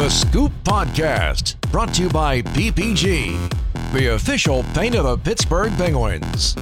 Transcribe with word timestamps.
The 0.00 0.08
Scoop 0.08 0.52
Podcast, 0.64 1.60
brought 1.70 1.92
to 1.92 2.04
you 2.04 2.08
by 2.08 2.40
PPG, 2.40 3.92
the 3.92 4.14
official 4.14 4.62
paint 4.72 4.94
of 4.94 5.04
the 5.04 5.18
Pittsburgh 5.18 5.70
Penguins. 5.74 6.56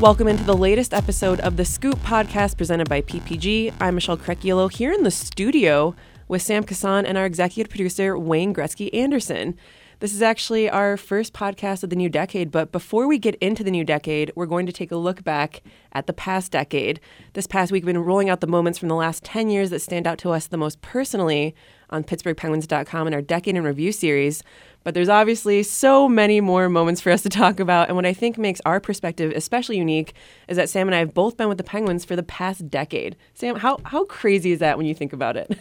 Welcome 0.00 0.28
into 0.28 0.44
the 0.44 0.56
latest 0.56 0.94
episode 0.94 1.40
of 1.40 1.56
the 1.56 1.64
Scoop 1.64 1.98
Podcast 2.04 2.56
presented 2.56 2.88
by 2.88 3.02
PPG. 3.02 3.74
I'm 3.80 3.96
Michelle 3.96 4.16
Crechiolo 4.16 4.70
here 4.70 4.92
in 4.92 5.02
the 5.02 5.10
studio 5.10 5.96
with 6.28 6.40
Sam 6.40 6.62
Kasan 6.62 7.04
and 7.04 7.18
our 7.18 7.26
executive 7.26 7.68
producer, 7.68 8.16
Wayne 8.16 8.54
Gretzky 8.54 8.94
Anderson. 8.94 9.56
This 9.98 10.14
is 10.14 10.22
actually 10.22 10.70
our 10.70 10.96
first 10.96 11.32
podcast 11.32 11.82
of 11.82 11.90
the 11.90 11.96
new 11.96 12.08
decade, 12.08 12.52
but 12.52 12.70
before 12.70 13.08
we 13.08 13.18
get 13.18 13.34
into 13.40 13.64
the 13.64 13.72
new 13.72 13.82
decade, 13.82 14.30
we're 14.36 14.46
going 14.46 14.66
to 14.66 14.72
take 14.72 14.92
a 14.92 14.96
look 14.96 15.24
back 15.24 15.64
at 15.90 16.06
the 16.06 16.12
past 16.12 16.52
decade. 16.52 17.00
This 17.32 17.48
past 17.48 17.72
week, 17.72 17.84
we've 17.84 17.92
been 17.92 18.04
rolling 18.04 18.30
out 18.30 18.40
the 18.40 18.46
moments 18.46 18.78
from 18.78 18.88
the 18.88 18.94
last 18.94 19.24
10 19.24 19.50
years 19.50 19.70
that 19.70 19.80
stand 19.80 20.06
out 20.06 20.18
to 20.18 20.30
us 20.30 20.46
the 20.46 20.56
most 20.56 20.80
personally 20.80 21.56
on 21.90 22.04
PittsburghPenguins.com 22.04 23.06
in 23.06 23.14
our 23.14 23.22
Decade 23.22 23.56
in 23.56 23.64
Review 23.64 23.92
series. 23.92 24.42
But 24.84 24.94
there's 24.94 25.08
obviously 25.08 25.62
so 25.62 26.08
many 26.08 26.40
more 26.40 26.68
moments 26.68 27.00
for 27.00 27.10
us 27.10 27.22
to 27.22 27.28
talk 27.28 27.60
about. 27.60 27.88
And 27.88 27.96
what 27.96 28.06
I 28.06 28.12
think 28.12 28.38
makes 28.38 28.60
our 28.64 28.80
perspective 28.80 29.32
especially 29.34 29.76
unique 29.76 30.14
is 30.48 30.56
that 30.56 30.68
Sam 30.68 30.88
and 30.88 30.94
I 30.94 31.00
have 31.00 31.14
both 31.14 31.36
been 31.36 31.48
with 31.48 31.58
the 31.58 31.64
Penguins 31.64 32.04
for 32.04 32.16
the 32.16 32.22
past 32.22 32.70
decade. 32.70 33.16
Sam, 33.34 33.56
how, 33.56 33.78
how 33.84 34.04
crazy 34.04 34.52
is 34.52 34.60
that 34.60 34.76
when 34.76 34.86
you 34.86 34.94
think 34.94 35.12
about 35.12 35.36
it? 35.36 35.58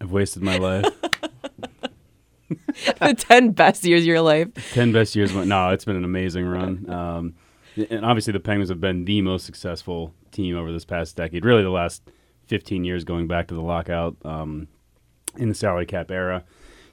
I've 0.00 0.12
wasted 0.12 0.42
my 0.42 0.58
life. 0.58 0.84
the 2.48 3.14
10 3.18 3.50
best 3.52 3.84
years 3.84 4.02
of 4.02 4.06
your 4.06 4.20
life. 4.20 4.48
10 4.74 4.92
best 4.92 5.16
years. 5.16 5.34
No, 5.34 5.70
it's 5.70 5.84
been 5.84 5.96
an 5.96 6.04
amazing 6.04 6.46
run. 6.46 6.88
Um, 6.88 7.34
and 7.90 8.04
obviously, 8.04 8.32
the 8.32 8.40
Penguins 8.40 8.68
have 8.70 8.80
been 8.80 9.04
the 9.04 9.22
most 9.22 9.44
successful 9.44 10.14
team 10.30 10.56
over 10.56 10.72
this 10.72 10.84
past 10.84 11.16
decade, 11.16 11.44
really 11.44 11.62
the 11.62 11.70
last 11.70 12.02
15 12.46 12.84
years 12.84 13.04
going 13.04 13.26
back 13.26 13.48
to 13.48 13.54
the 13.54 13.60
lockout 13.60 14.16
um, 14.24 14.68
in 15.36 15.48
the 15.48 15.54
salary 15.54 15.86
cap 15.86 16.10
era. 16.10 16.44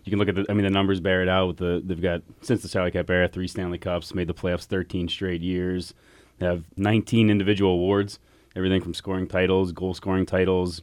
You 0.04 0.12
can 0.12 0.20
look 0.20 0.30
at 0.30 0.36
the, 0.36 0.46
I 0.50 0.54
mean, 0.54 0.64
the 0.64 0.70
numbers 0.70 1.00
bear 1.00 1.24
it 1.24 1.30
out. 1.30 1.48
With 1.48 1.58
the 1.58 1.82
they've 1.84 2.02
got 2.02 2.22
since 2.42 2.62
the 2.62 2.68
salary 2.68 2.92
cap 2.92 3.10
era, 3.10 3.28
three 3.28 3.48
Stanley 3.48 3.78
Cups, 3.78 4.14
made 4.14 4.28
the 4.28 4.34
playoffs 4.34 4.66
13 4.66 5.08
straight 5.08 5.42
years. 5.42 5.94
They 6.38 6.46
have 6.46 6.66
19 6.78 7.30
individual 7.30 7.72
awards, 7.72 8.20
everything 8.56 8.82
from 8.82 8.94
scoring 8.94 9.28
titles, 9.28 9.72
goal 9.72 9.94
scoring 9.94 10.26
titles, 10.26 10.82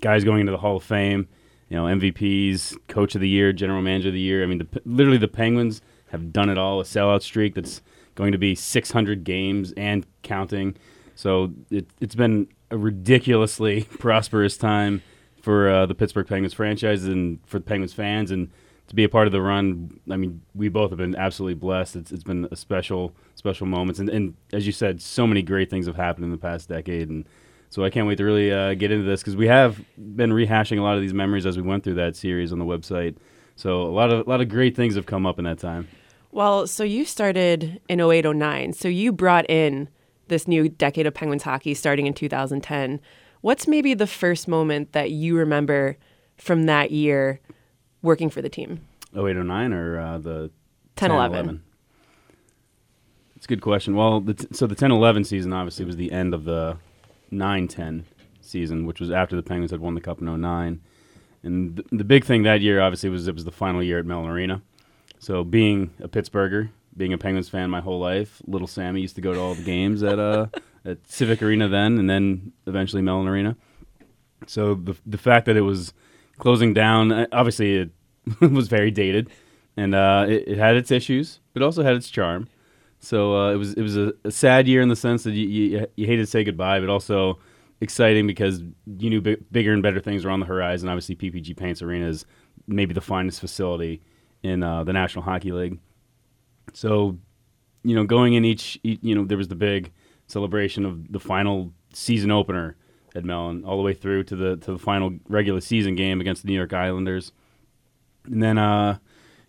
guys 0.00 0.24
going 0.24 0.40
into 0.40 0.52
the 0.52 0.58
Hall 0.58 0.76
of 0.76 0.84
Fame 0.84 1.28
you 1.68 1.76
know, 1.76 1.84
MVPs, 1.84 2.76
Coach 2.88 3.14
of 3.14 3.20
the 3.20 3.28
Year, 3.28 3.52
General 3.52 3.82
Manager 3.82 4.08
of 4.08 4.14
the 4.14 4.20
Year. 4.20 4.42
I 4.42 4.46
mean, 4.46 4.58
the, 4.58 4.82
literally 4.84 5.18
the 5.18 5.28
Penguins 5.28 5.82
have 6.10 6.32
done 6.32 6.48
it 6.48 6.56
all. 6.56 6.80
A 6.80 6.84
sellout 6.84 7.22
streak 7.22 7.54
that's 7.54 7.82
going 8.14 8.32
to 8.32 8.38
be 8.38 8.54
600 8.54 9.24
games 9.24 9.72
and 9.76 10.06
counting. 10.22 10.76
So 11.14 11.52
it, 11.70 11.86
has 12.00 12.14
been 12.14 12.48
a 12.70 12.78
ridiculously 12.78 13.82
prosperous 13.98 14.56
time 14.56 15.02
for 15.42 15.68
uh, 15.68 15.86
the 15.86 15.94
Pittsburgh 15.94 16.26
Penguins 16.26 16.54
franchise 16.54 17.04
and 17.04 17.38
for 17.46 17.58
the 17.58 17.64
Penguins 17.64 17.92
fans, 17.92 18.30
and 18.30 18.50
to 18.88 18.94
be 18.94 19.04
a 19.04 19.08
part 19.08 19.26
of 19.26 19.32
the 19.32 19.42
run. 19.42 20.00
I 20.10 20.16
mean, 20.16 20.42
we 20.54 20.68
both 20.68 20.90
have 20.90 20.98
been 20.98 21.14
absolutely 21.14 21.54
blessed. 21.54 21.96
It's, 21.96 22.12
it's 22.12 22.24
been 22.24 22.48
a 22.50 22.56
special, 22.56 23.14
special 23.34 23.66
moments, 23.66 24.00
and, 24.00 24.08
and 24.08 24.34
as 24.52 24.66
you 24.66 24.72
said, 24.72 25.00
so 25.00 25.26
many 25.26 25.42
great 25.42 25.70
things 25.70 25.86
have 25.86 25.96
happened 25.96 26.24
in 26.24 26.30
the 26.30 26.38
past 26.38 26.68
decade, 26.68 27.08
and 27.08 27.26
so 27.70 27.84
I 27.84 27.90
can't 27.90 28.06
wait 28.06 28.16
to 28.16 28.24
really 28.24 28.52
uh, 28.52 28.74
get 28.74 28.90
into 28.90 29.04
this 29.04 29.20
because 29.20 29.36
we 29.36 29.46
have 29.46 29.80
been 29.96 30.30
rehashing 30.30 30.78
a 30.78 30.82
lot 30.82 30.96
of 30.96 31.02
these 31.02 31.14
memories 31.14 31.44
as 31.44 31.56
we 31.56 31.62
went 31.62 31.84
through 31.84 31.94
that 31.94 32.16
series 32.16 32.52
on 32.52 32.58
the 32.58 32.64
website. 32.64 33.16
So 33.56 33.82
a 33.82 33.90
lot 33.92 34.12
of 34.12 34.26
a 34.26 34.30
lot 34.30 34.40
of 34.40 34.48
great 34.48 34.76
things 34.76 34.94
have 34.94 35.06
come 35.06 35.26
up 35.26 35.38
in 35.38 35.44
that 35.44 35.58
time. 35.58 35.88
Well, 36.30 36.66
so 36.66 36.84
you 36.84 37.04
started 37.04 37.80
in 37.88 38.00
0809. 38.00 38.74
So 38.74 38.88
you 38.88 39.12
brought 39.12 39.48
in 39.50 39.88
this 40.28 40.46
new 40.46 40.68
decade 40.68 41.06
of 41.06 41.14
Penguins 41.14 41.42
hockey 41.42 41.74
starting 41.74 42.06
in 42.06 42.14
2010. 42.14 43.00
What's 43.40 43.66
maybe 43.68 43.94
the 43.94 44.06
first 44.06 44.48
moment 44.48 44.92
that 44.92 45.10
you 45.10 45.36
remember 45.36 45.96
from 46.36 46.66
that 46.66 46.90
year 46.90 47.40
working 48.02 48.30
for 48.30 48.42
the 48.42 48.48
team? 48.48 48.80
0809 49.14 49.72
or 49.72 50.00
uh, 50.00 50.18
the 50.18 50.50
10 50.96 51.10
11? 51.10 51.62
It's 53.36 53.46
a 53.46 53.48
good 53.48 53.62
question. 53.62 53.94
Well, 53.94 54.20
the 54.20 54.34
t- 54.34 54.48
so 54.52 54.66
the 54.66 54.74
10 54.74 54.90
11 54.90 55.24
season 55.24 55.52
obviously 55.52 55.84
was 55.84 55.96
the 55.96 56.10
end 56.10 56.34
of 56.34 56.44
the 56.44 56.76
9 57.30 57.68
10 57.68 58.04
season, 58.40 58.86
which 58.86 59.00
was 59.00 59.10
after 59.10 59.36
the 59.36 59.42
Penguins 59.42 59.70
had 59.70 59.80
won 59.80 59.94
the 59.94 60.00
Cup 60.00 60.20
in 60.20 60.40
09. 60.40 60.80
And 61.44 61.76
th- 61.76 61.88
the 61.92 62.04
big 62.04 62.24
thing 62.24 62.42
that 62.42 62.60
year, 62.60 62.80
obviously, 62.80 63.10
was 63.10 63.28
it 63.28 63.34
was 63.34 63.44
the 63.44 63.52
final 63.52 63.82
year 63.82 64.00
at 64.00 64.06
Mellon 64.06 64.28
Arena. 64.28 64.60
So, 65.20 65.44
being 65.44 65.90
a 66.00 66.08
Pittsburgher, 66.08 66.70
being 66.96 67.12
a 67.12 67.18
Penguins 67.18 67.48
fan 67.48 67.70
my 67.70 67.80
whole 67.80 68.00
life, 68.00 68.42
little 68.46 68.66
Sammy 68.66 69.00
used 69.00 69.14
to 69.14 69.20
go 69.20 69.32
to 69.32 69.40
all 69.40 69.54
the 69.54 69.62
games 69.62 70.02
at 70.02 70.18
uh, 70.18 70.46
at 70.84 71.06
Civic 71.06 71.42
Arena 71.42 71.68
then, 71.68 71.98
and 71.98 72.08
then 72.08 72.52
eventually 72.66 73.02
Mellon 73.02 73.28
Arena. 73.28 73.56
So 74.46 74.74
the 74.74 74.96
the 75.06 75.18
fact 75.18 75.46
that 75.46 75.56
it 75.56 75.62
was 75.62 75.92
closing 76.38 76.72
down, 76.72 77.12
uh, 77.12 77.26
obviously, 77.32 77.76
it 77.76 77.90
was 78.40 78.68
very 78.68 78.90
dated, 78.90 79.30
and 79.76 79.94
uh, 79.94 80.26
it, 80.28 80.44
it, 80.48 80.58
had 80.58 80.76
its 80.76 80.90
issues, 80.90 81.40
but 81.52 81.62
also 81.62 81.82
had 81.82 81.94
its 81.94 82.08
charm. 82.08 82.48
So 83.00 83.36
uh, 83.36 83.52
it 83.52 83.56
was 83.56 83.74
it 83.74 83.82
was 83.82 83.96
a, 83.96 84.12
a, 84.24 84.30
sad 84.30 84.66
year 84.66 84.80
in 84.80 84.88
the 84.88 84.96
sense 84.96 85.22
that 85.24 85.32
you, 85.32 85.46
you, 85.46 85.86
you 85.96 86.06
hated 86.06 86.22
to 86.22 86.26
say 86.26 86.44
goodbye, 86.44 86.80
but 86.80 86.88
also 86.88 87.38
exciting 87.80 88.26
because 88.26 88.60
you 88.60 89.10
knew 89.10 89.20
bigger 89.20 89.72
and 89.72 89.82
better 89.82 90.00
things 90.00 90.24
were 90.24 90.30
on 90.30 90.40
the 90.40 90.46
horizon. 90.46 90.88
Obviously, 90.88 91.14
PPG 91.14 91.56
Paints 91.56 91.82
Arena 91.82 92.08
is 92.08 92.24
maybe 92.66 92.92
the 92.92 93.00
finest 93.00 93.40
facility 93.40 94.02
in 94.42 94.62
uh, 94.62 94.84
the 94.84 94.92
National 94.92 95.24
Hockey 95.24 95.52
League. 95.52 95.78
So, 96.74 97.18
you 97.82 97.94
know, 97.94 98.04
going 98.04 98.34
in 98.34 98.44
each, 98.44 98.78
you 98.82 99.14
know, 99.14 99.24
there 99.24 99.38
was 99.38 99.48
the 99.48 99.54
big 99.54 99.92
celebration 100.28 100.86
of 100.86 101.12
the 101.12 101.20
final 101.20 101.72
season 101.92 102.30
opener 102.30 102.76
at 103.14 103.24
Mellon, 103.24 103.64
all 103.64 103.76
the 103.76 103.82
way 103.82 103.94
through 103.94 104.22
to 104.24 104.36
the 104.36 104.56
to 104.58 104.72
the 104.72 104.78
final 104.78 105.14
regular 105.28 105.60
season 105.60 105.96
game 105.96 106.20
against 106.20 106.42
the 106.42 106.48
New 106.48 106.54
York 106.54 106.72
Islanders, 106.72 107.32
and 108.24 108.42
then 108.42 108.58
uh, 108.58 108.98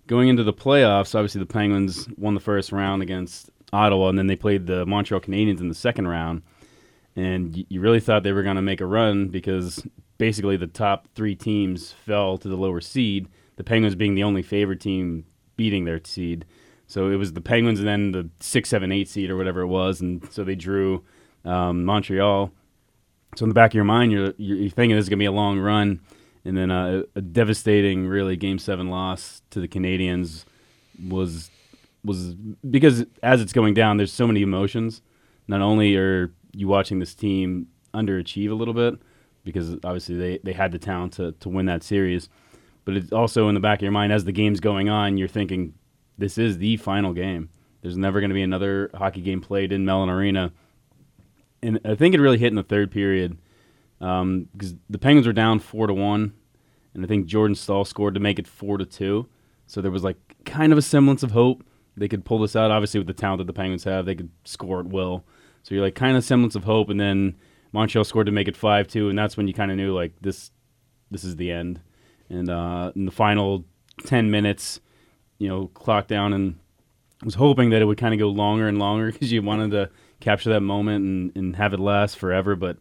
going 0.07 0.27
into 0.27 0.43
the 0.43 0.53
playoffs, 0.53 1.13
obviously 1.13 1.39
the 1.39 1.45
Penguins 1.45 2.07
won 2.17 2.33
the 2.33 2.39
first 2.39 2.71
round 2.71 3.01
against 3.01 3.51
Ottawa, 3.71 4.09
and 4.09 4.17
then 4.17 4.27
they 4.27 4.35
played 4.35 4.65
the 4.65 4.85
Montreal 4.85 5.21
Canadiens 5.21 5.59
in 5.59 5.69
the 5.69 5.75
second 5.75 6.07
round. 6.07 6.41
And 7.15 7.65
you 7.69 7.81
really 7.81 7.99
thought 7.99 8.23
they 8.23 8.31
were 8.31 8.43
going 8.43 8.55
to 8.55 8.61
make 8.61 8.81
a 8.81 8.85
run 8.85 9.27
because 9.27 9.85
basically 10.17 10.57
the 10.57 10.67
top 10.67 11.07
three 11.15 11.35
teams 11.35 11.91
fell 11.91 12.37
to 12.37 12.47
the 12.47 12.55
lower 12.55 12.81
seed. 12.81 13.27
The 13.57 13.63
Penguins 13.63 13.95
being 13.95 14.15
the 14.15 14.23
only 14.23 14.41
favored 14.41 14.79
team 14.79 15.25
beating 15.57 15.85
their 15.85 16.01
seed. 16.03 16.45
So 16.89 17.09
it 17.09 17.15
was 17.15 17.31
the 17.31 17.41
Penguins 17.41 17.79
and 17.79 17.87
then 17.87 18.11
the 18.11 18.29
six, 18.41 18.67
seven, 18.67 18.91
eight 18.91 19.07
seed 19.07 19.29
or 19.29 19.37
whatever 19.37 19.61
it 19.61 19.67
was, 19.67 20.01
and 20.01 20.29
so 20.29 20.43
they 20.43 20.55
drew 20.55 21.05
um, 21.45 21.85
Montreal. 21.85 22.51
So 23.37 23.45
in 23.45 23.49
the 23.49 23.55
back 23.55 23.71
of 23.71 23.75
your 23.75 23.85
mind, 23.85 24.11
you're 24.11 24.33
you're 24.37 24.69
thinking 24.69 24.97
this 24.97 25.05
is 25.05 25.09
gonna 25.09 25.19
be 25.19 25.25
a 25.25 25.31
long 25.31 25.57
run 25.59 26.01
and 26.45 26.57
then 26.57 26.71
uh, 26.71 27.03
a 27.15 27.21
devastating, 27.21 28.07
really, 28.07 28.35
Game 28.35 28.59
Seven 28.59 28.89
loss 28.89 29.41
to 29.51 29.59
the 29.59 29.67
Canadiens 29.67 30.45
was 31.07 31.51
was 32.03 32.33
because 32.69 33.05
as 33.21 33.41
it's 33.41 33.53
going 33.53 33.73
down, 33.73 33.97
there's 33.97 34.13
so 34.13 34.25
many 34.25 34.41
emotions. 34.41 35.01
Not 35.47 35.61
only 35.61 35.95
are 35.95 36.31
you 36.53 36.67
watching 36.67 36.99
this 36.99 37.13
team 37.13 37.67
underachieve 37.93 38.49
a 38.49 38.53
little 38.53 38.73
bit 38.73 38.95
because 39.43 39.73
obviously 39.83 40.15
they, 40.15 40.39
they 40.43 40.53
had 40.53 40.71
the 40.71 40.79
talent 40.79 41.13
to, 41.13 41.33
to 41.33 41.49
win 41.49 41.65
that 41.65 41.83
series, 41.83 42.29
but 42.85 42.95
it's 42.95 43.11
also 43.11 43.49
in 43.49 43.55
the 43.55 43.59
back 43.59 43.79
of 43.79 43.83
your 43.83 43.91
mind 43.91 44.13
as 44.13 44.25
the 44.25 44.31
game's 44.31 44.59
going 44.59 44.89
on, 44.89 45.17
you're 45.17 45.27
thinking 45.27 45.73
this 46.19 46.37
is 46.37 46.57
the 46.57 46.77
final 46.77 47.13
game. 47.13 47.49
There's 47.81 47.97
never 47.97 48.19
going 48.19 48.29
to 48.29 48.35
be 48.35 48.41
another 48.41 48.91
hockey 48.93 49.21
game 49.21 49.41
played 49.41 49.71
in 49.71 49.85
Mellon 49.85 50.09
Arena. 50.09 50.51
And 51.63 51.79
I 51.85 51.95
think 51.95 52.13
it 52.13 52.21
really 52.21 52.37
hit 52.37 52.47
in 52.47 52.55
the 52.55 52.63
third 52.63 52.91
period 52.91 53.37
because 53.99 54.21
um, 54.21 54.79
the 54.89 54.97
Penguins 54.97 55.27
were 55.27 55.33
down 55.33 55.59
four 55.59 55.87
to 55.87 55.93
one, 55.93 56.33
and 56.93 57.03
I 57.03 57.07
think 57.07 57.25
Jordan 57.25 57.55
Staal 57.55 57.85
scored 57.85 58.13
to 58.13 58.19
make 58.19 58.39
it 58.39 58.47
four 58.47 58.77
to 58.77 58.85
two. 58.85 59.27
So 59.67 59.81
there 59.81 59.91
was 59.91 60.03
like 60.03 60.17
kind 60.45 60.71
of 60.71 60.77
a 60.77 60.81
semblance 60.81 61.23
of 61.23 61.31
hope 61.31 61.63
they 61.97 62.07
could 62.07 62.25
pull 62.25 62.39
this 62.39 62.55
out. 62.55 62.71
Obviously, 62.71 62.99
with 62.99 63.07
the 63.07 63.13
talent 63.13 63.39
that 63.39 63.47
the 63.47 63.53
Penguins 63.53 63.83
have, 63.83 64.05
they 64.05 64.15
could 64.15 64.31
score 64.45 64.79
at 64.79 64.87
will. 64.87 65.25
So 65.63 65.75
you're 65.75 65.83
like 65.83 65.95
kind 65.95 66.15
of 66.17 66.23
semblance 66.23 66.55
of 66.55 66.63
hope, 66.63 66.89
and 66.89 66.99
then 66.99 67.35
Montreal 67.71 68.05
scored 68.05 68.25
to 68.25 68.31
make 68.31 68.47
it 68.47 68.55
five 68.55 68.87
two, 68.87 69.09
and 69.09 69.17
that's 69.17 69.37
when 69.37 69.47
you 69.47 69.53
kind 69.53 69.71
of 69.71 69.77
knew 69.77 69.93
like 69.93 70.13
this, 70.21 70.51
this 71.11 71.23
is 71.23 71.35
the 71.35 71.51
end. 71.51 71.81
And 72.29 72.49
uh, 72.49 72.91
in 72.95 73.05
the 73.05 73.11
final 73.11 73.65
ten 74.05 74.31
minutes, 74.31 74.79
you 75.39 75.47
know, 75.47 75.67
clock 75.73 76.07
down 76.07 76.33
and 76.33 76.59
was 77.23 77.35
hoping 77.35 77.71
that 77.71 77.81
it 77.81 77.85
would 77.85 77.97
kind 77.97 78.13
of 78.13 78.19
go 78.19 78.29
longer 78.29 78.67
and 78.67 78.77
longer 78.77 79.11
because 79.11 79.31
you 79.31 79.41
wanted 79.41 79.71
to 79.71 79.89
capture 80.19 80.49
that 80.51 80.61
moment 80.61 81.05
and, 81.05 81.35
and 81.35 81.55
have 81.55 81.73
it 81.73 81.79
last 81.79 82.17
forever, 82.17 82.55
but 82.55 82.77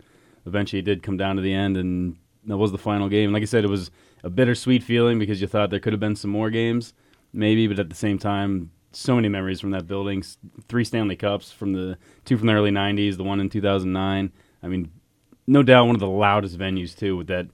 eventually 0.46 0.80
it 0.80 0.84
did 0.84 1.02
come 1.02 1.16
down 1.16 1.36
to 1.36 1.42
the 1.42 1.54
end, 1.54 1.76
and 1.76 2.16
that 2.46 2.56
was 2.56 2.72
the 2.72 2.78
final 2.78 3.08
game. 3.08 3.32
Like 3.32 3.42
I 3.42 3.46
said, 3.46 3.64
it 3.64 3.68
was 3.68 3.90
a 4.24 4.30
bittersweet 4.30 4.82
feeling 4.82 5.18
because 5.18 5.40
you 5.40 5.46
thought 5.46 5.70
there 5.70 5.80
could 5.80 5.92
have 5.92 6.00
been 6.00 6.16
some 6.16 6.30
more 6.30 6.50
games, 6.50 6.92
maybe, 7.32 7.66
but 7.66 7.78
at 7.78 7.88
the 7.88 7.94
same 7.94 8.18
time, 8.18 8.70
so 8.92 9.14
many 9.14 9.28
memories 9.28 9.60
from 9.60 9.70
that 9.70 9.86
building. 9.86 10.24
Three 10.68 10.84
Stanley 10.84 11.16
Cups 11.16 11.52
from 11.52 11.72
the 11.72 11.98
two 12.24 12.36
from 12.36 12.46
the 12.46 12.54
early 12.54 12.70
'90s, 12.70 13.16
the 13.16 13.24
one 13.24 13.38
in 13.38 13.48
2009. 13.48 14.32
I 14.62 14.66
mean, 14.66 14.90
no 15.46 15.62
doubt 15.62 15.86
one 15.86 15.94
of 15.94 16.00
the 16.00 16.08
loudest 16.08 16.58
venues 16.58 16.96
too, 16.96 17.16
with 17.16 17.26
that 17.28 17.48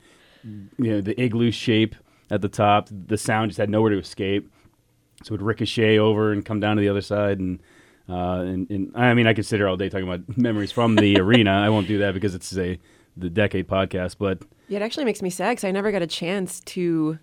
you 0.45 0.69
know 0.79 1.01
the 1.01 1.21
igloo 1.21 1.51
shape 1.51 1.95
at 2.31 2.41
the 2.41 2.49
top. 2.49 2.89
The 2.91 3.19
sound 3.19 3.51
just 3.51 3.59
had 3.59 3.69
nowhere 3.69 3.91
to 3.91 3.99
escape, 3.99 4.51
so 5.25 5.35
it 5.35 5.39
would 5.39 5.43
ricochet 5.43 5.99
over 5.99 6.33
and 6.33 6.45
come 6.45 6.61
down 6.61 6.77
to 6.77 6.81
the 6.81 6.89
other 6.89 7.03
side 7.03 7.39
and. 7.39 7.61
Uh, 8.07 8.43
and, 8.43 8.71
and, 8.71 8.93
I 8.95 9.15
mean, 9.15 9.27
I 9.27 9.33
could 9.33 9.47
sit 9.47 9.57
here 9.57 9.67
all 9.67 9.79
day 9.79 9.89
talking 9.89 10.07
about 10.07 10.21
memories 10.37 10.71
from 10.71 10.95
the 10.97 11.17
arena. 11.21 11.53
I 11.53 11.71
won't 11.71 11.89
do 11.89 11.97
that 12.01 12.13
because 12.13 12.35
it's 12.35 12.55
a 12.59 12.79
the 13.17 13.31
decade 13.31 13.67
podcast. 13.67 14.17
But 14.19 14.43
yeah, 14.69 14.79
it 14.79 14.83
actually 14.83 15.07
makes 15.07 15.23
me 15.23 15.31
sad 15.31 15.53
because 15.53 15.65
I 15.65 15.71
never 15.71 15.91
got 15.91 16.03
a 16.03 16.07
chance 16.07 16.61
to 16.61 17.19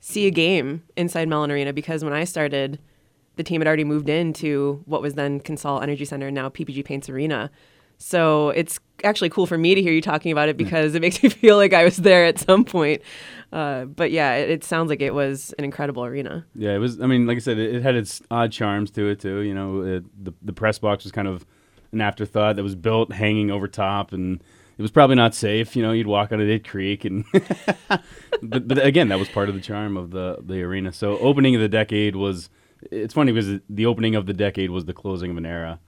see 0.00 0.26
a 0.26 0.30
game 0.30 0.82
inside 0.96 1.28
Mellon 1.28 1.50
Arena 1.50 1.72
because 1.72 2.04
when 2.04 2.12
I 2.12 2.24
started, 2.24 2.78
the 3.36 3.42
team 3.42 3.60
had 3.60 3.68
already 3.68 3.84
moved 3.84 4.08
into 4.08 4.82
what 4.86 5.02
was 5.02 5.14
then 5.14 5.40
Consol 5.40 5.82
Energy 5.82 6.04
Center, 6.04 6.30
now 6.30 6.48
PPG 6.48 6.84
Paints 6.84 7.08
Arena. 7.08 7.50
So 7.98 8.50
it's 8.50 8.78
actually 9.04 9.28
cool 9.28 9.46
for 9.46 9.58
me 9.58 9.74
to 9.74 9.82
hear 9.82 9.92
you 9.92 10.00
talking 10.00 10.32
about 10.32 10.48
it 10.48 10.56
because 10.56 10.94
it 10.94 11.02
makes 11.02 11.22
me 11.22 11.28
feel 11.28 11.56
like 11.56 11.72
I 11.72 11.84
was 11.84 11.96
there 11.96 12.24
at 12.24 12.38
some 12.38 12.64
point. 12.64 13.02
Uh, 13.52 13.86
but 13.86 14.10
yeah, 14.10 14.34
it, 14.34 14.50
it, 14.50 14.64
sounds 14.64 14.90
like 14.90 15.00
it 15.00 15.14
was 15.14 15.54
an 15.58 15.64
incredible 15.64 16.04
arena. 16.04 16.44
Yeah, 16.54 16.74
it 16.74 16.78
was. 16.78 17.00
I 17.00 17.06
mean, 17.06 17.26
like 17.26 17.36
I 17.36 17.40
said, 17.40 17.58
it, 17.58 17.76
it 17.76 17.82
had 17.82 17.94
its 17.94 18.20
odd 18.30 18.52
charms 18.52 18.90
to 18.92 19.08
it 19.08 19.20
too. 19.20 19.40
You 19.40 19.54
know, 19.54 19.82
it, 19.82 20.24
the 20.24 20.32
the 20.42 20.52
press 20.52 20.78
box 20.78 21.04
was 21.04 21.12
kind 21.12 21.26
of 21.26 21.46
an 21.92 22.02
afterthought 22.02 22.56
that 22.56 22.62
was 22.62 22.74
built 22.74 23.10
hanging 23.10 23.50
over 23.50 23.66
top, 23.66 24.12
and 24.12 24.42
it 24.76 24.82
was 24.82 24.90
probably 24.90 25.16
not 25.16 25.34
safe. 25.34 25.76
You 25.76 25.82
know, 25.82 25.92
you'd 25.92 26.06
walk 26.06 26.30
on 26.30 26.42
it, 26.42 26.48
it 26.50 26.68
creek, 26.68 27.06
and 27.06 27.24
but, 28.42 28.68
but 28.68 28.84
again, 28.84 29.08
that 29.08 29.18
was 29.18 29.30
part 29.30 29.48
of 29.48 29.54
the 29.54 29.62
charm 29.62 29.96
of 29.96 30.10
the 30.10 30.36
the 30.42 30.62
arena. 30.62 30.92
So 30.92 31.18
opening 31.18 31.54
of 31.54 31.60
the 31.60 31.68
decade 31.68 32.16
was. 32.16 32.50
It's 32.92 33.12
funny 33.12 33.32
because 33.32 33.60
the 33.68 33.86
opening 33.86 34.14
of 34.14 34.26
the 34.26 34.32
decade 34.32 34.70
was 34.70 34.84
the 34.84 34.92
closing 34.92 35.32
of 35.32 35.36
an 35.36 35.44
era 35.44 35.80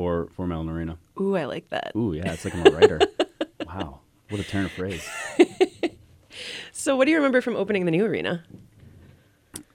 for 0.00 0.28
for 0.30 0.46
Arena. 0.46 0.96
Ooh, 1.20 1.36
I 1.36 1.44
like 1.44 1.68
that. 1.68 1.92
Ooh, 1.94 2.14
yeah, 2.14 2.32
it's 2.32 2.46
like 2.46 2.54
I'm 2.54 2.66
a 2.66 2.70
writer. 2.70 3.00
wow, 3.66 4.00
what 4.30 4.40
a 4.40 4.44
turn 4.44 4.64
of 4.64 4.72
phrase. 4.72 5.06
so, 6.72 6.96
what 6.96 7.04
do 7.04 7.10
you 7.10 7.18
remember 7.18 7.42
from 7.42 7.54
opening 7.54 7.84
the 7.84 7.90
new 7.90 8.06
arena? 8.06 8.42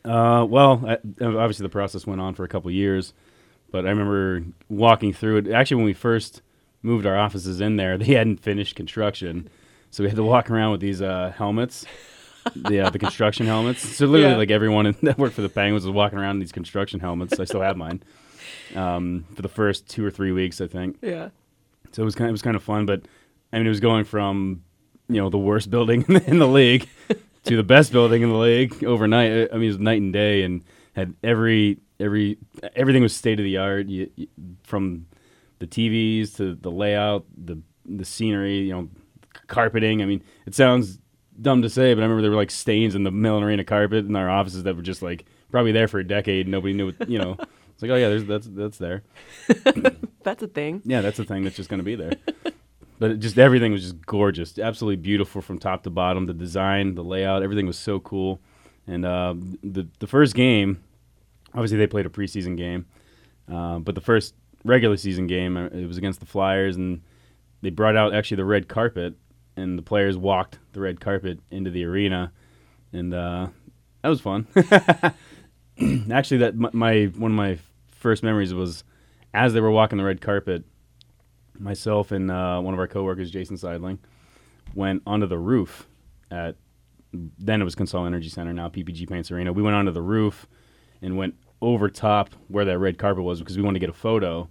Uh, 0.03 0.45
well, 0.49 0.83
I, 0.87 0.97
obviously 1.23 1.63
the 1.63 1.69
process 1.69 2.07
went 2.07 2.21
on 2.21 2.33
for 2.33 2.43
a 2.43 2.47
couple 2.47 2.71
years, 2.71 3.13
but 3.71 3.85
I 3.85 3.89
remember 3.89 4.43
walking 4.67 5.13
through 5.13 5.37
it. 5.37 5.51
Actually, 5.51 5.77
when 5.77 5.85
we 5.85 5.93
first 5.93 6.41
moved 6.81 7.05
our 7.05 7.17
offices 7.17 7.61
in 7.61 7.75
there, 7.75 7.95
they 7.99 8.13
hadn't 8.13 8.37
finished 8.37 8.75
construction, 8.75 9.47
so 9.91 10.03
we 10.03 10.09
had 10.09 10.17
to 10.17 10.23
walk 10.23 10.49
around 10.49 10.71
with 10.71 10.81
these 10.81 11.03
uh, 11.03 11.33
helmets. 11.37 11.85
the 12.55 12.79
uh, 12.79 12.89
the 12.89 12.99
construction 12.99 13.45
helmets. 13.45 13.87
So 13.87 14.07
literally, 14.07 14.33
yeah. 14.33 14.37
like 14.37 14.49
everyone 14.49 14.87
in, 14.87 14.95
that 15.03 15.19
worked 15.19 15.35
for 15.35 15.43
the 15.43 15.49
Penguins 15.49 15.85
was 15.85 15.93
walking 15.93 16.17
around 16.17 16.37
in 16.37 16.39
these 16.39 16.51
construction 16.51 16.99
helmets. 16.99 17.39
I 17.39 17.43
still 17.43 17.61
have 17.61 17.77
mine 17.77 18.01
um, 18.75 19.25
for 19.35 19.41
the 19.41 19.49
first 19.49 19.87
two 19.87 20.05
or 20.05 20.11
three 20.11 20.31
weeks, 20.31 20.61
I 20.61 20.67
think. 20.67 20.97
Yeah. 21.01 21.29
So 21.91 22.01
it 22.01 22.05
was 22.05 22.15
kind 22.15 22.27
of, 22.27 22.29
it 22.29 22.33
was 22.33 22.41
kind 22.41 22.55
of 22.55 22.63
fun, 22.63 22.85
but 22.85 23.03
I 23.53 23.57
mean, 23.57 23.65
it 23.65 23.69
was 23.69 23.79
going 23.79 24.03
from 24.03 24.63
you 25.07 25.21
know 25.21 25.29
the 25.29 25.37
worst 25.37 25.69
building 25.69 26.03
in 26.27 26.39
the 26.39 26.47
league 26.47 26.87
to 27.43 27.55
the 27.55 27.63
best 27.63 27.91
building 27.91 28.21
in 28.21 28.29
the 28.29 28.37
league 28.37 28.83
overnight. 28.83 29.49
I 29.51 29.55
mean, 29.55 29.63
it 29.63 29.67
was 29.67 29.79
night 29.79 30.01
and 30.01 30.11
day, 30.11 30.43
and 30.43 30.63
had 30.93 31.13
every 31.23 31.79
every 31.99 32.37
everything 32.75 33.03
was 33.03 33.15
state 33.15 33.39
of 33.39 33.43
the 33.43 33.57
art. 33.57 33.87
You, 33.87 34.09
you, 34.15 34.27
from 34.63 35.05
the 35.59 35.67
TVs 35.67 36.35
to 36.37 36.55
the 36.55 36.71
layout, 36.71 37.25
the 37.37 37.61
the 37.85 38.05
scenery, 38.05 38.59
you 38.59 38.73
know, 38.73 38.89
carpeting. 39.47 40.01
I 40.01 40.05
mean, 40.05 40.23
it 40.45 40.55
sounds 40.55 40.99
dumb 41.41 41.61
to 41.61 41.69
say, 41.69 41.93
but 41.93 42.01
I 42.01 42.03
remember 42.03 42.21
there 42.21 42.31
were 42.31 42.37
like 42.37 42.51
stains 42.51 42.95
in 42.95 43.03
the 43.03 43.11
Mellon 43.11 43.43
Arena 43.43 43.63
carpet 43.63 44.05
in 44.05 44.15
our 44.15 44.29
offices 44.29 44.63
that 44.63 44.75
were 44.75 44.81
just 44.81 45.01
like 45.01 45.25
probably 45.51 45.71
there 45.71 45.87
for 45.87 45.99
a 45.99 46.07
decade. 46.07 46.47
Nobody 46.47 46.73
knew, 46.73 46.87
what, 46.87 47.09
you 47.09 47.19
know. 47.19 47.37
It's 47.75 47.81
like, 47.81 47.91
oh 47.91 47.95
yeah, 47.95 48.07
there's 48.07 48.23
that's 48.23 48.47
that's 48.47 48.77
there. 48.77 49.03
that's 50.23 50.41
a 50.41 50.47
thing. 50.47 50.81
Yeah, 50.85 51.01
that's 51.01 51.19
a 51.19 51.25
thing 51.25 51.43
that's 51.43 51.57
just 51.57 51.69
going 51.69 51.79
to 51.79 51.83
be 51.83 51.95
there. 51.95 52.13
but 52.99 53.11
it 53.11 53.17
just 53.17 53.37
everything 53.37 53.73
was 53.73 53.81
just 53.81 54.05
gorgeous, 54.05 54.57
absolutely 54.57 54.95
beautiful 54.95 55.41
from 55.41 55.59
top 55.59 55.83
to 55.83 55.89
bottom. 55.89 56.25
The 56.25 56.33
design, 56.33 56.95
the 56.95 57.03
layout, 57.03 57.43
everything 57.43 57.67
was 57.67 57.77
so 57.77 57.99
cool. 57.99 58.39
And 58.87 59.05
uh, 59.05 59.35
the 59.61 59.87
the 59.99 60.07
first 60.07 60.35
game, 60.35 60.83
obviously 61.53 61.77
they 61.77 61.87
played 61.87 62.05
a 62.05 62.09
preseason 62.09 62.55
game, 62.55 62.85
uh, 63.51 63.79
but 63.79 63.93
the 63.93 64.01
first 64.01 64.35
regular 64.63 64.95
season 64.95 65.27
game 65.27 65.57
uh, 65.57 65.65
it 65.65 65.85
was 65.85 65.97
against 65.97 66.21
the 66.21 66.25
Flyers, 66.25 66.77
and 66.77 67.01
they 67.61 67.71
brought 67.71 67.97
out 67.97 68.13
actually 68.15 68.37
the 68.37 68.45
red 68.45 68.69
carpet, 68.69 69.15
and 69.57 69.77
the 69.77 69.83
players 69.83 70.15
walked 70.15 70.59
the 70.71 70.79
red 70.79 71.01
carpet 71.01 71.41
into 71.51 71.71
the 71.71 71.83
arena, 71.83 72.31
and 72.93 73.13
uh, 73.13 73.47
that 74.01 74.09
was 74.09 74.21
fun. 74.21 74.47
actually, 76.11 76.37
that 76.37 76.55
my 76.55 77.05
one 77.17 77.31
of 77.31 77.37
my 77.37 77.57
first 77.91 78.23
memories 78.23 78.53
was 78.53 78.83
as 79.33 79.53
they 79.53 79.61
were 79.61 79.71
walking 79.71 79.97
the 79.97 80.03
red 80.03 80.21
carpet. 80.21 80.63
Myself 81.57 82.11
and 82.11 82.29
uh, 82.29 82.59
one 82.59 82.73
of 82.73 82.79
our 82.81 82.87
coworkers, 82.87 83.31
Jason 83.31 83.55
Seidling, 83.55 83.97
went 84.73 85.01
onto 85.07 85.25
the 85.25 85.37
roof 85.37 85.87
at 86.29 86.57
then 87.13 87.61
it 87.61 87.63
was 87.63 87.75
Consol 87.75 88.05
Energy 88.05 88.27
Center, 88.27 88.51
now 88.51 88.67
PPG 88.67 89.07
Paints 89.09 89.31
Arena. 89.31 89.53
We 89.53 89.63
went 89.63 89.75
onto 89.75 89.91
the 89.91 90.01
roof 90.01 90.47
and 91.01 91.17
went 91.17 91.35
over 91.61 91.87
top 91.87 92.35
where 92.49 92.65
that 92.65 92.77
red 92.77 92.97
carpet 92.97 93.23
was 93.23 93.39
because 93.39 93.55
we 93.55 93.63
wanted 93.63 93.79
to 93.79 93.85
get 93.85 93.89
a 93.89 93.97
photo 93.97 94.49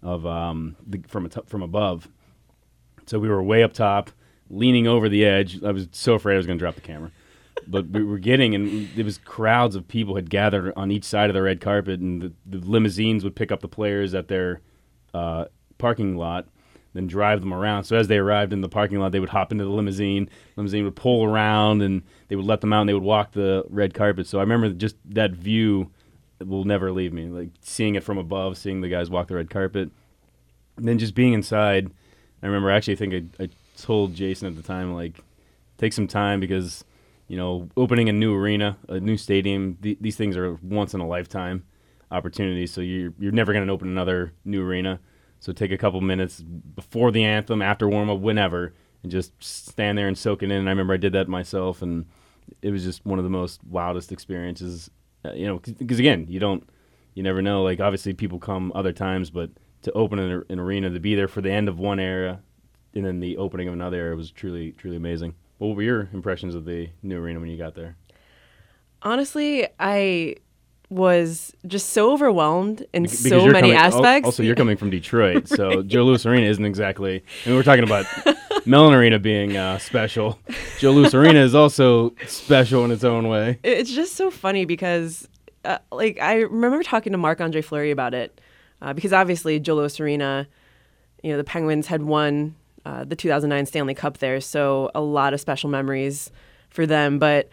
of 0.00 0.24
um, 0.26 0.76
the, 0.86 1.02
from 1.08 1.28
from 1.28 1.62
above. 1.62 2.08
So 3.06 3.18
we 3.18 3.28
were 3.28 3.42
way 3.42 3.62
up 3.62 3.72
top, 3.72 4.10
leaning 4.48 4.86
over 4.86 5.08
the 5.08 5.24
edge. 5.24 5.62
I 5.62 5.72
was 5.72 5.88
so 5.92 6.14
afraid 6.14 6.34
I 6.34 6.36
was 6.38 6.46
going 6.46 6.58
to 6.58 6.62
drop 6.62 6.76
the 6.76 6.80
camera 6.80 7.10
but 7.70 7.88
we 7.88 8.02
were 8.02 8.18
getting, 8.18 8.54
and 8.54 8.88
there 8.94 9.04
was 9.04 9.18
crowds 9.18 9.76
of 9.76 9.86
people 9.88 10.16
had 10.16 10.30
gathered 10.30 10.72
on 10.76 10.90
each 10.90 11.04
side 11.04 11.30
of 11.30 11.34
the 11.34 11.42
red 11.42 11.60
carpet, 11.60 12.00
and 12.00 12.22
the, 12.22 12.32
the 12.46 12.58
limousines 12.58 13.24
would 13.24 13.36
pick 13.36 13.52
up 13.52 13.60
the 13.60 13.68
players 13.68 14.14
at 14.14 14.28
their 14.28 14.60
uh, 15.12 15.46
parking 15.78 16.16
lot, 16.16 16.46
then 16.92 17.06
drive 17.06 17.40
them 17.40 17.52
around. 17.52 17.84
So 17.84 17.96
as 17.96 18.08
they 18.08 18.18
arrived 18.18 18.52
in 18.52 18.60
the 18.60 18.68
parking 18.68 18.98
lot, 18.98 19.12
they 19.12 19.20
would 19.20 19.30
hop 19.30 19.52
into 19.52 19.64
the 19.64 19.70
limousine. 19.70 20.28
Limousine 20.56 20.84
would 20.84 20.96
pull 20.96 21.24
around, 21.24 21.82
and 21.82 22.02
they 22.28 22.36
would 22.36 22.46
let 22.46 22.60
them 22.60 22.72
out, 22.72 22.82
and 22.82 22.88
they 22.88 22.94
would 22.94 23.02
walk 23.02 23.32
the 23.32 23.64
red 23.68 23.94
carpet. 23.94 24.26
So 24.26 24.38
I 24.38 24.42
remember 24.42 24.70
just 24.70 24.96
that 25.06 25.32
view 25.32 25.90
will 26.40 26.64
never 26.64 26.92
leave 26.92 27.12
me. 27.12 27.26
Like 27.26 27.50
seeing 27.60 27.94
it 27.94 28.04
from 28.04 28.18
above, 28.18 28.56
seeing 28.58 28.80
the 28.80 28.88
guys 28.88 29.10
walk 29.10 29.28
the 29.28 29.36
red 29.36 29.50
carpet, 29.50 29.90
and 30.76 30.88
then 30.88 30.98
just 30.98 31.14
being 31.14 31.32
inside. 31.32 31.90
I 32.42 32.46
remember 32.46 32.70
actually, 32.70 32.94
I 32.94 32.96
think 32.96 33.14
I, 33.14 33.44
I 33.44 33.48
told 33.76 34.14
Jason 34.14 34.46
at 34.46 34.56
the 34.56 34.62
time, 34.62 34.92
like, 34.94 35.20
take 35.78 35.92
some 35.92 36.06
time 36.06 36.40
because 36.40 36.84
you 37.28 37.36
know, 37.36 37.68
opening 37.76 38.08
a 38.08 38.12
new 38.12 38.34
arena, 38.34 38.76
a 38.88 39.00
new 39.00 39.16
stadium, 39.16 39.78
th- 39.82 39.98
these 40.00 40.16
things 40.16 40.36
are 40.36 40.54
once 40.62 40.94
in 40.94 41.00
a 41.00 41.06
lifetime 41.06 41.64
opportunities. 42.10 42.72
So 42.72 42.80
you're 42.80 43.12
you're 43.18 43.32
never 43.32 43.52
going 43.52 43.66
to 43.66 43.72
open 43.72 43.88
another 43.88 44.32
new 44.44 44.62
arena. 44.62 45.00
So 45.40 45.52
take 45.52 45.72
a 45.72 45.78
couple 45.78 46.00
minutes 46.00 46.40
before 46.40 47.10
the 47.10 47.24
anthem, 47.24 47.60
after 47.60 47.88
warm 47.88 48.08
up, 48.08 48.20
whenever, 48.20 48.72
and 49.02 49.12
just 49.12 49.32
stand 49.42 49.98
there 49.98 50.08
and 50.08 50.16
soak 50.16 50.42
it 50.42 50.46
in. 50.46 50.52
And 50.52 50.68
I 50.68 50.72
remember 50.72 50.94
I 50.94 50.98
did 50.98 51.12
that 51.12 51.28
myself, 51.28 51.82
and 51.82 52.06
it 52.62 52.70
was 52.70 52.82
just 52.82 53.04
one 53.04 53.18
of 53.18 53.24
the 53.24 53.30
most 53.30 53.62
wildest 53.64 54.10
experiences. 54.12 54.90
Uh, 55.24 55.32
you 55.32 55.46
know, 55.46 55.58
because 55.58 55.98
again, 55.98 56.26
you 56.28 56.40
don't, 56.40 56.66
you 57.14 57.22
never 57.22 57.42
know. 57.42 57.62
Like 57.62 57.80
obviously, 57.80 58.14
people 58.14 58.38
come 58.38 58.72
other 58.74 58.92
times, 58.92 59.30
but 59.30 59.50
to 59.82 59.92
open 59.92 60.18
an, 60.18 60.44
an 60.48 60.58
arena, 60.58 60.90
to 60.90 61.00
be 61.00 61.14
there 61.14 61.28
for 61.28 61.42
the 61.42 61.50
end 61.50 61.68
of 61.68 61.78
one 61.78 62.00
era, 62.00 62.40
and 62.94 63.04
then 63.04 63.20
the 63.20 63.36
opening 63.36 63.68
of 63.68 63.74
another 63.74 63.98
era 63.98 64.16
was 64.16 64.30
truly, 64.30 64.72
truly 64.72 64.96
amazing. 64.96 65.34
What 65.68 65.76
were 65.76 65.82
your 65.82 66.08
impressions 66.12 66.54
of 66.54 66.64
the 66.64 66.90
new 67.02 67.18
arena 67.18 67.40
when 67.40 67.48
you 67.48 67.56
got 67.56 67.74
there? 67.74 67.96
Honestly, 69.02 69.66
I 69.78 70.36
was 70.90 71.52
just 71.66 71.90
so 71.90 72.12
overwhelmed 72.12 72.86
in 72.92 73.04
because 73.04 73.18
so 73.18 73.46
many 73.46 73.72
coming, 73.72 73.72
aspects. 73.72 74.26
Also, 74.26 74.42
you're 74.42 74.54
coming 74.54 74.76
from 74.76 74.90
Detroit, 74.90 75.48
so 75.48 75.82
Joe 75.82 76.04
Louis 76.04 76.24
Arena 76.24 76.46
isn't 76.46 76.64
exactly. 76.64 77.22
I 77.44 77.48
mean, 77.48 77.56
we're 77.56 77.62
talking 77.62 77.84
about 77.84 78.06
Mellon 78.66 78.94
Arena 78.94 79.18
being 79.18 79.56
uh, 79.56 79.78
special. 79.78 80.38
Joe 80.78 80.92
Louis 80.92 81.12
Arena 81.14 81.40
is 81.40 81.54
also 81.54 82.14
special 82.26 82.84
in 82.84 82.90
its 82.90 83.04
own 83.04 83.28
way. 83.28 83.58
It's 83.62 83.92
just 83.92 84.14
so 84.14 84.30
funny 84.30 84.64
because, 84.64 85.28
uh, 85.64 85.78
like, 85.90 86.20
I 86.20 86.40
remember 86.40 86.82
talking 86.82 87.12
to 87.12 87.18
Marc 87.18 87.40
Andre 87.40 87.62
Fleury 87.62 87.90
about 87.90 88.14
it 88.14 88.40
uh, 88.80 88.92
because 88.92 89.12
obviously 89.12 89.58
Joe 89.60 89.76
Louis 89.76 89.98
Arena, 89.98 90.46
you 91.22 91.32
know, 91.32 91.38
the 91.38 91.44
Penguins 91.44 91.86
had 91.86 92.02
won 92.02 92.54
uh, 92.84 93.04
the 93.04 93.16
2009 93.16 93.66
Stanley 93.66 93.94
Cup 93.94 94.18
there. 94.18 94.40
So 94.40 94.90
a 94.94 95.00
lot 95.00 95.34
of 95.34 95.40
special 95.40 95.70
memories 95.70 96.30
for 96.70 96.86
them. 96.86 97.18
But, 97.18 97.48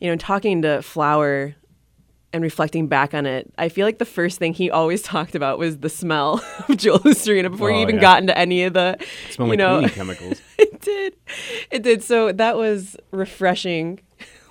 you 0.00 0.08
know, 0.08 0.16
talking 0.16 0.62
to 0.62 0.82
Flower 0.82 1.54
and 2.32 2.42
reflecting 2.42 2.86
back 2.86 3.14
on 3.14 3.26
it, 3.26 3.52
I 3.58 3.68
feel 3.68 3.86
like 3.86 3.98
the 3.98 4.04
first 4.04 4.38
thing 4.38 4.52
he 4.52 4.70
always 4.70 5.02
talked 5.14 5.34
about 5.34 5.58
was 5.58 5.78
the 5.78 5.88
smell 5.88 6.44
of 6.68 6.76
Joe 6.76 7.00
Louis 7.04 7.28
Arena 7.28 7.50
before 7.50 7.70
oh, 7.70 7.74
he 7.74 7.82
even 7.82 7.96
yeah. 7.96 8.00
got 8.00 8.20
into 8.20 8.36
any 8.36 8.64
of 8.64 8.74
the, 8.74 8.96
it 9.00 9.38
you 9.38 9.44
like 9.44 9.58
know, 9.58 9.88
chemicals. 9.88 10.40
it 10.58 10.80
did, 10.80 11.16
it 11.70 11.82
did. 11.82 12.02
So 12.02 12.32
that 12.32 12.56
was 12.56 12.96
refreshing, 13.10 14.00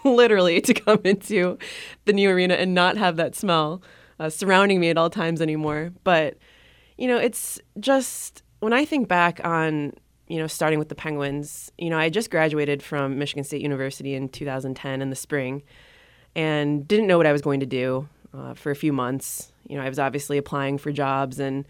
literally, 0.04 0.60
to 0.62 0.74
come 0.74 1.00
into 1.04 1.58
the 2.06 2.13
new 2.13 2.30
arena 2.30 2.56
and 2.56 2.74
not 2.74 2.98
have 2.98 3.15
that 3.18 3.36
smell 3.36 3.82
uh, 4.20 4.30
surrounding 4.30 4.80
me 4.80 4.89
at 4.89 4.98
all 4.98 5.10
times 5.10 5.42
anymore. 5.42 5.92
But 6.04 6.38
you 6.98 7.08
know, 7.08 7.18
it's 7.18 7.60
just 7.80 8.44
when 8.60 8.74
I 8.74 8.86
think 8.86 9.08
back 9.08 9.39
on 9.44 9.94
you 10.27 10.39
know, 10.39 10.48
starting 10.48 10.79
with 10.79 10.89
the 10.89 10.96
Penguins, 10.96 11.72
you 11.77 11.89
know, 11.89 11.98
I 11.98 12.10
just 12.10 12.32
graduated 12.32 12.82
from 12.82 13.20
Michigan 13.20 13.44
State 13.44 13.62
University 13.62 14.15
in 14.15 14.29
2010 14.29 15.01
in 15.01 15.10
the 15.10 15.15
spring 15.15 15.63
and 16.36 16.88
didn't 16.88 17.08
know 17.08 17.17
what 17.17 17.27
I 17.27 17.32
was 17.32 17.41
going 17.41 17.60
to 17.60 17.65
do 17.65 18.08
uh, 18.34 18.53
for 18.55 18.72
a 18.72 18.75
few 18.75 18.91
months. 18.91 19.51
You 19.67 19.77
know, 19.77 19.84
I 19.84 19.89
was 19.89 20.00
obviously 20.00 20.38
applying 20.38 20.77
for 20.77 20.91
jobs 20.91 21.39
and 21.39 21.65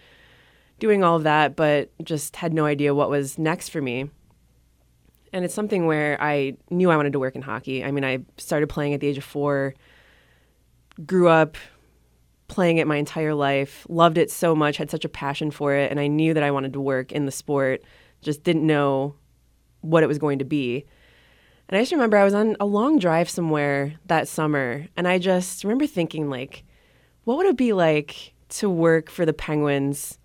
doing 0.79 1.03
all 1.03 1.17
of 1.17 1.23
that, 1.23 1.55
but 1.55 1.89
just 2.03 2.37
had 2.37 2.53
no 2.53 2.65
idea 2.65 2.95
what 2.95 3.09
was 3.09 3.37
next 3.37 3.69
for 3.69 3.81
me. 3.81 4.09
And 5.33 5.43
it's 5.43 5.53
something 5.53 5.85
where 5.85 6.21
I 6.21 6.55
knew 6.69 6.89
I 6.89 6.95
wanted 6.95 7.13
to 7.13 7.19
work 7.19 7.35
in 7.35 7.41
hockey. 7.41 7.83
I 7.83 7.91
mean, 7.91 8.05
I 8.05 8.19
started 8.37 8.67
playing 8.67 8.93
at 8.93 9.01
the 9.01 9.07
age 9.07 9.17
of 9.17 9.23
four, 9.23 9.75
grew 11.05 11.27
up 11.27 11.57
playing 12.47 12.77
it 12.77 12.87
my 12.87 12.95
entire 12.95 13.33
life, 13.33 13.85
loved 13.89 14.17
it 14.17 14.31
so 14.31 14.55
much, 14.55 14.77
had 14.77 14.91
such 14.91 15.03
a 15.03 15.09
passion 15.09 15.51
for 15.51 15.73
it, 15.73 15.91
and 15.91 15.99
I 15.99 16.07
knew 16.07 16.33
that 16.33 16.43
I 16.43 16.51
wanted 16.51 16.73
to 16.73 16.81
work 16.81 17.11
in 17.11 17.25
the 17.25 17.31
sport 17.31 17.83
just 18.25 18.43
didn't 18.43 18.67
know 18.67 19.15
what 19.81 20.03
it 20.03 20.07
was 20.07 20.17
going 20.17 20.39
to 20.39 20.45
be. 20.45 20.83
And 21.69 21.77
I 21.77 21.81
just 21.81 21.93
remember 21.93 22.17
I 22.17 22.25
was 22.25 22.33
on 22.33 22.57
a 22.59 22.65
long 22.65 22.99
drive 22.99 23.29
somewhere 23.29 23.95
that 24.07 24.27
summer, 24.27 24.87
and 24.97 25.07
I 25.07 25.17
just 25.17 25.63
remember 25.63 25.87
thinking, 25.87 26.29
like, 26.29 26.63
what 27.23 27.37
would 27.37 27.47
it 27.47 27.57
be 27.57 27.73
like 27.73 28.33
to 28.49 28.69
work 28.69 29.09
for 29.09 29.25
the 29.25 29.33
Penguins 29.33 30.19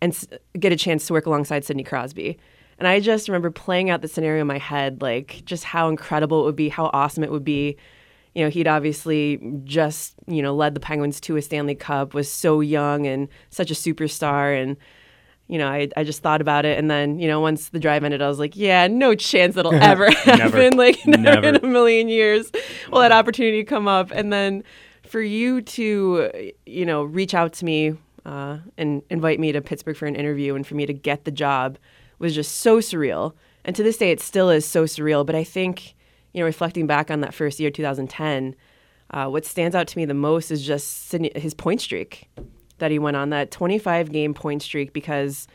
and 0.00 0.12
s- 0.12 0.26
get 0.58 0.72
a 0.72 0.76
chance 0.76 1.06
to 1.06 1.12
work 1.12 1.26
alongside 1.26 1.64
Sidney 1.64 1.82
Crosby? 1.82 2.38
And 2.78 2.86
I 2.86 3.00
just 3.00 3.28
remember 3.28 3.50
playing 3.50 3.88
out 3.90 4.02
the 4.02 4.08
scenario 4.08 4.42
in 4.42 4.46
my 4.46 4.58
head, 4.58 5.00
like 5.00 5.42
just 5.44 5.64
how 5.64 5.88
incredible 5.88 6.42
it 6.42 6.44
would 6.44 6.56
be, 6.56 6.68
how 6.68 6.90
awesome 6.92 7.24
it 7.24 7.32
would 7.32 7.44
be. 7.44 7.76
You 8.34 8.44
know, 8.44 8.50
he'd 8.50 8.68
obviously 8.68 9.40
just, 9.64 10.14
you 10.26 10.42
know, 10.42 10.54
led 10.54 10.74
the 10.74 10.80
Penguins 10.80 11.20
to 11.22 11.36
a 11.36 11.42
Stanley 11.42 11.74
Cup, 11.74 12.12
was 12.12 12.30
so 12.30 12.60
young 12.60 13.06
and 13.06 13.28
such 13.48 13.70
a 13.70 13.74
superstar. 13.74 14.62
And, 14.62 14.76
you 15.48 15.58
know, 15.58 15.68
I, 15.68 15.88
I 15.96 16.02
just 16.04 16.22
thought 16.22 16.40
about 16.40 16.64
it. 16.64 16.78
And 16.78 16.90
then, 16.90 17.18
you 17.18 17.28
know, 17.28 17.40
once 17.40 17.68
the 17.68 17.78
drive 17.78 18.02
ended, 18.02 18.20
I 18.20 18.28
was 18.28 18.38
like, 18.38 18.56
yeah, 18.56 18.86
no 18.88 19.14
chance 19.14 19.54
that'll 19.54 19.74
ever 19.82 20.10
happen. 20.10 20.76
Like, 20.76 21.06
never, 21.06 21.22
Never. 21.22 21.48
in 21.48 21.56
a 21.56 21.66
million 21.66 22.08
years 22.08 22.50
will 22.90 23.00
that 23.00 23.12
opportunity 23.12 23.62
come 23.64 23.86
up. 23.86 24.10
And 24.10 24.32
then 24.32 24.64
for 25.06 25.20
you 25.22 25.62
to, 25.62 26.52
you 26.66 26.84
know, 26.84 27.04
reach 27.04 27.32
out 27.34 27.52
to 27.54 27.64
me 27.64 27.94
uh, 28.24 28.58
and 28.76 29.02
invite 29.08 29.38
me 29.38 29.52
to 29.52 29.60
Pittsburgh 29.60 29.96
for 29.96 30.06
an 30.06 30.16
interview 30.16 30.54
and 30.56 30.66
for 30.66 30.74
me 30.74 30.84
to 30.86 30.92
get 30.92 31.24
the 31.24 31.30
job 31.30 31.78
was 32.18 32.34
just 32.34 32.56
so 32.56 32.78
surreal. 32.78 33.32
And 33.64 33.76
to 33.76 33.82
this 33.82 33.98
day, 33.98 34.10
it 34.10 34.20
still 34.20 34.50
is 34.50 34.64
so 34.64 34.84
surreal. 34.84 35.24
But 35.24 35.36
I 35.36 35.44
think, 35.44 35.94
you 36.32 36.40
know, 36.40 36.46
reflecting 36.46 36.86
back 36.88 37.10
on 37.10 37.20
that 37.20 37.34
first 37.34 37.60
year, 37.60 37.70
2010, 37.70 38.56
uh, 39.10 39.26
what 39.28 39.44
stands 39.44 39.76
out 39.76 39.86
to 39.86 39.96
me 39.98 40.04
the 40.04 40.14
most 40.14 40.50
is 40.50 40.66
just 40.66 41.12
his 41.12 41.54
point 41.54 41.80
streak 41.80 42.28
that 42.78 42.90
he 42.90 42.98
went 42.98 43.16
on, 43.16 43.30
that 43.30 43.50
25 43.50 44.12
game 44.12 44.34
point 44.34 44.62
streak, 44.62 44.92
because 44.92 45.46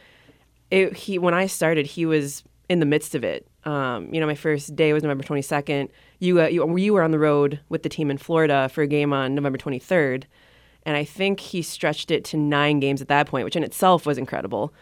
it, 0.69 0.95
he 0.95 1.19
when 1.19 1.33
I 1.33 1.47
started, 1.47 1.85
he 1.85 2.05
was 2.05 2.43
in 2.69 2.79
the 2.79 2.85
midst 2.85 3.15
of 3.15 3.23
it. 3.23 3.47
Um, 3.65 4.11
you 4.13 4.19
know, 4.19 4.25
my 4.25 4.35
first 4.35 4.75
day 4.75 4.93
was 4.93 5.03
November 5.03 5.23
22nd. 5.23 5.89
You, 6.19 6.41
uh, 6.41 6.47
you 6.47 6.77
you 6.77 6.93
were 6.93 7.03
on 7.03 7.11
the 7.11 7.19
road 7.19 7.59
with 7.69 7.83
the 7.83 7.89
team 7.89 8.09
in 8.09 8.17
Florida 8.17 8.69
for 8.69 8.81
a 8.81 8.87
game 8.87 9.13
on 9.13 9.35
November 9.35 9.57
23rd, 9.57 10.23
and 10.85 10.97
I 10.97 11.03
think 11.03 11.39
he 11.39 11.61
stretched 11.61 12.09
it 12.11 12.23
to 12.25 12.37
nine 12.37 12.79
games 12.79 13.01
at 13.01 13.07
that 13.09 13.27
point, 13.27 13.45
which 13.45 13.55
in 13.55 13.63
itself 13.63 14.05
was 14.05 14.17
incredible. 14.17 14.73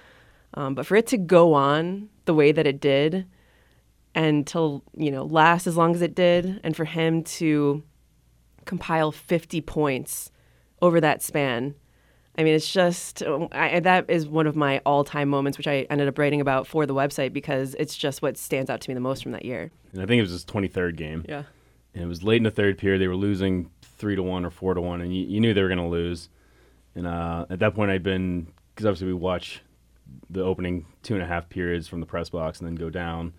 Um, 0.53 0.75
but 0.75 0.85
for 0.85 0.95
it 0.95 1.07
to 1.07 1.17
go 1.17 1.53
on 1.53 2.09
the 2.25 2.33
way 2.33 2.51
that 2.51 2.65
it 2.65 2.79
did, 2.79 3.25
and 4.15 4.47
to 4.47 4.81
you 4.95 5.11
know 5.11 5.23
last 5.23 5.67
as 5.67 5.75
long 5.75 5.93
as 5.93 6.01
it 6.01 6.15
did, 6.15 6.59
and 6.63 6.75
for 6.75 6.85
him 6.85 7.23
to 7.23 7.83
compile 8.65 9.11
50 9.11 9.61
points 9.61 10.31
over 10.81 11.01
that 11.01 11.23
span. 11.23 11.75
I 12.39 12.43
mean, 12.43 12.53
it's 12.53 12.71
just 12.71 13.21
I, 13.51 13.81
that 13.81 14.09
is 14.09 14.25
one 14.25 14.47
of 14.47 14.55
my 14.55 14.79
all-time 14.85 15.27
moments, 15.27 15.57
which 15.57 15.67
I 15.67 15.85
ended 15.89 16.07
up 16.07 16.17
writing 16.17 16.39
about 16.39 16.67
for 16.67 16.85
the 16.85 16.93
website 16.93 17.33
because 17.33 17.75
it's 17.77 17.97
just 17.97 18.21
what 18.21 18.37
stands 18.37 18.69
out 18.69 18.79
to 18.79 18.89
me 18.89 18.93
the 18.93 19.01
most 19.01 19.23
from 19.23 19.33
that 19.33 19.43
year. 19.43 19.71
And 19.91 20.01
I 20.01 20.05
think 20.05 20.19
it 20.19 20.21
was 20.21 20.31
his 20.31 20.45
23rd 20.45 20.95
game. 20.95 21.25
Yeah. 21.27 21.43
And 21.93 22.05
it 22.05 22.07
was 22.07 22.23
late 22.23 22.37
in 22.37 22.43
the 22.43 22.51
third 22.51 22.77
period. 22.77 23.01
They 23.01 23.09
were 23.09 23.15
losing 23.17 23.69
three 23.81 24.15
to 24.15 24.23
one 24.23 24.45
or 24.45 24.51
four 24.51 24.73
to 24.73 24.79
one, 24.79 25.01
and 25.01 25.13
you, 25.13 25.25
you 25.25 25.41
knew 25.41 25.53
they 25.53 25.61
were 25.61 25.67
going 25.67 25.79
to 25.79 25.87
lose. 25.87 26.29
And 26.95 27.05
uh, 27.05 27.45
at 27.49 27.59
that 27.59 27.75
point, 27.75 27.91
I'd 27.91 28.03
been 28.03 28.47
because 28.73 28.85
obviously 28.85 29.07
we 29.07 29.15
watch 29.15 29.61
the 30.29 30.41
opening 30.41 30.85
two 31.03 31.15
and 31.15 31.23
a 31.23 31.27
half 31.27 31.49
periods 31.49 31.89
from 31.89 31.99
the 31.99 32.05
press 32.05 32.29
box 32.29 32.59
and 32.59 32.67
then 32.69 32.75
go 32.75 32.89
down 32.89 33.33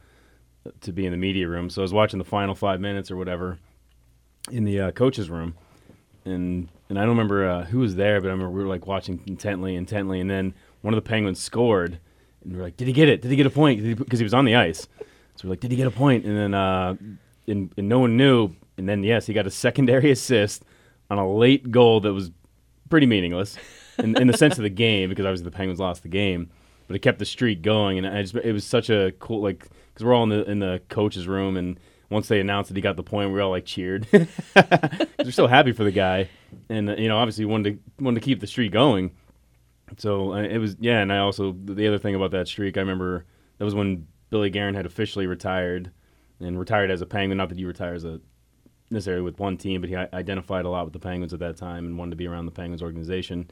to 0.82 0.92
be 0.92 1.06
in 1.06 1.12
the 1.12 1.16
media 1.16 1.48
room. 1.48 1.70
So 1.70 1.80
I 1.80 1.84
was 1.84 1.94
watching 1.94 2.18
the 2.18 2.24
final 2.26 2.54
five 2.54 2.82
minutes 2.82 3.10
or 3.10 3.16
whatever 3.16 3.60
in 4.50 4.64
the 4.64 4.78
uh, 4.78 4.90
coach's 4.90 5.30
room, 5.30 5.56
and 6.24 6.68
and 6.88 6.98
I 6.98 7.02
don't 7.02 7.10
remember 7.10 7.48
uh, 7.48 7.64
who 7.64 7.78
was 7.78 7.96
there, 7.96 8.20
but 8.20 8.28
I 8.28 8.32
remember 8.32 8.50
we 8.50 8.62
were 8.62 8.68
like 8.68 8.86
watching 8.86 9.22
intently, 9.26 9.76
intently, 9.76 10.20
and 10.20 10.28
then 10.28 10.54
one 10.82 10.94
of 10.94 11.02
the 11.02 11.08
Penguins 11.08 11.40
scored, 11.40 11.98
and 12.44 12.56
we're 12.56 12.62
like, 12.62 12.76
"Did 12.76 12.88
he 12.88 12.92
get 12.92 13.08
it? 13.08 13.22
Did 13.22 13.30
he 13.30 13.36
get 13.36 13.46
a 13.46 13.50
point?" 13.50 13.98
Because 13.98 14.18
he 14.18 14.24
was 14.24 14.34
on 14.34 14.44
the 14.44 14.56
ice. 14.56 14.88
So 15.36 15.46
we're 15.46 15.50
like, 15.50 15.60
"Did 15.60 15.70
he 15.70 15.76
get 15.76 15.86
a 15.86 15.90
point?" 15.90 16.24
And 16.24 16.36
then 16.36 16.54
uh, 16.54 16.96
and, 17.46 17.72
and 17.76 17.88
no 17.88 17.98
one 18.00 18.16
knew. 18.16 18.50
And 18.76 18.88
then 18.88 19.02
yes, 19.02 19.26
he 19.26 19.34
got 19.34 19.46
a 19.46 19.50
secondary 19.50 20.10
assist 20.12 20.64
on 21.10 21.18
a 21.18 21.30
late 21.30 21.70
goal 21.70 22.00
that 22.00 22.12
was 22.12 22.30
pretty 22.88 23.06
meaningless 23.06 23.56
in, 23.98 24.16
in 24.20 24.26
the 24.26 24.36
sense 24.36 24.58
of 24.58 24.62
the 24.62 24.70
game 24.70 25.08
because 25.08 25.24
obviously 25.24 25.44
the 25.44 25.50
Penguins 25.50 25.80
lost 25.80 26.02
the 26.02 26.08
game, 26.08 26.50
but 26.86 26.96
it 26.96 27.00
kept 27.00 27.18
the 27.18 27.24
streak 27.24 27.62
going. 27.62 27.98
And 27.98 28.06
I 28.06 28.22
just 28.22 28.34
it 28.34 28.52
was 28.52 28.64
such 28.64 28.90
a 28.90 29.12
cool 29.18 29.42
like 29.42 29.68
because 29.92 30.04
we're 30.04 30.14
all 30.14 30.24
in 30.24 30.30
the 30.30 30.50
in 30.50 30.58
the 30.58 30.80
coach's 30.88 31.26
room 31.26 31.56
and 31.56 31.78
once 32.10 32.28
they 32.28 32.40
announced 32.40 32.68
that 32.68 32.76
he 32.76 32.82
got 32.82 32.96
the 32.96 33.02
point, 33.02 33.32
we 33.32 33.40
all 33.40 33.50
like 33.50 33.64
cheered. 33.64 34.06
we're 34.12 35.30
so 35.30 35.46
happy 35.46 35.72
for 35.72 35.84
the 35.84 35.92
guy, 35.92 36.28
and 36.68 36.90
uh, 36.90 36.96
you 36.96 37.08
know 37.08 37.16
obviously 37.16 37.44
wanted 37.44 37.80
to 37.98 38.04
wanted 38.04 38.20
to 38.20 38.24
keep 38.24 38.40
the 38.40 38.46
streak 38.46 38.72
going. 38.72 39.12
So 39.96 40.34
uh, 40.34 40.42
it 40.42 40.58
was 40.58 40.76
yeah, 40.80 41.00
and 41.00 41.12
I 41.12 41.18
also 41.18 41.56
the 41.64 41.86
other 41.86 41.98
thing 41.98 42.14
about 42.14 42.32
that 42.32 42.48
streak, 42.48 42.76
I 42.76 42.80
remember 42.80 43.24
that 43.58 43.64
was 43.64 43.74
when 43.74 44.08
Billy 44.28 44.50
Guerin 44.50 44.74
had 44.74 44.86
officially 44.86 45.26
retired, 45.26 45.92
and 46.40 46.58
retired 46.58 46.90
as 46.90 47.00
a 47.00 47.06
Penguin. 47.06 47.38
Not 47.38 47.48
that 47.48 47.58
he 47.58 47.64
retired 47.64 47.96
as 47.96 48.04
a 48.04 48.20
necessarily 48.90 49.22
with 49.22 49.38
one 49.38 49.56
team, 49.56 49.80
but 49.80 49.88
he 49.88 49.96
identified 49.96 50.64
a 50.64 50.68
lot 50.68 50.84
with 50.84 50.92
the 50.92 50.98
Penguins 50.98 51.32
at 51.32 51.38
that 51.38 51.56
time 51.56 51.86
and 51.86 51.96
wanted 51.96 52.10
to 52.10 52.16
be 52.16 52.26
around 52.26 52.46
the 52.46 52.52
Penguins 52.52 52.82
organization. 52.82 53.48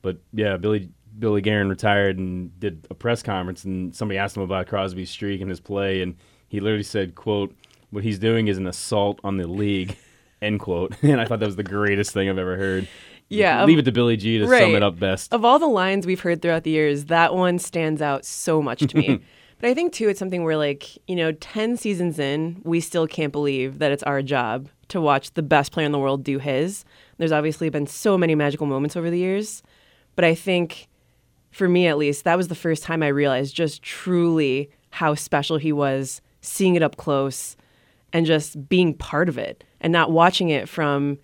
But 0.00 0.18
yeah, 0.32 0.56
Billy 0.56 0.90
Billy 1.18 1.42
Guerin 1.42 1.68
retired 1.68 2.18
and 2.18 2.58
did 2.58 2.86
a 2.88 2.94
press 2.94 3.22
conference, 3.22 3.64
and 3.64 3.94
somebody 3.94 4.16
asked 4.16 4.38
him 4.38 4.42
about 4.42 4.68
Crosby's 4.68 5.10
streak 5.10 5.42
and 5.42 5.50
his 5.50 5.60
play, 5.60 6.00
and 6.00 6.16
he 6.48 6.60
literally 6.60 6.82
said, 6.82 7.14
"quote 7.14 7.54
What 7.90 8.04
he's 8.04 8.18
doing 8.18 8.48
is 8.48 8.58
an 8.58 8.66
assault 8.66 9.20
on 9.24 9.36
the 9.36 9.46
league." 9.46 9.96
End 10.42 10.58
quote. 10.60 10.94
And 11.02 11.20
I 11.20 11.26
thought 11.26 11.40
that 11.40 11.46
was 11.46 11.56
the 11.56 11.62
greatest 11.62 12.12
thing 12.12 12.28
I've 12.28 12.38
ever 12.38 12.56
heard. 12.56 12.88
Yeah, 13.28 13.64
leave 13.64 13.76
um, 13.76 13.80
it 13.80 13.84
to 13.84 13.92
Billy 13.92 14.16
G 14.16 14.38
to 14.38 14.48
sum 14.48 14.74
it 14.74 14.82
up 14.82 14.98
best. 14.98 15.32
Of 15.32 15.44
all 15.44 15.58
the 15.58 15.68
lines 15.68 16.04
we've 16.04 16.20
heard 16.20 16.42
throughout 16.42 16.64
the 16.64 16.70
years, 16.70 17.04
that 17.06 17.32
one 17.34 17.60
stands 17.60 18.02
out 18.02 18.24
so 18.24 18.60
much 18.60 18.80
to 18.80 18.96
me. 18.96 19.20
but 19.60 19.70
I 19.70 19.74
think 19.74 19.92
too, 19.92 20.08
it's 20.08 20.18
something 20.18 20.42
where 20.42 20.56
like 20.56 20.98
you 21.06 21.14
know, 21.14 21.32
ten 21.32 21.76
seasons 21.76 22.18
in, 22.18 22.60
we 22.64 22.80
still 22.80 23.06
can't 23.06 23.32
believe 23.32 23.78
that 23.78 23.92
it's 23.92 24.02
our 24.02 24.20
job 24.20 24.68
to 24.88 25.00
watch 25.00 25.32
the 25.34 25.42
best 25.42 25.70
player 25.70 25.86
in 25.86 25.92
the 25.92 25.98
world 25.98 26.24
do 26.24 26.38
his. 26.38 26.84
There's 27.18 27.32
obviously 27.32 27.68
been 27.68 27.86
so 27.86 28.18
many 28.18 28.34
magical 28.34 28.66
moments 28.66 28.96
over 28.96 29.10
the 29.10 29.18
years, 29.18 29.62
but 30.16 30.24
I 30.24 30.34
think 30.34 30.88
for 31.52 31.68
me 31.68 31.86
at 31.86 31.98
least, 31.98 32.24
that 32.24 32.36
was 32.36 32.48
the 32.48 32.54
first 32.56 32.82
time 32.82 33.02
I 33.02 33.08
realized 33.08 33.54
just 33.54 33.82
truly 33.82 34.70
how 34.90 35.14
special 35.14 35.56
he 35.56 35.72
was, 35.72 36.20
seeing 36.40 36.74
it 36.74 36.82
up 36.82 36.96
close 36.96 37.56
and 38.12 38.26
just 38.26 38.68
being 38.68 38.94
part 38.94 39.28
of 39.28 39.38
it 39.38 39.64
and 39.80 39.92
not 39.92 40.10
watching 40.10 40.48
it 40.48 40.68
from, 40.68 41.18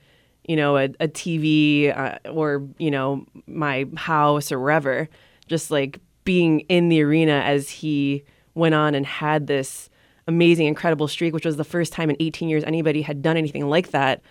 you 0.48 0.56
know, 0.56 0.76
a, 0.76 0.84
a 1.00 1.08
TV 1.08 1.96
uh, 1.96 2.18
or, 2.30 2.66
you 2.78 2.90
know, 2.90 3.24
my 3.46 3.86
house 3.96 4.52
or 4.52 4.60
wherever, 4.60 5.08
just 5.48 5.70
like 5.70 6.00
being 6.24 6.60
in 6.60 6.88
the 6.88 7.02
arena 7.02 7.42
as 7.44 7.68
he 7.68 8.24
went 8.54 8.74
on 8.74 8.94
and 8.94 9.06
had 9.06 9.46
this 9.46 9.90
amazing, 10.28 10.66
incredible 10.66 11.06
streak, 11.08 11.32
which 11.32 11.46
was 11.46 11.56
the 11.56 11.64
first 11.64 11.92
time 11.92 12.10
in 12.10 12.16
18 12.18 12.48
years 12.48 12.64
anybody 12.64 13.02
had 13.02 13.22
done 13.22 13.36
anything 13.36 13.68
like 13.68 13.90
that 13.90 14.22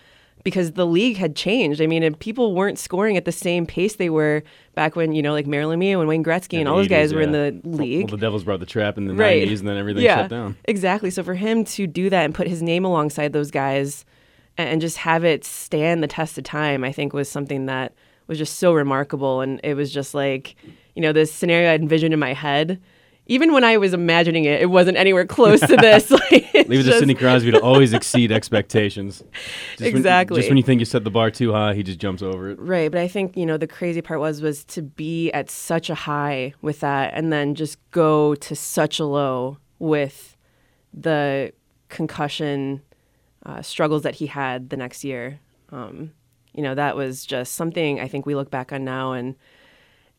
because 0.46 0.74
the 0.74 0.86
league 0.86 1.16
had 1.16 1.34
changed. 1.34 1.82
I 1.82 1.88
mean, 1.88 2.04
and 2.04 2.16
people 2.16 2.54
weren't 2.54 2.78
scoring 2.78 3.16
at 3.16 3.24
the 3.24 3.32
same 3.32 3.66
pace 3.66 3.96
they 3.96 4.10
were 4.10 4.44
back 4.76 4.94
when, 4.94 5.10
you 5.10 5.20
know, 5.20 5.32
like 5.32 5.44
Mario 5.44 5.72
Lemieux 5.72 5.98
and 5.98 6.06
Wayne 6.06 6.22
Gretzky 6.22 6.52
In 6.52 6.60
and 6.60 6.68
all 6.68 6.76
those 6.76 6.86
80s, 6.86 6.90
guys 6.90 7.14
were 7.14 7.20
in 7.20 7.32
the 7.32 7.60
league. 7.64 8.04
Well, 8.04 8.16
the 8.16 8.24
Devils 8.24 8.44
brought 8.44 8.60
the 8.60 8.66
trap 8.66 8.96
in 8.96 9.08
the 9.08 9.14
Right. 9.14 9.42
90s, 9.42 9.58
and 9.58 9.66
then 9.66 9.76
everything 9.76 10.04
yeah, 10.04 10.18
shut 10.18 10.30
down. 10.30 10.56
Exactly. 10.66 11.10
So 11.10 11.24
for 11.24 11.34
him 11.34 11.64
to 11.64 11.88
do 11.88 12.08
that 12.10 12.24
and 12.24 12.32
put 12.32 12.46
his 12.46 12.62
name 12.62 12.84
alongside 12.84 13.32
those 13.32 13.50
guys 13.50 14.04
and, 14.56 14.68
and 14.68 14.80
just 14.80 14.98
have 14.98 15.24
it 15.24 15.44
stand 15.44 16.00
the 16.00 16.06
test 16.06 16.38
of 16.38 16.44
time, 16.44 16.84
I 16.84 16.92
think 16.92 17.12
was 17.12 17.28
something 17.28 17.66
that 17.66 17.92
was 18.28 18.38
just 18.38 18.60
so 18.60 18.72
remarkable. 18.72 19.40
And 19.40 19.60
it 19.64 19.74
was 19.74 19.92
just 19.92 20.14
like, 20.14 20.54
you 20.94 21.02
know, 21.02 21.12
this 21.12 21.32
scenario 21.32 21.72
I 21.72 21.74
envisioned 21.74 22.14
in 22.14 22.20
my 22.20 22.34
head. 22.34 22.80
Even 23.28 23.52
when 23.52 23.64
I 23.64 23.76
was 23.76 23.92
imagining 23.92 24.44
it, 24.44 24.62
it 24.62 24.70
wasn't 24.70 24.96
anywhere 24.96 25.26
close 25.26 25.58
to 25.60 25.76
this. 25.76 26.10
like, 26.12 26.30
Leave 26.30 26.54
it 26.54 26.66
to 26.68 26.82
just- 26.84 26.98
Sidney 27.00 27.14
Crosby 27.14 27.50
to 27.50 27.60
always 27.60 27.92
exceed 27.92 28.30
expectations. 28.30 29.24
Just 29.72 29.80
when- 29.80 29.96
Exactly. 29.96 30.36
just 30.36 30.48
when 30.48 30.56
you 30.56 30.62
think 30.62 30.78
you 30.80 30.84
set 30.84 31.02
the 31.02 31.10
bar 31.10 31.30
too 31.30 31.52
high, 31.52 31.74
he 31.74 31.82
just 31.82 31.98
jumps 31.98 32.22
over 32.22 32.50
it. 32.50 32.58
Right, 32.60 32.90
but 32.90 33.00
I 33.00 33.08
think 33.08 33.36
you 33.36 33.44
know 33.44 33.56
the 33.56 33.66
crazy 33.66 34.00
part 34.00 34.20
was 34.20 34.40
was 34.40 34.64
to 34.66 34.82
be 34.82 35.30
at 35.32 35.50
such 35.50 35.90
a 35.90 35.94
high 35.94 36.54
with 36.62 36.80
that, 36.80 37.12
and 37.14 37.32
then 37.32 37.54
just 37.56 37.78
go 37.90 38.34
to 38.36 38.54
such 38.54 39.00
a 39.00 39.04
low 39.04 39.58
with 39.78 40.36
the 40.94 41.52
concussion 41.88 42.82
uh, 43.44 43.62
struggles 43.62 44.02
that 44.02 44.16
he 44.16 44.26
had 44.26 44.70
the 44.70 44.76
next 44.76 45.04
year. 45.04 45.40
Um, 45.70 46.12
you 46.54 46.62
know, 46.62 46.74
that 46.74 46.96
was 46.96 47.26
just 47.26 47.54
something 47.54 48.00
I 48.00 48.08
think 48.08 48.24
we 48.24 48.34
look 48.34 48.50
back 48.50 48.72
on 48.72 48.84
now, 48.84 49.12
and 49.12 49.34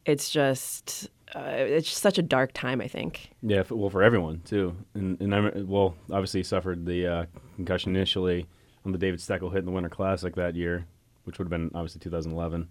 it's 0.05 0.29
just 0.29 1.09
uh, 1.35 1.41
it's 1.57 1.89
such 1.89 2.17
a 2.17 2.21
dark 2.21 2.53
time. 2.53 2.81
I 2.81 2.87
think. 2.87 3.31
Yeah, 3.41 3.59
f 3.59 3.71
well, 3.71 3.89
for 3.89 4.03
everyone 4.03 4.41
too, 4.45 4.75
and 4.93 5.19
and 5.21 5.35
I 5.35 5.49
well, 5.61 5.95
obviously 6.11 6.43
suffered 6.43 6.85
the 6.85 7.07
uh, 7.07 7.25
concussion 7.55 7.95
initially 7.95 8.47
on 8.85 8.91
the 8.91 8.97
David 8.97 9.19
Steckel 9.19 9.51
hit 9.51 9.59
in 9.59 9.65
the 9.65 9.71
Winter 9.71 9.89
Classic 9.89 10.33
that 10.35 10.55
year, 10.55 10.85
which 11.25 11.37
would 11.37 11.45
have 11.45 11.51
been 11.51 11.71
obviously 11.75 11.99
2011, 11.99 12.69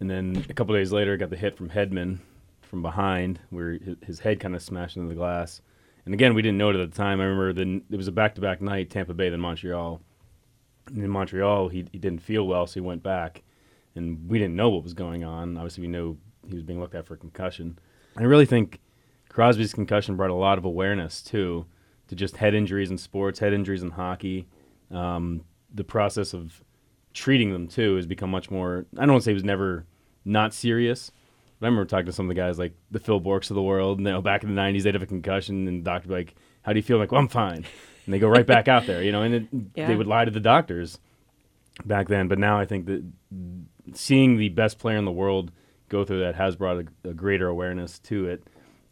and 0.00 0.10
then 0.10 0.44
a 0.48 0.54
couple 0.54 0.74
days 0.74 0.92
later 0.92 1.16
got 1.16 1.30
the 1.30 1.36
hit 1.36 1.56
from 1.56 1.70
Hedman 1.70 2.18
from 2.62 2.82
behind, 2.82 3.40
where 3.50 3.72
his, 3.72 3.96
his 4.04 4.20
head 4.20 4.40
kind 4.40 4.54
of 4.54 4.62
smashed 4.62 4.96
into 4.96 5.08
the 5.08 5.14
glass. 5.14 5.60
And 6.04 6.14
again, 6.14 6.34
we 6.34 6.42
didn't 6.42 6.58
know 6.58 6.70
it 6.70 6.76
at 6.76 6.90
the 6.90 6.96
time. 6.96 7.20
I 7.20 7.24
remember 7.24 7.52
then 7.52 7.82
it 7.90 7.96
was 7.96 8.08
a 8.08 8.12
back-to-back 8.12 8.62
night, 8.62 8.90
Tampa 8.90 9.12
Bay 9.12 9.28
then 9.28 9.40
Montreal. 9.40 10.00
And 10.86 11.04
in 11.04 11.10
Montreal, 11.10 11.68
he 11.68 11.86
he 11.92 11.98
didn't 11.98 12.22
feel 12.22 12.46
well, 12.46 12.66
so 12.66 12.74
he 12.74 12.80
went 12.80 13.02
back, 13.02 13.42
and 13.94 14.28
we 14.28 14.38
didn't 14.38 14.56
know 14.56 14.70
what 14.70 14.82
was 14.82 14.94
going 14.94 15.24
on. 15.24 15.56
Obviously, 15.56 15.82
we 15.82 15.88
knew 15.88 16.16
he 16.48 16.54
was 16.54 16.62
being 16.64 16.80
looked 16.80 16.94
at 16.94 17.06
for 17.06 17.16
concussion. 17.16 17.78
I 18.16 18.22
really 18.24 18.46
think 18.46 18.80
Crosby's 19.28 19.72
concussion 19.72 20.16
brought 20.16 20.30
a 20.30 20.34
lot 20.34 20.58
of 20.58 20.64
awareness 20.64 21.22
too 21.22 21.66
to 22.08 22.14
just 22.16 22.36
head 22.38 22.54
injuries 22.54 22.90
in 22.90 22.98
sports, 22.98 23.38
head 23.38 23.52
injuries 23.52 23.82
in 23.82 23.90
hockey. 23.90 24.46
Um, 24.90 25.42
the 25.72 25.84
process 25.84 26.34
of 26.34 26.64
treating 27.14 27.52
them 27.52 27.68
too 27.68 27.96
has 27.96 28.06
become 28.06 28.30
much 28.30 28.50
more. 28.50 28.86
I 28.96 29.00
don't 29.02 29.12
want 29.12 29.22
to 29.22 29.24
say 29.26 29.30
it 29.32 29.34
was 29.34 29.44
never 29.44 29.84
not 30.24 30.52
serious. 30.52 31.12
But 31.60 31.66
I 31.66 31.68
remember 31.68 31.86
talking 31.88 32.06
to 32.06 32.12
some 32.12 32.26
of 32.26 32.28
the 32.34 32.40
guys 32.40 32.58
like 32.58 32.72
the 32.90 32.98
Phil 32.98 33.20
Bourques 33.20 33.50
of 33.50 33.54
the 33.54 33.62
world. 33.62 33.98
And, 33.98 34.06
you 34.06 34.12
know, 34.14 34.22
back 34.22 34.42
in 34.42 34.54
the 34.54 34.60
'90s, 34.60 34.82
they'd 34.82 34.94
have 34.94 35.02
a 35.02 35.06
concussion, 35.06 35.68
and 35.68 35.80
the 35.80 35.84
doctor 35.84 36.08
would 36.08 36.14
be 36.14 36.20
like, 36.22 36.34
"How 36.62 36.72
do 36.72 36.78
you 36.78 36.82
feel?" 36.82 36.96
I'm 36.96 37.00
like, 37.02 37.12
"Well, 37.12 37.20
I'm 37.20 37.28
fine." 37.28 37.64
And 38.06 38.14
they 38.14 38.18
go 38.18 38.28
right 38.28 38.46
back 38.46 38.66
out 38.66 38.86
there, 38.86 39.02
you 39.02 39.12
know. 39.12 39.22
And 39.22 39.34
it, 39.34 39.46
Yeah. 39.76 39.86
they 39.86 39.94
would 39.94 40.06
lie 40.06 40.24
to 40.24 40.30
the 40.30 40.40
doctors 40.40 40.98
back 41.84 42.08
then. 42.08 42.28
But 42.28 42.38
now 42.38 42.58
I 42.58 42.64
think 42.64 42.86
that 42.86 43.04
seeing 43.92 44.36
the 44.38 44.48
best 44.48 44.78
player 44.78 44.96
in 44.96 45.04
the 45.04 45.12
world 45.12 45.52
go 45.90 46.04
through 46.04 46.20
that 46.20 46.34
has 46.36 46.56
brought 46.56 46.78
a, 46.78 47.10
a 47.10 47.12
greater 47.12 47.48
awareness 47.48 47.98
to 47.98 48.26
it. 48.26 48.42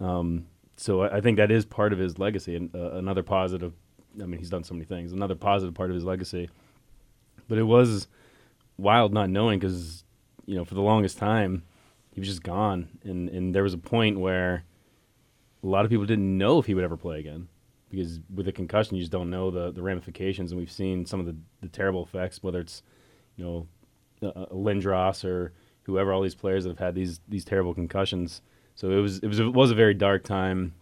Um, 0.00 0.46
so 0.76 1.02
I, 1.02 1.16
I 1.16 1.20
think 1.22 1.38
that 1.38 1.50
is 1.50 1.64
part 1.64 1.94
of 1.94 1.98
his 1.98 2.18
legacy, 2.18 2.54
and 2.54 2.74
uh, 2.74 2.92
another 2.92 3.22
positive. 3.22 3.72
I 4.20 4.26
mean, 4.26 4.38
he's 4.38 4.50
done 4.50 4.64
so 4.64 4.74
many 4.74 4.84
things. 4.84 5.12
Another 5.12 5.34
positive 5.34 5.74
part 5.74 5.90
of 5.90 5.94
his 5.94 6.04
legacy. 6.04 6.50
But 7.48 7.58
it 7.58 7.62
was 7.62 8.08
wild 8.76 9.12
not 9.12 9.30
knowing 9.30 9.58
because 9.58 10.04
you 10.44 10.54
know 10.54 10.64
for 10.64 10.74
the 10.74 10.82
longest 10.82 11.16
time 11.18 11.62
he 12.12 12.20
was 12.20 12.28
just 12.28 12.42
gone, 12.42 12.88
and 13.04 13.30
and 13.30 13.54
there 13.54 13.62
was 13.62 13.74
a 13.74 13.78
point 13.78 14.20
where 14.20 14.64
a 15.62 15.66
lot 15.66 15.84
of 15.84 15.90
people 15.90 16.04
didn't 16.04 16.36
know 16.36 16.58
if 16.58 16.66
he 16.66 16.74
would 16.74 16.84
ever 16.84 16.96
play 16.96 17.18
again 17.20 17.48
because 17.90 18.20
with 18.32 18.46
a 18.46 18.52
concussion 18.52 18.96
you 18.96 19.02
just 19.02 19.12
don't 19.12 19.30
know 19.30 19.50
the 19.50 19.70
the 19.70 19.82
ramifications, 19.82 20.50
and 20.50 20.58
we've 20.58 20.70
seen 20.70 21.06
some 21.06 21.20
of 21.20 21.26
the 21.26 21.36
the 21.62 21.68
terrible 21.68 22.02
effects, 22.02 22.42
whether 22.42 22.60
it's 22.60 22.82
you 23.36 23.44
know 23.44 23.66
uh, 24.28 24.46
Lindros 24.46 25.24
or 25.24 25.52
whoever, 25.88 26.12
all 26.12 26.20
these 26.20 26.34
players 26.34 26.64
that 26.64 26.70
have 26.70 26.78
had 26.78 26.94
these 26.94 27.20
these 27.28 27.44
terrible 27.44 27.74
concussions. 27.74 28.42
So 28.76 28.90
it 28.90 29.00
was 29.00 29.18
it 29.18 29.26
was 29.26 29.40
it 29.40 29.52
was 29.52 29.70
a 29.70 29.74
very 29.74 29.94
dark 29.94 30.22
time 30.22 30.74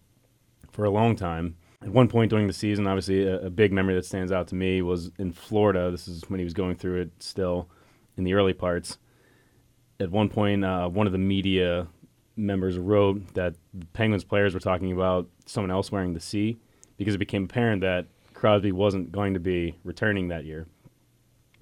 for 0.70 0.84
a 0.84 0.90
long 0.90 1.16
time. 1.16 1.56
At 1.80 1.88
one 1.88 2.08
point 2.08 2.30
during 2.30 2.48
the 2.48 2.52
season, 2.52 2.86
obviously 2.86 3.24
a, 3.24 3.46
a 3.46 3.50
big 3.50 3.72
memory 3.72 3.94
that 3.94 4.04
stands 4.04 4.32
out 4.32 4.48
to 4.48 4.54
me 4.54 4.82
was 4.82 5.10
in 5.18 5.32
Florida. 5.32 5.90
This 5.90 6.08
is 6.08 6.24
when 6.28 6.40
he 6.40 6.44
was 6.44 6.54
going 6.54 6.74
through 6.74 7.02
it 7.02 7.10
still 7.20 7.68
in 8.16 8.24
the 8.24 8.34
early 8.34 8.52
parts. 8.52 8.98
At 10.00 10.10
one 10.10 10.28
point, 10.28 10.64
uh, 10.64 10.88
one 10.88 11.06
of 11.06 11.12
the 11.12 11.18
media 11.18 11.86
members 12.36 12.76
wrote 12.76 13.32
that 13.34 13.54
Penguins 13.92 14.24
players 14.24 14.52
were 14.52 14.60
talking 14.60 14.92
about 14.92 15.28
someone 15.46 15.70
else 15.70 15.90
wearing 15.90 16.12
the 16.12 16.20
C 16.20 16.58
because 16.96 17.14
it 17.14 17.18
became 17.18 17.44
apparent 17.44 17.80
that 17.82 18.06
Crosby 18.34 18.72
wasn't 18.72 19.12
going 19.12 19.34
to 19.34 19.40
be 19.40 19.76
returning 19.84 20.28
that 20.28 20.44
year. 20.44 20.66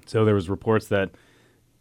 So 0.07 0.25
there 0.25 0.35
was 0.35 0.51
reports 0.51 0.89
that 0.89 1.11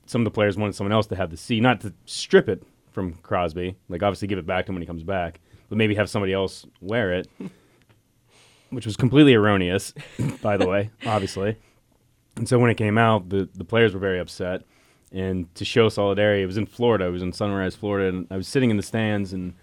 some 0.06 0.22
of 0.22 0.26
the 0.26 0.32
players 0.32 0.58
wanted 0.58 0.76
someone 0.76 0.92
else 0.92 1.08
to 1.08 1.16
have 1.16 1.30
the 1.30 1.38
C, 1.38 1.60
not 1.60 1.82
to 1.82 1.94
strip 2.06 2.50
it 2.50 2.64
from 2.92 3.14
Crosby, 3.16 3.76
like 3.90 4.04
obviously 4.04 4.28
give 4.28 4.38
it 4.38 4.46
back 4.46 4.66
to 4.66 4.72
him 4.72 4.76
when 4.76 4.82
he 4.82 4.88
comes 4.88 5.04
back, 5.04 5.40
but 5.70 5.78
maybe 5.78 5.96
have 5.96 6.10
somebody 6.10 6.34
else 6.34 6.66
wear 6.82 7.14
it, 7.14 7.28
which 8.70 8.86
was 8.86 8.96
completely 8.98 9.34
erroneous, 9.34 9.94
by 10.42 10.58
the 10.58 10.68
way, 10.68 10.92
obviously. 11.06 11.58
And 12.36 12.48
so 12.48 12.60
when 12.60 12.70
it 12.70 12.76
came 12.76 12.98
out, 12.98 13.30
the, 13.30 13.50
the 13.54 13.66
players 13.66 13.94
were 13.94 14.00
very 14.00 14.20
upset. 14.20 14.64
And 15.12 15.54
to 15.56 15.66
show 15.66 15.90
solidarity, 15.90 16.42
it 16.42 16.48
was 16.48 16.58
in 16.58 16.66
Florida. 16.66 17.06
It 17.06 17.12
was 17.12 17.22
in 17.22 17.32
Sunrise, 17.32 17.76
Florida. 17.76 18.10
And 18.10 18.28
I 18.32 18.38
was 18.38 18.48
sitting 18.48 18.72
in 18.72 18.78
the 18.78 18.84
stands, 18.84 19.32
and 19.32 19.54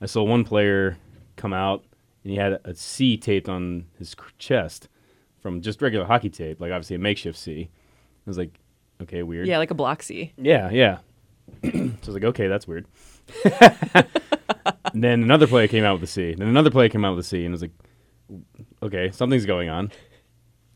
I 0.00 0.06
saw 0.06 0.24
one 0.24 0.42
player 0.42 0.98
come 1.36 1.52
out, 1.52 1.84
and 2.24 2.32
he 2.32 2.36
had 2.36 2.58
a 2.64 2.74
C 2.74 3.16
taped 3.16 3.48
on 3.48 3.86
his 3.98 4.16
chest 4.38 4.88
from 5.40 5.60
just 5.60 5.80
regular 5.80 6.06
hockey 6.06 6.30
tape, 6.30 6.60
like 6.60 6.72
obviously 6.72 6.96
a 6.96 6.98
makeshift 6.98 7.38
C. 7.38 7.70
I 7.70 8.30
was 8.30 8.36
like, 8.36 8.58
okay, 9.02 9.22
weird. 9.22 9.46
Yeah, 9.46 9.58
like 9.58 9.70
a 9.70 9.74
block 9.74 10.02
C. 10.02 10.32
Yeah, 10.36 10.70
yeah. 10.70 10.98
so 11.62 11.70
I 11.70 11.90
was 12.06 12.08
like, 12.08 12.24
okay, 12.24 12.48
that's 12.48 12.66
weird. 12.66 12.86
and 13.44 15.04
then 15.04 15.22
another 15.22 15.46
player 15.46 15.68
came 15.68 15.84
out 15.84 15.94
with 15.94 16.04
a 16.04 16.12
C. 16.12 16.34
Then 16.34 16.48
another 16.48 16.70
player 16.70 16.88
came 16.88 17.04
out 17.04 17.16
with 17.16 17.24
a 17.24 17.28
C, 17.28 17.44
and 17.44 17.52
I 17.52 17.54
was 17.54 17.62
like, 17.62 17.72
okay, 18.82 19.10
something's 19.10 19.46
going 19.46 19.68
on. 19.68 19.90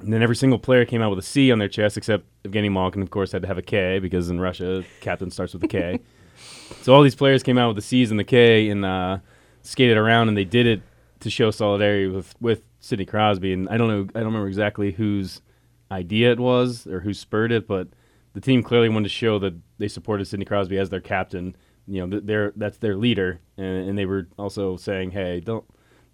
And 0.01 0.13
then 0.13 0.23
every 0.23 0.37
single 0.37 0.59
player 0.59 0.85
came 0.85 1.03
out 1.03 1.11
with 1.11 1.19
a 1.19 1.27
C 1.27 1.53
on 1.53 1.59
their 1.59 1.69
chest, 1.69 1.97
except 1.97 2.25
Evgeny 2.45 2.73
Malkin, 2.73 3.03
of 3.03 3.11
course, 3.11 3.33
had 3.33 3.43
to 3.43 3.49
have 3.49 3.59
a 3.59 3.63
K 3.63 3.99
because 3.99 4.31
in 4.31 4.41
Russia, 4.41 4.83
captain 5.01 5.31
starts 5.31 5.53
with 5.53 5.63
a 5.65 5.69
K. 5.69 6.01
so 6.83 6.95
all 6.95 7.03
these 7.03 7.15
players 7.15 7.43
came 7.43 7.59
out 7.59 7.69
with 7.69 7.77
the 7.77 7.83
C's 7.83 8.11
and 8.11 8.19
the 8.19 8.25
K 8.25 8.71
and 8.71 8.85
uh, 8.85 9.19
skated 9.63 9.99
around, 9.99 10.29
and 10.29 10.37
they 10.37 10.45
did 10.45 10.67
it 10.67 10.83
to 11.21 11.29
show 11.29 11.51
solidarity 11.51 12.07
with 12.07 12.35
with 12.41 12.63
Sidney 12.81 13.05
Crosby. 13.05 13.53
And 13.53 13.69
I 13.69 13.77
don't 13.77 13.89
know, 13.89 14.09
I 14.15 14.21
don't 14.21 14.29
remember 14.29 14.49
exactly 14.49 14.93
whose 14.93 15.43
idea 15.91 16.33
it 16.33 16.41
was 16.41 16.87
or 16.87 17.01
who 17.01 17.13
spurred 17.13 17.53
it, 17.53 17.69
but 17.69 17.89
the 18.33 18.41
team 18.41 18.63
clearly 18.63 18.89
wanted 18.89 19.05
to 19.05 19.15
show 19.15 19.39
that 19.39 19.55
they 19.79 19.89
supported 19.89 20.27
Sidney 20.27 20.45
Crosby 20.45 20.79
as 20.79 20.91
their 20.91 21.01
captain. 21.01 21.57
You 21.87 22.07
know, 22.07 22.51
that's 22.57 22.79
their 22.79 22.97
leader, 22.97 23.41
and, 23.57 23.89
and 23.89 23.99
they 23.99 24.07
were 24.07 24.29
also 24.39 24.77
saying, 24.77 25.11
"Hey, 25.11 25.41
don't 25.41 25.65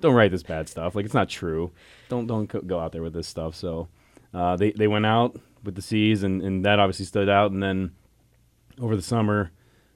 don't 0.00 0.14
write 0.14 0.30
this 0.30 0.42
bad 0.42 0.68
stuff. 0.68 0.94
Like 0.94 1.04
it's 1.04 1.14
not 1.14 1.28
true. 1.28 1.72
Don't 2.08 2.26
don't 2.26 2.46
go 2.66 2.80
out 2.80 2.92
there 2.92 3.02
with 3.02 3.12
this 3.12 3.28
stuff." 3.28 3.54
So 3.54 3.88
uh, 4.32 4.56
they 4.56 4.72
they 4.72 4.88
went 4.88 5.06
out 5.06 5.38
with 5.64 5.74
the 5.74 5.82
C's, 5.82 6.22
and, 6.22 6.40
and 6.42 6.64
that 6.64 6.78
obviously 6.78 7.04
stood 7.04 7.28
out. 7.28 7.50
And 7.50 7.62
then 7.62 7.92
over 8.80 8.96
the 8.96 9.02
summer, 9.02 9.50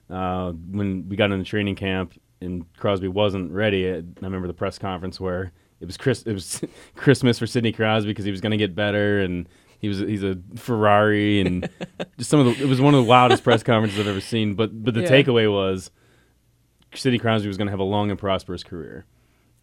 uh, 0.09 0.51
when 0.51 1.09
we 1.09 1.15
got 1.15 1.31
into 1.31 1.45
training 1.45 1.75
camp 1.75 2.19
and 2.41 2.65
Crosby 2.77 3.07
wasn't 3.07 3.51
ready, 3.51 3.89
I 3.89 3.97
I 3.97 4.03
remember 4.21 4.47
the 4.47 4.53
press 4.53 4.77
conference 4.77 5.19
where 5.19 5.51
it 5.79 5.85
was 5.85 5.97
Chris, 5.97 6.23
it 6.23 6.33
was 6.33 6.63
Christmas 6.95 7.39
for 7.39 7.47
Sidney 7.47 7.71
Crosby 7.71 8.11
because 8.11 8.25
he 8.25 8.31
was 8.31 8.41
going 8.41 8.51
to 8.51 8.57
get 8.57 8.75
better 8.75 9.21
and 9.21 9.49
he 9.81 9.87
was 9.89 9.99
he's 9.99 10.23
a 10.23 10.37
Ferrari 10.55 11.41
and 11.41 11.67
just 12.17 12.29
some 12.29 12.39
of 12.39 12.45
the 12.57 12.63
it 12.63 12.67
was 12.67 12.79
one 12.79 12.93
of 12.93 13.03
the 13.03 13.09
wildest 13.09 13.43
press 13.43 13.63
conferences 13.63 13.99
I've 13.99 14.07
ever 14.07 14.21
seen. 14.21 14.53
But 14.53 14.83
but 14.83 14.93
the 14.93 15.01
Yeah. 15.01 15.09
takeaway 15.09 15.51
was 15.51 15.91
Sidney 16.93 17.19
Crosby 17.19 17.47
was 17.47 17.57
going 17.57 17.67
to 17.67 17.71
have 17.71 17.79
a 17.79 17.83
long 17.83 18.09
and 18.09 18.19
prosperous 18.19 18.63
career. 18.63 19.05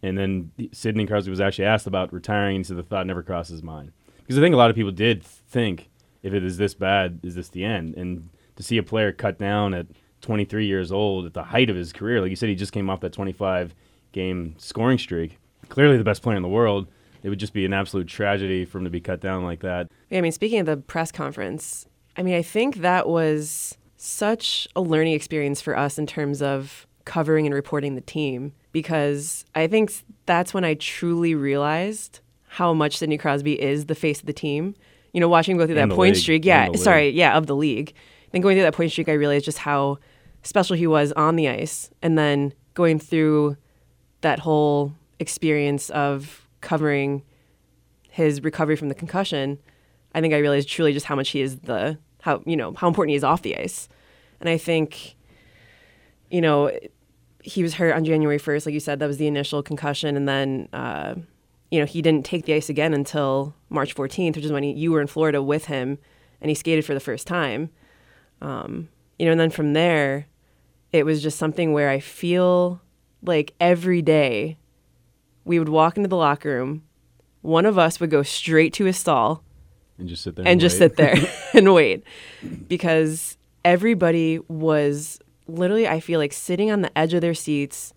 And 0.01 0.17
then 0.17 0.51
Sidney 0.71 1.05
Crosby 1.05 1.29
was 1.29 1.41
actually 1.41 1.65
asked 1.65 1.85
about 1.87 2.13
retiring, 2.13 2.57
and 2.57 2.65
said 2.67 2.77
the 2.77 2.83
thought 2.83 3.05
never 3.05 3.21
crossed 3.23 3.49
his 3.51 3.61
mind. 3.63 3.91
Because 4.19 4.37
I 4.37 4.41
think 4.41 4.53
a 4.53 4.57
lot 4.57 4.69
of 4.69 4.75
people 4.75 4.91
did 4.91 5.23
think, 5.23 5.89
if 6.23 6.33
it 6.33 6.43
is 6.43 6.57
this 6.57 6.73
bad, 6.73 7.19
is 7.23 7.35
this 7.35 7.49
the 7.49 7.63
end? 7.65 7.95
And 7.95 8.29
to 8.55 8.63
see 8.63 8.77
a 8.77 8.83
player 8.83 9.11
cut 9.11 9.37
down 9.37 9.73
at 9.73 9.87
23 10.21 10.65
years 10.65 10.91
old 10.91 11.25
at 11.25 11.33
the 11.33 11.43
height 11.43 11.69
of 11.69 11.75
his 11.75 11.91
career, 11.91 12.21
like 12.21 12.29
you 12.29 12.35
said, 12.37 12.49
he 12.49 12.55
just 12.55 12.71
came 12.71 12.89
off 12.89 13.01
that 13.01 13.11
25 13.13 13.75
game 14.13 14.55
scoring 14.57 14.97
streak, 14.97 15.37
clearly 15.67 15.97
the 15.97 16.03
best 16.03 16.21
player 16.21 16.37
in 16.37 16.43
the 16.43 16.47
world. 16.49 16.87
It 17.23 17.29
would 17.29 17.39
just 17.39 17.53
be 17.53 17.65
an 17.65 17.73
absolute 17.73 18.07
tragedy 18.07 18.65
for 18.65 18.77
him 18.77 18.85
to 18.85 18.89
be 18.89 19.01
cut 19.01 19.19
down 19.19 19.43
like 19.43 19.59
that. 19.61 19.87
Yeah, 20.09 20.19
I 20.19 20.21
mean, 20.21 20.31
speaking 20.31 20.59
of 20.59 20.65
the 20.65 20.77
press 20.77 21.11
conference, 21.11 21.85
I 22.15 22.23
mean, 22.23 22.35
I 22.35 22.41
think 22.41 22.77
that 22.77 23.07
was 23.07 23.77
such 23.97 24.67
a 24.75 24.81
learning 24.81 25.13
experience 25.13 25.61
for 25.61 25.77
us 25.77 25.97
in 25.97 26.07
terms 26.07 26.41
of 26.41 26.87
covering 27.05 27.45
and 27.45 27.53
reporting 27.53 27.95
the 27.95 28.01
team 28.01 28.53
because 28.71 29.43
I 29.55 29.67
think 29.67 29.91
that's 30.25 30.53
when 30.53 30.63
I 30.63 30.75
truly 30.75 31.35
realized 31.35 32.19
how 32.47 32.73
much 32.73 32.97
Sidney 32.97 33.17
Crosby 33.17 33.61
is 33.61 33.87
the 33.87 33.95
face 33.95 34.19
of 34.19 34.25
the 34.25 34.33
team. 34.33 34.75
You 35.13 35.19
know, 35.19 35.27
watching 35.27 35.53
him 35.53 35.57
go 35.57 35.65
through 35.65 35.77
And 35.77 35.91
that 35.91 35.95
point 35.95 36.15
league. 36.15 36.21
streak. 36.21 36.45
Yeah, 36.45 36.71
sorry, 36.73 37.09
yeah, 37.09 37.35
of 37.35 37.47
the 37.47 37.55
league. 37.55 37.93
Then 38.31 38.41
going 38.41 38.55
through 38.55 38.63
that 38.63 38.75
point 38.75 38.91
streak, 38.91 39.09
I 39.09 39.13
realized 39.13 39.45
just 39.45 39.57
how 39.59 39.97
special 40.43 40.75
he 40.75 40.85
was 40.87 41.11
on 41.13 41.35
the 41.35 41.49
ice, 41.49 41.89
and 42.01 42.17
then 42.17 42.53
going 42.75 42.99
through 42.99 43.57
that 44.21 44.39
whole 44.39 44.93
experience 45.19 45.89
of 45.89 46.47
covering 46.61 47.23
his 48.09 48.43
recovery 48.43 48.75
from 48.75 48.89
the 48.89 48.95
concussion, 48.95 49.59
I 50.13 50.21
think 50.21 50.33
I 50.33 50.37
realized 50.37 50.67
truly 50.67 50.93
just 50.93 51.05
how 51.05 51.15
much 51.15 51.29
he 51.29 51.41
is 51.41 51.59
the 51.59 51.97
how 52.21 52.41
you 52.45 52.57
know 52.57 52.73
how 52.73 52.87
important 52.87 53.11
he 53.11 53.15
is 53.15 53.23
off 53.23 53.41
the 53.41 53.57
ice, 53.57 53.87
and 54.39 54.49
I 54.49 54.57
think, 54.57 55.15
you 56.29 56.41
know, 56.41 56.71
he 57.41 57.63
was 57.63 57.75
hurt 57.75 57.95
on 57.95 58.03
January 58.03 58.37
first, 58.37 58.65
like 58.65 58.73
you 58.73 58.79
said, 58.79 58.99
that 58.99 59.07
was 59.07 59.17
the 59.17 59.27
initial 59.27 59.63
concussion, 59.63 60.17
and 60.17 60.27
then 60.27 60.67
uh, 60.73 61.15
you 61.71 61.79
know 61.79 61.85
he 61.85 62.01
didn't 62.01 62.25
take 62.25 62.45
the 62.45 62.53
ice 62.53 62.69
again 62.69 62.93
until 62.93 63.55
March 63.69 63.93
fourteenth, 63.93 64.35
which 64.35 64.45
is 64.45 64.51
when 64.51 64.63
he, 64.63 64.71
you 64.71 64.91
were 64.91 65.01
in 65.01 65.07
Florida 65.07 65.41
with 65.41 65.65
him, 65.65 65.97
and 66.41 66.49
he 66.49 66.55
skated 66.55 66.85
for 66.85 66.93
the 66.93 66.99
first 66.99 67.27
time. 67.27 67.69
Um, 68.41 68.89
you 69.17 69.25
know, 69.25 69.31
and 69.31 69.39
then 69.39 69.49
from 69.49 69.73
there, 69.73 70.27
it 70.91 71.05
was 71.05 71.21
just 71.21 71.37
something 71.37 71.73
where 71.73 71.89
I 71.89 71.99
feel 71.99 72.81
like 73.21 73.53
every 73.59 74.01
day 74.01 74.57
we 75.45 75.59
would 75.59 75.69
walk 75.69 75.97
into 75.97 76.09
the 76.09 76.15
locker 76.17 76.49
room, 76.49 76.83
one 77.41 77.65
of 77.65 77.77
us 77.77 77.99
would 77.99 78.09
go 78.09 78.23
straight 78.23 78.73
to 78.73 78.85
his 78.85 78.97
stall 78.97 79.43
And 79.97 80.07
just 80.07 80.23
sit 80.23 80.35
there 80.35 80.47
and 80.47 80.59
just 80.59 80.77
sit 80.77 80.95
there 80.97 81.15
and 81.53 81.73
wait. 81.73 82.03
Because 82.67 83.37
everybody 83.65 84.39
was 84.47 85.19
literally 85.47 85.87
i 85.87 85.99
feel 85.99 86.19
like 86.19 86.31
sitting 86.31 86.71
on 86.71 86.81
the 86.81 86.97
edge 86.97 87.13
of 87.13 87.21
their 87.21 87.33
seats 87.33 87.93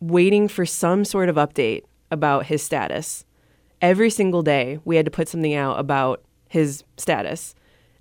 waiting 0.00 0.48
for 0.48 0.66
some 0.66 1.04
sort 1.04 1.28
of 1.28 1.36
update 1.36 1.82
about 2.10 2.46
his 2.46 2.62
status. 2.62 3.24
Every 3.80 4.10
single 4.10 4.42
day 4.42 4.80
we 4.84 4.96
had 4.96 5.04
to 5.04 5.10
put 5.10 5.28
something 5.28 5.54
out 5.54 5.78
about 5.78 6.22
his 6.48 6.84
status. 6.96 7.54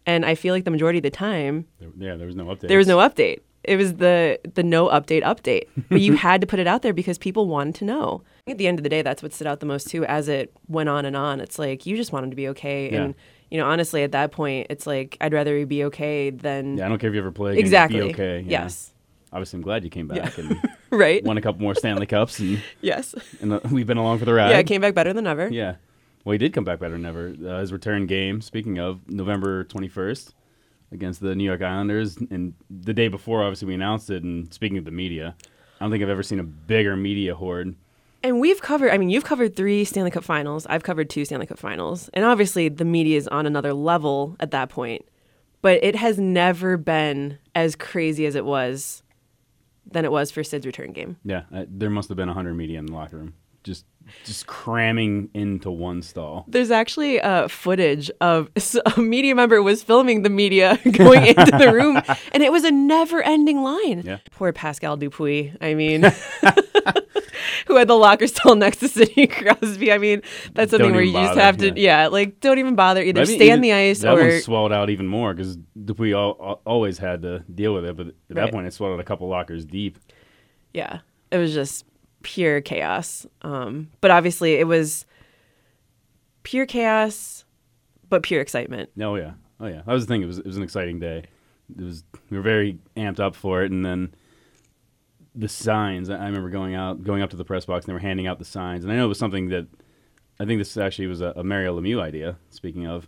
And 0.05 0.25
i 0.25 0.33
feel 0.33 0.53
like 0.53 0.65
the 0.65 0.71
majority 0.71 0.97
of 0.99 1.03
the 1.03 1.11
time 1.11 1.67
yeah, 1.97 2.15
there 2.15 2.25
was 2.25 2.35
no 2.35 2.45
update. 2.45 2.67
there 2.67 2.77
was 2.79 2.87
no 2.87 2.97
update 2.97 3.41
it 3.63 3.75
was 3.77 3.95
the 3.95 4.39
the 4.55 4.63
no 4.63 4.87
update 4.87 5.23
update 5.23 5.67
but 5.89 6.01
you 6.01 6.13
had 6.27 6.41
to 6.41 6.47
put 6.47 6.59
it 6.59 6.67
out 6.67 6.81
there 6.81 6.93
because 6.93 7.17
people 7.17 7.47
wanted 7.47 7.75
to 7.75 7.85
know 7.85 8.21
at 8.47 8.57
the 8.57 8.67
end 8.67 8.79
of 8.79 8.83
the 8.83 8.89
day 8.89 9.01
that's 9.01 9.21
what 9.21 9.33
stood 9.33 9.47
out 9.47 9.59
the 9.59 9.65
most 9.65 9.87
too 9.89 10.03
as 10.05 10.27
it 10.27 10.51
went 10.67 10.89
on 10.89 11.05
and 11.05 11.15
on 11.15 11.39
it's 11.39 11.57
like 11.59 11.85
you 11.85 11.95
just 11.95 12.11
want 12.11 12.23
him 12.23 12.29
to 12.31 12.35
be 12.35 12.47
okay 12.49 12.91
Yeah. 12.91 13.03
and 13.03 13.15
you 13.49 13.57
know 13.59 13.65
honestly 13.67 14.03
at 14.03 14.11
that 14.13 14.31
point 14.31 14.67
it's 14.69 14.87
like 14.87 15.17
i'd 15.21 15.33
rather 15.33 15.57
he 15.57 15.63
be 15.65 15.83
okay 15.85 16.29
than 16.31 16.77
Yeah, 16.77 16.85
I 16.85 16.89
don't 16.89 16.97
care 16.99 17.09
if 17.09 17.13
you 17.13 17.19
ever 17.21 17.31
play. 17.31 17.51
Again, 17.53 17.59
exactly 17.65 17.99
Be 17.99 18.09
okay. 18.13 18.37
you 18.39 18.43
know? 18.45 18.49
yes 18.49 18.87
Obviously, 19.33 19.57
I'm 19.59 19.63
glad 19.63 19.85
you 19.85 19.89
came 19.89 20.09
back 20.09 20.37
and 20.37 20.57
right. 20.89 21.23
won 21.23 21.37
a 21.37 21.41
couple 21.41 21.61
more 21.61 21.73
Stanley 21.73 22.05
Cups, 22.05 22.37
and, 22.39 22.61
Yes. 22.81 23.15
and 23.39 23.53
uh, 23.53 23.59
we've 23.71 23.87
been 23.87 23.95
along 23.95 24.19
for 24.19 24.25
the 24.25 24.33
ride. 24.33 24.49
Yeah, 24.49 24.57
it 24.57 24.67
came 24.67 24.81
back 24.81 24.93
better 24.93 25.13
than 25.13 25.25
ever. 25.25 25.47
Yeah. 25.47 25.75
Well, 26.25 26.33
he 26.33 26.37
did 26.37 26.51
come 26.51 26.65
back 26.65 26.79
better 26.79 26.95
than 26.95 27.05
ever. 27.05 27.33
Uh, 27.41 27.59
his 27.61 27.71
return 27.71 28.07
game, 28.07 28.41
speaking 28.41 28.77
of, 28.77 28.99
November 29.07 29.63
21st 29.63 30.33
against 30.91 31.21
the 31.21 31.35
New 31.35 31.43
York 31.43 31.61
Islanders. 31.61 32.17
And 32.17 32.53
the 32.69 32.93
day 32.93 33.07
before, 33.07 33.43
obviously, 33.43 33.67
we 33.67 33.75
announced 33.75 34.09
it. 34.09 34.23
And 34.23 34.53
speaking 34.53 34.77
of 34.77 34.85
the 34.85 34.91
media, 34.91 35.35
I 35.79 35.85
don't 35.85 35.91
think 35.91 36.03
I've 36.03 36.09
ever 36.09 36.23
seen 36.23 36.39
a 36.39 36.43
bigger 36.43 36.95
media 36.95 37.35
horde. 37.35 37.75
And 38.23 38.39
we've 38.39 38.61
covered, 38.61 38.91
I 38.91 38.97
mean, 38.97 39.09
you've 39.09 39.23
covered 39.23 39.55
three 39.55 39.83
Stanley 39.83 40.11
Cup 40.11 40.23
finals. 40.23 40.67
I've 40.67 40.83
covered 40.83 41.09
two 41.09 41.25
Stanley 41.25 41.47
Cup 41.47 41.57
finals. 41.57 42.09
And 42.13 42.23
obviously, 42.23 42.69
the 42.69 42.85
media 42.85 43.17
is 43.17 43.27
on 43.29 43.45
another 43.45 43.73
level 43.73 44.35
at 44.39 44.51
that 44.51 44.69
point. 44.69 45.05
But 45.61 45.83
it 45.83 45.95
has 45.95 46.19
never 46.19 46.77
been 46.77 47.39
as 47.55 47.75
crazy 47.75 48.25
as 48.25 48.35
it 48.35 48.45
was 48.45 49.03
than 49.89 50.05
it 50.05 50.11
was 50.11 50.31
for 50.31 50.43
Sid's 50.43 50.65
return 50.65 50.91
game. 50.91 51.17
Yeah, 51.23 51.43
uh, 51.53 51.65
there 51.67 51.89
must 51.89 52.09
have 52.09 52.15
been 52.15 52.27
100 52.27 52.53
media 52.53 52.79
in 52.79 52.85
the 52.85 52.93
locker 52.93 53.17
room. 53.17 53.33
Just 53.63 53.85
just 54.25 54.47
cramming 54.47 55.29
into 55.33 55.69
one 55.71 56.01
stall. 56.01 56.43
There's 56.47 56.71
actually 56.71 57.21
uh, 57.21 57.47
footage 57.47 58.09
of 58.19 58.49
so 58.57 58.81
a 58.97 58.99
media 58.99 59.35
member 59.35 59.61
was 59.61 59.83
filming 59.83 60.23
the 60.23 60.29
media 60.29 60.79
going 60.91 61.25
into 61.27 61.51
the 61.57 61.71
room, 61.73 62.01
and 62.33 62.43
it 62.43 62.51
was 62.51 62.63
a 62.63 62.71
never-ending 62.71 63.61
line. 63.61 64.01
Yeah. 64.05 64.17
Poor 64.31 64.51
Pascal 64.51 64.97
Dupuis. 64.97 65.51
I 65.61 65.75
mean, 65.75 66.03
who 67.67 67.75
had 67.77 67.87
the 67.87 67.95
locker 67.95 68.27
stall 68.27 68.55
next 68.55 68.77
to 68.77 68.87
Sidney 68.87 69.27
Crosby. 69.27 69.91
I 69.91 69.97
mean, 69.97 70.21
that's 70.53 70.71
something 70.71 70.91
where 70.91 71.03
you 71.03 71.11
even 71.11 71.23
just 71.23 71.39
have 71.39 71.57
to, 71.57 71.79
yeah. 71.79 72.07
like 72.07 72.39
don't 72.39 72.59
even 72.59 72.75
bother. 72.75 73.01
Either 73.01 73.25
mean, 73.25 73.35
stay 73.35 73.51
on 73.51 73.61
the 73.61 73.73
ice 73.73 73.99
that 74.01 74.13
or 74.17 74.21
one 74.27 74.41
swelled 74.41 74.73
out 74.73 74.89
even 74.89 75.07
more 75.07 75.33
because 75.33 75.57
Dupuis 75.85 76.13
al- 76.13 76.37
al- 76.41 76.61
always 76.65 76.97
had 76.97 77.21
to 77.21 77.39
deal 77.53 77.73
with 77.73 77.85
it. 77.85 77.95
But 77.95 78.07
at 78.07 78.13
Right. 78.29 78.45
that 78.45 78.51
point, 78.51 78.67
it 78.67 78.73
swelled 78.73 78.93
out 78.93 78.99
a 78.99 79.03
couple 79.03 79.27
lockers 79.29 79.63
deep. 79.65 79.97
yeah, 80.73 80.99
it 81.31 81.37
was 81.37 81.53
just 81.53 81.85
pure 82.23 82.61
chaos. 82.61 83.25
Um, 83.41 83.89
but 84.01 84.11
obviously, 84.11 84.55
it 84.55 84.67
was 84.67 85.05
pure 86.43 86.65
chaos, 86.65 87.45
but 88.09 88.23
pure 88.23 88.41
excitement. 88.41 88.89
Oh 88.99 89.15
yeah, 89.15 89.33
oh 89.59 89.67
yeah. 89.67 89.81
That 89.85 89.93
was 89.93 90.05
the 90.05 90.13
thing. 90.13 90.21
It 90.21 90.27
was 90.27 90.39
it 90.39 90.45
was 90.45 90.57
an 90.57 90.63
exciting 90.63 90.99
day. 90.99 91.25
It 91.77 91.83
was 91.83 92.03
we 92.29 92.37
were 92.37 92.43
very 92.43 92.77
amped 92.97 93.19
up 93.19 93.35
for 93.35 93.63
it, 93.63 93.71
and 93.71 93.85
then 93.85 94.13
the 95.35 95.47
signs. 95.47 96.09
I 96.09 96.25
remember 96.25 96.49
going 96.49 96.75
out, 96.75 97.03
going 97.03 97.21
up 97.21 97.29
to 97.31 97.37
the 97.37 97.45
press 97.45 97.65
box, 97.65 97.85
and 97.85 97.89
they 97.89 97.93
were 97.93 97.99
handing 97.99 98.27
out 98.27 98.39
the 98.39 98.45
signs. 98.45 98.83
And 98.83 98.91
I 98.91 98.95
know 98.95 99.05
it 99.05 99.09
was 99.09 99.19
something 99.19 99.49
that 99.49 99.67
I 100.39 100.45
think 100.45 100.59
this 100.59 100.75
actually 100.77 101.07
was 101.07 101.21
a, 101.21 101.33
a 101.35 101.43
Mario 101.43 101.79
Lemieux 101.79 102.01
idea. 102.01 102.37
Speaking 102.49 102.87
of, 102.87 103.07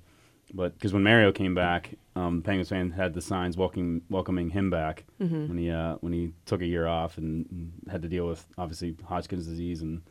but 0.54 0.74
because 0.74 0.94
when 0.94 1.04
Mario 1.04 1.32
came 1.32 1.56
back, 1.56 1.96
um, 2.16 2.42
Penguins 2.42 2.70
fan 2.70 2.92
had 2.92 3.14
the 3.14 3.22
signs 3.22 3.58
welcoming 3.58 4.02
welcoming 4.10 4.50
him 4.50 4.70
back 4.70 5.06
when 5.48 5.58
he 5.58 5.70
uh, 5.72 5.96
when 6.02 6.14
he 6.14 6.32
took 6.46 6.62
a 6.62 6.66
year 6.66 6.88
off 6.88 7.18
and, 7.18 7.46
and 7.50 7.72
had 7.90 8.02
to 8.04 8.08
deal 8.08 8.28
with 8.28 8.46
obviously 8.58 8.96
Hodgkin's 9.06 9.48
disease 9.48 9.82
and 9.82 10.02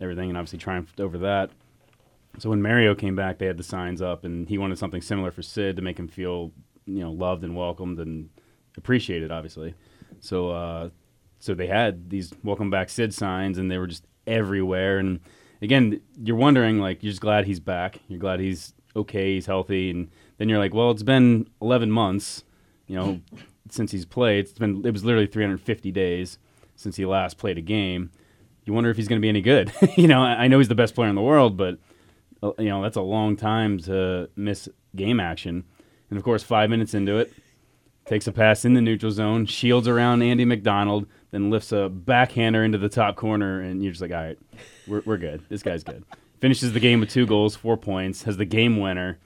everything, 0.00 0.28
and 0.28 0.38
obviously 0.38 0.58
triumphed 0.58 1.00
over 1.00 1.18
that. 1.18 1.50
So 2.38 2.50
when 2.50 2.62
Mario 2.62 2.94
came 2.94 3.14
back, 3.14 3.38
they 3.38 3.46
had 3.46 3.58
the 3.58 3.62
signs 3.62 4.02
up, 4.02 4.24
and 4.24 4.48
he 4.48 4.58
wanted 4.58 4.78
something 4.78 5.00
similar 5.02 5.30
for 5.30 5.42
Sid 5.42 5.76
to 5.76 5.82
make 5.82 5.98
him 5.98 6.08
feel, 6.08 6.50
you 6.84 7.00
know, 7.00 7.12
loved 7.12 7.44
and 7.44 7.54
welcomed 7.54 8.00
and 8.00 8.28
appreciated, 8.76 9.30
obviously. 9.30 9.74
So, 10.18 10.50
uh, 10.50 10.88
so 11.38 11.54
they 11.54 11.68
had 11.68 12.10
these 12.10 12.32
"Welcome 12.42 12.70
Back 12.70 12.88
Sid" 12.88 13.14
signs, 13.14 13.58
and 13.58 13.70
they 13.70 13.78
were 13.78 13.86
just 13.86 14.04
everywhere. 14.26 14.98
And 14.98 15.20
again, 15.62 16.00
you're 16.20 16.36
wondering, 16.36 16.80
like, 16.80 17.02
you're 17.02 17.12
just 17.12 17.20
glad 17.20 17.44
he's 17.44 17.60
back. 17.60 18.00
You're 18.08 18.18
glad 18.18 18.40
he's 18.40 18.74
okay, 18.96 19.34
he's 19.34 19.46
healthy, 19.46 19.90
and 19.90 20.10
then 20.38 20.48
you're 20.48 20.58
like, 20.58 20.74
well, 20.74 20.90
it's 20.90 21.02
been 21.02 21.48
11 21.62 21.90
months, 21.90 22.44
you 22.86 22.96
know, 22.96 23.20
since 23.70 23.92
he's 23.92 24.04
played. 24.04 24.46
It's 24.46 24.58
been 24.58 24.84
it 24.84 24.92
was 24.92 25.04
literally 25.04 25.26
350 25.26 25.90
days 25.92 26.38
since 26.76 26.96
he 26.96 27.06
last 27.06 27.38
played 27.38 27.58
a 27.58 27.62
game. 27.62 28.10
You 28.64 28.72
wonder 28.72 28.90
if 28.90 28.96
he's 28.96 29.08
going 29.08 29.20
to 29.20 29.24
be 29.24 29.28
any 29.28 29.42
good. 29.42 29.72
you 29.96 30.08
know, 30.08 30.22
I 30.22 30.44
I 30.44 30.48
know 30.48 30.58
he's 30.58 30.68
the 30.68 30.74
best 30.74 30.94
player 30.94 31.08
in 31.08 31.14
the 31.14 31.22
world, 31.22 31.56
but 31.56 31.78
uh, 32.42 32.52
you 32.58 32.68
know 32.68 32.82
that's 32.82 32.96
a 32.96 33.02
long 33.02 33.36
time 33.36 33.78
to 33.80 34.28
miss 34.36 34.68
game 34.96 35.20
action. 35.20 35.64
And 36.10 36.18
of 36.18 36.24
course, 36.24 36.42
five 36.42 36.70
minutes 36.70 36.94
into 36.94 37.18
it, 37.18 37.32
takes 38.04 38.26
a 38.26 38.32
pass 38.32 38.64
in 38.64 38.74
the 38.74 38.80
neutral 38.80 39.12
zone, 39.12 39.46
shields 39.46 39.88
around 39.88 40.22
Andy 40.22 40.44
McDonald, 40.44 41.06
then 41.30 41.50
lifts 41.50 41.72
a 41.72 41.88
backhander 41.88 42.62
into 42.64 42.78
the 42.78 42.88
top 42.88 43.16
corner, 43.16 43.60
and 43.60 43.82
you're 43.82 43.92
just 43.92 44.02
like, 44.02 44.12
all 44.12 44.18
right, 44.18 44.38
we're 44.86 45.02
we're 45.04 45.18
good. 45.18 45.42
This 45.48 45.62
guy's 45.62 45.84
good. 45.84 46.04
Finishes 46.40 46.72
the 46.72 46.80
game 46.80 47.00
with 47.00 47.10
two 47.10 47.26
goals, 47.26 47.56
four 47.56 47.76
points, 47.76 48.24
has 48.24 48.36
the 48.36 48.44
game 48.44 48.78
winner. 48.78 49.18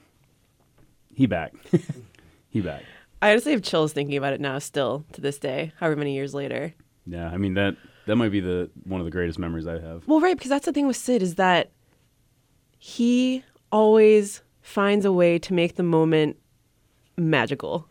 He 1.19 1.27
back. 1.27 1.53
he 2.49 2.61
back. 2.61 2.85
I 3.21 3.33
honestly 3.33 3.51
have 3.51 3.63
chills 3.63 3.93
thinking 3.93 4.17
about 4.17 4.35
it 4.35 4.41
now, 4.41 4.61
still 4.61 5.05
to 5.15 5.21
this 5.21 5.37
day, 5.37 5.73
however 5.81 5.97
many 5.97 6.15
years 6.15 6.33
later. 6.33 6.75
Yeah, 7.09 7.29
I 7.29 7.39
mean 7.39 7.55
that 7.55 7.75
that 8.07 8.15
might 8.15 8.31
be 8.31 8.39
the 8.39 8.71
one 8.85 9.01
of 9.01 9.05
the 9.05 9.11
greatest 9.11 9.37
memories 9.37 9.67
I 9.67 9.81
have. 9.81 10.07
Well, 10.07 10.21
right, 10.21 10.37
because 10.37 10.49
that's 10.49 10.67
the 10.67 10.73
thing 10.73 10.87
with 10.87 10.95
Sid 10.95 11.21
is 11.21 11.35
that 11.35 11.73
he 12.79 13.43
always 13.73 14.43
finds 14.63 15.05
a 15.05 15.11
way 15.11 15.41
to 15.41 15.53
make 15.55 15.75
the 15.75 15.83
moment 15.83 16.37
magical. 17.17 17.89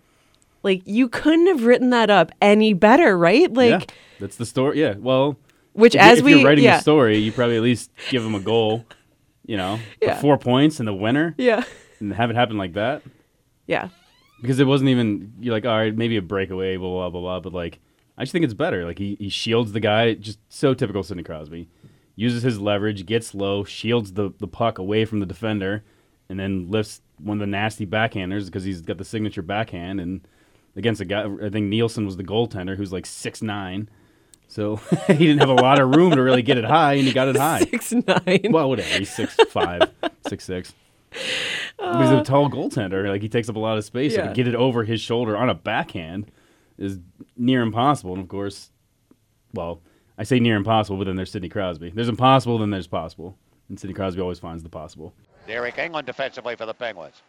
Like 0.64 0.84
you 0.86 1.10
couldn't 1.10 1.48
have 1.48 1.66
written 1.66 1.90
that 1.90 2.10
up 2.10 2.32
any 2.42 2.72
better, 2.72 3.18
right? 3.18 3.54
Like 3.54 3.70
yeah, 3.90 3.96
that's 4.22 4.38
the 4.38 4.46
story. 4.46 4.80
Yeah, 4.80 4.94
well, 4.98 5.36
which 5.74 5.96
if, 5.96 6.02
as 6.02 6.20
if 6.20 6.24
we 6.24 6.36
you're 6.36 6.46
writing 6.46 6.64
yeah, 6.64 6.78
the 6.78 6.82
story, 6.82 7.18
you 7.18 7.34
probably 7.34 7.58
at 7.58 7.62
least 7.62 7.92
give 8.10 8.24
him 8.24 8.36
a 8.36 8.40
goal. 8.40 8.86
You 9.46 9.58
know, 9.58 9.80
Yeah. 10.02 10.18
four 10.22 10.38
points 10.38 10.80
and 10.80 10.88
the 10.88 10.94
winner, 10.94 11.36
yeah. 11.38 11.66
and 12.00 12.14
have 12.14 12.30
it 12.30 12.38
happen 12.38 12.58
like 12.58 12.72
that. 12.76 13.02
Yeah. 13.68 13.90
because 14.42 14.60
it 14.60 14.66
wasn't 14.66 14.90
even 14.90 15.34
you're 15.40 15.54
like 15.54 15.66
all 15.66 15.78
right 15.78 15.96
maybe 15.96 16.18
a 16.18 16.22
breakaway 16.22 16.78
blah 16.78 16.90
blah 16.90 17.10
blah 17.10 17.22
blah 17.22 17.40
but 17.42 17.54
like 17.54 17.80
I 18.18 18.24
just 18.24 18.32
think 18.32 18.46
it's 18.46 18.56
better. 18.56 18.84
Like 18.84 18.98
he, 18.98 19.16
he 19.20 19.30
shields 19.30 19.74
the 19.74 19.80
guy 19.80 20.16
just 20.16 20.40
so 20.50 20.74
typical 20.74 21.04
Sidney 21.04 21.22
Crosby. 21.22 21.70
Uses 22.16 22.42
his 22.42 22.60
leverage 22.60 23.06
gets 23.06 23.36
low 23.36 23.64
shields 23.64 24.14
the, 24.14 24.32
the 24.40 24.48
puck 24.48 24.80
away 24.80 25.06
from 25.06 25.20
the 25.20 25.28
defender 25.28 25.84
and 26.28 26.40
then 26.40 26.72
lifts 26.72 27.02
one 27.20 27.38
of 27.38 27.42
the 27.42 27.46
nasty 27.46 27.86
backhanders 27.86 28.46
because 28.48 28.64
he's 28.64 28.82
got 28.82 28.98
the 28.98 29.06
signature 29.06 29.44
backhand 29.44 30.02
and 30.02 30.22
against 30.76 31.00
a 31.00 31.06
guy 31.06 31.26
I 31.44 31.50
think 31.50 31.68
Nilsson 31.68 32.06
was 32.08 32.18
the 32.18 32.24
goaltender 32.24 32.76
who's 32.76 32.92
like 32.92 33.06
six 33.06 33.44
nine. 33.44 33.88
So 34.48 34.78
he 35.08 35.14
didn't 35.14 35.40
have 35.40 35.50
a 35.50 35.54
lot 35.54 35.80
of 35.80 35.96
room 35.96 36.16
to 36.16 36.22
really 36.24 36.42
get 36.42 36.58
it 36.58 36.66
high 36.66 36.94
and 36.94 37.06
he 37.06 37.14
got 37.14 37.28
it 37.28 37.36
high. 37.36 37.60
Six 37.70 37.92
nine. 37.92 38.48
well 38.50 38.70
whatever 38.70 38.98
he's 38.98 39.14
six 39.14 39.36
five 39.52 39.92
six 40.28 40.44
six 40.46 40.74
but 41.78 42.02
he's 42.02 42.12
a 42.12 42.24
tall 42.24 42.50
goaltender. 42.50 43.08
Like 43.08 43.22
he 43.22 43.30
takes 43.30 43.50
up 43.50 43.56
a 43.56 43.60
lot 43.60 43.78
of 43.78 43.86
space. 43.86 44.16
So 44.16 44.22
Uh, 44.22 44.28
to 44.30 44.34
get 44.34 44.48
it 44.48 44.56
over 44.56 44.84
his 44.84 45.02
shoulder 45.02 45.36
on 45.38 45.50
a 45.50 45.54
backhand 45.56 46.32
is 46.78 47.00
near 47.36 47.62
impossible. 47.62 48.14
And 48.14 48.22
of 48.24 48.28
course, 48.30 48.72
well, 49.54 49.82
I 50.18 50.24
say 50.24 50.40
near 50.40 50.56
impossible, 50.56 50.98
but 50.98 51.06
then 51.06 51.16
there's 51.16 51.32
Sidney 51.32 51.50
Crosby. 51.50 51.92
There's 51.92 52.10
impossible, 52.10 52.58
then 52.60 52.70
there's 52.72 52.88
possible. 52.88 53.38
And 53.70 53.80
Sidney 53.80 53.94
Crosby 53.94 54.22
always 54.22 54.40
finds 54.40 54.64
the 54.64 54.70
possible. 54.70 55.14
Deryk 55.48 55.76
Engelland 55.76 56.06
defensively 56.06 56.56
for 56.56 56.66
the 56.66 56.74
Penguins. 56.74 57.22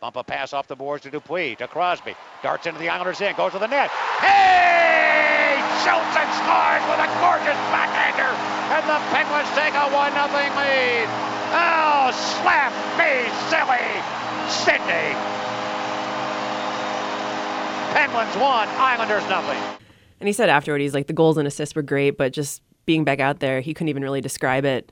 Bump 0.00 0.16
a 0.16 0.24
pass 0.24 0.52
off 0.52 0.66
the 0.66 0.74
boards 0.74 1.04
to 1.04 1.10
Dupuis, 1.10 1.56
to 1.58 1.68
Crosby. 1.68 2.14
Darts 2.42 2.66
into 2.66 2.80
the 2.80 2.88
Islanders 2.88 3.20
in, 3.20 3.36
goes 3.36 3.52
to 3.52 3.58
the 3.60 3.68
net. 3.68 3.88
Hey! 4.18 5.58
Shoots 5.84 6.14
and 6.18 6.30
scores 6.42 6.82
with 6.90 6.98
a 7.02 7.08
gorgeous 7.22 7.58
backhander. 7.70 8.30
And 8.74 8.82
the 8.88 8.98
Penguins 9.14 9.50
take 9.54 9.74
a 9.74 9.86
1 9.90 10.12
0 10.12 10.26
lead. 10.58 11.08
Oh, 11.54 12.10
slap 12.40 12.72
me 12.96 13.28
silly, 13.52 13.86
Sidney. 14.48 15.14
Penguins 17.92 18.34
won, 18.36 18.68
Islanders 18.68 19.28
nothing. 19.28 19.58
And 20.18 20.28
he 20.28 20.32
said 20.32 20.48
afterward, 20.48 20.80
he's 20.80 20.94
like, 20.94 21.08
the 21.08 21.12
goals 21.12 21.36
and 21.36 21.46
assists 21.46 21.74
were 21.74 21.82
great, 21.82 22.16
but 22.16 22.32
just 22.32 22.62
being 22.86 23.04
back 23.04 23.20
out 23.20 23.40
there, 23.40 23.60
he 23.60 23.74
couldn't 23.74 23.88
even 23.88 24.02
really 24.02 24.20
describe 24.20 24.64
it. 24.64 24.90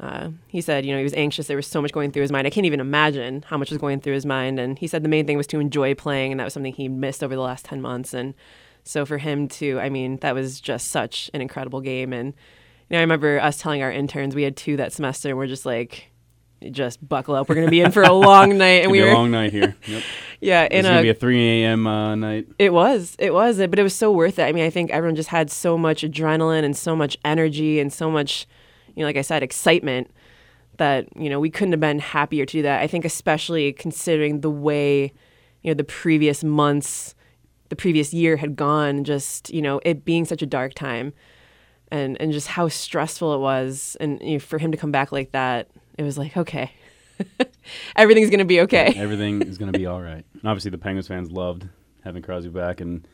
Uh, 0.00 0.30
he 0.48 0.60
said, 0.60 0.84
you 0.84 0.92
know, 0.92 0.98
he 0.98 1.04
was 1.04 1.14
anxious. 1.14 1.46
There 1.46 1.56
was 1.56 1.66
so 1.66 1.80
much 1.80 1.92
going 1.92 2.10
through 2.10 2.22
his 2.22 2.32
mind. 2.32 2.46
I 2.46 2.50
can't 2.50 2.66
even 2.66 2.80
imagine 2.80 3.42
how 3.46 3.56
much 3.56 3.70
was 3.70 3.78
going 3.78 4.00
through 4.00 4.14
his 4.14 4.26
mind. 4.26 4.58
And 4.58 4.78
he 4.78 4.86
said 4.86 5.02
the 5.02 5.08
main 5.08 5.26
thing 5.26 5.36
was 5.36 5.46
to 5.48 5.60
enjoy 5.60 5.94
playing, 5.94 6.32
and 6.32 6.40
that 6.40 6.44
was 6.44 6.52
something 6.52 6.72
he 6.72 6.88
missed 6.88 7.22
over 7.22 7.34
the 7.34 7.40
last 7.40 7.64
10 7.64 7.80
months. 7.80 8.12
And 8.12 8.34
so 8.84 9.06
for 9.06 9.18
him 9.18 9.48
to, 9.48 9.78
I 9.78 9.88
mean, 9.88 10.16
that 10.18 10.34
was 10.34 10.60
just 10.60 10.88
such 10.88 11.30
an 11.32 11.40
incredible 11.40 11.80
game. 11.80 12.12
And, 12.12 12.34
know, 12.92 12.98
I 12.98 13.02
remember 13.02 13.40
us 13.40 13.58
telling 13.58 13.82
our 13.82 13.90
interns, 13.92 14.34
we 14.34 14.42
had 14.42 14.56
two 14.56 14.76
that 14.76 14.92
semester, 14.92 15.28
and 15.28 15.38
we're 15.38 15.46
just 15.46 15.66
like, 15.66 16.10
just 16.70 17.06
buckle 17.06 17.34
up. 17.34 17.48
We're 17.48 17.56
going 17.56 17.66
to 17.66 17.70
be 17.70 17.80
in 17.80 17.90
for 17.90 18.02
a 18.02 18.12
long 18.12 18.56
night. 18.58 18.82
And 18.82 18.92
we 18.92 19.00
were, 19.02 19.08
a 19.08 19.14
long 19.14 19.30
night 19.30 19.52
here. 19.52 19.74
Yep. 19.86 20.02
yeah, 20.40 20.62
It's 20.64 20.74
in 20.74 20.82
gonna 20.84 21.00
a 21.00 21.02
be 21.02 21.08
a 21.08 21.14
3 21.14 21.64
a.m. 21.64 21.86
Uh, 21.86 22.14
night. 22.14 22.46
it 22.58 22.72
was. 22.72 23.16
It 23.18 23.34
was. 23.34 23.58
But 23.58 23.78
it 23.78 23.82
was 23.82 23.94
so 23.94 24.12
worth 24.12 24.38
it. 24.38 24.44
I 24.44 24.52
mean, 24.52 24.64
I 24.64 24.70
think 24.70 24.90
everyone 24.90 25.16
just 25.16 25.30
had 25.30 25.50
so 25.50 25.76
much 25.76 26.02
adrenaline 26.02 26.64
and 26.64 26.76
so 26.76 26.94
much 26.94 27.18
energy 27.24 27.80
and 27.80 27.92
so 27.92 28.10
much, 28.10 28.46
you 28.94 29.00
know, 29.00 29.06
like 29.06 29.16
I 29.16 29.22
said, 29.22 29.42
excitement 29.42 30.10
that, 30.76 31.08
you 31.16 31.28
know, 31.28 31.40
we 31.40 31.50
couldn't 31.50 31.72
have 31.72 31.80
been 31.80 31.98
happier 31.98 32.46
to 32.46 32.52
do 32.52 32.62
that. 32.62 32.80
I 32.80 32.86
think, 32.86 33.04
especially 33.04 33.72
considering 33.72 34.40
the 34.40 34.50
way, 34.50 35.12
you 35.62 35.70
know, 35.70 35.74
the 35.74 35.84
previous 35.84 36.44
months, 36.44 37.14
the 37.70 37.76
previous 37.76 38.14
year 38.14 38.36
had 38.36 38.54
gone, 38.54 39.02
just, 39.04 39.50
you 39.52 39.62
know, 39.62 39.80
it 39.84 40.04
being 40.04 40.24
such 40.24 40.42
a 40.42 40.46
dark 40.46 40.74
time 40.74 41.12
and, 41.92 42.20
and 42.20 42.32
just 42.32 42.48
how 42.48 42.66
stressful 42.68 43.34
it 43.34 43.38
was. 43.38 43.96
And 44.00 44.20
you 44.20 44.32
know, 44.32 44.38
for 44.40 44.58
him 44.58 44.72
to 44.72 44.78
come 44.78 44.90
back 44.90 45.12
like 45.12 45.30
that, 45.32 45.68
it 45.96 46.02
was 46.02 46.18
like, 46.18 46.36
okay, 46.36 46.72
everything's 47.96 48.30
going 48.30 48.38
to 48.38 48.44
be 48.44 48.62
okay. 48.62 48.94
Everything 48.96 49.42
is 49.42 49.58
gonna 49.58 49.72
be 49.72 49.86
all 49.86 50.00
right. 50.00 50.24
And 50.32 50.44
obviously, 50.44 50.70
the 50.70 50.78
Penguins 50.78 51.06
fans 51.06 51.30
loved 51.30 51.68
having 52.02 52.22
Crosby 52.22 52.50
back, 52.50 52.80
and 52.80 53.06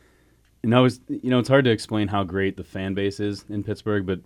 and 0.63 0.73
I 0.73 0.79
was, 0.79 0.99
you 1.07 1.29
know, 1.29 1.39
it's 1.39 1.49
hard 1.49 1.65
to 1.65 1.71
explain 1.71 2.07
how 2.07 2.23
great 2.23 2.57
the 2.57 2.63
fan 2.63 2.93
base 2.93 3.19
is 3.19 3.45
in 3.49 3.63
Pittsburgh, 3.63 4.05
but 4.05 4.21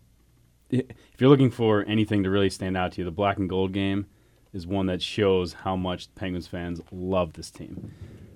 if 0.69 0.85
you're 1.19 1.29
looking 1.29 1.51
for 1.51 1.83
anything 1.87 2.23
to 2.23 2.29
really 2.31 2.49
stand 2.49 2.75
out 2.75 2.93
to 2.93 3.01
you, 3.01 3.05
the 3.05 3.11
black 3.11 3.37
and 3.37 3.47
gold 3.47 3.73
game 3.73 4.07
is 4.53 4.65
one 4.65 4.87
that 4.87 5.01
shows 5.01 5.53
how 5.53 5.75
much 5.75 6.13
Penguins 6.15 6.47
fans 6.47 6.81
love 6.91 7.33
this 7.33 7.51
team. 7.51 7.91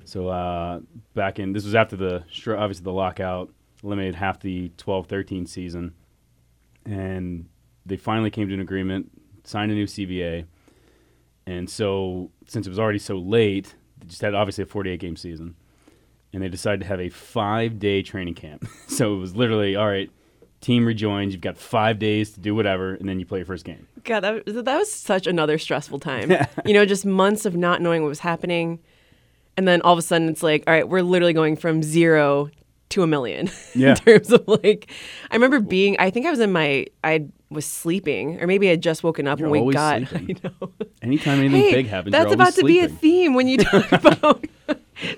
So 0.06 0.28
uh, 0.28 0.82
back 1.16 1.40
in 1.40 1.54
this 1.54 1.66
was 1.66 1.76
after 1.76 1.96
the 1.96 2.24
obviously 2.48 2.84
the 2.84 2.92
lockout 2.92 3.52
eliminated 3.84 4.16
half 4.16 4.40
the 4.40 4.70
12-13 4.78 5.48
season, 5.48 5.94
and 6.88 7.46
they 7.86 7.98
finally 7.98 8.30
came 8.32 8.48
to 8.48 8.54
an 8.54 8.60
agreement, 8.60 9.12
signed 9.44 9.72
a 9.72 9.76
new 9.76 9.86
CBA, 9.86 10.46
and 11.46 11.70
so 11.70 12.32
since 12.48 12.66
it 12.66 12.70
was 12.70 12.80
already 12.80 13.00
so 13.00 13.18
late, 13.18 13.76
they 14.00 14.08
just 14.08 14.22
had 14.22 14.34
obviously 14.34 14.64
a 14.64 14.68
48 14.68 15.00
game 15.00 15.16
season 15.16 15.56
and 16.34 16.44
they 16.44 16.50
decided 16.50 16.82
to 16.82 16.86
have 16.88 17.00
a 17.00 17.10
five 17.10 17.80
day 17.80 18.02
training 18.02 18.34
camp. 18.36 18.68
so 18.88 19.16
it 19.16 19.18
was 19.18 19.36
literally, 19.36 19.76
all 19.76 19.88
right, 19.88 20.12
team 20.60 20.86
rejoins, 20.86 21.34
you've 21.34 21.42
got 21.42 21.58
five 21.58 22.00
days 22.00 22.32
to 22.32 22.40
do 22.40 22.54
whatever, 22.54 22.94
and 22.96 23.08
then 23.08 23.20
you 23.20 23.26
play 23.26 23.40
your 23.40 23.46
first 23.46 23.64
game. 23.66 23.88
God, 24.04 24.22
that, 24.22 24.46
was- 24.46 24.56
that 24.64 24.78
was 24.78 24.92
such 24.92 25.26
another 25.28 25.58
stressful 25.58 26.00
time. 26.00 26.32
you 26.66 26.74
know, 26.74 26.86
just 26.86 27.06
months 27.06 27.46
of 27.46 27.56
not 27.56 27.82
knowing 27.82 28.02
what 28.02 28.10
was 28.10 28.20
happening. 28.20 28.80
And 29.56 29.68
then 29.68 29.82
all 29.84 29.94
of 29.94 30.00
a 30.00 30.02
sudden 30.02 30.28
it's 30.30 30.44
like, 30.44 30.64
all 30.68 30.74
right, 30.74 30.88
we're 30.88 31.02
literally 31.02 31.34
going 31.34 31.56
from 31.56 31.82
zero 31.82 32.50
to 32.90 33.04
a 33.04 33.08
million 33.08 33.50
Yeah. 33.76 33.90
in 33.92 33.96
terms 33.98 34.32
of 34.32 34.48
like, 34.48 34.92
I 35.30 35.36
remember 35.36 35.60
being, 35.60 35.96
I 36.00 36.10
think 36.10 36.26
I 36.26 36.30
was 36.30 36.40
in 36.40 36.52
my, 36.52 36.86
I 37.04 37.26
was 37.50 37.66
sleeping, 37.66 38.42
or 38.42 38.48
maybe 38.48 38.68
I 38.68 38.72
had 38.72 38.82
just 38.82 39.04
woken 39.04 39.28
up 39.28 39.40
You're 39.40 39.50
when 39.50 39.66
we 39.66 39.74
got, 39.74 40.08
sleeping. 40.08 40.40
I 40.44 40.48
know. 40.62 40.72
Anytime 41.02 41.40
anything 41.40 41.62
hey, 41.62 41.74
big 41.74 41.88
happens, 41.88 42.12
that's 42.12 42.32
about 42.34 42.54
to 42.56 42.64
be 42.64 42.80
a 42.80 42.88
theme 42.88 43.34
when 43.34 43.48
you 43.48 43.58
talk 43.64 43.92
about 43.92 44.46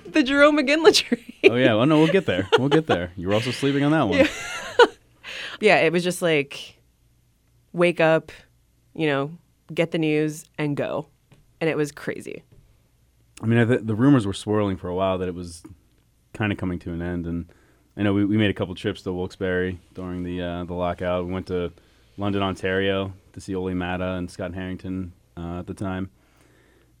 the 0.06 0.22
Jarome 0.22 0.60
Iginla 0.60 0.94
trade. 0.94 1.24
Oh 1.44 1.54
yeah, 1.56 1.74
well 1.74 1.86
no, 1.86 1.98
we'll 1.98 2.12
get 2.12 2.26
there. 2.26 2.48
We'll 2.58 2.68
get 2.68 2.86
there. 2.86 3.12
You 3.16 3.28
were 3.28 3.34
also 3.34 3.50
sleeping 3.50 3.82
on 3.84 3.92
that 3.92 4.08
one. 4.08 4.28
yeah, 5.60 5.76
it 5.78 5.92
was 5.92 6.04
just 6.04 6.22
like 6.22 6.76
wake 7.72 8.00
up, 8.00 8.32
you 8.94 9.06
know, 9.06 9.30
get 9.72 9.90
the 9.92 9.98
news 9.98 10.44
and 10.58 10.76
go. 10.76 11.06
And 11.60 11.68
it 11.70 11.76
was 11.76 11.92
crazy. 11.92 12.42
I 13.42 13.46
mean, 13.46 13.58
I 13.58 13.64
th- 13.64 13.80
the 13.84 13.94
rumors 13.94 14.26
were 14.26 14.32
swirling 14.34 14.76
for 14.76 14.88
a 14.88 14.94
while 14.94 15.18
that 15.18 15.28
it 15.28 15.34
was 15.34 15.62
kind 16.32 16.52
of 16.52 16.58
coming 16.58 16.78
to 16.80 16.92
an 16.92 17.02
end, 17.02 17.26
and 17.26 17.50
I 18.00 18.02
know 18.02 18.14
we, 18.14 18.24
we 18.24 18.38
made 18.38 18.48
a 18.48 18.54
couple 18.54 18.74
trips 18.74 19.02
to 19.02 19.12
Wilkes-Barre 19.12 19.78
during 19.92 20.22
the 20.22 20.40
uh, 20.40 20.64
the 20.64 20.72
lockout. 20.72 21.26
We 21.26 21.34
went 21.34 21.48
to 21.48 21.70
London, 22.16 22.42
Ontario, 22.42 23.12
to 23.34 23.42
see 23.42 23.54
Olli 23.54 23.74
Maatta 23.74 24.16
and 24.16 24.30
Scott 24.30 24.54
Harrington 24.54 25.12
uh, 25.36 25.58
at 25.58 25.66
the 25.66 25.74
time, 25.74 26.08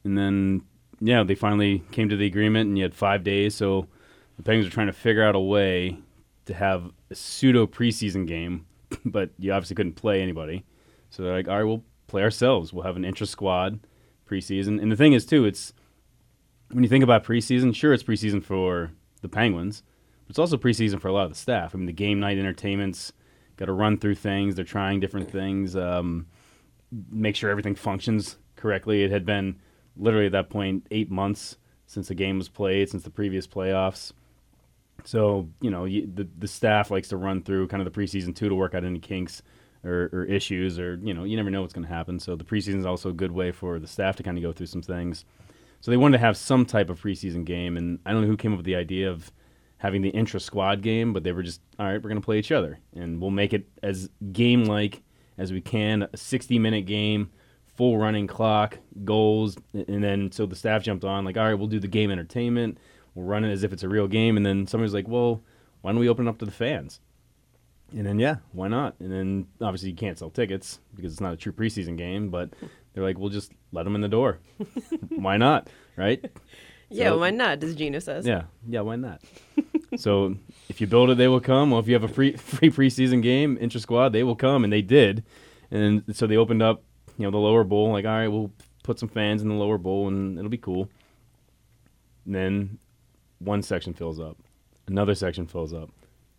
and 0.04 0.18
then 0.18 0.60
yeah, 1.00 1.22
they 1.22 1.34
finally 1.34 1.82
came 1.90 2.10
to 2.10 2.18
the 2.18 2.26
agreement, 2.26 2.68
and 2.68 2.76
you 2.76 2.84
had 2.84 2.94
five 2.94 3.24
days. 3.24 3.54
So 3.54 3.88
the 4.36 4.42
Penguins 4.42 4.66
were 4.66 4.74
trying 4.74 4.88
to 4.88 4.92
figure 4.92 5.24
out 5.24 5.34
a 5.34 5.40
way 5.40 5.96
to 6.44 6.52
have 6.52 6.92
a 7.10 7.14
pseudo 7.14 7.66
preseason 7.66 8.26
game, 8.26 8.66
but 9.06 9.30
you 9.38 9.54
obviously 9.54 9.76
couldn't 9.76 9.94
play 9.94 10.20
anybody. 10.20 10.66
So 11.08 11.22
they're 11.22 11.32
like, 11.32 11.48
all 11.48 11.56
right, 11.56 11.64
we'll 11.64 11.82
play 12.08 12.22
ourselves. 12.22 12.74
We'll 12.74 12.84
have 12.84 12.96
an 12.96 13.06
intra 13.06 13.26
squad 13.26 13.80
preseason, 14.28 14.82
and 14.82 14.92
the 14.92 14.96
thing 14.96 15.14
is 15.14 15.24
too, 15.24 15.46
it's 15.46 15.72
when 16.70 16.84
you 16.84 16.90
think 16.90 17.02
about 17.04 17.24
preseason, 17.24 17.74
sure, 17.74 17.94
it's 17.94 18.02
preseason 18.02 18.44
for 18.44 18.90
the 19.22 19.28
Penguins, 19.30 19.82
it's 20.30 20.38
also 20.38 20.56
preseason 20.56 21.00
for 21.00 21.08
a 21.08 21.12
lot 21.12 21.24
of 21.24 21.30
the 21.30 21.38
staff. 21.38 21.74
I 21.74 21.78
mean, 21.78 21.86
the 21.86 21.92
game 21.92 22.20
night 22.20 22.38
entertainment's 22.38 23.12
got 23.56 23.66
to 23.66 23.72
run 23.72 23.98
through 23.98 24.14
things. 24.14 24.54
They're 24.54 24.64
trying 24.64 25.00
different 25.00 25.30
things, 25.30 25.76
um, 25.76 26.26
make 27.10 27.34
sure 27.36 27.50
everything 27.50 27.74
functions 27.74 28.38
correctly. 28.54 29.02
It 29.02 29.10
had 29.10 29.26
been 29.26 29.60
literally 29.96 30.26
at 30.26 30.32
that 30.32 30.48
point 30.48 30.86
eight 30.92 31.10
months 31.10 31.56
since 31.86 32.08
the 32.08 32.14
game 32.14 32.38
was 32.38 32.48
played, 32.48 32.88
since 32.88 33.02
the 33.02 33.10
previous 33.10 33.46
playoffs. 33.46 34.12
So 35.04 35.48
you 35.60 35.70
know, 35.70 35.84
you, 35.84 36.08
the 36.14 36.28
the 36.38 36.48
staff 36.48 36.90
likes 36.90 37.08
to 37.08 37.16
run 37.16 37.42
through 37.42 37.66
kind 37.66 37.84
of 37.84 37.92
the 37.92 38.00
preseason 38.00 38.34
too 38.34 38.48
to 38.48 38.54
work 38.54 38.74
out 38.74 38.84
any 38.84 39.00
kinks 39.00 39.42
or, 39.82 40.10
or 40.12 40.24
issues, 40.24 40.78
or 40.78 41.00
you 41.02 41.12
know, 41.12 41.24
you 41.24 41.36
never 41.36 41.50
know 41.50 41.62
what's 41.62 41.72
going 41.72 41.86
to 41.86 41.92
happen. 41.92 42.20
So 42.20 42.36
the 42.36 42.44
preseason 42.44 42.78
is 42.78 42.86
also 42.86 43.10
a 43.10 43.14
good 43.14 43.32
way 43.32 43.50
for 43.50 43.80
the 43.80 43.88
staff 43.88 44.14
to 44.16 44.22
kind 44.22 44.38
of 44.38 44.42
go 44.42 44.52
through 44.52 44.66
some 44.66 44.82
things. 44.82 45.24
So 45.80 45.90
they 45.90 45.96
wanted 45.96 46.18
to 46.18 46.24
have 46.24 46.36
some 46.36 46.66
type 46.66 46.88
of 46.88 47.02
preseason 47.02 47.44
game, 47.44 47.76
and 47.76 47.98
I 48.06 48.12
don't 48.12 48.22
know 48.22 48.28
who 48.28 48.36
came 48.36 48.52
up 48.52 48.58
with 48.58 48.66
the 48.66 48.76
idea 48.76 49.10
of 49.10 49.32
having 49.80 50.02
the 50.02 50.10
intra 50.10 50.38
squad 50.38 50.82
game, 50.82 51.12
but 51.12 51.24
they 51.24 51.32
were 51.32 51.42
just 51.42 51.60
all 51.78 51.86
right. 51.86 51.94
We're 51.94 52.08
going 52.10 52.20
to 52.20 52.24
play 52.24 52.38
each 52.38 52.52
other, 52.52 52.78
and 52.94 53.20
we'll 53.20 53.30
make 53.30 53.52
it 53.52 53.66
as 53.82 54.08
game 54.32 54.64
like 54.64 55.02
as 55.38 55.52
we 55.52 55.60
can. 55.60 56.06
A 56.12 56.16
sixty 56.16 56.58
minute 56.58 56.86
game, 56.86 57.30
full 57.76 57.98
running 57.98 58.26
clock, 58.26 58.78
goals, 59.04 59.56
and 59.72 60.04
then 60.04 60.30
so 60.32 60.46
the 60.46 60.56
staff 60.56 60.82
jumped 60.82 61.04
on 61.04 61.24
like, 61.24 61.36
all 61.36 61.44
right, 61.44 61.54
we'll 61.54 61.66
do 61.68 61.80
the 61.80 61.88
game 61.88 62.10
entertainment. 62.10 62.78
We'll 63.14 63.26
run 63.26 63.44
it 63.44 63.50
as 63.50 63.64
if 63.64 63.72
it's 63.72 63.82
a 63.82 63.88
real 63.88 64.06
game, 64.06 64.36
and 64.36 64.46
then 64.46 64.66
somebody's 64.66 64.94
like, 64.94 65.08
well, 65.08 65.42
why 65.80 65.90
don't 65.92 66.00
we 66.00 66.08
open 66.08 66.26
it 66.26 66.30
up 66.30 66.38
to 66.38 66.44
the 66.44 66.50
fans? 66.52 67.00
And 67.92 68.06
then 68.06 68.20
yeah, 68.20 68.36
why 68.52 68.68
not? 68.68 68.94
And 69.00 69.10
then 69.10 69.46
obviously 69.60 69.90
you 69.90 69.96
can't 69.96 70.16
sell 70.16 70.30
tickets 70.30 70.78
because 70.94 71.10
it's 71.12 71.20
not 71.20 71.32
a 71.32 71.36
true 71.36 71.52
preseason 71.52 71.96
game, 71.98 72.30
but 72.30 72.50
they're 72.92 73.02
like, 73.02 73.18
we'll 73.18 73.30
just 73.30 73.50
let 73.72 73.82
them 73.82 73.96
in 73.96 74.00
the 74.00 74.08
door. 74.08 74.38
why 75.08 75.36
not? 75.38 75.68
Right? 75.96 76.24
Yeah, 76.88 77.08
So- 77.08 77.18
why 77.18 77.30
not? 77.30 77.64
As 77.64 77.74
Gina 77.74 78.00
says. 78.00 78.26
Yeah, 78.26 78.42
yeah, 78.68 78.82
why 78.82 78.94
not? 78.94 79.22
so 79.96 80.36
if 80.68 80.80
you 80.80 80.86
build 80.86 81.10
it, 81.10 81.16
they 81.16 81.28
will 81.28 81.40
come. 81.40 81.70
Well, 81.70 81.80
if 81.80 81.88
you 81.88 81.94
have 81.94 82.04
a 82.04 82.08
free 82.08 82.32
free 82.36 82.70
preseason 82.70 83.22
game, 83.22 83.58
intra 83.60 83.80
squad, 83.80 84.10
they 84.10 84.22
will 84.22 84.36
come, 84.36 84.64
and 84.64 84.72
they 84.72 84.82
did. 84.82 85.24
And 85.70 86.04
so 86.14 86.26
they 86.26 86.36
opened 86.36 86.62
up, 86.62 86.82
you 87.16 87.24
know, 87.24 87.30
the 87.30 87.38
lower 87.38 87.64
bowl. 87.64 87.92
Like, 87.92 88.04
all 88.04 88.12
right, 88.12 88.28
we'll 88.28 88.52
put 88.82 88.98
some 88.98 89.08
fans 89.08 89.42
in 89.42 89.48
the 89.48 89.54
lower 89.54 89.78
bowl, 89.78 90.08
and 90.08 90.38
it'll 90.38 90.50
be 90.50 90.58
cool. 90.58 90.88
And 92.24 92.34
then 92.34 92.78
one 93.38 93.62
section 93.62 93.94
fills 93.94 94.20
up, 94.20 94.36
another 94.86 95.14
section 95.14 95.46
fills 95.46 95.72
up, 95.72 95.90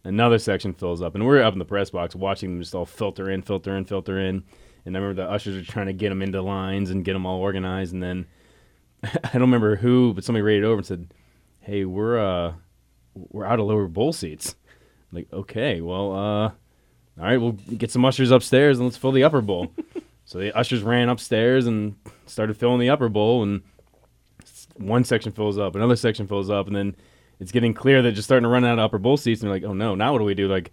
another 0.04 0.38
section 0.38 0.74
fills 0.74 1.02
up, 1.02 1.16
and 1.16 1.26
we're 1.26 1.42
up 1.42 1.54
in 1.54 1.60
the 1.60 1.66
press 1.66 1.90
box 1.90 2.16
watching 2.16 2.52
them 2.52 2.62
just 2.62 2.76
all 2.76 2.86
filter 2.86 3.30
in, 3.30 3.42
filter 3.42 3.76
in, 3.76 3.86
filter 3.86 4.20
in. 4.20 4.44
And 4.86 4.96
I 4.96 5.00
remember 5.00 5.22
the 5.22 5.30
ushers 5.30 5.56
are 5.56 5.72
trying 5.72 5.88
to 5.88 5.94
get 5.94 6.10
them 6.10 6.22
into 6.22 6.42
lines 6.42 6.90
and 6.90 7.06
get 7.06 7.14
them 7.14 7.26
all 7.26 7.40
organized, 7.40 7.94
and 7.94 8.02
then 8.02 8.26
I 9.04 9.32
don't 9.34 9.42
remember 9.42 9.76
who, 9.76 10.14
but 10.14 10.24
somebody 10.24 10.42
rated 10.42 10.64
over 10.64 10.78
and 10.78 10.86
said, 10.86 11.14
"Hey, 11.60 11.86
we're 11.86 12.20
uh, 12.20 12.54
we're 13.14 13.46
out 13.46 13.60
of 13.60 13.66
lower 13.66 13.88
bowl 13.88 14.14
seats." 14.14 14.56
I'm 15.12 15.18
like, 15.18 15.28
okay, 15.34 15.82
well, 15.82 16.12
uh, 16.14 16.44
all 16.48 16.54
right, 17.18 17.38
we'll 17.38 17.52
get 17.52 17.92
some 17.92 18.06
ushers 18.06 18.32
upstairs 18.32 18.78
and 18.80 18.88
let's 18.88 18.98
fill 18.98 19.12
the 19.12 19.24
upper 19.24 19.42
bowl. 19.42 19.72
so 20.26 20.40
the 20.40 20.56
ushers 20.58 20.82
ran 20.84 21.10
upstairs 21.10 21.68
and 21.68 21.96
started 22.26 22.56
filling 22.58 22.80
the 22.80 22.90
upper 22.90 23.10
bowl, 23.10 23.44
and 23.44 23.62
one 24.78 25.04
section 25.04 25.32
fills 25.32 25.58
up, 25.58 25.76
another 25.76 25.96
section 25.96 26.28
fills 26.28 26.50
up, 26.50 26.68
and 26.68 26.76
then 26.76 26.96
it's 27.40 27.52
getting 27.52 27.74
clear 27.74 28.02
that 28.02 28.14
just 28.14 28.28
starting 28.28 28.44
to 28.44 28.50
run 28.50 28.64
out 28.64 28.74
of 28.74 28.86
upper 28.86 28.98
bowl 28.98 29.18
seats, 29.18 29.42
and 29.42 29.50
they're 29.50 29.56
like, 29.56 29.64
oh 29.64 29.74
no, 29.74 29.96
now 29.96 30.14
what 30.14 30.20
do 30.20 30.26
we 30.26 30.34
do? 30.34 30.48
Like, 30.48 30.72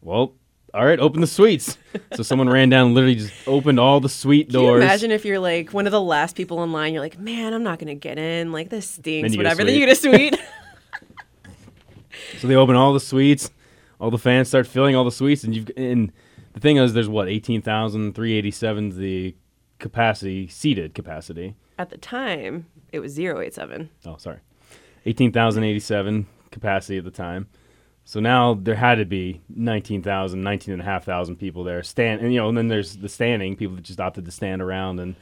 well. 0.00 0.34
All 0.74 0.84
right, 0.84 0.98
open 0.98 1.22
the 1.22 1.26
suites. 1.26 1.78
so 2.14 2.22
someone 2.22 2.50
ran 2.50 2.68
down, 2.68 2.86
and 2.88 2.94
literally 2.94 3.14
just 3.14 3.32
opened 3.46 3.80
all 3.80 3.98
the 3.98 4.10
suite 4.10 4.50
Can 4.50 4.60
you 4.60 4.66
doors. 4.66 4.82
imagine 4.84 5.10
if 5.10 5.24
you're 5.24 5.38
like 5.38 5.72
one 5.72 5.86
of 5.86 5.92
the 5.92 6.02
last 6.02 6.36
people 6.36 6.62
in 6.64 6.72
line? 6.72 6.92
You're 6.92 7.00
like, 7.00 7.18
man, 7.18 7.54
I'm 7.54 7.62
not 7.62 7.78
gonna 7.78 7.94
get 7.94 8.18
in. 8.18 8.52
Like 8.52 8.68
this 8.68 8.90
stinks. 8.90 9.32
a 9.32 9.36
Whatever. 9.38 9.64
Then 9.64 9.74
you 9.74 9.86
get 9.86 9.92
a 9.92 9.94
suite. 9.94 10.38
So 12.38 12.48
they 12.48 12.54
open 12.54 12.76
all 12.76 12.92
the 12.92 13.00
suites, 13.00 13.50
all 14.00 14.10
the 14.10 14.18
fans 14.18 14.48
start 14.48 14.66
filling 14.66 14.94
all 14.94 15.04
the 15.04 15.10
suites, 15.10 15.44
and 15.44 15.54
you've 15.54 15.70
and 15.76 16.12
the 16.52 16.60
thing 16.60 16.76
is, 16.76 16.94
there's 16.94 17.08
what 17.08 17.28
18,387 17.28 18.88
is 18.88 18.96
the 18.96 19.34
capacity 19.78 20.48
seated 20.48 20.94
capacity. 20.94 21.54
At 21.78 21.90
the 21.90 21.98
time, 21.98 22.66
it 22.92 23.00
was 23.00 23.18
087. 23.18 23.90
Oh, 24.06 24.16
sorry, 24.16 24.38
18,087 25.04 26.26
capacity 26.50 26.98
at 26.98 27.04
the 27.04 27.10
time. 27.10 27.48
So 28.04 28.20
now 28.20 28.54
there 28.54 28.76
had 28.76 28.94
to 28.96 29.04
be 29.04 29.42
19,000, 29.48 30.40
19,500 30.40 31.38
people 31.38 31.64
there 31.64 31.82
stand, 31.82 32.20
and 32.20 32.32
you 32.32 32.38
know, 32.38 32.48
and 32.48 32.56
then 32.56 32.68
there's 32.68 32.98
the 32.98 33.08
standing 33.08 33.56
people 33.56 33.76
that 33.76 33.82
just 33.82 34.00
opted 34.00 34.24
to 34.24 34.30
stand 34.30 34.62
around 34.62 35.00
and 35.00 35.16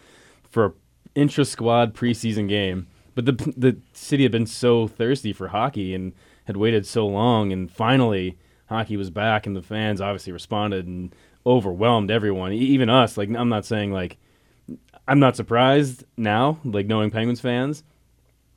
for 0.50 0.64
a 0.66 0.72
intra 1.14 1.44
squad 1.44 1.94
preseason 1.94 2.48
game. 2.48 2.86
But 3.14 3.26
the 3.26 3.32
the 3.56 3.78
city 3.92 4.22
had 4.24 4.32
been 4.32 4.46
so 4.46 4.86
thirsty 4.86 5.32
for 5.32 5.48
hockey 5.48 5.94
and 5.94 6.12
had 6.44 6.56
waited 6.56 6.86
so 6.86 7.06
long, 7.06 7.52
and 7.52 7.70
finally 7.70 8.38
hockey 8.66 8.96
was 8.96 9.10
back, 9.10 9.46
and 9.46 9.56
the 9.56 9.62
fans 9.62 10.00
obviously 10.00 10.32
responded 10.32 10.86
and 10.86 11.14
overwhelmed 11.46 12.10
everyone, 12.10 12.52
even 12.52 12.88
us. 12.88 13.16
Like 13.16 13.28
I'm 13.34 13.48
not 13.48 13.64
saying 13.64 13.92
like 13.92 14.18
I'm 15.06 15.18
not 15.18 15.36
surprised 15.36 16.04
now, 16.16 16.58
like 16.64 16.86
knowing 16.86 17.10
Penguins 17.10 17.40
fans. 17.40 17.82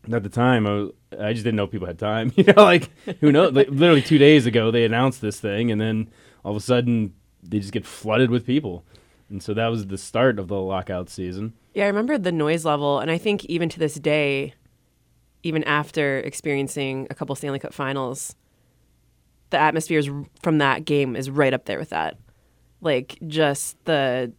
At 0.09 0.23
the 0.23 0.29
time, 0.29 0.65
I, 0.65 0.71
was, 0.71 0.91
I 1.19 1.33
just 1.33 1.43
didn't 1.43 1.57
know 1.57 1.67
people 1.67 1.87
had 1.87 1.99
time. 1.99 2.31
You 2.37 2.45
know, 2.45 2.63
like 2.63 2.89
who 3.19 3.31
knows? 3.31 3.53
like, 3.53 3.67
literally 3.69 4.01
two 4.01 4.17
days 4.17 4.45
ago, 4.45 4.71
they 4.71 4.85
announced 4.85 5.21
this 5.21 5.39
thing, 5.39 5.71
and 5.71 5.81
then 5.81 6.09
all 6.45 6.51
of 6.51 6.57
a 6.57 6.61
sudden, 6.61 7.13
they 7.43 7.59
just 7.59 7.73
get 7.73 7.85
flooded 7.85 8.29
with 8.29 8.45
people. 8.45 8.85
And 9.29 9.43
so 9.43 9.53
that 9.53 9.67
was 9.67 9.87
the 9.87 9.97
start 9.97 10.39
of 10.39 10.47
the 10.47 10.59
lockout 10.59 11.09
season. 11.09 11.53
Yeah, 11.73 11.83
I 11.83 11.87
remember 11.87 12.17
the 12.17 12.31
noise 12.31 12.63
level, 12.63 12.99
and 12.99 13.11
I 13.11 13.17
think 13.17 13.43
even 13.45 13.67
to 13.69 13.79
this 13.79 13.95
day, 13.95 14.53
even 15.47 15.63
after 15.63 16.19
experiencing 16.19 17.07
a 17.09 17.15
couple 17.15 17.33
Stanley 17.35 17.59
Cup 17.59 17.73
Finals, 17.73 18.35
the 19.49 19.57
atmosphere 19.57 19.99
is, 19.99 20.09
from 20.43 20.57
that 20.57 20.83
game 20.85 21.15
is 21.15 21.29
right 21.29 21.53
up 21.53 21.65
there 21.65 21.79
with 21.79 21.89
that. 21.89 22.17
Like 22.81 23.17
just 23.27 23.83
the 23.85 24.33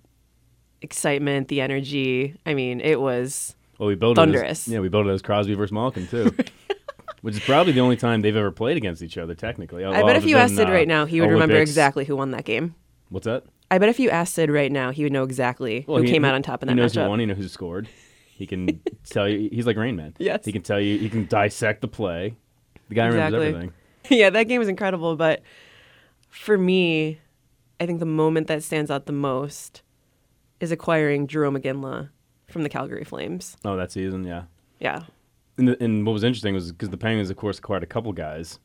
excitement, 0.83 1.49
the 1.49 1.61
energy. 1.61 2.37
I 2.47 2.55
mean, 2.55 2.81
it 2.81 3.01
was 3.01 3.57
Well, 3.79 3.89
we 3.89 3.95
built 3.95 4.19
it. 4.19 4.21
Thunderous. 4.21 4.69
As, 4.69 4.69
yeah, 4.69 4.81
we 4.81 4.89
built 4.89 5.07
it 5.07 5.11
as 5.11 5.23
Crosby 5.23 5.55
versus 5.55 5.73
Malkin 5.73 6.07
too. 6.07 6.35
which 7.23 7.35
is 7.35 7.41
probably 7.41 7.73
the 7.73 7.81
only 7.81 7.97
time 7.97 8.23
they've 8.23 8.37
ever 8.37 8.53
played 8.53 8.77
against 8.77 9.03
each 9.03 9.19
other. 9.19 9.35
Technically, 9.35 9.85
I 9.85 10.03
bet 10.03 10.17
if 10.17 10.25
you 10.27 10.37
asked 10.37 10.55
Sid 10.57 10.69
uh, 10.69 10.73
right 10.73 10.87
now, 10.87 11.05
he 11.07 11.21
would 11.21 11.31
remember 11.31 11.57
exactly 11.57 12.05
who 12.05 12.15
won 12.17 12.31
that 12.33 12.45
game. 12.45 12.75
What's 13.09 13.25
that? 13.25 13.45
I 13.71 13.79
bet 13.79 13.89
if 13.89 13.99
you 13.99 14.11
asked 14.11 14.35
Sid 14.35 14.51
right 14.51 14.71
now, 14.71 14.91
he 14.91 15.03
would 15.03 15.13
know 15.13 15.25
exactly 15.25 15.85
Well, 15.89 15.99
who 15.99 16.05
he- 16.05 16.11
came 16.11 16.25
out 16.25 16.35
on 16.35 16.43
top 16.43 16.63
in 16.63 16.69
that 16.69 16.75
He 16.75 16.81
knows 16.81 16.93
matchup. 16.93 17.05
who 17.05 17.09
won. 17.09 17.21
He 17.21 17.27
knows 17.27 17.39
who 17.39 17.49
scored. 17.49 17.89
He 18.39 18.47
can 18.47 18.81
tell 19.11 19.29
you. 19.29 19.49
He's 19.53 19.67
like 19.67 19.77
Rain 19.77 19.97
Man. 19.97 20.15
Yes. 20.19 20.45
He 20.45 20.53
can 20.53 20.63
tell 20.63 20.81
you. 20.81 20.97
He 20.97 21.11
can 21.11 21.27
dissect 21.27 21.81
the 21.81 21.89
play. 21.89 22.37
The 22.89 22.95
guy 22.95 23.07
remembers 23.07 23.45
everything. 23.45 23.73
yeah, 24.09 24.31
that 24.31 24.45
game 24.45 24.61
was 24.61 24.69
incredible. 24.69 25.17
But 25.17 25.43
for 26.31 26.57
me, 26.57 27.19
I 27.81 27.87
think 27.87 27.99
the 27.99 28.07
moment 28.07 28.47
that 28.47 28.63
stands 28.63 28.91
out 28.93 29.07
the 29.07 29.13
most 29.13 29.83
is 30.61 30.71
acquiring 30.71 31.27
Jarome 31.27 31.61
Iginla 31.61 32.11
from 32.49 32.63
the 32.63 32.69
Calgary 32.69 33.05
Flames. 33.05 33.57
Oh, 33.65 33.77
that 33.77 33.91
season, 33.91 34.23
yeah. 34.25 34.45
Yeah. 34.79 35.03
And, 35.57 35.69
the, 35.69 35.83
and 35.83 36.07
what 36.07 36.13
was 36.13 36.23
interesting 36.23 36.55
was 36.55 36.71
because 36.71 36.91
the 36.91 36.97
Penguins, 36.97 37.31
of 37.31 37.37
course, 37.37 37.59
acquired 37.59 37.83
a 37.83 37.87
couple 37.87 38.13
guys, 38.13 38.61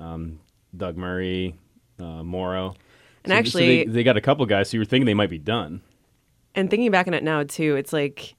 um, 0.00 0.38
Doug 0.76 0.96
Murray, 0.96 1.56
uh, 1.98 2.22
Morrow. 2.22 2.76
And 3.24 3.30
So- 3.30 3.34
so 3.34 3.38
actually- 3.38 3.84
they, 3.84 3.90
they 3.90 4.02
got 4.04 4.16
a 4.16 4.20
couple 4.20 4.46
guys, 4.46 4.70
so 4.70 4.76
you 4.76 4.80
were 4.80 4.84
thinking 4.84 5.06
they 5.06 5.14
might 5.14 5.30
be 5.30 5.38
done. 5.38 5.80
And 6.54 6.70
thinking 6.70 6.90
back 6.92 7.06
on 7.08 7.14
it 7.14 7.22
now, 7.24 7.42
too, 7.42 7.76
it's 7.76 7.92
like, 7.92 8.34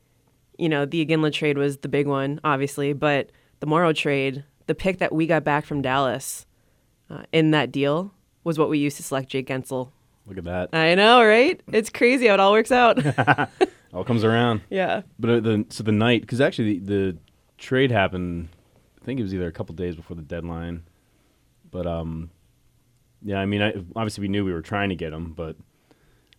you 0.58 0.70
know, 0.70 0.86
the 0.86 1.06
Iginla 1.06 1.32
trade 1.34 1.58
was 1.58 1.78
the 1.78 1.88
big 1.88 2.08
one, 2.08 2.40
obviously, 2.44 2.94
but 2.94 3.32
the 3.60 3.66
Morrow 3.68 3.94
trade, 3.94 4.44
the 4.68 4.76
pick 4.76 4.98
that 5.00 5.14
we 5.14 5.28
got 5.28 5.44
back 5.44 5.66
from 5.66 5.82
Dallas 5.82 6.46
uh, 7.10 7.24
in 7.32 7.52
that 7.52 7.72
deal 7.72 8.14
was 8.44 8.58
what 8.60 8.70
we 8.70 8.78
used 8.78 8.98
to 8.98 9.04
select 9.04 9.30
Jake 9.30 9.48
Guentzel. 9.48 9.90
Look 10.26 10.38
at 10.38 10.44
that. 10.46 10.70
I 10.74 10.96
know, 10.96 11.24
right? 11.24 11.62
It's 11.72 11.90
crazy 11.90 12.28
how 12.28 12.34
it 12.36 12.40
all 12.40 12.52
works 12.52 12.72
out. 12.72 13.00
All 13.94 14.04
comes 14.04 14.26
around. 14.26 14.62
yeah. 14.70 15.04
But 15.18 15.30
uh, 15.30 15.40
the 15.40 15.66
so 15.70 15.82
the 15.82 15.94
night 15.94 16.20
because 16.22 16.42
actually 16.42 16.80
the, 16.80 16.86
the 17.14 17.18
trade 17.58 17.90
happened. 17.90 18.50
I 19.02 19.06
think 19.06 19.18
it 19.20 19.24
was 19.24 19.34
either 19.34 19.48
a 19.48 19.52
couple 19.52 19.74
days 19.76 19.96
before 19.96 20.18
the 20.18 20.22
deadline. 20.24 20.84
But 21.72 21.88
um, 21.88 22.30
yeah, 23.24 23.40
I 23.40 23.46
mean, 23.46 23.62
I, 23.62 23.74
obviously 23.96 24.24
we 24.24 24.28
knew 24.28 24.44
we 24.44 24.52
were 24.52 24.62
trying 24.62 24.90
to 24.90 24.96
get 24.96 25.14
him, 25.14 25.32
but 25.32 25.56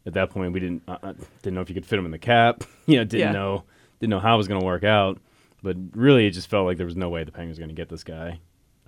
at 0.04 0.12
that 0.12 0.28
point 0.30 0.52
we 0.52 0.60
didn't 0.60 0.82
uh, 0.86 0.98
uh, 1.02 1.14
didn't 1.42 1.54
know 1.54 1.62
if 1.62 1.70
you 1.70 1.74
could 1.74 1.86
fit 1.86 1.98
him 1.98 2.04
in 2.04 2.10
the 2.10 2.18
cap. 2.18 2.64
you 2.86 2.96
know, 2.98 3.04
didn't 3.04 3.28
Yeah. 3.28 3.32
know 3.32 3.64
didn't 4.00 4.10
know 4.10 4.20
how 4.20 4.34
it 4.34 4.38
was 4.38 4.48
going 4.48 4.60
to 4.60 4.66
work 4.66 4.84
out. 4.84 5.18
But 5.62 5.76
really, 5.94 6.26
it 6.26 6.30
just 6.30 6.48
felt 6.48 6.66
like 6.66 6.76
there 6.76 6.86
was 6.86 6.96
no 6.96 7.08
way 7.08 7.24
the 7.24 7.32
Penguins 7.32 7.58
were 7.58 7.62
going 7.62 7.74
to 7.74 7.80
get 7.80 7.88
this 7.88 8.04
guy. 8.04 8.38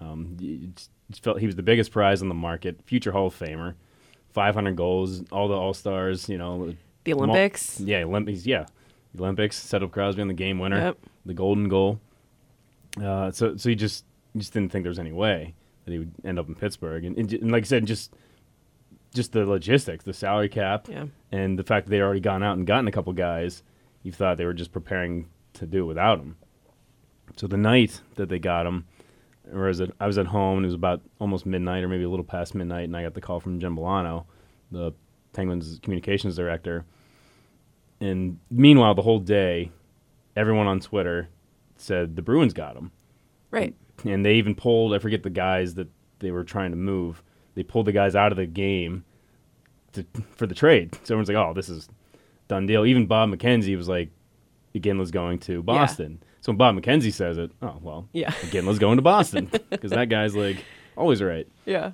Um, 0.01 0.37
it 0.41 0.77
just, 1.11 1.23
felt 1.25 1.41
he 1.41 1.47
was 1.47 1.57
the 1.57 1.63
biggest 1.63 1.91
prize 1.91 2.23
on 2.23 2.29
the 2.29 2.35
market, 2.35 2.81
future 2.87 3.11
Hall 3.13 3.27
of 3.27 3.39
Famer, 3.39 3.75
500 4.33 4.77
goals, 4.77 5.23
all 5.33 5.49
the 5.49 5.55
All 5.55 5.75
Stars. 5.75 6.29
You 6.29 6.39
know, 6.39 6.75
The 7.05 7.13
Mul- 7.15 7.25
Olympics. 7.25 7.81
yeah, 7.81 7.99
Olympics. 8.05 8.47
Yeah, 8.47 8.67
the 9.15 9.23
Olympics. 9.25 9.57
Set 9.57 9.83
up 9.83 9.91
Crosby 9.91 10.23
on 10.23 10.29
the 10.29 10.35
game 10.35 10.59
winner, 10.61 10.79
Yep. 10.79 10.99
the 11.27 11.35
golden 11.35 11.69
goal. 11.69 12.01
Uh, 13.03 13.31
so, 13.31 13.57
so 13.57 13.69
you 13.69 13.75
just 13.77 14.05
you 14.35 14.41
just 14.41 14.53
didn't 14.53 14.71
think 14.73 14.85
there 14.85 14.91
was 14.91 14.99
any 14.99 15.13
way 15.13 15.55
that 15.85 15.93
he 15.93 15.99
would 15.99 16.13
end 16.25 16.39
up 16.39 16.49
in 16.49 16.55
Pittsburgh, 16.55 17.05
and, 17.05 17.17
and, 17.19 17.33
and 17.33 17.51
like 17.53 17.65
I 17.65 17.67
said, 17.67 17.85
just 17.87 18.15
just 19.13 19.33
the 19.33 19.45
logistics, 19.45 20.05
the 20.05 20.13
salary 20.15 20.49
cap, 20.49 20.87
Yeah. 20.89 21.07
and 21.33 21.59
the 21.59 21.65
fact 21.65 21.87
that 21.87 21.91
they 21.91 22.01
already 22.01 22.21
gone 22.21 22.43
out 22.45 22.57
and 22.57 22.65
gotten 22.67 22.87
a 22.87 22.93
couple 22.93 23.13
guys. 23.13 23.63
You 24.03 24.13
thought 24.13 24.39
they 24.39 24.45
were 24.45 24.55
just 24.55 24.73
preparing 24.73 25.29
to 25.55 25.67
do 25.67 25.83
it 25.83 25.87
without 25.87 26.19
him. 26.19 26.37
So 27.37 27.47
the 27.47 27.57
night 27.57 28.01
that 28.17 28.29
they 28.29 28.39
got 28.39 28.67
him, 28.67 28.87
or 29.53 29.65
was 29.65 29.81
it, 29.81 29.93
I 30.01 30.07
was 30.07 30.19
at 30.19 30.27
home 30.27 30.59
and 30.59 30.65
it 30.65 30.69
was 30.69 30.75
about 30.75 31.03
almost 31.19 31.47
midnight 31.47 31.85
or 31.85 31.89
maybe 31.89 32.05
a 32.05 32.09
little 32.09 32.25
past 32.25 32.55
midnight, 32.55 32.85
and 32.85 32.97
I 32.97 33.03
got 33.03 33.15
the 33.15 33.21
call 33.21 33.41
from 33.41 33.61
Jen 33.61 33.75
Bullano, 33.75 34.27
the 34.71 34.93
Penguins 35.33 35.79
communications 35.83 36.37
director. 36.37 36.85
And 38.01 38.39
meanwhile, 38.51 38.95
the 38.95 39.03
whole 39.03 39.19
day, 39.19 39.71
everyone 40.37 40.67
on 40.67 40.81
Twitter 40.81 41.29
said 41.77 42.17
the 42.17 42.23
Bruins 42.23 42.55
got 42.55 42.77
him. 42.77 42.91
Right. 43.51 43.75
And 44.05 44.25
they 44.25 44.35
even 44.35 44.55
pulled, 44.55 44.95
I 44.95 44.99
forget 44.99 45.23
the 45.23 45.31
guys 45.31 45.75
that 45.75 45.89
they 46.21 46.31
were 46.31 46.45
trying 46.45 46.71
to 46.71 46.77
move, 46.77 47.23
they 47.55 47.63
pulled 47.63 47.87
the 47.87 47.93
guys 47.93 48.15
out 48.15 48.33
of 48.33 48.37
the 48.37 48.47
game 48.47 49.05
to, 49.93 50.07
for 50.37 50.47
the 50.47 50.55
trade. 50.55 50.95
So 51.05 51.15
everyone's 51.15 51.29
like, 51.29 51.37
oh, 51.37 51.53
this 51.53 51.69
is 51.69 51.89
done 52.51 52.67
deal. 52.67 52.85
Even 52.85 53.07
Bob 53.07 53.31
McKenzie 53.31 53.77
was 53.77 53.89
like, 53.89 54.11
Iginla's 54.75 55.11
going 55.11 55.39
to 55.41 55.63
Boston. 55.63 56.23
So 56.43 56.53
when 56.53 56.59
Bob 56.59 56.77
McKenzie 56.77 57.13
says 57.13 57.39
it, 57.39 57.51
oh, 57.63 57.79
well, 57.81 58.09
Yeah. 58.13 58.31
Iginla's 58.43 58.79
going 58.79 58.97
to 58.97 59.03
Boston. 59.03 59.51
Because 59.71 59.93
that 59.93 60.09
guy's 60.09 60.35
like, 60.37 60.65
always 60.97 61.23
right. 61.23 61.47
Yeah. 61.65 61.93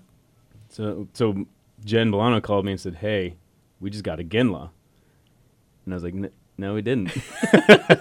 So, 0.71 1.07
so 1.13 1.47
Jen 1.85 2.11
Bullano 2.11 2.41
called 2.41 2.65
me 2.65 2.73
and 2.73 2.81
said, 2.81 2.97
"Hey, 2.97 3.37
we 3.81 3.91
just 3.91 4.03
got 4.03 4.19
Iginla," 4.19 4.71
and 5.85 5.95
I 5.95 5.97
was 5.97 6.03
like, 6.03 6.15
"No, 6.59 6.75
we 6.75 6.83
didn't." 6.83 7.13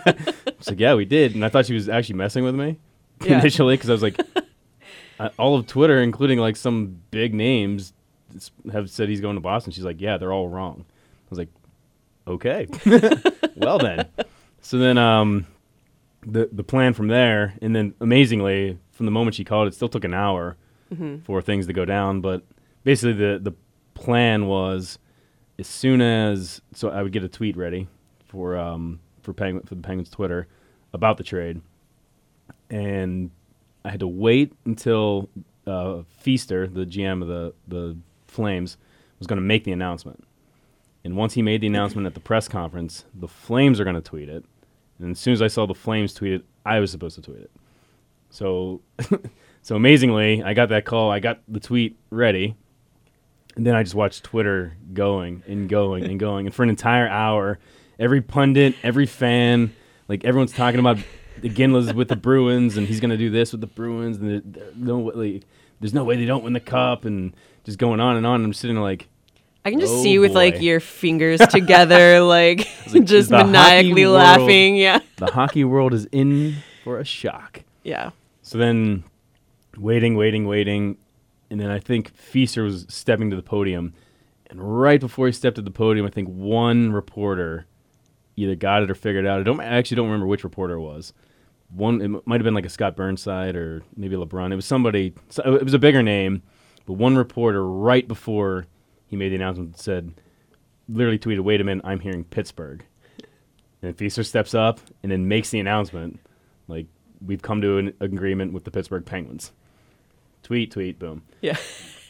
Like, 0.67 0.79
"Yeah, 0.79 0.95
we 0.95 1.05
did," 1.05 1.35
and 1.35 1.45
I 1.45 1.49
thought 1.49 1.67
she 1.67 1.75
was 1.75 1.87
actually 1.87 2.15
messing 2.15 2.43
with 2.43 2.55
me 2.55 2.79
Yeah. 3.23 3.39
initially 3.39 3.75
because 3.75 3.89
I 3.89 3.93
was 3.93 4.01
like, 4.01 4.19
I, 5.19 5.29
all 5.37 5.55
of 5.55 5.67
Twitter, 5.67 6.01
including 6.01 6.39
like 6.39 6.55
some 6.55 6.99
big 7.11 7.33
names, 7.35 7.93
have 8.71 8.89
said 8.89 9.07
he's 9.09 9.21
going 9.21 9.35
to 9.35 9.41
Boston. 9.41 9.71
She's 9.73 9.83
like, 9.85 10.01
"Yeah, 10.01 10.17
they're 10.17 10.33
all 10.33 10.49
wrong." 10.49 10.85
I 10.89 11.27
was 11.29 11.37
like, 11.37 11.49
"Okay, 12.27 12.67
well 13.55 13.77
then." 13.77 14.07
So 14.61 14.77
then, 14.77 14.97
um, 14.97 15.45
the 16.25 16.49
the 16.51 16.63
plan 16.63 16.93
from 16.93 17.07
there, 17.07 17.53
and 17.61 17.75
then 17.75 17.93
amazingly, 17.99 18.77
from 18.91 19.05
the 19.05 19.11
moment 19.11 19.35
she 19.35 19.43
called, 19.43 19.67
it 19.67 19.73
still 19.73 19.89
took 19.89 20.03
an 20.03 20.13
hour 20.13 20.57
for 21.23 21.41
things 21.41 21.67
to 21.67 21.73
go 21.73 21.85
down. 21.85 22.21
But 22.21 22.43
basically, 22.83 23.13
the 23.13 23.39
the 23.41 23.53
plan 23.93 24.47
was 24.47 24.97
as 25.59 25.67
soon 25.67 26.01
as 26.01 26.61
so 26.73 26.89
I 26.89 27.01
would 27.01 27.11
get 27.11 27.23
a 27.23 27.29
tweet 27.29 27.55
ready 27.57 27.87
for 28.27 28.57
um 28.57 28.99
for 29.21 29.33
Penguin 29.33 29.65
for 29.65 29.75
the 29.75 29.81
Penguins 29.81 30.09
Twitter 30.09 30.47
about 30.93 31.17
the 31.17 31.23
trade, 31.23 31.61
and 32.69 33.31
I 33.83 33.91
had 33.91 33.99
to 33.99 34.07
wait 34.07 34.53
until 34.65 35.29
uh, 35.67 36.03
Feaster, 36.19 36.67
the 36.67 36.85
GM 36.85 37.21
of 37.21 37.27
the 37.27 37.53
the 37.67 37.97
Flames, 38.27 38.77
was 39.19 39.27
going 39.27 39.37
to 39.37 39.45
make 39.45 39.63
the 39.63 39.71
announcement. 39.71 40.23
And 41.05 41.15
once 41.15 41.35
he 41.35 41.43
made 41.43 41.61
the 41.61 41.67
announcement 41.67 42.07
at 42.07 42.15
the 42.15 42.19
press 42.19 42.47
conference, 42.47 43.05
the 43.13 43.27
Flames 43.27 43.79
are 43.79 43.83
going 43.83 43.95
to 43.95 44.01
tweet 44.01 44.27
it. 44.27 44.43
And 44.99 45.11
as 45.11 45.19
soon 45.19 45.33
as 45.33 45.41
I 45.41 45.47
saw 45.47 45.67
the 45.67 45.75
Flames 45.75 46.15
tweet 46.15 46.33
it, 46.33 46.45
I 46.65 46.79
was 46.79 46.89
supposed 46.89 47.15
to 47.15 47.21
tweet 47.21 47.41
it. 47.41 47.51
So, 48.31 48.81
so 49.61 49.75
amazingly, 49.75 50.41
I 50.41 50.55
got 50.55 50.69
that 50.69 50.83
call. 50.83 51.11
I 51.11 51.19
got 51.19 51.41
the 51.47 51.59
tweet 51.59 51.95
ready, 52.09 52.55
and 53.55 53.67
then 53.67 53.75
I 53.75 53.83
just 53.83 53.93
watched 53.93 54.23
Twitter 54.23 54.75
going 54.93 55.43
and 55.47 55.69
going 55.69 56.05
and 56.05 56.19
going. 56.19 56.47
And 56.47 56.55
for 56.55 56.63
an 56.63 56.69
entire 56.69 57.07
hour, 57.07 57.59
every 57.99 58.21
pundit, 58.21 58.73
every 58.81 59.05
fan, 59.05 59.75
like 60.07 60.25
everyone's 60.25 60.53
talking 60.53 60.79
about 60.79 60.97
the 61.39 61.49
Iginla's 61.51 61.93
with 61.93 62.07
the 62.07 62.15
Bruins, 62.15 62.77
and 62.77 62.87
he's 62.87 62.99
going 62.99 63.11
to 63.11 63.17
do 63.17 63.29
this 63.29 63.51
with 63.51 63.61
the 63.61 63.67
Bruins, 63.67 64.17
and 64.17 64.27
there- 64.29 64.41
there- 64.43 64.71
no, 64.75 64.99
like, 65.01 65.43
there's 65.79 65.93
no 65.93 66.03
way 66.03 66.15
they 66.15 66.25
don't 66.25 66.43
win 66.43 66.53
the 66.53 66.59
cup, 66.59 67.05
and 67.05 67.35
just 67.63 67.77
going 67.77 67.99
on 67.99 68.17
and 68.17 68.25
on. 68.25 68.35
And 68.37 68.45
I'm 68.45 68.53
sitting 68.53 68.77
like, 68.77 69.07
I 69.65 69.71
can 69.71 69.79
just 69.79 69.93
Oh, 69.95 70.03
see 70.03 70.11
you 70.11 70.21
with 70.21 70.33
like 70.35 70.61
your 70.61 70.79
fingers 70.79 71.39
together, 71.49 72.21
like, 72.21 72.67
like, 72.93 73.03
just 73.05 73.31
maniacally 73.31 74.05
world- 74.05 74.15
laughing. 74.17 74.75
Yeah. 74.75 74.99
the 75.17 75.25
hockey 75.27 75.63
world 75.63 75.93
is 75.93 76.05
in 76.11 76.57
for 76.83 76.99
a 76.99 77.03
shock. 77.05 77.63
Yeah. 77.83 78.11
So 78.43 78.57
then, 78.59 79.03
waiting, 79.77 80.15
waiting, 80.15 80.45
waiting, 80.47 80.97
and 81.49 81.59
then 81.59 81.71
I 81.71 81.79
think 81.79 82.15
Feaster 82.15 82.63
was 82.63 82.85
stepping 82.89 83.29
to 83.31 83.35
the 83.35 83.41
podium, 83.41 83.93
and 84.51 84.59
right 84.81 84.99
before 84.99 85.25
he 85.25 85.31
stepped 85.31 85.55
to 85.55 85.61
the 85.63 85.71
podium, 85.71 86.05
I 86.05 86.09
think 86.11 86.27
one 86.29 86.91
reporter 86.93 87.65
either 88.35 88.53
got 88.55 88.83
it 88.83 88.91
or 88.91 88.95
figured 88.95 89.25
it 89.25 89.27
out. 89.27 89.39
I 89.39 89.43
don't 89.43 89.59
I 89.59 89.65
actually 89.65 89.95
don't 89.95 90.07
remember 90.07 90.27
which 90.27 90.43
reporter 90.43 90.75
it 90.75 90.81
was. 90.81 91.11
One, 91.69 92.01
it 92.01 92.27
might 92.27 92.35
have 92.39 92.43
been 92.43 92.53
like 92.53 92.65
a 92.67 92.69
Scott 92.69 92.95
Burnside 92.95 93.55
or 93.55 93.81
maybe 93.97 94.15
LeBrun. 94.15 94.51
It 94.51 94.55
was 94.55 94.65
somebody. 94.65 95.13
It 95.43 95.63
was 95.63 95.73
a 95.73 95.79
bigger 95.79 96.03
name, 96.03 96.43
but 96.85 96.93
one 96.93 97.15
reporter 97.17 97.67
right 97.67 98.07
before 98.07 98.67
he 99.15 99.19
made 99.19 99.29
the 99.29 99.35
announcement 99.35 99.79
said, 99.79 100.13
literally 100.89 101.17
tweeted, 101.19 101.39
"Wait 101.41 101.61
a 101.61 101.63
minute, 101.63 101.85
I'm 101.85 101.99
hearing 102.01 102.23
Pittsburgh." 102.25 102.83
And 103.17 103.25
then 103.81 103.93
Feaster 103.93 104.23
steps 104.23 104.53
up 104.53 104.79
and 105.03 105.11
then 105.11 105.27
makes 105.27 105.49
the 105.51 105.59
announcement, 105.59 106.19
like 106.67 106.87
we've 107.25 107.41
come 107.41 107.61
to 107.61 107.77
an 107.77 107.93
agreement 107.99 108.53
with 108.53 108.63
the 108.65 108.71
Pittsburgh 108.71 109.05
Penguins. 109.05 109.51
Tweet, 110.43 110.71
tweet, 110.71 110.99
boom. 110.99 111.23
Yeah. 111.41 111.57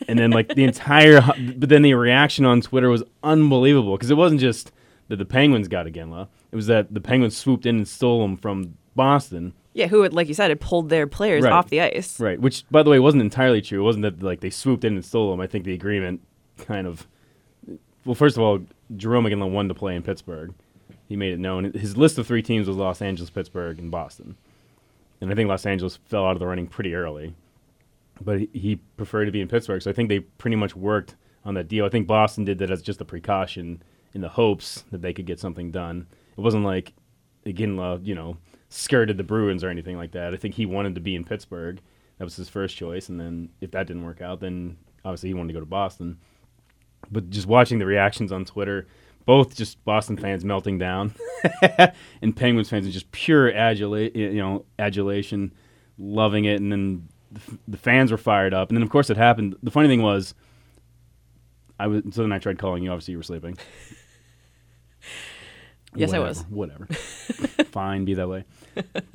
And 0.09 0.19
then 0.19 0.31
like 0.31 0.49
the 0.49 0.65
entire, 0.65 1.21
but 1.55 1.69
then 1.69 1.81
the 1.81 1.93
reaction 1.93 2.43
on 2.45 2.59
Twitter 2.59 2.89
was 2.89 3.01
unbelievable 3.23 3.95
because 3.95 4.11
it 4.11 4.17
wasn't 4.17 4.41
just 4.41 4.73
that 5.07 5.15
the 5.15 5.25
Penguins 5.25 5.69
got 5.69 5.85
Iginla; 5.85 6.27
it 6.51 6.55
was 6.55 6.67
that 6.67 6.93
the 6.93 6.99
Penguins 6.99 7.35
swooped 7.37 7.65
in 7.65 7.77
and 7.77 7.87
stole 7.87 8.23
him 8.25 8.35
from 8.35 8.75
Boston. 8.93 9.53
Yeah. 9.73 9.87
Who, 9.87 10.01
had, 10.01 10.13
like 10.13 10.27
you 10.27 10.33
said, 10.33 10.49
had 10.51 10.59
pulled 10.59 10.89
their 10.89 11.07
players 11.07 11.43
Right. 11.45 11.53
off 11.53 11.69
the 11.69 11.79
ice. 11.79 12.19
Right, 12.19 12.37
which 12.39 12.65
by 12.69 12.83
the 12.83 12.89
way 12.89 12.99
wasn't 12.99 13.23
entirely 13.23 13.61
true. 13.61 13.79
It 13.79 13.83
wasn't 13.83 14.03
that 14.03 14.21
like 14.21 14.41
they 14.41 14.49
swooped 14.49 14.83
in 14.83 14.95
and 14.95 15.03
stole 15.05 15.33
him. 15.33 15.39
I 15.39 15.47
think 15.47 15.63
the 15.63 15.73
agreement 15.73 16.19
kind 16.57 16.87
of 16.87 17.07
well, 18.05 18.15
first 18.15 18.37
of 18.37 18.43
all, 18.43 18.59
Jarome 18.95 19.31
Iginla 19.31 19.49
wanted 19.49 19.69
to 19.69 19.73
play 19.73 19.95
in 19.95 20.03
Pittsburgh. 20.03 20.53
He 21.09 21.15
made 21.15 21.33
it 21.33 21.39
known. 21.39 21.73
His 21.73 21.97
list 21.97 22.17
of 22.17 22.27
three 22.27 22.43
teams 22.43 22.67
was 22.67 22.77
Los 22.77 23.01
Angeles, 23.01 23.31
Pittsburgh, 23.31 23.79
and 23.79 23.91
Boston. 23.91 24.37
And 25.19 25.31
I 25.31 25.35
think 25.35 25.49
Los 25.49 25.65
Angeles 25.65 25.97
fell 26.05 26.25
out 26.25 26.33
of 26.33 26.39
the 26.39 26.45
running 26.45 26.67
pretty 26.67 26.93
early. 26.93 27.35
But 28.21 28.41
he, 28.53 28.79
preferred 28.95 29.25
to 29.25 29.31
be 29.31 29.41
in 29.41 29.47
Pittsburgh, 29.47 29.81
so 29.81 29.89
I 29.89 29.93
think 29.93 30.07
they 30.07 30.19
pretty 30.19 30.55
much 30.55 30.75
worked 30.75 31.15
on 31.43 31.55
that 31.55 31.67
deal. 31.67 31.85
I 31.85 31.89
think 31.89 32.07
Boston 32.07 32.45
did 32.45 32.59
that 32.59 32.71
as 32.71 32.81
just 32.81 33.01
a 33.01 33.05
precaution 33.05 33.83
in 34.13 34.21
the 34.21 34.29
hopes 34.29 34.85
that 34.91 35.01
they 35.01 35.11
could 35.11 35.25
get 35.25 35.39
something 35.39 35.69
done. 35.69 36.07
It 36.37 36.41
wasn't 36.41 36.63
like 36.63 36.93
Iginla, 37.45 38.05
you 38.05 38.15
know, 38.15 38.37
skirted 38.69 39.17
the 39.17 39.23
Bruins 39.23 39.63
or 39.63 39.69
anything 39.69 39.97
like 39.97 40.11
that. 40.11 40.33
I 40.33 40.37
think 40.37 40.55
he 40.55 40.65
wanted 40.65 40.95
to 40.95 41.01
be 41.01 41.15
in 41.15 41.25
Pittsburgh. 41.25 41.81
That 42.17 42.23
was 42.23 42.37
his 42.37 42.47
first 42.47 42.77
choice, 42.77 43.09
and 43.09 43.19
then 43.19 43.49
if 43.59 43.71
that 43.71 43.87
didn't 43.87 44.05
work 44.05 44.21
out, 44.21 44.39
then 44.39 44.77
obviously 45.03 45.29
he 45.29 45.33
wanted 45.33 45.49
to 45.49 45.55
go 45.55 45.59
to 45.59 45.65
Boston. 45.65 46.17
But 47.11 47.29
just 47.29 47.47
watching 47.47 47.79
the 47.79 47.85
reactions 47.85 48.31
on 48.31 48.45
Twitter, 48.45 48.87
both 49.25 49.55
just 49.55 49.83
Boston 49.85 50.17
fans 50.17 50.45
melting 50.45 50.77
down, 50.77 51.13
and 52.21 52.35
Penguins 52.35 52.69
fans 52.69 52.91
just 52.91 53.11
pure 53.11 53.51
adula- 53.51 54.15
you 54.15 54.33
know, 54.33 54.65
adulation, 54.79 55.53
loving 55.97 56.45
it, 56.45 56.59
and 56.61 56.71
then 56.71 57.07
the, 57.31 57.39
f- 57.39 57.57
the 57.67 57.77
fans 57.77 58.11
were 58.11 58.17
fired 58.17 58.53
up, 58.53 58.69
and 58.69 58.77
then 58.77 58.83
of 58.83 58.89
course 58.89 59.09
it 59.09 59.17
happened. 59.17 59.55
The 59.63 59.71
funny 59.71 59.87
thing 59.87 60.01
was, 60.01 60.33
I 61.79 61.87
was 61.87 62.03
so 62.11 62.21
then 62.21 62.31
I 62.31 62.39
tried 62.39 62.57
calling 62.59 62.83
you. 62.83 62.91
Obviously, 62.91 63.13
you 63.13 63.17
were 63.17 63.23
sleeping. 63.23 63.57
Yes, 65.95 66.13
I 66.13 66.19
was. 66.19 66.41
Whatever. 66.49 66.85
Fine, 67.71 68.05
be 68.05 68.15
that 68.15 68.27
way. 68.27 68.43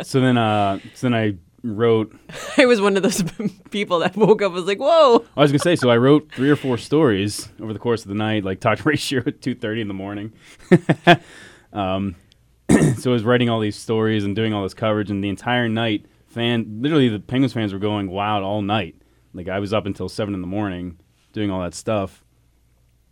So 0.03 0.20
then, 0.20 0.38
uh, 0.38 0.78
so 0.95 1.09
then 1.09 1.14
I 1.14 1.34
wrote. 1.62 2.16
I 2.56 2.66
was 2.66 2.80
one 2.80 2.96
of 2.96 3.02
those 3.02 3.22
people 3.70 4.00
that 4.00 4.16
woke 4.16 4.42
up 4.42 4.52
was 4.52 4.64
like, 4.64 4.78
"Whoa!" 4.78 5.24
I 5.36 5.40
was 5.40 5.50
gonna 5.50 5.58
say. 5.58 5.76
So 5.76 5.90
I 5.90 5.96
wrote 5.96 6.30
three 6.32 6.50
or 6.50 6.56
four 6.56 6.78
stories 6.78 7.48
over 7.61 7.72
the 7.72 7.78
course 7.78 8.02
of 8.02 8.08
the 8.08 8.14
night. 8.14 8.44
Like 8.44 8.61
talked 8.61 8.84
ratio 8.84 9.22
at 9.26 9.40
two 9.40 9.54
thirty 9.54 9.80
in 9.80 9.88
the 9.88 9.94
morning. 9.94 10.32
um, 11.72 12.16
so 12.96 13.11
I 13.11 13.12
was 13.12 13.24
writing 13.24 13.48
all 13.48 13.61
these 13.61 13.76
stories 13.76 14.24
and 14.24 14.34
doing 14.36 14.52
all 14.52 14.62
this 14.62 14.74
coverage, 14.74 15.11
and 15.11 15.22
the 15.22 15.28
entire 15.28 15.68
night, 15.68 16.06
fan 16.26 16.80
literally 16.80 17.08
the 17.08 17.20
Penguins 17.20 17.52
fans 17.52 17.72
were 17.72 17.78
going 17.78 18.11
wild 18.11 18.44
all 18.44 18.62
night. 18.62 18.96
Like 19.34 19.48
I 19.48 19.58
was 19.58 19.72
up 19.72 19.86
until 19.86 20.08
seven 20.08 20.34
in 20.34 20.40
the 20.40 20.46
morning 20.46 20.98
doing 21.32 21.50
all 21.50 21.61
that 21.62 21.74
stuff, 21.74 22.24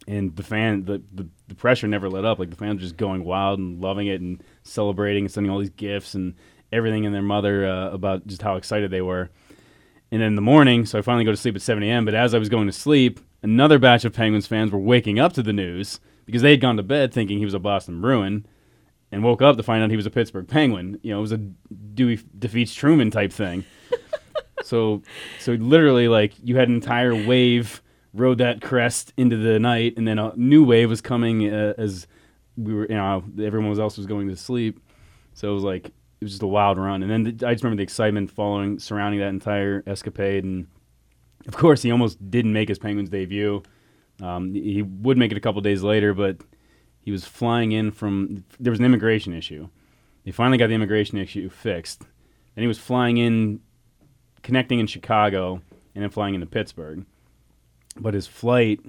and 0.07 0.35
the 0.35 0.43
fan 0.43 0.85
the, 0.85 1.03
the 1.13 1.29
the 1.49 1.55
pressure 1.55 1.87
never 1.87 2.09
let 2.09 2.25
up. 2.25 2.39
Like 2.39 2.51
the 2.51 2.57
fans 2.57 2.77
were 2.77 2.83
just 2.83 2.97
going 2.97 3.25
wild 3.25 3.59
and 3.59 3.81
loving 3.81 4.07
it 4.07 4.21
and 4.21 4.43
celebrating 4.63 5.25
and 5.25 5.33
sending 5.33 5.51
all 5.51 5.59
these 5.59 5.71
gifts 5.71 6.15
and 6.15 6.35
everything 6.73 7.05
in 7.05 7.13
their 7.13 7.23
mother 7.23 7.67
uh, 7.67 7.91
about 7.91 8.27
just 8.27 8.43
how 8.43 8.57
excited 8.57 8.91
they 8.91 9.03
were. 9.03 9.31
And 10.11 10.21
then 10.21 10.29
in 10.29 10.35
the 10.37 10.43
morning, 10.43 10.87
so 10.87 10.99
I 10.99 11.03
finally 11.03 11.25
go 11.25 11.31
to 11.31 11.37
sleep 11.37 11.55
at 11.55 11.63
7 11.63 11.83
a.m. 11.83 12.05
But 12.05 12.15
as 12.15 12.35
I 12.35 12.39
was 12.39 12.49
going 12.49 12.67
to 12.67 12.73
sleep, 12.73 13.21
another 13.43 13.79
batch 13.79 14.05
of 14.05 14.13
Penguins 14.15 14.47
fans 14.47 14.71
were 14.71 14.79
waking 14.79 15.19
up 15.19 15.33
to 15.35 15.43
the 15.43 15.53
news 15.53 16.01
because 16.25 16.43
they 16.43 16.51
had 16.53 16.61
gone 16.61 16.77
to 16.77 16.83
bed 16.83 17.13
thinking 17.13 17.39
he 17.39 17.45
was 17.45 17.55
a 17.55 17.59
Boston 17.59 18.01
Bruin 18.01 18.47
and 19.11 19.23
woke 19.23 19.43
up 19.43 19.57
to 19.57 19.63
find 19.63 19.83
out 19.83 19.91
he 19.91 19.97
was 19.97 20.07
a 20.07 20.11
Pittsburgh 20.11 20.49
Penguin. 20.49 20.99
You 21.03 21.13
know, 21.13 21.19
it 21.19 21.23
was 21.23 21.33
a 21.33 21.39
Dewey 21.39 22.21
defeats 22.39 22.75
Truman 22.75 23.11
type 23.11 23.33
thing. 23.33 23.65
so, 24.63 25.03
so 25.39 25.53
literally, 25.53 26.09
like 26.09 26.33
you 26.43 26.57
had 26.57 26.69
an 26.69 26.75
entire 26.75 27.15
wave 27.15 27.83
rode 28.15 28.39
that 28.39 28.61
crest 28.61 29.13
into 29.17 29.37
the 29.37 29.59
night, 29.59 29.95
and 29.97 30.07
then 30.07 30.19
a 30.19 30.35
new 30.37 30.65
wave 30.65 30.91
was 30.91 31.01
coming 31.01 31.53
uh, 31.53 31.75
as 31.79 32.07
we 32.57 32.75
were, 32.75 32.87
you 32.87 32.95
know, 32.95 33.25
everyone 33.43 33.79
else 33.79 33.97
was 33.97 34.07
going 34.07 34.29
to 34.29 34.37
sleep. 34.37 34.81
So 35.35 35.51
it 35.51 35.55
was 35.55 35.65
like 35.65 35.93
it 36.21 36.25
was 36.25 36.33
just 36.33 36.43
a 36.43 36.49
wild 36.49 36.79
run, 36.79 37.03
and 37.03 37.11
then 37.11 37.23
the, 37.25 37.47
I 37.47 37.53
just 37.53 37.63
remember 37.63 37.79
the 37.79 37.85
excitement 37.85 38.31
following 38.31 38.79
surrounding 38.79 39.21
that 39.21 39.29
entire 39.29 39.83
escapade, 39.87 40.45
and 40.45 40.67
of 41.47 41.57
course 41.57 41.83
he 41.83 41.91
almost 41.91 42.31
didn't 42.31 42.53
make 42.53 42.69
his 42.69 42.79
Penguins 42.79 43.11
debut. 43.11 43.63
Um, 44.21 44.53
he 44.53 44.83
would 44.83 45.17
make 45.17 45.31
it 45.31 45.37
a 45.37 45.41
couple 45.41 45.61
days 45.61 45.83
later, 45.83 46.13
but 46.13 46.39
he 47.01 47.13
was 47.13 47.25
flying 47.25 47.73
in 47.73 47.93
from 47.93 48.45
there 48.59 48.71
was 48.71 48.81
an 48.81 48.85
immigration 48.85 49.33
issue. 49.33 49.69
They 50.25 50.33
finally 50.33 50.59
got 50.59 50.67
the 50.67 50.75
immigration 50.75 51.19
issue 51.19 51.49
fixed. 51.49 52.03
and 52.55 52.63
he 52.63 52.67
was 52.67 52.79
flying 52.79 53.17
in, 53.17 53.61
connecting 54.43 54.81
in 54.81 54.87
Chicago, 54.87 55.63
and 55.95 56.03
then 56.03 56.11
flying 56.11 56.35
into 56.35 56.47
Pittsburgh. 56.47 57.07
But 57.97 58.15
his 58.15 58.27
flight 58.27 58.81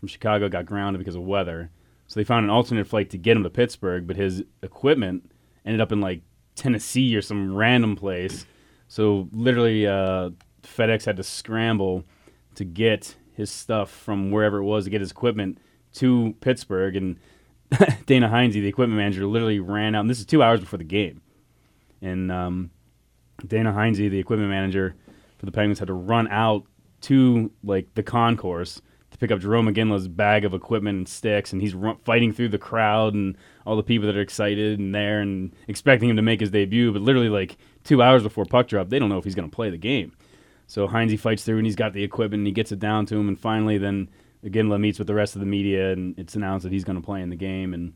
from 0.00 0.08
Chicago 0.08 0.48
got 0.48 0.66
grounded 0.66 0.98
because 0.98 1.14
of 1.14 1.22
weather. 1.22 1.70
So 2.06 2.18
they 2.18 2.24
found 2.24 2.44
an 2.44 2.50
alternate 2.50 2.86
flight 2.86 3.10
to 3.10 3.18
get 3.18 3.36
him 3.36 3.42
to 3.42 3.50
Pittsburgh, 3.50 4.06
but 4.06 4.16
his 4.16 4.42
equipment 4.62 5.30
ended 5.64 5.80
up 5.80 5.92
in 5.92 6.00
like 6.00 6.22
Tennessee 6.58 7.16
or 7.16 7.22
some 7.22 7.54
random 7.54 7.96
place. 7.96 8.44
So 8.88 9.28
literally, 9.32 9.86
uh, 9.86 10.30
FedEx 10.62 11.04
had 11.04 11.16
to 11.16 11.22
scramble 11.22 12.04
to 12.54 12.64
get 12.64 13.16
his 13.32 13.50
stuff 13.50 13.90
from 13.90 14.30
wherever 14.30 14.58
it 14.58 14.64
was 14.64 14.84
to 14.84 14.90
get 14.90 15.00
his 15.00 15.10
equipment 15.10 15.58
to 15.94 16.34
Pittsburgh. 16.40 16.96
And 16.96 17.18
Dana 18.06 18.28
Heinze, 18.28 18.54
the 18.54 18.66
equipment 18.66 18.98
manager, 18.98 19.26
literally 19.26 19.60
ran 19.60 19.94
out. 19.94 20.00
And 20.00 20.10
this 20.10 20.18
is 20.18 20.26
two 20.26 20.42
hours 20.42 20.60
before 20.60 20.78
the 20.78 20.84
game. 20.84 21.22
And 22.02 22.30
um, 22.32 22.70
Dana 23.46 23.72
Heinze, 23.72 23.98
the 23.98 24.18
equipment 24.18 24.50
manager 24.50 24.94
for 25.38 25.46
the 25.46 25.52
Penguins, 25.52 25.78
had 25.78 25.88
to 25.88 25.94
run 25.94 26.28
out 26.28 26.64
to 27.02 27.50
like 27.62 27.94
the 27.94 28.02
concourse 28.02 28.80
to 29.10 29.18
pick 29.18 29.30
up 29.30 29.40
Jarome 29.40 29.72
Iginla's 29.72 30.08
bag 30.08 30.44
of 30.44 30.54
equipment 30.54 30.98
and 30.98 31.08
sticks, 31.08 31.52
and 31.52 31.62
he's 31.62 31.74
fighting 32.04 32.32
through 32.32 32.48
the 32.48 32.58
crowd 32.58 33.14
and 33.14 33.36
all 33.68 33.76
the 33.76 33.82
people 33.82 34.06
that 34.06 34.16
are 34.16 34.22
excited 34.22 34.78
and 34.78 34.94
there 34.94 35.20
and 35.20 35.54
expecting 35.68 36.08
him 36.08 36.16
to 36.16 36.22
make 36.22 36.40
his 36.40 36.50
debut. 36.50 36.90
But 36.90 37.02
literally, 37.02 37.28
like 37.28 37.58
two 37.84 38.02
hours 38.02 38.22
before 38.22 38.46
puck 38.46 38.66
drop, 38.66 38.88
they 38.88 38.98
don't 38.98 39.10
know 39.10 39.18
if 39.18 39.24
he's 39.24 39.34
going 39.34 39.48
to 39.48 39.54
play 39.54 39.68
the 39.68 39.76
game. 39.76 40.12
So 40.66 40.86
Heinze 40.86 41.20
fights 41.20 41.44
through, 41.44 41.58
and 41.58 41.66
he's 41.66 41.76
got 41.76 41.92
the 41.92 42.02
equipment, 42.02 42.40
and 42.40 42.46
he 42.46 42.52
gets 42.52 42.72
it 42.72 42.78
down 42.78 43.04
to 43.06 43.16
him, 43.16 43.28
and 43.28 43.38
finally, 43.38 43.76
then 43.76 44.08
Iginla 44.42 44.80
meets 44.80 44.98
with 44.98 45.06
the 45.06 45.14
rest 45.14 45.36
of 45.36 45.40
the 45.40 45.46
media, 45.46 45.92
and 45.92 46.18
it's 46.18 46.34
announced 46.34 46.64
that 46.64 46.72
he's 46.72 46.84
going 46.84 46.98
to 46.98 47.04
play 47.04 47.20
in 47.20 47.28
the 47.28 47.36
game. 47.36 47.74
And 47.74 47.92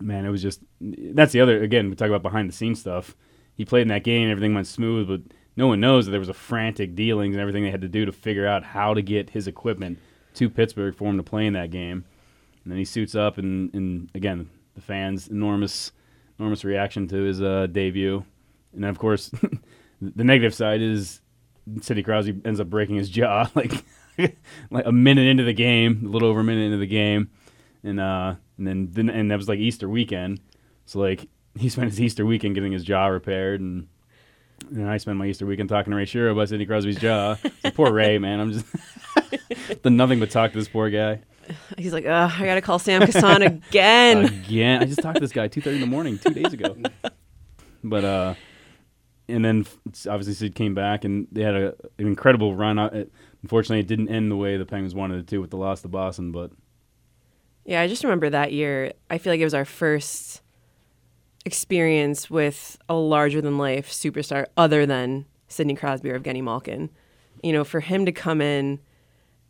man, 0.00 0.24
it 0.24 0.30
was 0.30 0.42
just 0.42 0.60
that's 0.80 1.32
the 1.32 1.42
other 1.42 1.62
again. 1.62 1.90
We 1.90 1.96
talk 1.96 2.08
about 2.08 2.22
behind 2.22 2.48
the 2.48 2.54
scenes 2.54 2.80
stuff. 2.80 3.14
He 3.54 3.66
played 3.66 3.82
in 3.82 3.88
that 3.88 4.04
game, 4.04 4.30
everything 4.30 4.54
went 4.54 4.66
smooth, 4.66 5.08
but 5.08 5.20
no 5.56 5.66
one 5.66 5.80
knows 5.80 6.06
that 6.06 6.10
there 6.10 6.20
was 6.20 6.28
a 6.28 6.34
frantic 6.34 6.94
dealings 6.94 7.34
and 7.34 7.40
everything 7.40 7.64
they 7.64 7.70
had 7.70 7.80
to 7.80 7.88
do 7.88 8.04
to 8.04 8.12
figure 8.12 8.46
out 8.46 8.62
how 8.62 8.92
to 8.92 9.00
get 9.00 9.30
his 9.30 9.46
equipment 9.46 9.98
to 10.34 10.50
Pittsburgh 10.50 10.94
for 10.94 11.08
him 11.08 11.16
to 11.16 11.22
play 11.22 11.46
in 11.46 11.54
that 11.54 11.70
game. 11.70 12.04
And 12.62 12.72
then 12.72 12.78
he 12.78 12.84
suits 12.84 13.14
up, 13.14 13.38
and, 13.38 13.72
and 13.74 14.10
again, 14.12 14.50
the 14.76 14.82
fans 14.82 15.26
enormous, 15.26 15.90
enormous 16.38 16.64
reaction 16.64 17.08
to 17.08 17.16
his 17.16 17.42
uh, 17.42 17.66
debut. 17.66 18.24
And 18.74 18.84
of 18.84 18.98
course, 18.98 19.30
the 20.00 20.24
negative 20.24 20.54
side 20.54 20.80
is 20.80 21.20
Sidney 21.80 22.04
Crosby 22.04 22.40
ends 22.44 22.60
up 22.60 22.70
breaking 22.70 22.96
his 22.96 23.08
jaw 23.08 23.50
like 23.54 23.84
like 24.70 24.86
a 24.86 24.92
minute 24.92 25.26
into 25.26 25.42
the 25.42 25.52
game, 25.52 26.02
a 26.06 26.08
little 26.08 26.28
over 26.28 26.40
a 26.40 26.44
minute 26.44 26.66
into 26.66 26.76
the 26.76 26.86
game, 26.86 27.30
and 27.82 27.98
uh, 27.98 28.34
and 28.58 28.66
then, 28.66 28.88
then 28.92 29.10
and 29.10 29.30
that 29.30 29.36
was 29.36 29.48
like 29.48 29.58
Easter 29.58 29.88
weekend. 29.88 30.40
So 30.84 31.00
like 31.00 31.28
he 31.58 31.68
spent 31.68 31.90
his 31.90 32.00
Easter 32.00 32.24
weekend 32.24 32.54
getting 32.54 32.72
his 32.72 32.84
jaw 32.84 33.06
repaired, 33.06 33.60
and 33.60 33.88
and 34.70 34.88
I 34.88 34.98
spent 34.98 35.18
my 35.18 35.26
Easter 35.26 35.46
weekend 35.46 35.68
talking 35.68 35.90
to 35.90 35.96
Ray 35.96 36.06
Shero 36.06 36.32
about 36.32 36.48
Sidney 36.48 36.66
Crosby's 36.66 36.98
jaw. 36.98 37.36
Poor 37.74 37.92
Ray, 37.92 38.18
man. 38.18 38.40
I'm 38.40 38.52
just 38.52 39.82
done 39.82 39.96
nothing 39.96 40.20
but 40.20 40.30
talk 40.30 40.52
to 40.52 40.58
this 40.58 40.68
poor 40.68 40.90
guy 40.90 41.20
He's 41.78 41.92
like, 41.92 42.04
Ugh, 42.06 42.32
I 42.38 42.44
gotta 42.46 42.60
call 42.60 42.78
Sam 42.78 43.02
Kasan 43.02 43.42
again. 43.42 44.24
again. 44.46 44.82
I 44.82 44.86
just 44.86 45.00
talked 45.02 45.16
to 45.16 45.20
this 45.20 45.32
guy 45.32 45.48
two 45.48 45.60
thirty 45.60 45.76
in 45.76 45.80
the 45.80 45.86
morning 45.86 46.18
two 46.18 46.30
days 46.34 46.52
ago. 46.52 46.76
But 47.84 48.04
uh, 48.04 48.34
and 49.28 49.44
then 49.44 49.64
obviously 50.08 50.34
Sid 50.34 50.56
came 50.56 50.74
back 50.74 51.04
and 51.04 51.28
they 51.30 51.42
had 51.42 51.54
a, 51.54 51.66
an 51.98 52.06
incredible 52.08 52.54
run. 52.54 52.78
Uh, 52.78 52.86
it- 52.92 53.12
Unfortunately, 53.42 53.78
it 53.78 53.86
didn't 53.86 54.08
end 54.08 54.28
the 54.28 54.34
way 54.36 54.56
the 54.56 54.66
Penguins 54.66 54.92
wanted 54.92 55.20
it 55.20 55.28
to 55.28 55.38
with 55.38 55.50
the 55.50 55.56
loss 55.56 55.82
to 55.82 55.88
Boston. 55.88 56.32
But 56.32 56.50
Yeah, 57.64 57.80
I 57.80 57.86
just 57.86 58.02
remember 58.02 58.28
that 58.30 58.52
year. 58.52 58.92
I 59.08 59.18
feel 59.18 59.32
like 59.32 59.38
it 59.38 59.44
was 59.44 59.54
our 59.54 59.64
first 59.64 60.40
experience 61.44 62.28
with 62.28 62.76
a 62.88 62.94
larger 62.94 63.40
than 63.40 63.56
life 63.58 63.88
superstar 63.90 64.46
other 64.56 64.84
than 64.86 65.26
Sidney 65.48 65.74
Crosby 65.76 66.10
or 66.10 66.18
Evgeny 66.18 66.42
Malkin. 66.42 66.90
You 67.42 67.52
know, 67.52 67.62
for 67.64 67.80
him 67.80 68.04
to 68.06 68.12
come 68.12 68.40
in 68.40 68.80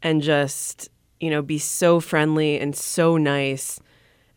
and 0.03 0.21
just, 0.21 0.91
you 1.21 1.31
know, 1.31 1.43
be 1.43 1.59
so 1.59 2.01
friendly 2.01 2.59
and 2.59 2.75
so 2.77 3.17
nice 3.17 3.81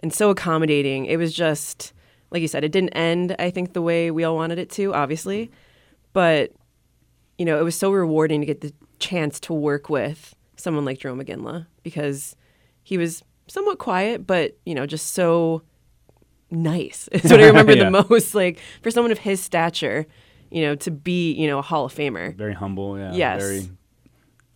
and 0.02 0.14
so 0.14 0.30
accommodating. 0.30 1.06
It 1.06 1.18
was 1.18 1.34
just 1.34 1.94
like 2.32 2.42
you 2.42 2.48
said, 2.48 2.64
it 2.64 2.72
didn't 2.72 2.92
end, 2.92 3.36
I 3.40 3.50
think, 3.50 3.74
the 3.74 3.82
way 3.82 4.12
we 4.12 4.24
all 4.24 4.36
wanted 4.36 4.60
it 4.60 4.70
to, 4.72 4.94
obviously. 4.94 5.50
But, 6.14 6.52
you 7.40 7.46
know, 7.46 7.60
it 7.60 7.64
was 7.64 7.76
so 7.76 7.92
rewarding 7.92 8.40
to 8.42 8.46
get 8.46 8.62
the 8.62 8.72
chance 9.00 9.40
to 9.42 9.54
work 9.54 9.90
with 9.90 10.36
someone 10.56 10.86
like 10.86 11.00
Jarome 11.00 11.26
Iginla 11.28 11.66
because 11.82 12.36
he 12.84 12.98
was 13.00 13.24
somewhat 13.48 13.80
quiet, 13.80 14.28
but, 14.28 14.58
you 14.64 14.76
know, 14.76 14.86
just 14.86 15.14
so 15.14 15.64
nice. 16.52 17.08
Is 17.12 17.32
what 17.32 17.42
I 17.42 17.48
remember 17.48 17.72
Yeah. 17.76 17.86
the 17.90 18.06
most. 18.10 18.36
Like 18.36 18.60
for 18.84 18.92
someone 18.92 19.12
of 19.12 19.18
his 19.20 19.42
stature, 19.42 20.06
you 20.52 20.62
know, 20.62 20.76
to 20.76 20.92
be, 20.92 21.32
you 21.34 21.48
know, 21.48 21.58
a 21.58 21.64
Hall 21.64 21.86
of 21.86 21.94
Famer. 21.96 22.36
very 22.36 22.54
humble. 22.54 22.98
Yeah. 22.98 23.14
Yes. 23.14 23.42
Very 23.42 23.70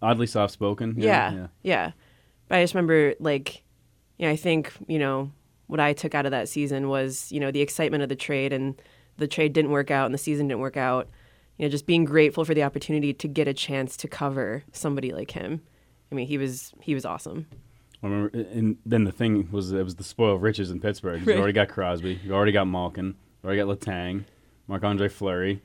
oddly 0.01 0.27
soft 0.27 0.53
spoken. 0.53 0.93
Yeah, 0.97 1.47
yeah. 1.63 1.91
But 2.53 2.59
I 2.59 2.63
just 2.65 2.75
remember, 2.75 3.15
like, 3.19 3.63
you 4.19 4.27
know, 4.27 4.31
I 4.31 4.35
think, 4.35 4.71
you 4.85 4.99
know, 4.99 5.31
what 5.65 5.79
I 5.79 5.93
took 5.93 6.13
out 6.13 6.27
of 6.27 6.31
that 6.33 6.47
season 6.47 6.87
was, 6.87 7.31
you 7.31 7.39
know, 7.39 7.49
the 7.49 7.61
excitement 7.61 8.03
of 8.03 8.09
the 8.09 8.15
trade 8.15 8.53
and 8.53 8.79
the 9.17 9.27
trade 9.27 9.53
didn't 9.53 9.71
work 9.71 9.89
out 9.89 10.05
and 10.05 10.13
the 10.13 10.19
season 10.19 10.49
didn't 10.49 10.61
work 10.61 10.77
out. 10.77 11.09
You 11.57 11.65
know, 11.65 11.71
just 11.71 11.87
being 11.87 12.05
grateful 12.05 12.45
for 12.45 12.53
the 12.53 12.61
opportunity 12.61 13.11
to 13.11 13.27
get 13.27 13.47
a 13.47 13.55
chance 13.55 13.97
to 13.97 14.07
cover 14.07 14.61
somebody 14.71 15.11
like 15.11 15.31
him. 15.31 15.63
I 16.11 16.15
mean, 16.15 16.27
he 16.27 16.37
was 16.37 16.75
he 16.79 16.93
was 16.93 17.05
awesome. 17.05 17.47
I 18.03 18.05
remember, 18.05 18.37
and 18.37 18.77
then 18.85 19.05
the 19.05 19.11
thing 19.11 19.49
was 19.51 19.71
it 19.71 19.83
was 19.83 19.95
the 19.95 20.03
spoil 20.03 20.35
of 20.35 20.43
riches 20.43 20.69
in 20.69 20.79
Pittsburgh. 20.79 21.25
Right. 21.25 21.35
You 21.35 21.41
already 21.41 21.53
got 21.53 21.69
Crosby, 21.69 22.19
you 22.23 22.35
already 22.35 22.51
got 22.51 22.65
Malkin, 22.65 23.15
you 23.41 23.47
already 23.47 23.63
got 23.63 23.79
Letang, 23.79 24.25
Marc 24.67 24.83
Andre 24.83 25.07
Fleury. 25.09 25.59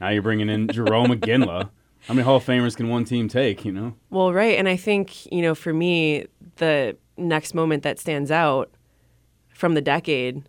Now 0.00 0.10
you're 0.10 0.22
bringing 0.22 0.48
in 0.48 0.68
Jarome 0.68 1.18
Iginla. 1.18 1.70
How 2.06 2.14
many 2.14 2.24
Hall 2.24 2.36
of 2.36 2.44
Famers 2.44 2.76
can 2.76 2.88
one 2.88 3.04
team 3.04 3.28
take? 3.28 3.64
You 3.64 3.72
know, 3.72 3.94
Well, 4.10 4.32
right, 4.32 4.58
and 4.58 4.68
I 4.68 4.76
think 4.76 5.30
you 5.32 5.42
know, 5.42 5.54
for 5.54 5.72
me, 5.72 6.26
the 6.56 6.96
next 7.16 7.54
moment 7.54 7.82
that 7.82 7.98
stands 7.98 8.30
out 8.30 8.70
from 9.48 9.74
the 9.74 9.80
decade 9.82 10.42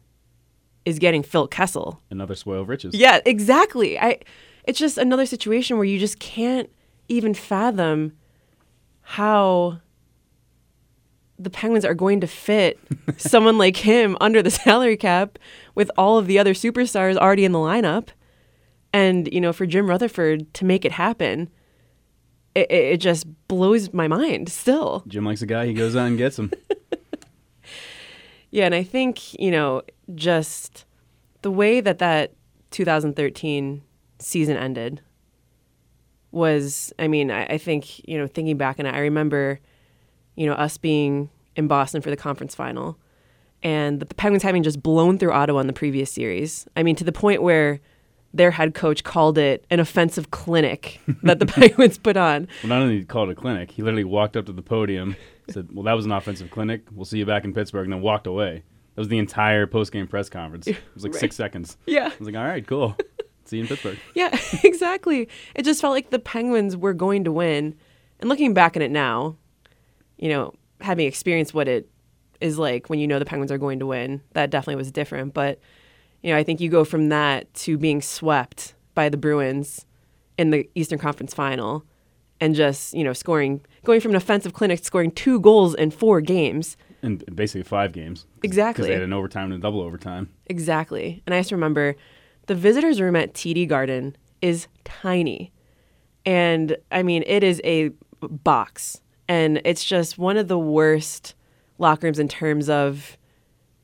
is 0.85 0.99
getting 0.99 1.23
Phil 1.23 1.47
Kessel. 1.47 2.01
another 2.09 2.35
spoil 2.35 2.61
of 2.61 2.69
riches. 2.69 2.95
Yeah, 2.95 3.19
exactly. 3.25 3.99
I 3.99 4.19
it's 4.63 4.79
just 4.79 4.97
another 4.97 5.25
situation 5.25 5.77
where 5.77 5.85
you 5.85 5.99
just 5.99 6.19
can't 6.19 6.69
even 7.07 7.33
fathom 7.33 8.13
how 9.01 9.79
the 11.39 11.49
Penguins 11.49 11.85
are 11.85 11.93
going 11.95 12.19
to 12.21 12.27
fit 12.27 12.77
someone 13.17 13.57
like 13.57 13.77
him 13.77 14.15
under 14.21 14.41
the 14.43 14.51
salary 14.51 14.97
cap 14.97 15.39
with 15.73 15.89
all 15.97 16.17
of 16.17 16.27
the 16.27 16.37
other 16.37 16.53
superstars 16.53 17.15
already 17.17 17.45
in 17.45 17.51
the 17.51 17.59
lineup. 17.59 18.09
And, 18.91 19.31
you 19.31 19.39
know, 19.39 19.53
for 19.53 19.65
Jim 19.65 19.87
Rutherford 19.87 20.53
to 20.55 20.65
make 20.65 20.83
it 20.83 20.91
happen, 20.91 21.49
it, 22.55 22.71
it 22.71 22.97
just 22.97 23.27
blows 23.47 23.93
my 23.93 24.07
mind 24.07 24.49
still. 24.49 25.03
Jim 25.07 25.25
likes 25.25 25.41
a 25.41 25.45
guy, 25.45 25.67
he 25.67 25.73
goes 25.73 25.95
out 25.95 26.07
and 26.07 26.17
gets 26.17 26.39
him. 26.39 26.51
Yeah, 28.51 28.65
and 28.65 28.73
I 28.73 28.83
think, 28.83 29.39
you 29.39 29.51
know, 29.51 29.83
just 30.15 30.85
the 31.41 31.51
way 31.51 31.81
that 31.81 31.99
that 31.99 32.33
2013 32.71 33.83
season 34.19 34.57
ended 34.57 35.01
was, 36.31 36.91
I 36.97 37.07
mean, 37.07 37.31
I, 37.31 37.45
I 37.45 37.57
think, 37.57 38.07
you 38.07 38.17
know, 38.17 38.27
thinking 38.27 38.57
back, 38.57 38.79
and 38.79 38.87
I 38.87 38.99
remember, 38.99 39.59
you 40.35 40.47
know, 40.47 40.53
us 40.53 40.77
being 40.77 41.29
in 41.55 41.67
Boston 41.67 42.01
for 42.01 42.09
the 42.09 42.17
conference 42.17 42.55
final 42.55 42.97
and 43.61 43.99
the 43.99 44.05
Penguins 44.05 44.43
having 44.43 44.63
just 44.63 44.81
blown 44.81 45.17
through 45.17 45.31
Ottawa 45.31 45.59
in 45.59 45.67
the 45.67 45.73
previous 45.73 46.11
series. 46.11 46.67
I 46.75 46.83
mean, 46.83 46.95
to 46.95 47.03
the 47.03 47.11
point 47.11 47.43
where 47.43 47.81
their 48.33 48.51
head 48.51 48.73
coach 48.73 49.03
called 49.03 49.37
it 49.37 49.65
an 49.69 49.79
offensive 49.79 50.31
clinic 50.31 50.99
that 51.23 51.39
the 51.39 51.45
Penguins 51.47 51.97
put 51.97 52.15
on. 52.17 52.47
Well, 52.63 52.69
not 52.69 52.81
only 52.81 52.93
did 52.95 52.99
he 53.01 53.05
call 53.05 53.29
it 53.29 53.31
a 53.31 53.35
clinic, 53.35 53.71
he 53.71 53.81
literally 53.81 54.03
walked 54.03 54.37
up 54.37 54.45
to 54.45 54.51
the 54.51 54.61
podium, 54.61 55.15
said, 55.49 55.69
"Well, 55.73 55.83
that 55.83 55.93
was 55.93 56.05
an 56.05 56.11
offensive 56.11 56.51
clinic. 56.51 56.83
We'll 56.91 57.05
see 57.05 57.17
you 57.19 57.25
back 57.25 57.43
in 57.43 57.53
Pittsburgh," 57.53 57.85
and 57.85 57.93
then 57.93 58.01
walked 58.01 58.27
away. 58.27 58.63
That 58.95 59.01
was 59.01 59.07
the 59.07 59.17
entire 59.17 59.65
post-game 59.65 60.07
press 60.07 60.29
conference. 60.29 60.67
It 60.67 60.77
was 60.93 61.03
like 61.03 61.13
Right. 61.13 61.19
six 61.21 61.35
seconds. 61.35 61.77
Yeah. 61.87 62.05
I 62.07 62.17
was 62.19 62.27
like, 62.27 62.35
"All 62.35 62.43
right, 62.43 62.65
cool. 62.67 62.95
see 63.45 63.57
you 63.57 63.63
in 63.63 63.67
Pittsburgh." 63.67 63.97
Yeah, 64.13 64.37
exactly. 64.63 65.27
It 65.55 65.63
just 65.65 65.81
felt 65.81 65.93
like 65.93 66.09
the 66.11 66.19
Penguins 66.19 66.75
were 66.77 66.93
going 66.93 67.23
to 67.23 67.31
win. 67.31 67.75
And 68.19 68.29
looking 68.29 68.53
back 68.53 68.75
on 68.75 68.81
it 68.83 68.91
now, 68.91 69.37
you 70.17 70.29
know, 70.29 70.53
having 70.81 71.07
experienced 71.07 71.53
what 71.53 71.67
it 71.67 71.89
is 72.41 72.59
like 72.59 72.89
when 72.89 72.99
you 72.99 73.07
know 73.07 73.17
the 73.19 73.25
Penguins 73.25 73.51
are 73.51 73.57
going 73.57 73.79
to 73.79 73.85
win, 73.85 74.21
that 74.33 74.49
definitely 74.49 74.75
was 74.75 74.91
different. 74.91 75.33
But, 75.33 75.59
you 76.21 76.31
know, 76.31 76.37
I 76.37 76.43
think 76.43 76.59
you 76.59 76.69
go 76.69 76.83
from 76.83 77.09
that 77.09 77.53
to 77.55 77.77
being 77.77 78.01
swept 78.01 78.75
by 78.93 79.09
the 79.09 79.17
Bruins 79.17 79.85
in 80.37 80.49
the 80.51 80.69
Eastern 80.75 80.99
Conference 80.99 81.33
final 81.33 81.85
and 82.41 82.55
just, 82.55 82.93
you 82.93 83.03
know, 83.03 83.13
scoring, 83.13 83.61
going 83.83 83.99
from 83.99 84.11
an 84.11 84.17
offensive 84.17 84.53
clinic, 84.53 84.83
scoring 84.83 85.11
two 85.11 85.39
goals 85.39 85.75
in 85.75 85.91
four 85.91 86.21
games. 86.21 86.77
And 87.01 87.23
basically 87.35 87.63
five 87.63 87.91
games. 87.91 88.25
Exactly. 88.43 88.83
Because 88.83 88.87
they 88.87 88.93
had 88.93 89.03
an 89.03 89.13
overtime 89.13 89.45
and 89.45 89.53
a 89.53 89.57
double 89.59 89.81
overtime. 89.81 90.29
Exactly. 90.47 91.21
And 91.25 91.33
I 91.33 91.39
just 91.39 91.51
remember 91.51 91.95
the 92.47 92.55
visitors' 92.55 92.99
room 92.99 93.15
at 93.15 93.33
TD 93.33 93.67
Garden 93.67 94.15
is 94.41 94.67
tiny. 94.83 95.51
And 96.25 96.77
I 96.91 97.03
mean, 97.03 97.23
it 97.27 97.43
is 97.43 97.61
a 97.63 97.91
box. 98.21 99.01
And 99.27 99.61
it's 99.63 99.83
just 99.83 100.17
one 100.17 100.37
of 100.37 100.47
the 100.47 100.59
worst 100.59 101.35
locker 101.77 102.07
rooms 102.07 102.19
in 102.19 102.27
terms 102.27 102.69
of, 102.69 103.17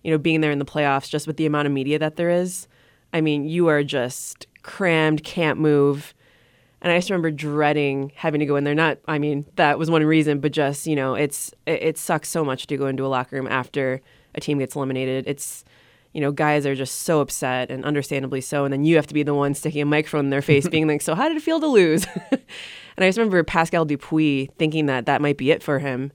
you 0.06 0.12
know, 0.12 0.20
being 0.20 0.41
there 0.41 0.51
in 0.51 0.60
the 0.60 0.66
playoffs, 0.66 1.10
just 1.10 1.26
with 1.26 1.38
the 1.38 1.47
amount 1.47 1.66
of 1.66 1.72
media 1.72 1.97
that 1.97 2.16
there 2.16 2.30
is. 2.30 2.68
I 3.12 3.22
mean, 3.22 3.49
you 3.49 3.70
are 3.70 3.84
just 3.84 4.45
crammed, 4.62 5.24
can't 5.24 5.60
move. 5.60 6.14
And 6.80 6.93
I 6.93 6.97
just 6.99 7.10
remember 7.10 7.32
dreading 7.32 8.12
having 8.14 8.39
to 8.39 8.45
go 8.45 8.56
in 8.56 8.66
there. 8.66 8.76
Not, 8.76 8.99
I 9.08 9.18
mean, 9.18 9.45
that 9.56 9.80
was 9.80 9.89
one 9.89 10.06
reason, 10.06 10.41
but 10.41 10.51
just, 10.51 10.86
you 10.86 10.95
know, 10.95 11.16
it's 11.16 11.56
it, 11.66 11.82
it 11.82 11.97
sucks 11.97 12.30
so 12.30 12.45
much 12.45 12.68
to 12.68 12.78
go 12.78 12.86
into 12.86 13.03
a 13.03 13.08
locker 13.08 13.36
room 13.36 13.47
after 13.47 13.99
a 14.36 14.39
team 14.39 14.60
gets 14.60 14.76
eliminated. 14.76 15.24
It's, 15.26 15.66
you 16.14 16.22
know, 16.22 16.32
guys 16.32 16.68
are 16.68 16.76
just 16.76 17.01
so 17.01 17.20
upset 17.20 17.72
and 17.72 17.84
understandably 17.84 18.41
so. 18.41 18.64
And 18.64 18.72
then 18.72 18.86
you 18.86 18.97
have 18.97 19.08
to 19.08 19.14
be 19.16 19.24
the 19.24 19.34
one 19.34 19.56
sticking 19.56 19.82
a 19.82 19.86
microphone 19.86 20.26
in 20.26 20.30
their 20.30 20.41
face, 20.43 20.70
being 20.70 20.88
like, 20.88 21.01
"So 21.01 21.16
how 21.16 21.28
did 21.28 21.38
it 21.38 21.41
feel 21.43 21.60
to 21.60 21.68
lose?" 21.68 22.06
and 22.32 22.39
I 22.99 23.08
just 23.08 23.18
remember 23.18 23.43
Pascal 23.43 23.86
Dupuis 23.86 24.49
thinking 24.60 24.86
that 24.86 25.08
that 25.08 25.20
might 25.20 25.38
be 25.38 25.49
it 25.49 25.64
for 25.64 25.80
him. 25.80 26.12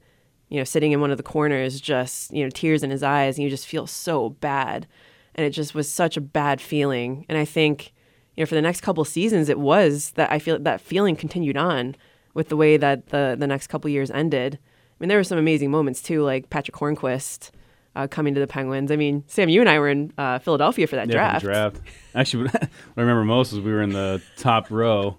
You 0.51 0.59
know, 0.59 0.65
sitting 0.65 0.93
in 0.93 1.01
one 1.01 1.11
of 1.11 1.17
the 1.17 1.23
corners, 1.23 1.81
just 1.81 2.33
you 2.33 2.45
know, 2.45 2.51
tears 2.51 2.83
in 2.83 2.91
his 2.91 3.03
eyes, 3.03 3.37
and 3.39 3.45
you 3.45 3.51
just 3.51 3.67
feel 3.67 3.87
so 3.87 4.31
bad. 4.31 4.87
And 5.35 5.47
it 5.47 5.51
just 5.51 5.75
was 5.75 5.91
such 5.91 6.17
a 6.17 6.21
bad 6.21 6.61
feeling. 6.61 7.25
And 7.29 7.39
I 7.39 7.45
think, 7.45 7.93
you 8.37 8.43
know, 8.43 8.47
for 8.47 8.57
the 8.57 8.63
next 8.63 8.81
couple 8.83 9.05
seasons, 9.05 9.49
it 9.49 9.59
was 9.59 10.11
that 10.17 10.31
I 10.31 10.39
feel 10.39 10.59
that 10.59 10.81
feeling 10.81 11.17
continued 11.17 11.57
on 11.57 11.95
with 12.35 12.49
the 12.49 12.57
way 12.57 12.77
that 12.77 13.09
the 13.09 13.37
the 13.39 13.47
next 13.47 13.69
couple 13.69 13.89
years 13.89 14.11
ended. 14.11 14.59
I 14.63 14.97
mean, 14.99 15.09
there 15.09 15.19
were 15.19 15.25
some 15.25 15.39
amazing 15.39 15.71
moments 15.71 16.03
too, 16.03 16.23
like 16.23 16.51
Patric 16.51 16.77
Hornqvist 16.77 17.51
uh, 17.97 18.07
coming 18.09 18.35
to 18.35 18.41
the 18.41 18.47
Penguins. 18.47 18.91
I 18.91 18.97
mean, 18.97 19.25
Sam, 19.29 19.49
you 19.49 19.61
and 19.61 19.69
I 19.71 19.79
were 19.79 19.89
in 19.89 20.13
uh, 20.19 20.41
Philadelphia 20.41 20.87
for 20.87 20.97
that 20.97 21.09
Yeah, 21.09 21.15
draft. 21.15 21.41
for 21.43 21.47
draft. 21.47 21.77
Actually, 22.15 22.45
what 22.51 22.63
I 22.97 23.01
remember 23.01 23.25
most 23.25 23.53
is 23.53 23.61
we 23.61 23.73
were 23.73 23.83
in 23.83 23.91
the 23.91 24.21
top 24.37 24.71
row, 24.71 25.17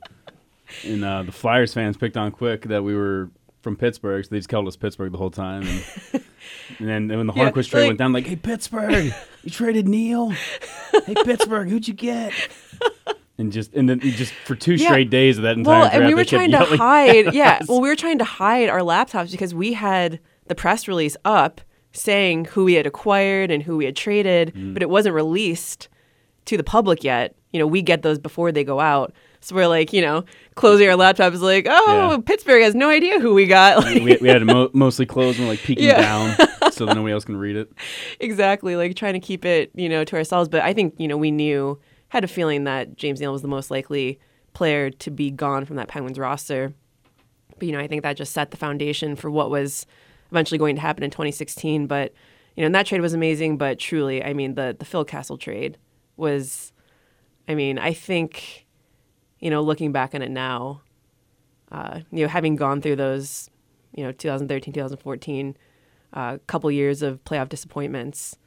and 0.86 1.04
uh, 1.04 1.24
the 1.24 1.32
Flyers 1.32 1.74
fans 1.74 1.98
picked 1.98 2.18
on 2.18 2.32
quick 2.32 2.64
that 2.66 2.84
we 2.84 2.96
were 2.96 3.30
from 3.62 3.76
Pittsburgh, 3.76 4.24
so 4.26 4.30
they 4.32 4.38
just 4.38 4.50
called 4.50 4.68
us 4.68 4.76
Pittsburgh 4.76 5.12
the 5.12 5.18
whole 5.18 5.32
time. 5.32 5.64
And, 5.64 6.24
and 6.80 7.10
then 7.10 7.18
when 7.18 7.28
the 7.28 7.34
Yeah, 7.36 7.50
trade 7.52 7.74
like- 7.74 7.88
went 7.88 8.00
down, 8.00 8.14
like, 8.14 8.26
hey 8.28 8.36
Pittsburgh, 8.36 9.14
you 9.44 9.50
traded 9.52 9.88
Neal. 9.88 10.30
Hey 11.06 11.14
Pittsburgh, 11.24 11.70
who'd 11.70 11.88
you 11.88 11.94
get? 11.94 12.34
And 13.38 13.52
just 13.52 13.74
and 13.74 13.90
then 13.90 14.00
just 14.02 14.34
for 14.46 14.54
two 14.54 14.76
Yeah. 14.76 14.90
straight 14.90 15.10
days 15.10 15.38
of 15.40 15.44
that 15.44 15.58
entire 15.58 15.74
Well, 15.74 15.82
draft, 15.86 15.96
and 15.96 16.06
we 16.06 16.14
were 16.14 16.26
trying 16.26 16.52
to 16.52 16.60
hide. 16.64 17.34
Yeah, 17.34 17.58
us. 17.62 17.68
well, 17.68 17.82
we 17.82 17.90
were 17.90 17.96
trying 17.96 18.20
to 18.20 18.24
hide 18.24 18.70
our 18.70 18.82
laptops 18.82 19.32
because 19.32 19.56
we 19.56 19.74
had 19.74 20.20
the 20.46 20.54
press 20.54 20.88
release 20.88 21.18
up 21.26 21.60
saying 21.92 22.46
who 22.46 22.66
we 22.66 22.74
had 22.76 22.86
acquired 22.86 23.50
and 23.50 23.64
who 23.64 23.78
we 23.78 23.86
had 23.86 23.96
traded, 23.96 24.54
Mm. 24.54 24.74
but 24.76 24.84
it 24.84 24.92
wasn't 24.92 25.16
released 25.16 25.90
to 26.46 26.56
the 26.56 26.64
public 26.64 27.04
yet. 27.04 27.34
You 27.52 27.58
know, 27.60 27.66
we 27.66 27.82
get 27.82 28.04
those 28.04 28.20
before 28.20 28.52
they 28.52 28.64
go 28.64 28.80
out. 28.80 29.12
So 29.44 29.56
we're 29.56 29.68
like, 29.68 29.92
you 29.92 30.02
know, 30.02 30.24
closing 30.56 30.88
our 30.88 30.96
laptops, 30.96 31.40
like, 31.42 31.66
oh, 31.70 32.12
Yeah. 32.12 32.18
Pittsburgh 32.24 32.62
has 32.62 32.76
no 32.76 32.90
idea 32.90 33.20
who 33.20 33.34
we 33.34 33.48
got. 33.48 33.78
Like, 33.84 34.04
we, 34.04 34.18
we 34.22 34.28
had 34.28 34.42
it 34.44 34.46
mo- 34.46 34.70
mostly 34.74 35.06
closed 35.06 35.40
and 35.40 35.48
we're 35.48 35.54
like 35.54 35.60
peeking 35.64 35.86
Yeah. 35.86 36.00
down 36.02 36.36
so 36.72 36.86
that 36.86 36.96
nobody 36.96 37.12
else 37.14 37.26
can 37.26 37.36
read 37.38 37.56
it. 37.56 37.72
exactly, 38.20 38.76
like 38.76 38.96
trying 38.96 39.14
to 39.14 39.20
keep 39.20 39.44
it, 39.44 39.72
you 39.74 39.90
know, 39.90 40.04
to 40.04 40.16
ourselves. 40.16 40.48
But 40.48 40.62
I 40.62 40.74
think, 40.74 40.94
you 41.00 41.08
know, 41.08 41.18
we 41.18 41.32
knew, 41.32 41.80
had 42.10 42.24
a 42.24 42.28
feeling 42.28 42.66
that 42.66 42.98
James 42.98 43.20
Neal 43.20 43.32
was 43.32 43.42
the 43.42 43.48
most 43.48 43.72
likely 43.72 44.20
player 44.54 44.90
to 44.92 45.10
be 45.10 45.32
gone 45.32 45.66
from 45.66 45.78
that 45.78 45.88
Penguins 45.88 46.20
roster. 46.20 46.74
But, 47.58 47.64
you 47.68 47.72
know, 47.72 47.80
I 47.80 47.88
think 47.88 48.04
that 48.04 48.18
just 48.18 48.34
set 48.34 48.52
the 48.52 48.58
foundation 48.58 49.16
for 49.16 49.32
what 49.32 49.50
was 49.50 49.86
eventually 50.30 50.58
going 50.58 50.76
to 50.76 50.82
happen 50.82 51.04
in 51.04 51.10
2016. 51.10 51.88
But, 51.88 52.14
you 52.56 52.62
know, 52.62 52.66
and 52.68 52.76
that 52.76 52.86
trade 52.86 53.02
was 53.02 53.14
amazing. 53.14 53.58
But 53.58 53.80
truly, 53.80 54.24
I 54.24 54.34
mean, 54.34 54.54
the, 54.56 54.76
the 54.78 54.86
Phil 54.86 55.06
Kessel 55.06 55.38
trade 55.38 55.78
was, 56.18 56.74
I 57.48 57.56
mean, 57.56 57.80
I 57.80 57.94
think, 57.94 58.66
you 59.42 59.50
know, 59.50 59.62
looking 59.62 59.92
back 59.92 60.16
on 60.16 60.22
it 60.22 60.32
now, 60.32 60.82
uh, 61.72 62.02
you 62.12 62.24
know, 62.24 62.28
having 62.28 62.56
gone 62.56 62.82
through 62.82 62.96
those, 62.96 63.50
you 63.94 64.04
know, 64.04 64.12
2013, 64.12 64.74
2014, 64.74 65.58
uh, 66.14 66.38
couple 66.48 66.72
years 66.72 67.02
of 67.02 67.24
playoff 67.24 67.50
disappointments 67.50 68.38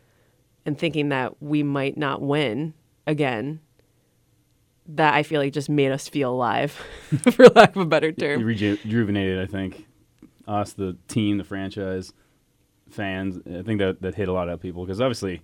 and 0.65 0.79
thinking 0.79 1.09
that 1.09 1.43
we 1.43 1.63
might 1.63 1.97
not 1.97 2.23
win 2.23 2.75
again, 3.07 3.61
that 4.87 5.15
I 5.15 5.23
feel 5.23 5.41
like 5.41 5.53
just 5.53 5.69
made 5.69 5.91
us 5.91 6.09
feel 6.09 6.31
alive, 6.31 6.73
for 7.33 7.49
lack 7.49 7.75
of 7.75 7.83
a 7.83 7.87
better 7.87 8.13
term. 8.13 8.45
reju- 8.45 8.79
rejuvenated, 8.85 9.41
I 9.41 9.47
think, 9.47 9.87
us, 10.47 10.75
the 10.75 10.97
team, 11.09 11.39
the 11.39 11.45
franchise, 11.45 12.13
fans. 12.91 13.39
I 13.47 13.63
think 13.63 13.81
that 13.81 14.01
that 14.03 14.15
hit 14.15 14.29
a 14.29 14.33
lot 14.33 14.49
of 14.49 14.61
people 14.61 14.85
because 14.85 15.01
obviously, 15.01 15.43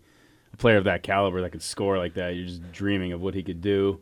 a 0.53 0.57
player 0.57 0.77
of 0.77 0.85
that 0.85 1.03
caliber 1.03 1.41
that 1.41 1.51
could 1.51 1.63
score 1.63 1.97
like 1.97 2.15
that, 2.15 2.37
you're 2.37 2.47
just 2.47 2.71
dreaming 2.71 3.13
of 3.13 3.21
what 3.21 3.35
he 3.35 3.43
could 3.43 3.63
do 3.63 4.01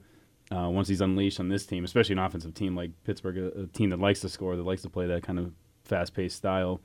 uh, 0.50 0.68
once 0.68 0.88
he's 0.88 1.00
unleashed 1.00 1.40
on 1.40 1.48
this 1.48 1.66
team, 1.66 1.84
especially 1.84 2.14
an 2.14 2.18
offensive 2.20 2.54
team 2.54 2.74
like 2.74 2.90
Pittsburgh, 3.04 3.36
a, 3.36 3.62
a 3.62 3.66
team 3.66 3.90
that 3.90 4.00
likes 4.00 4.20
to 4.20 4.28
score, 4.28 4.56
that 4.56 4.62
likes 4.62 4.82
to 4.82 4.90
play 4.90 5.06
that 5.06 5.22
kind 5.22 5.38
of 5.38 5.52
fast-paced 5.84 6.36
style. 6.36 6.80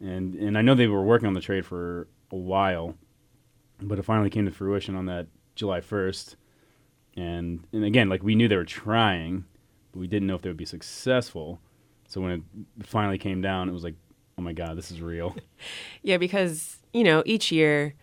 And 0.00 0.34
and 0.34 0.58
I 0.58 0.62
know 0.62 0.74
they 0.74 0.86
were 0.86 1.02
working 1.02 1.26
on 1.26 1.34
the 1.34 1.40
trade 1.40 1.66
for 1.66 2.08
a 2.30 2.36
while, 2.36 2.94
but 3.80 3.98
it 3.98 4.02
finally 4.02 4.30
came 4.30 4.44
to 4.44 4.50
fruition 4.50 4.96
on 4.96 5.06
that 5.06 5.26
July 5.54 5.80
1st. 5.80 6.36
And 7.16 7.66
and 7.72 7.84
again, 7.84 8.08
like 8.08 8.22
we 8.22 8.34
knew 8.34 8.48
they 8.48 8.56
were 8.56 8.64
trying, 8.64 9.44
but 9.92 10.00
we 10.00 10.06
didn't 10.06 10.26
know 10.26 10.34
if 10.34 10.42
they 10.42 10.50
would 10.50 10.56
be 10.56 10.64
successful. 10.64 11.60
So 12.08 12.20
when 12.20 12.32
it 12.32 12.86
finally 12.86 13.18
came 13.18 13.40
down, 13.40 13.68
it 13.68 13.72
was 13.72 13.84
like, 13.84 13.94
oh 14.38 14.42
my 14.42 14.52
god, 14.52 14.76
this 14.76 14.90
is 14.90 15.00
real. 15.00 15.34
Yeah, 16.02 16.18
because, 16.18 16.82
you 16.92 17.02
know, 17.02 17.22
each 17.24 17.50
year, 17.50 17.94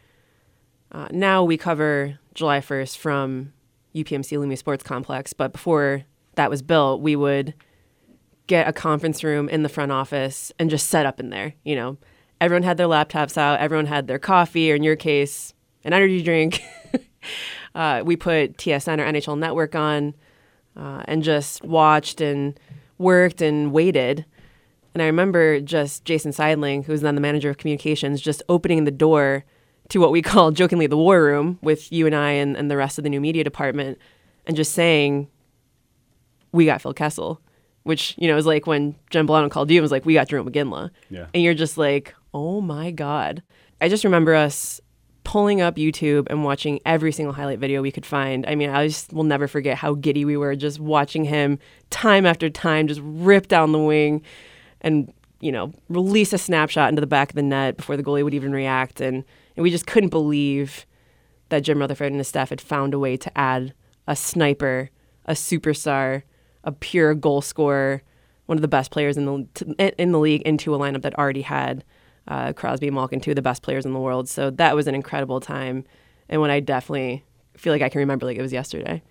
uh, 0.91 1.07
now 1.11 1.43
we 1.43 1.55
cover 1.55 2.17
July 2.33 2.59
1st 2.59 2.97
from 2.97 3.53
UPMC 3.95 4.37
Lemieux 4.37 4.57
Sports 4.57 4.83
Complex, 4.83 5.33
but 5.33 5.51
before 5.51 6.03
that 6.35 6.49
was 6.49 6.61
built, 6.61 7.01
we 7.01 7.15
would 7.15 7.53
get 8.47 8.67
a 8.67 8.73
conference 8.73 9.23
room 9.23 9.47
in 9.49 9.63
the 9.63 9.69
front 9.69 9.91
office 9.91 10.51
and 10.59 10.69
just 10.69 10.87
set 10.89 11.05
up 11.05 11.19
in 11.19 11.29
there. 11.29 11.53
You 11.63 11.75
know, 11.75 11.97
everyone 12.39 12.63
had 12.63 12.77
their 12.77 12.87
laptops 12.87 13.37
out, 13.37 13.59
everyone 13.59 13.85
had 13.85 14.07
their 14.07 14.19
coffee, 14.19 14.71
or 14.71 14.75
in 14.75 14.83
your 14.83 14.95
case, 14.95 15.53
an 15.83 15.93
energy 15.93 16.21
drink. 16.21 16.61
uh, 17.75 18.03
we 18.05 18.15
put 18.15 18.57
TSN 18.57 18.99
or 18.99 19.05
NHL 19.05 19.37
Network 19.37 19.75
on 19.75 20.13
uh, 20.75 21.03
and 21.05 21.23
just 21.23 21.63
watched 21.63 22.21
and 22.21 22.59
worked 22.97 23.41
and 23.41 23.71
waited. 23.71 24.25
And 24.93 25.01
I 25.01 25.05
remember 25.05 25.61
just 25.61 26.03
Jason 26.05 26.31
Seidling, 26.31 26.83
who 26.83 26.91
was 26.91 27.01
then 27.01 27.15
the 27.15 27.21
manager 27.21 27.49
of 27.49 27.57
communications, 27.57 28.21
just 28.21 28.43
opening 28.49 28.83
the 28.83 28.91
door 28.91 29.45
to 29.91 29.99
what 30.01 30.11
we 30.11 30.21
call 30.31 30.51
jokingly 30.51 30.87
the 30.87 30.97
war 30.97 31.23
room 31.23 31.57
with 31.61 31.91
you 31.91 32.05
and 32.05 32.15
I 32.15 32.31
and, 32.31 32.57
and 32.57 32.69
the 32.69 32.75
rest 32.77 32.97
of 32.97 33.03
the 33.05 33.09
new 33.09 33.21
media 33.21 33.43
department 33.43 33.97
and 34.45 34.57
just 34.57 34.73
saying, 34.73 35.29
we 36.51 36.65
got 36.65 36.81
Phil 36.81 36.93
Kessel, 36.93 37.39
which 37.83 38.15
you 38.17 38.27
know 38.27 38.37
is 38.37 38.45
like 38.45 38.67
when 38.67 38.95
Jen 39.09 39.25
Bullano 39.25 39.49
called 39.49 39.69
you 39.71 39.77
and 39.77 39.83
was 39.83 39.91
like, 39.91 40.05
we 40.05 40.13
got 40.13 40.27
Jarome 40.27 40.49
Iginla, 40.49 40.89
Yeah. 41.09 41.27
and 41.33 41.41
you're 41.43 41.53
just 41.53 41.77
like, 41.77 42.13
oh 42.33 42.61
my 42.61 42.91
god. 42.91 43.41
I 43.79 43.89
just 43.89 44.03
remember 44.03 44.35
us 44.35 44.79
pulling 45.23 45.61
up 45.61 45.75
YouTube 45.75 46.27
and 46.29 46.43
watching 46.43 46.79
every 46.85 47.11
single 47.11 47.33
highlight 47.33 47.59
video 47.59 47.81
we 47.81 47.91
could 47.91 48.05
find. 48.05 48.45
I 48.47 48.55
mean, 48.55 48.69
I 48.69 48.87
just 48.87 49.13
will 49.13 49.23
never 49.23 49.47
forget 49.47 49.77
how 49.77 49.93
giddy 49.93 50.25
we 50.25 50.35
were 50.35 50.55
just 50.55 50.79
watching 50.79 51.25
him 51.25 51.59
time 51.89 52.25
after 52.25 52.49
time 52.49 52.87
just 52.87 53.01
rip 53.03 53.47
down 53.47 53.71
the 53.71 53.79
wing 53.79 54.23
and, 54.81 55.13
you 55.39 55.51
know, 55.51 55.73
release 55.89 56.33
a 56.33 56.37
snapshot 56.37 56.89
into 56.89 57.01
the 57.01 57.07
back 57.07 57.29
of 57.29 57.35
the 57.35 57.43
net 57.43 57.77
before 57.77 57.97
the 57.97 58.03
goalie 58.03 58.23
would 58.23 58.33
even 58.33 58.51
react. 58.51 58.99
And, 58.99 59.23
and 59.55 59.63
we 59.63 59.69
just 59.69 59.87
couldn't 59.87 60.09
believe 60.09 60.85
that 61.49 61.61
Jim 61.61 61.79
Rutherford 61.79 62.11
and 62.11 62.19
his 62.19 62.27
staff 62.27 62.49
had 62.49 62.61
found 62.61 62.93
a 62.93 62.99
way 62.99 63.17
to 63.17 63.37
add 63.37 63.73
a 64.07 64.15
sniper, 64.15 64.89
a 65.25 65.33
superstar, 65.33 66.23
a 66.63 66.71
pure 66.71 67.13
goal 67.13 67.41
scorer, 67.41 68.01
one 68.45 68.57
of 68.57 68.61
the 68.61 68.67
best 68.67 68.91
players 68.91 69.17
in 69.17 69.25
the 69.25 69.93
in 69.97 70.11
the 70.11 70.19
league 70.19 70.41
into 70.41 70.73
a 70.75 70.79
lineup 70.79 71.03
that 71.03 71.17
already 71.17 71.41
had 71.41 71.83
uh, 72.27 72.53
Crosby 72.53 72.87
and 72.87 72.95
Malkin, 72.95 73.19
two 73.19 73.31
of 73.31 73.35
the 73.35 73.41
best 73.41 73.61
players 73.61 73.85
in 73.85 73.93
the 73.93 73.99
world. 73.99 74.27
So 74.27 74.49
that 74.51 74.75
was 74.75 74.87
an 74.87 74.95
incredible 74.95 75.39
time, 75.39 75.85
and 76.29 76.41
when 76.41 76.51
I 76.51 76.59
definitely 76.59 77.23
feel 77.57 77.73
like 77.73 77.81
I 77.81 77.89
can 77.89 77.99
remember 77.99 78.25
like 78.25 78.37
it 78.37 78.41
was 78.41 78.53
yesterday. 78.53 79.01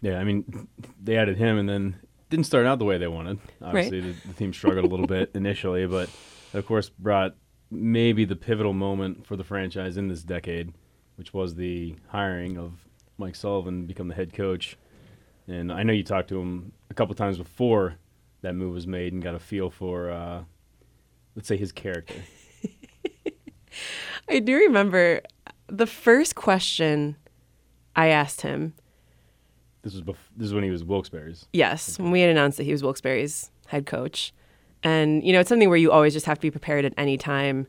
Yeah, 0.00 0.18
I 0.18 0.24
mean, 0.24 0.68
they 1.02 1.16
added 1.16 1.36
him, 1.36 1.58
and 1.58 1.68
then 1.68 1.96
didn't 2.30 2.46
start 2.46 2.66
out 2.66 2.78
the 2.78 2.84
way 2.84 2.98
they 2.98 3.08
wanted. 3.08 3.38
Obviously, 3.62 4.00
the, 4.00 4.14
the 4.26 4.34
team 4.34 4.52
struggled 4.52 4.84
a 4.84 4.88
little 4.88 5.06
bit 5.06 5.30
initially, 5.34 5.86
but 5.86 6.10
of 6.52 6.66
course 6.66 6.88
brought 6.88 7.36
maybe 7.74 8.24
the 8.24 8.36
pivotal 8.36 8.72
moment 8.72 9.26
for 9.26 9.36
the 9.36 9.44
franchise 9.44 9.96
in 9.96 10.08
this 10.08 10.22
decade, 10.22 10.72
which 11.16 11.34
was 11.34 11.54
the 11.54 11.94
hiring 12.08 12.56
of 12.56 12.72
Mike 13.18 13.34
Sullivan 13.36 13.82
to 13.82 13.86
become 13.86 14.08
the 14.08 14.14
head 14.14 14.32
coach. 14.32 14.76
And 15.46 15.72
I 15.72 15.82
know 15.82 15.92
you 15.92 16.02
talked 16.02 16.28
to 16.28 16.40
him 16.40 16.72
a 16.90 16.94
couple 16.94 17.14
times 17.14 17.38
before 17.38 17.96
that 18.42 18.54
move 18.54 18.74
was 18.74 18.86
made 18.86 19.12
and 19.12 19.22
got 19.22 19.34
a 19.34 19.38
feel 19.38 19.70
for, 19.70 20.10
uh, 20.10 20.44
let's 21.34 21.48
say, 21.48 21.56
his 21.56 21.72
character. 21.72 22.14
I 24.28 24.38
do 24.38 24.56
remember 24.56 25.20
the 25.66 25.86
first 25.86 26.34
question 26.34 27.16
I 27.96 28.08
asked 28.08 28.40
him. 28.42 28.74
This 29.82 29.92
was 29.92 30.02
bef- 30.02 30.16
this 30.36 30.46
is 30.46 30.54
when 30.54 30.64
he 30.64 30.70
was 30.70 30.82
Wilkes-Barre's. 30.82 31.46
Yes, 31.52 31.98
when 31.98 32.10
we 32.10 32.20
had 32.20 32.30
announced 32.30 32.56
that 32.56 32.64
he 32.64 32.72
was 32.72 32.82
Wilkes-Barre's 32.82 33.50
head 33.66 33.84
coach, 33.84 34.32
and 34.84 35.24
you 35.24 35.32
know 35.32 35.40
it's 35.40 35.48
something 35.48 35.68
where 35.68 35.78
you 35.78 35.90
always 35.90 36.12
just 36.12 36.26
have 36.26 36.38
to 36.38 36.42
be 36.42 36.50
prepared 36.50 36.84
at 36.84 36.94
any 36.96 37.18
time. 37.18 37.66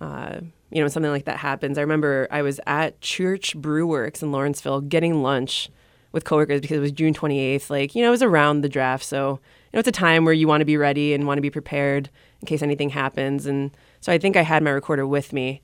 Uh, 0.00 0.40
you 0.70 0.80
know, 0.80 0.88
something 0.88 1.10
like 1.10 1.24
that 1.24 1.36
happens. 1.36 1.78
I 1.78 1.82
remember 1.82 2.28
I 2.30 2.42
was 2.42 2.60
at 2.66 3.00
Church 3.00 3.56
Brew 3.56 3.86
Works 3.86 4.22
in 4.22 4.32
Lawrenceville 4.32 4.80
getting 4.80 5.22
lunch 5.22 5.68
with 6.12 6.24
coworkers 6.24 6.60
because 6.60 6.76
it 6.76 6.80
was 6.80 6.92
June 6.92 7.14
28th. 7.14 7.70
Like, 7.70 7.94
you 7.94 8.02
know, 8.02 8.08
it 8.08 8.12
was 8.12 8.22
around 8.22 8.60
the 8.60 8.68
draft. 8.68 9.04
So, 9.04 9.40
you 9.72 9.76
know, 9.76 9.80
it's 9.80 9.88
a 9.88 9.92
time 9.92 10.24
where 10.24 10.34
you 10.34 10.48
want 10.48 10.60
to 10.60 10.64
be 10.64 10.76
ready 10.76 11.12
and 11.12 11.26
want 11.26 11.38
to 11.38 11.42
be 11.42 11.50
prepared 11.50 12.08
in 12.40 12.46
case 12.46 12.62
anything 12.62 12.90
happens. 12.90 13.46
And 13.46 13.70
so 14.00 14.12
I 14.12 14.18
think 14.18 14.36
I 14.36 14.42
had 14.42 14.62
my 14.62 14.70
recorder 14.70 15.06
with 15.06 15.32
me. 15.32 15.60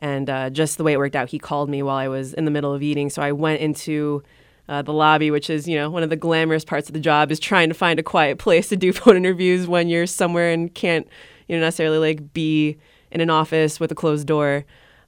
And 0.00 0.30
uh, 0.30 0.50
just 0.50 0.78
the 0.78 0.84
way 0.84 0.92
it 0.92 0.98
worked 0.98 1.16
out, 1.16 1.30
he 1.30 1.38
called 1.38 1.68
me 1.68 1.82
while 1.82 1.96
I 1.96 2.08
was 2.08 2.32
in 2.34 2.44
the 2.44 2.50
middle 2.50 2.72
of 2.72 2.82
eating. 2.82 3.10
So 3.10 3.20
I 3.20 3.32
went 3.32 3.60
into 3.60 4.22
uh, 4.68 4.82
the 4.82 4.92
lobby, 4.92 5.30
which 5.30 5.48
is, 5.48 5.66
you 5.66 5.76
know, 5.76 5.90
one 5.90 6.02
of 6.02 6.10
the 6.10 6.16
glamorous 6.16 6.64
parts 6.64 6.88
of 6.88 6.92
the 6.92 7.00
job 7.00 7.30
is 7.30 7.40
trying 7.40 7.68
to 7.68 7.74
find 7.74 7.98
a 7.98 8.02
quiet 8.02 8.38
place 8.38 8.68
to 8.68 8.76
do 8.76 8.92
phone 8.94 9.16
interviews 9.16 9.66
when 9.66 9.88
you're 9.88 10.06
somewhere 10.06 10.50
and 10.50 10.74
can't, 10.74 11.08
you 11.48 11.56
know, 11.56 11.60
necessarily 11.62 11.98
like 11.98 12.32
be 12.32 12.76
in 13.10 13.20
an 13.20 13.30
office 13.30 13.80
with 13.80 13.90
a 13.90 13.94
closed 13.94 14.26
door. 14.26 14.64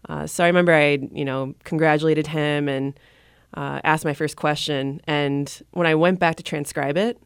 Uh, 0.09 0.27
so 0.27 0.45
I 0.45 0.47
remember 0.47 0.73
I, 0.73 0.99
you 1.13 1.25
know, 1.25 1.55
congratulated 1.65 2.27
him 2.27 2.69
and 2.69 2.99
uh, 3.55 3.81
asked 3.85 4.05
my 4.05 4.15
first 4.15 4.37
question. 4.37 5.01
And 5.07 5.63
when 5.73 5.87
I 5.87 5.95
went 5.95 6.19
back 6.19 6.37
to 6.37 6.43
transcribe 6.43 6.97
it, 6.97 7.21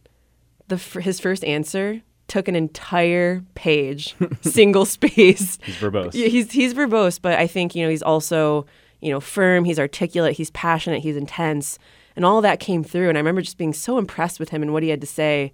the 0.68 0.76
f- 0.76 0.94
his 0.94 1.20
first 1.20 1.44
answer 1.44 2.02
took 2.26 2.48
an 2.48 2.56
entire 2.56 3.44
page, 3.54 4.16
single 4.40 4.86
space. 4.86 5.58
He's 5.62 5.76
verbose. 5.76 6.14
Yeah, 6.14 6.28
he's 6.28 6.50
he's 6.50 6.74
verbose, 6.74 7.20
but 7.20 7.38
I 7.38 7.46
think 7.46 7.74
you 7.74 7.84
know 7.84 7.90
he's 7.90 8.02
also 8.02 8.66
you 9.00 9.12
know 9.12 9.20
firm. 9.20 9.64
He's 9.64 9.78
articulate. 9.78 10.36
He's 10.36 10.50
passionate. 10.50 11.02
He's 11.02 11.16
intense, 11.16 11.78
and 12.16 12.24
all 12.24 12.40
that 12.40 12.60
came 12.60 12.84
through. 12.84 13.08
And 13.08 13.18
I 13.18 13.20
remember 13.20 13.42
just 13.42 13.58
being 13.58 13.72
so 13.72 13.98
impressed 13.98 14.38
with 14.38 14.50
him 14.50 14.62
and 14.62 14.72
what 14.72 14.82
he 14.82 14.88
had 14.88 15.00
to 15.00 15.06
say, 15.06 15.52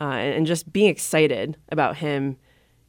uh, 0.00 0.04
and, 0.04 0.34
and 0.34 0.46
just 0.46 0.72
being 0.72 0.88
excited 0.88 1.56
about 1.70 1.96
him. 1.98 2.36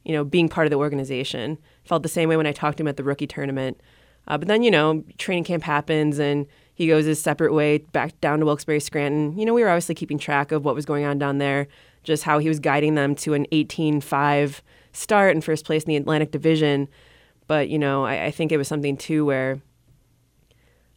You 0.04 0.12
know, 0.12 0.22
being 0.22 0.50
part 0.50 0.66
of 0.66 0.70
the 0.70 0.76
organization. 0.76 1.56
Felt 1.84 2.02
the 2.02 2.10
same 2.10 2.28
way 2.28 2.36
when 2.36 2.46
I 2.46 2.52
talked 2.52 2.76
to 2.76 2.82
him 2.82 2.88
at 2.88 2.98
the 2.98 3.04
rookie 3.04 3.26
tournament. 3.26 3.80
Uh, 4.28 4.36
but 4.36 4.48
then 4.48 4.62
you 4.62 4.70
know, 4.70 5.02
training 5.16 5.44
camp 5.44 5.62
happens 5.62 6.18
and 6.18 6.46
he 6.74 6.88
goes 6.88 7.04
his 7.04 7.20
separate 7.20 7.52
way 7.52 7.78
back 7.78 8.20
down 8.20 8.40
to 8.40 8.46
Wilkes-Barre 8.46 8.80
Scranton. 8.80 9.38
You 9.38 9.46
know, 9.46 9.54
we 9.54 9.62
were 9.62 9.68
obviously 9.68 9.94
keeping 9.94 10.18
track 10.18 10.52
of 10.52 10.64
what 10.64 10.74
was 10.74 10.84
going 10.84 11.04
on 11.04 11.18
down 11.18 11.38
there, 11.38 11.68
just 12.02 12.24
how 12.24 12.38
he 12.38 12.48
was 12.48 12.58
guiding 12.58 12.96
them 12.96 13.14
to 13.16 13.34
an 13.34 13.46
18-5 13.52 14.60
start 14.92 15.34
in 15.34 15.40
first 15.40 15.64
place 15.64 15.84
in 15.84 15.88
the 15.88 15.96
Atlantic 15.96 16.32
Division. 16.32 16.88
But 17.46 17.68
you 17.68 17.78
know, 17.78 18.04
I, 18.04 18.26
I 18.26 18.30
think 18.30 18.50
it 18.50 18.56
was 18.56 18.68
something 18.68 18.96
too 18.96 19.24
where, 19.24 19.60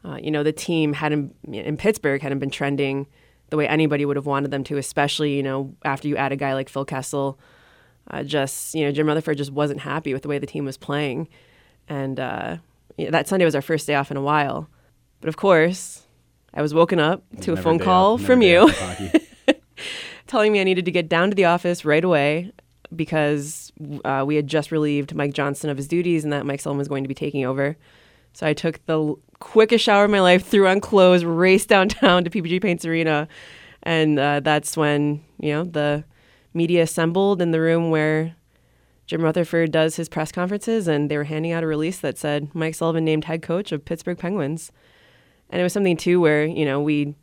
uh, 0.06 0.18
you 0.22 0.32
know, 0.32 0.44
the 0.44 0.52
team 0.52 0.94
hadn't 0.94 1.36
in 1.52 1.78
Pittsburgh 1.78 2.22
hadn't 2.22 2.40
been 2.40 2.50
trending 2.50 3.08
the 3.50 3.58
way 3.58 3.68
anybody 3.68 4.06
would 4.06 4.16
have 4.16 4.26
wanted 4.26 4.52
them 4.52 4.64
to, 4.66 4.78
especially 4.78 5.36
you 5.36 5.44
know 5.44 5.74
after 5.84 6.08
you 6.08 6.16
add 6.18 6.32
a 6.32 6.36
guy 6.36 6.54
like 6.54 6.70
Phil 6.70 6.86
Kessel. 6.86 7.40
Uh, 8.10 8.24
just 8.24 8.74
you 8.74 8.86
know, 8.86 8.92
Jim 8.92 9.08
Rutherford 9.08 9.38
just 9.38 9.52
wasn't 9.52 9.82
happy 9.82 10.14
with 10.14 10.22
the 10.22 10.30
way 10.30 10.40
the 10.40 10.48
team 10.48 10.64
was 10.66 10.78
playing, 10.78 11.28
and 11.90 12.20
uh, 12.20 12.58
yeah, 12.98 13.10
that 13.10 13.28
Sunday 13.28 13.44
was 13.46 13.56
our 13.56 13.62
first 13.62 13.86
day 13.86 13.96
off 13.96 14.12
in 14.12 14.18
a 14.18 14.22
while. 14.22 14.70
But 15.20 15.30
of 15.30 15.36
course, 15.36 16.04
I 16.54 16.62
was 16.62 16.74
woken 16.74 17.00
up 17.00 17.24
to 17.42 17.54
a 17.54 17.58
phone 17.58 17.80
call 17.80 18.14
off- 18.14 18.22
from 18.22 18.42
you 18.42 18.60
off 18.60 18.70
of 18.70 18.78
hockey. 18.98 19.62
telling 20.28 20.52
me 20.52 20.62
I 20.62 20.64
needed 20.64 20.86
to 20.86 20.92
get 20.92 21.10
down 21.10 21.30
to 21.30 21.36
the 21.36 21.46
office 21.46 21.84
right 21.84 22.04
away 22.04 22.52
because 22.96 23.72
uh, 24.06 24.24
we 24.26 24.36
had 24.36 24.48
just 24.48 24.72
relieved 24.72 25.14
Mike 25.14 25.34
Johnston 25.34 25.70
of 25.70 25.78
his 25.78 25.88
duties 25.88 26.24
and 26.24 26.32
that 26.32 26.46
Mike 26.46 26.62
Sullivan 26.62 26.78
was 26.78 26.88
going 26.88 27.04
to 27.04 27.08
be 27.08 27.14
taking 27.14 27.46
over. 27.46 27.76
So 28.38 28.46
I 28.46 28.54
took 28.54 28.86
the 28.86 29.16
quickest 29.40 29.84
shower 29.84 30.06
of 30.06 30.12
my 30.12 30.22
life, 30.22 30.46
threw 30.46 30.68
on 30.68 30.80
clothes, 30.80 31.26
raced 31.26 31.70
downtown 31.70 32.24
to 32.24 32.30
PPG 32.30 32.62
Paints 32.62 32.86
Arena, 32.86 33.28
and 33.82 34.20
uh, 34.20 34.42
that's 34.42 34.78
when 34.78 35.24
you 35.40 35.54
know 35.54 35.64
the 35.64 36.04
media 36.54 36.84
assembled 36.84 37.42
in 37.42 37.50
the 37.50 37.60
room 37.60 37.90
where 37.90 38.36
Jim 39.08 39.24
Rutherford 39.24 39.72
does 39.72 39.96
his 39.96 40.08
press 40.08 40.32
conferences, 40.32 40.88
and 40.88 41.10
they 41.10 41.18
were 41.18 41.24
handing 41.24 41.52
out 41.52 41.64
a 41.64 41.68
release 41.68 41.98
that 42.02 42.20
said 42.20 42.54
Mike 42.54 42.76
Sullivan 42.76 43.04
named 43.04 43.26
head 43.26 43.42
coach 43.42 43.72
of 43.72 43.84
Pittsburgh 43.86 44.20
Penguins. 44.20 44.72
And 45.50 45.60
it 45.60 45.64
was 45.64 45.74
something 45.74 45.98
too 45.98 46.22
where 46.22 46.46
you 46.46 46.64
know 46.64 46.80
we 46.80 47.16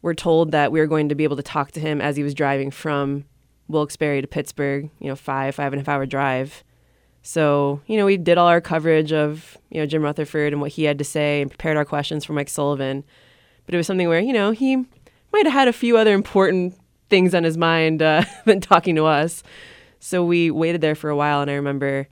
were 0.00 0.14
told 0.14 0.52
that 0.52 0.72
we 0.72 0.80
were 0.80 0.86
going 0.86 1.10
to 1.10 1.14
be 1.14 1.24
able 1.24 1.36
to 1.36 1.42
talk 1.42 1.72
to 1.72 1.80
him 1.80 2.00
as 2.00 2.16
he 2.16 2.22
was 2.22 2.32
driving 2.32 2.70
from 2.70 3.26
Wilkes-Barre 3.68 4.22
to 4.22 4.26
Pittsburgh, 4.26 4.88
you 4.98 5.08
know, 5.08 5.16
five, 5.16 5.56
five 5.56 5.74
and 5.74 5.80
a 5.80 5.82
half 5.82 5.88
hour 5.90 6.06
drive. 6.06 6.64
So, 7.28 7.82
you 7.86 7.98
know, 7.98 8.06
we 8.06 8.16
did 8.16 8.38
all 8.38 8.46
our 8.46 8.62
coverage 8.62 9.12
of, 9.12 9.58
you 9.68 9.78
know, 9.78 9.84
Jim 9.84 10.00
Rutherford 10.00 10.54
and 10.54 10.62
what 10.62 10.70
he 10.70 10.84
had 10.84 10.96
to 10.96 11.04
say 11.04 11.42
and 11.42 11.50
prepared 11.50 11.76
our 11.76 11.84
questions 11.84 12.24
for 12.24 12.32
Mike 12.32 12.48
Sullivan. 12.48 13.04
But 13.66 13.74
it 13.74 13.76
was 13.76 13.86
something 13.86 14.08
where, 14.08 14.18
you 14.18 14.32
know, 14.32 14.52
he 14.52 14.76
might 14.76 15.44
have 15.44 15.52
had 15.52 15.68
a 15.68 15.74
few 15.74 15.98
other 15.98 16.14
important 16.14 16.74
things 17.10 17.34
on 17.34 17.44
his 17.44 17.58
mind 17.58 18.00
uh, 18.00 18.24
than 18.46 18.62
talking 18.62 18.96
to 18.96 19.04
us. 19.04 19.42
So 20.00 20.24
we 20.24 20.50
waited 20.50 20.80
there 20.80 20.94
for 20.94 21.10
a 21.10 21.16
while. 21.16 21.42
And 21.42 21.50
I 21.50 21.54
remember, 21.54 22.08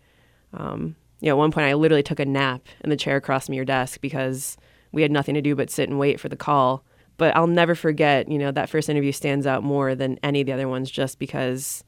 um, 0.53 0.97
you 1.21 1.31
know, 1.31 1.37
at 1.37 1.39
one 1.39 1.51
point 1.51 1.67
I 1.67 1.73
literally 1.73 2.03
took 2.03 2.21
a 2.21 2.27
nap 2.27 2.69
in 2.85 2.91
the 2.91 2.95
chair 2.95 3.17
across 3.17 3.47
from 3.47 3.55
your 3.55 3.65
desk 3.65 4.03
because 4.03 4.59
we 4.93 5.01
had 5.01 5.11
nothing 5.11 5.35
to 5.35 5.41
do 5.41 5.57
but 5.57 5.71
sit 5.71 5.89
and 5.89 5.99
wait 5.99 6.21
for 6.21 6.29
the 6.29 6.37
call 6.37 6.85
but 7.17 7.35
I'll 7.35 7.47
never 7.47 7.75
forget, 7.75 8.31
you 8.31 8.37
know, 8.37 8.51
that 8.51 8.69
first 8.69 8.91
interview 8.91 9.11
stands 9.11 9.47
out 9.47 9.63
more 9.63 9.95
than 9.95 10.19
any 10.23 10.43
of 10.43 10.47
the 10.47 10.53
other 10.53 10.69
ones 10.69 10.91
just 10.91 11.19
because 11.19 11.83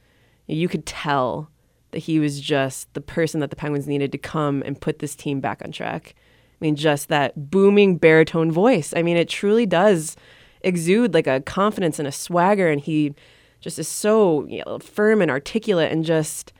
you 0.47 0.69
could 0.69 0.87
tell 0.87 1.51
that 1.91 2.01
he 2.01 2.19
was 2.19 2.41
just 2.41 2.93
the 2.95 3.01
person 3.01 3.41
that 3.41 3.51
the 3.51 3.57
Penguins 3.57 3.87
needed 3.87 4.13
to 4.13 4.19
come 4.19 4.63
and 4.65 4.81
put 4.81 4.99
this 4.99 5.15
team 5.15 5.41
back 5.41 5.63
on 5.65 5.73
track. 5.73 6.15
I 6.17 6.57
mean, 6.65 6.77
just 6.77 7.09
that 7.09 7.51
booming 7.51 7.97
baritone 7.97 8.51
voice. 8.51 8.93
I 8.97 9.03
mean, 9.03 9.17
it 9.17 9.29
truly 9.29 9.67
does 9.67 10.17
exude 10.63 11.15
like 11.15 11.27
a 11.27 11.41
confidence 11.41 11.99
and 11.99 12.09
a 12.09 12.13
swagger, 12.13 12.69
and 12.69 12.81
he 12.81 13.15
just 13.61 13.79
is 13.79 13.89
so 13.89 14.47
you 14.47 14.63
know, 14.65 14.79
firm 14.79 15.23
and 15.23 15.31
articulate, 15.31 15.93
and 15.93 16.05
just 16.05 16.53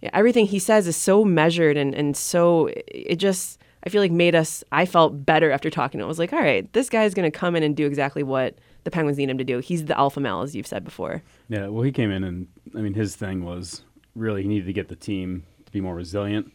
yeah, 0.00 0.10
everything 0.12 0.46
he 0.46 0.58
says 0.58 0.86
is 0.86 0.96
so 0.96 1.24
measured 1.24 1.76
and, 1.76 1.94
and 1.94 2.16
so 2.16 2.70
it 2.88 3.16
just 3.16 3.60
I 3.84 3.88
feel 3.88 4.02
like 4.02 4.12
made 4.12 4.34
us 4.34 4.64
I 4.72 4.86
felt 4.86 5.24
better 5.24 5.50
after 5.50 5.70
talking 5.70 5.98
to 5.98 6.04
him. 6.04 6.06
I 6.06 6.08
was 6.08 6.18
like, 6.18 6.32
all 6.32 6.40
right, 6.40 6.70
this 6.72 6.88
guy's 6.88 7.14
gonna 7.14 7.30
come 7.30 7.56
in 7.56 7.62
and 7.62 7.76
do 7.76 7.86
exactly 7.86 8.22
what 8.22 8.56
the 8.84 8.90
Penguins 8.90 9.18
need 9.18 9.28
him 9.28 9.38
to 9.38 9.44
do. 9.44 9.58
He's 9.58 9.84
the 9.84 9.98
alpha 9.98 10.20
male, 10.20 10.40
as 10.40 10.56
you've 10.56 10.66
said 10.66 10.84
before. 10.84 11.22
Yeah, 11.48 11.68
well, 11.68 11.82
he 11.82 11.92
came 11.92 12.10
in 12.10 12.24
and 12.24 12.48
I 12.74 12.80
mean, 12.80 12.94
his 12.94 13.16
thing 13.16 13.44
was 13.44 13.82
really 14.14 14.42
he 14.42 14.48
needed 14.48 14.66
to 14.66 14.72
get 14.72 14.88
the 14.88 14.96
team 14.96 15.44
to 15.66 15.72
be 15.72 15.80
more 15.80 15.94
resilient. 15.94 16.52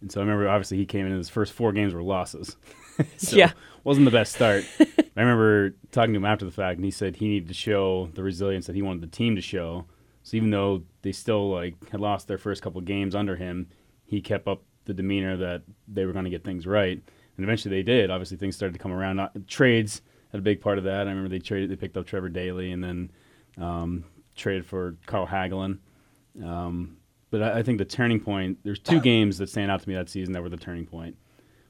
And 0.00 0.10
so 0.10 0.20
I 0.20 0.24
remember, 0.24 0.48
obviously, 0.48 0.78
he 0.78 0.86
came 0.86 1.06
in 1.06 1.12
and 1.12 1.18
his 1.18 1.28
first 1.28 1.52
four 1.52 1.72
games 1.72 1.94
were 1.94 2.02
losses. 2.02 2.56
so 3.16 3.36
Yeah. 3.36 3.52
wasn't 3.84 4.04
the 4.04 4.10
best 4.10 4.34
start. 4.34 4.64
I 4.80 5.20
remember 5.20 5.74
talking 5.92 6.12
to 6.14 6.18
him 6.18 6.24
after 6.24 6.44
the 6.44 6.50
fact, 6.50 6.76
and 6.78 6.84
he 6.84 6.90
said 6.90 7.16
he 7.16 7.28
needed 7.28 7.48
to 7.48 7.54
show 7.54 8.08
the 8.14 8.22
resilience 8.22 8.66
that 8.66 8.74
he 8.74 8.82
wanted 8.82 9.02
the 9.02 9.06
team 9.16 9.36
to 9.36 9.42
show. 9.42 9.84
So 10.24 10.36
even 10.36 10.50
though 10.50 10.82
they 11.02 11.12
still 11.12 11.50
like 11.50 11.74
had 11.90 12.00
lost 12.00 12.26
their 12.28 12.38
first 12.38 12.62
couple 12.62 12.80
games 12.80 13.14
under 13.14 13.36
him, 13.36 13.68
he 14.04 14.20
kept 14.20 14.48
up 14.48 14.62
the 14.84 14.94
demeanor 14.94 15.36
that 15.36 15.62
they 15.86 16.04
were 16.06 16.12
going 16.12 16.24
to 16.24 16.30
get 16.30 16.42
things 16.44 16.66
right. 16.66 17.00
And 17.36 17.44
eventually 17.44 17.74
they 17.76 17.82
did. 17.82 18.10
Obviously, 18.10 18.36
things 18.36 18.56
started 18.56 18.72
to 18.74 18.78
come 18.80 18.92
around. 18.92 19.16
Not, 19.16 19.46
trades 19.46 20.02
had 20.32 20.38
a 20.38 20.42
big 20.42 20.60
part 20.60 20.78
of 20.78 20.84
that. 20.84 21.06
I 21.06 21.10
remember 21.10 21.28
they 21.28 21.38
traded, 21.38 21.70
they 21.70 21.76
picked 21.76 21.96
up 21.96 22.06
Trevor 22.06 22.28
Daley, 22.28 22.72
and 22.72 22.82
then 22.82 23.10
Um, 23.58 24.04
traded 24.34 24.64
for 24.66 24.96
Carl 25.06 25.26
Hagelin. 25.26 25.78
Um, 26.42 26.96
but 27.30 27.42
I, 27.42 27.58
I 27.58 27.62
think 27.62 27.78
the 27.78 27.84
turning 27.84 28.20
point. 28.20 28.58
There's 28.62 28.78
two 28.78 29.00
games 29.00 29.38
that 29.38 29.48
stand 29.48 29.70
out 29.70 29.82
to 29.82 29.88
me 29.88 29.94
that 29.94 30.08
season 30.08 30.32
that 30.34 30.42
were 30.42 30.48
the 30.48 30.56
turning 30.56 30.86
point. 30.86 31.16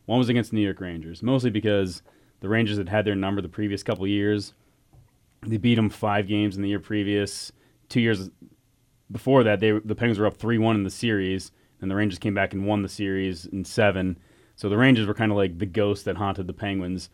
One 0.07 0.19
was 0.19 0.29
against 0.29 0.51
the 0.51 0.57
New 0.57 0.63
York 0.63 0.81
Rangers, 0.81 1.23
mostly 1.23 1.51
because 1.51 2.03
the 2.41 2.49
Rangers 2.49 2.77
had 2.77 2.89
had 2.89 3.05
their 3.05 3.15
number 3.15 3.41
the 3.41 3.49
previous 3.49 3.83
couple 3.83 4.07
years. 4.07 4.53
They 5.47 5.57
beat 5.57 5.77
them 5.77 5.91
five 5.91 6.29
games 6.29 6.57
in 6.57 6.63
the 6.63 6.69
year 6.69 6.81
previous. 6.81 7.53
Two 7.89 8.01
years 8.01 8.31
before 9.11 9.45
that, 9.45 9.61
they 9.61 9.71
the 9.71 9.95
Penguins 9.95 10.19
were 10.19 10.27
up 10.27 10.37
three 10.37 10.59
one 10.59 10.77
in 10.77 10.83
the 10.83 10.91
series, 10.91 11.53
and 11.81 11.91
the 11.91 11.95
Rangers 11.95 12.19
came 12.19 12.35
back 12.35 12.53
and 12.53 12.67
won 12.67 12.83
the 12.83 12.89
series 12.89 13.47
in 13.47 13.65
seven. 13.65 14.19
So 14.57 14.69
the 14.69 14.77
Rangers 14.77 15.07
were 15.07 15.15
kind 15.15 15.33
of 15.33 15.37
like 15.37 15.59
the 15.59 15.67
ghost 15.67 16.05
that 16.05 16.17
haunted 16.17 16.47
the 16.47 16.53
Penguins. 16.53 17.11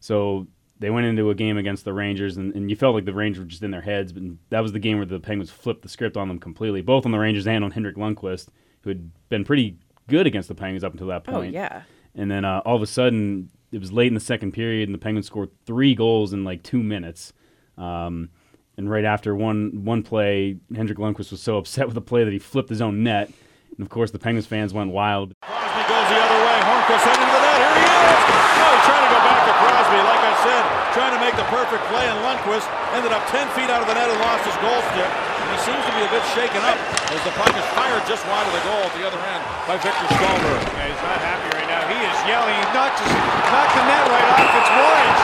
So 0.00 0.46
they 0.80 0.90
went 0.90 1.06
into 1.06 1.30
a 1.30 1.34
game 1.34 1.56
against 1.58 1.84
the 1.84 1.92
Rangers, 1.92 2.36
and, 2.36 2.54
and 2.54 2.70
you 2.70 2.76
felt 2.76 2.94
like 2.94 3.04
the 3.04 3.12
Rangers 3.14 3.40
were 3.40 3.46
just 3.46 3.62
in 3.62 3.70
their 3.70 3.82
heads. 3.82 4.12
But 4.12 4.22
that 4.48 4.60
was 4.60 4.72
the 4.72 4.78
game 4.78 4.96
where 4.96 5.06
the 5.06 5.20
Penguins 5.20 5.50
flipped 5.50 5.82
the 5.82 5.88
script 5.88 6.16
on 6.16 6.26
them 6.26 6.38
completely, 6.38 6.80
both 6.82 7.04
on 7.06 7.12
the 7.12 7.18
Rangers 7.18 7.46
and 7.46 7.62
on 7.62 7.70
Henrik 7.70 7.96
Lundqvist, 7.96 8.48
who 8.82 8.88
had 8.90 9.10
been 9.28 9.44
pretty 9.44 9.76
good 10.08 10.26
against 10.26 10.48
the 10.48 10.54
Penguins 10.54 10.82
up 10.82 10.92
until 10.92 11.06
that 11.08 11.24
point. 11.24 11.36
Oh 11.36 11.42
yeah. 11.42 11.82
And 12.14 12.30
then 12.30 12.44
uh, 12.44 12.62
all 12.64 12.76
of 12.76 12.82
a 12.82 12.86
sudden, 12.86 13.50
it 13.70 13.78
was 13.78 13.92
late 13.92 14.08
in 14.08 14.14
the 14.14 14.20
second 14.20 14.52
period, 14.52 14.88
and 14.88 14.94
the 14.94 14.98
Penguins 14.98 15.26
scored 15.26 15.50
three 15.64 15.94
goals 15.94 16.32
in 16.32 16.44
like 16.44 16.62
two 16.62 16.82
minutes. 16.82 17.32
Um, 17.78 18.30
and 18.76 18.90
right 18.90 19.04
after 19.04 19.34
one 19.34 19.84
one 19.84 20.02
play, 20.02 20.56
Henrik 20.74 20.98
Lundqvist 20.98 21.30
was 21.30 21.42
so 21.42 21.58
upset 21.62 21.86
with 21.86 21.94
the 21.94 22.00
play 22.00 22.24
that 22.24 22.32
he 22.32 22.38
flipped 22.38 22.70
his 22.70 22.80
own 22.80 23.02
net. 23.02 23.30
And 23.70 23.82
of 23.82 23.90
course, 23.90 24.10
the 24.10 24.18
Penguins 24.18 24.46
fans 24.46 24.72
went 24.72 24.90
wild. 24.90 25.34
Crosby 25.42 25.82
goes 25.88 26.08
the 26.08 26.16
other 26.16 26.40
way. 26.40 26.58
Hornqvist 26.64 27.04
heading 27.04 27.28
to 27.28 27.32
the 27.36 27.42
net. 27.44 27.56
Here 27.60 27.76
he 27.76 27.84
is. 27.84 28.20
Oh, 28.60 28.72
he's 28.74 28.86
trying 28.88 29.04
to 29.04 29.12
go 29.14 29.20
back 29.20 29.40
to 29.46 29.52
Crosby. 29.60 29.98
Like 30.00 30.24
I 30.24 30.34
said, 30.42 30.79
trying 30.92 31.14
to 31.14 31.22
make 31.22 31.34
the 31.38 31.46
perfect 31.54 31.82
play, 31.86 32.02
and 32.02 32.18
Lundqvist 32.26 32.66
ended 32.98 33.14
up 33.14 33.22
10 33.30 33.46
feet 33.54 33.70
out 33.70 33.78
of 33.78 33.86
the 33.86 33.94
net 33.94 34.10
and 34.10 34.18
lost 34.18 34.42
his 34.42 34.56
goal 34.58 34.80
stick. 34.90 35.06
And 35.06 35.46
he 35.54 35.58
seems 35.62 35.82
to 35.86 35.92
be 35.94 36.02
a 36.02 36.10
bit 36.10 36.22
shaken 36.34 36.58
up 36.66 36.78
as 37.14 37.20
the 37.22 37.34
puck 37.38 37.54
is 37.54 37.66
fired 37.78 38.02
just 38.10 38.26
wide 38.26 38.46
of 38.46 38.54
the 38.54 38.64
goal 38.66 38.82
at 38.82 38.94
the 38.98 39.06
other 39.06 39.18
end 39.30 39.42
by 39.70 39.78
Viktor 39.78 40.06
Stalberg. 40.18 40.60
Yeah, 40.74 40.90
he's 40.90 41.02
not 41.06 41.18
happy 41.22 41.48
right 41.54 41.68
now. 41.70 41.82
He 41.86 41.98
is 41.98 42.18
yelling. 42.26 42.54
He 42.58 42.66
knocked, 42.74 42.98
his, 42.98 43.10
knocked 43.54 43.74
the 43.78 43.84
net 43.86 44.04
right 44.10 44.28
off. 44.34 44.50
It's 44.50 44.72
Warrant. 44.74 45.18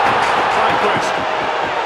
Lundqvist. 0.54 1.12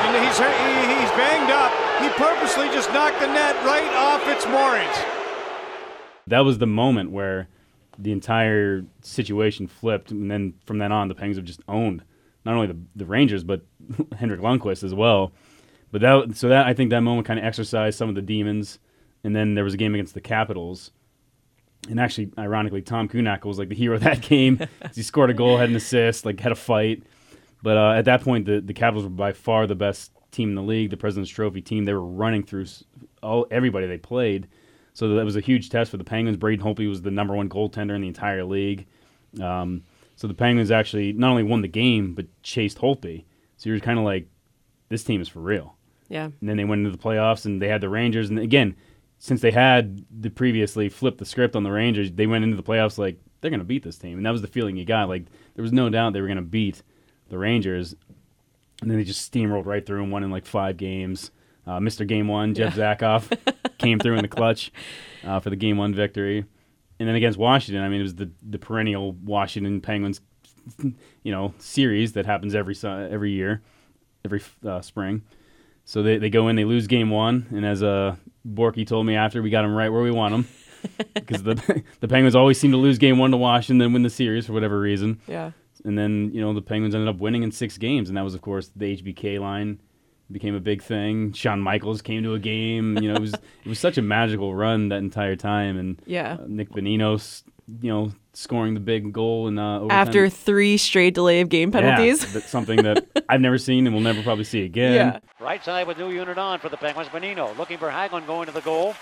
And 0.05 0.13
he's, 0.25 0.37
he, 0.37 1.01
he's 1.01 1.13
banged 1.17 1.51
up. 1.53 1.73
He 2.05 2.09
purposely 2.21 2.69
just 2.69 2.93
knocked 2.93 3.21
the 3.21 3.29
net 3.29 3.57
right 3.65 3.93
off 3.97 4.27
its 4.29 4.45
moorings. 4.47 4.97
That 6.27 6.41
was 6.41 6.59
the 6.59 6.67
moment 6.67 7.11
where 7.11 7.49
the 7.99 8.13
entire 8.13 8.85
situation 9.03 9.67
flipped, 9.67 10.11
and 10.11 10.31
then 10.31 10.55
from 10.65 10.79
then 10.79 10.93
on, 10.93 11.09
the 11.09 11.15
Penguins 11.15 11.37
have 11.37 11.45
just 11.45 11.61
owned 11.69 12.03
not 12.45 12.55
only 12.55 12.67
the, 12.69 12.79
the 12.97 13.07
Rangers 13.07 13.45
but 13.45 13.63
Henrik 14.19 14.41
Lundqvist 14.41 14.85
as 14.85 14.95
well. 14.95 15.33
But 15.93 16.03
that 16.03 16.37
so 16.37 16.49
that 16.49 16.67
I 16.67 16.75
think 16.75 16.91
that 16.91 17.01
moment 17.01 17.27
kind 17.27 17.39
of 17.39 17.45
exercised 17.45 17.99
some 17.99 18.09
of 18.09 18.15
the 18.15 18.23
demons, 18.23 18.79
and 19.25 19.35
then 19.35 19.55
there 19.55 19.65
was 19.65 19.75
a 19.75 19.77
game 19.77 19.95
against 19.95 20.15
the 20.15 20.21
Capitals, 20.21 20.93
and 21.89 21.99
actually, 21.99 22.31
ironically, 22.39 22.83
Tom 22.83 23.09
Kuhnhackl 23.09 23.47
was 23.47 23.59
like 23.59 23.69
the 23.69 23.75
hero 23.75 23.97
of 23.97 24.03
that 24.03 24.21
game. 24.29 24.61
he 24.95 25.03
scored 25.03 25.31
a 25.31 25.35
goal, 25.35 25.57
had 25.57 25.71
an 25.71 25.77
assist, 25.77 26.25
like 26.25 26.41
had 26.41 26.53
a 26.53 26.57
fight. 26.57 27.03
But 27.63 27.77
uh, 27.77 27.93
at 27.93 28.05
that 28.07 28.23
point, 28.23 28.47
the 28.47 28.61
the 28.61 28.75
Capitals 28.75 29.05
were 29.05 29.11
by 29.11 29.33
far 29.33 29.67
the 29.67 29.75
best 29.75 30.13
team 30.31 30.51
in 30.51 30.55
the 30.55 30.63
league, 30.63 30.91
the 30.91 30.97
President's 30.97 31.31
Trophy 31.31 31.61
team. 31.61 31.85
They 31.85 31.93
were 31.93 32.05
running 32.05 32.43
through 32.43 32.67
all 33.23 33.47
everybody 33.51 33.87
they 33.87 33.99
played. 33.99 34.49
So 34.93 35.15
that 35.15 35.25
was 35.25 35.37
a 35.37 35.41
huge 35.41 35.71
test 35.71 35.91
for 35.91 35.97
the 35.97 36.05
Penguins. 36.05 36.37
Braden 36.37 36.65
Holtby 36.65 36.89
was 36.89 37.03
the 37.03 37.11
number 37.11 37.35
one 37.35 37.49
goaltender 37.49 37.95
in 37.95 38.03
the 38.03 38.09
entire 38.09 38.45
league. 38.45 38.87
Um, 39.41 39.85
so 40.21 40.29
the 40.29 40.35
Penguins 40.35 40.71
actually 40.71 41.15
not 41.15 41.31
only 41.31 41.43
won 41.43 41.63
the 41.63 41.69
game 41.69 42.13
but 42.13 42.27
chased 42.43 42.77
Holtby. 42.77 43.25
So 43.57 43.71
you're 43.71 43.81
kind 43.81 43.99
of 43.99 44.05
like, 44.05 44.27
this 44.91 45.03
team 45.03 45.23
is 45.23 45.29
for 45.29 45.41
real. 45.41 45.79
Yeah. 46.11 46.25
And 46.25 46.47
then 46.47 46.59
they 46.59 46.65
went 46.65 46.81
into 46.85 46.95
the 46.95 47.03
playoffs 47.03 47.47
and 47.47 47.63
they 47.63 47.69
had 47.69 47.81
the 47.81 47.89
Rangers. 47.89 48.29
And 48.29 48.39
again, 48.39 48.77
since 49.19 49.41
they 49.41 49.51
had 49.51 50.05
the 50.11 50.29
previously 50.29 50.91
flipped 50.91 51.17
the 51.17 51.25
script 51.25 51.57
on 51.57 51.63
the 51.63 51.71
Rangers, 51.71 52.13
they 52.13 52.27
went 52.27 52.45
into 52.45 52.59
the 52.59 52.63
playoffs 52.63 52.99
like 52.99 53.19
they're 53.41 53.51
going 53.51 53.61
to 53.61 53.65
beat 53.65 53.83
this 53.83 53.97
team. 53.97 54.19
And 54.19 54.27
that 54.27 54.31
was 54.31 54.43
the 54.43 54.47
feeling 54.47 54.77
you 54.77 54.85
got. 54.85 55.09
Like 55.09 55.25
there 55.55 55.63
was 55.63 55.73
no 55.73 55.89
doubt 55.89 56.13
they 56.13 56.21
were 56.21 56.27
going 56.27 56.37
to 56.37 56.43
beat 56.43 56.83
the 57.31 57.39
Rangers. 57.39 57.97
And 58.83 58.91
then 58.91 58.99
they 58.99 59.05
just 59.05 59.33
steamrolled 59.33 59.65
right 59.65 59.87
through 59.87 60.03
and 60.03 60.13
won 60.13 60.23
in 60.23 60.31
like 60.31 60.45
five 60.45 60.77
games. 60.77 61.31
Uh, 61.67 61.79
Mr. 61.79 62.07
Game 62.07 62.29
One, 62.29 62.53
Jeff 62.53 62.75
Zatkoff, 62.75 63.35
came 63.79 63.99
through 63.99 64.17
in 64.17 64.23
the 64.23 64.29
clutch 64.29 64.71
uh, 65.25 65.41
for 65.41 65.49
the 65.49 65.57
Game 65.57 65.79
One 65.79 65.95
victory. 65.95 66.45
And 67.01 67.09
then 67.09 67.17
against 67.17 67.39
Washington, 67.39 67.83
I 67.83 67.89
mean, 67.89 68.01
it 68.01 68.05
was 68.05 68.15
the, 68.17 68.31
the 68.43 68.59
perennial 68.59 69.13
Washington 69.13 69.81
Penguins, 69.81 70.21
you 71.23 71.33
know, 71.33 71.55
series 71.59 72.13
that 72.13 72.27
happens 72.27 72.55
every 72.55 72.77
every 72.85 73.33
year, 73.33 73.63
every 74.23 74.43
uh, 74.67 74.83
spring. 74.83 75.23
So 75.87 76.03
they, 76.03 76.19
they 76.19 76.29
go 76.29 76.49
in, 76.49 76.57
they 76.57 76.67
lose 76.67 76.87
game 76.87 77.09
one, 77.09 77.47
and 77.51 77.65
as 77.65 77.83
uh, 77.83 78.17
Borky 78.47 78.87
told 78.87 79.07
me 79.07 79.17
after, 79.17 79.41
we 79.41 79.49
got 79.49 79.63
them 79.63 79.75
right 79.75 79.89
where 79.89 80.03
we 80.03 80.11
want 80.11 80.33
them. 80.33 80.49
Because 81.15 81.43
the 81.43 81.83
the 82.01 82.07
Penguins 82.07 82.37
always 82.37 82.61
seem 82.61 82.71
to 82.73 82.77
lose 82.77 82.99
game 82.99 83.17
one 83.17 83.31
to 83.31 83.39
Washington, 83.39 83.79
then 83.79 83.95
win 83.95 84.03
the 84.03 84.11
series 84.11 84.47
for 84.47 84.53
whatever 84.53 84.79
reason. 84.79 85.21
Yeah. 85.27 85.53
And 85.87 85.97
then 85.97 86.31
you 86.35 86.43
know 86.43 86.53
the 86.53 86.61
Penguins 86.61 86.95
ended 86.95 87.09
up 87.09 87.19
winning 87.19 87.43
in 87.43 87.51
six 87.51 87.79
games, 87.79 88.11
and 88.11 88.19
that 88.19 88.25
was 88.25 88.35
of 88.35 88.43
course 88.43 88.71
the 88.77 88.95
HBK 88.99 89.41
line 89.41 89.81
became 90.33 90.55
a 90.55 90.61
big 90.61 90.83
thing. 90.83 91.33
Shawn 91.33 91.61
Michaels 91.61 92.03
came 92.03 92.23
to 92.23 92.35
a 92.35 92.39
game. 92.39 92.97
You 92.99 93.09
know, 93.11 93.15
it 93.17 93.21
was 93.21 93.35
it 93.35 93.67
was 93.69 93.79
such 93.79 93.99
a 93.99 94.03
magical 94.03 94.55
run 94.55 94.89
that 94.91 94.97
entire 94.99 95.37
time, 95.37 95.77
and 95.79 96.01
Yeah. 96.07 96.39
uh, 96.41 96.45
Nick 96.47 96.71
Bonino's, 96.71 97.43
you 97.81 97.91
know, 97.91 98.13
scoring 98.33 98.75
the 98.75 98.81
big 98.81 99.13
goal 99.13 99.49
in 99.49 99.59
uh, 99.59 99.81
overtime. 99.81 99.99
After 99.99 100.29
three 100.29 100.77
straight 100.77 101.15
delay 101.15 101.41
of 101.41 101.49
game 101.49 101.73
penalties. 101.73 102.23
Yeah, 102.23 102.29
that's 102.35 102.49
something 102.49 102.83
that 102.83 103.07
I've 103.29 103.41
never 103.41 103.59
seen 103.59 103.87
and 103.87 103.95
will 103.95 104.03
never 104.03 104.23
probably 104.23 104.45
see 104.45 104.65
again. 104.65 104.95
Yeah. 104.95 105.19
Right 105.41 105.63
side 105.65 105.87
with 105.87 105.99
new 105.99 106.11
unit 106.11 106.39
on 106.39 106.59
for 106.61 106.69
the 106.69 106.77
Penguins. 106.77 107.09
Bonino 107.09 107.57
looking 107.59 107.79
for 107.79 107.91
Hagelin 107.91 108.27
going 108.27 108.47
to 108.47 108.53
the 108.53 108.61
goal. 108.61 108.95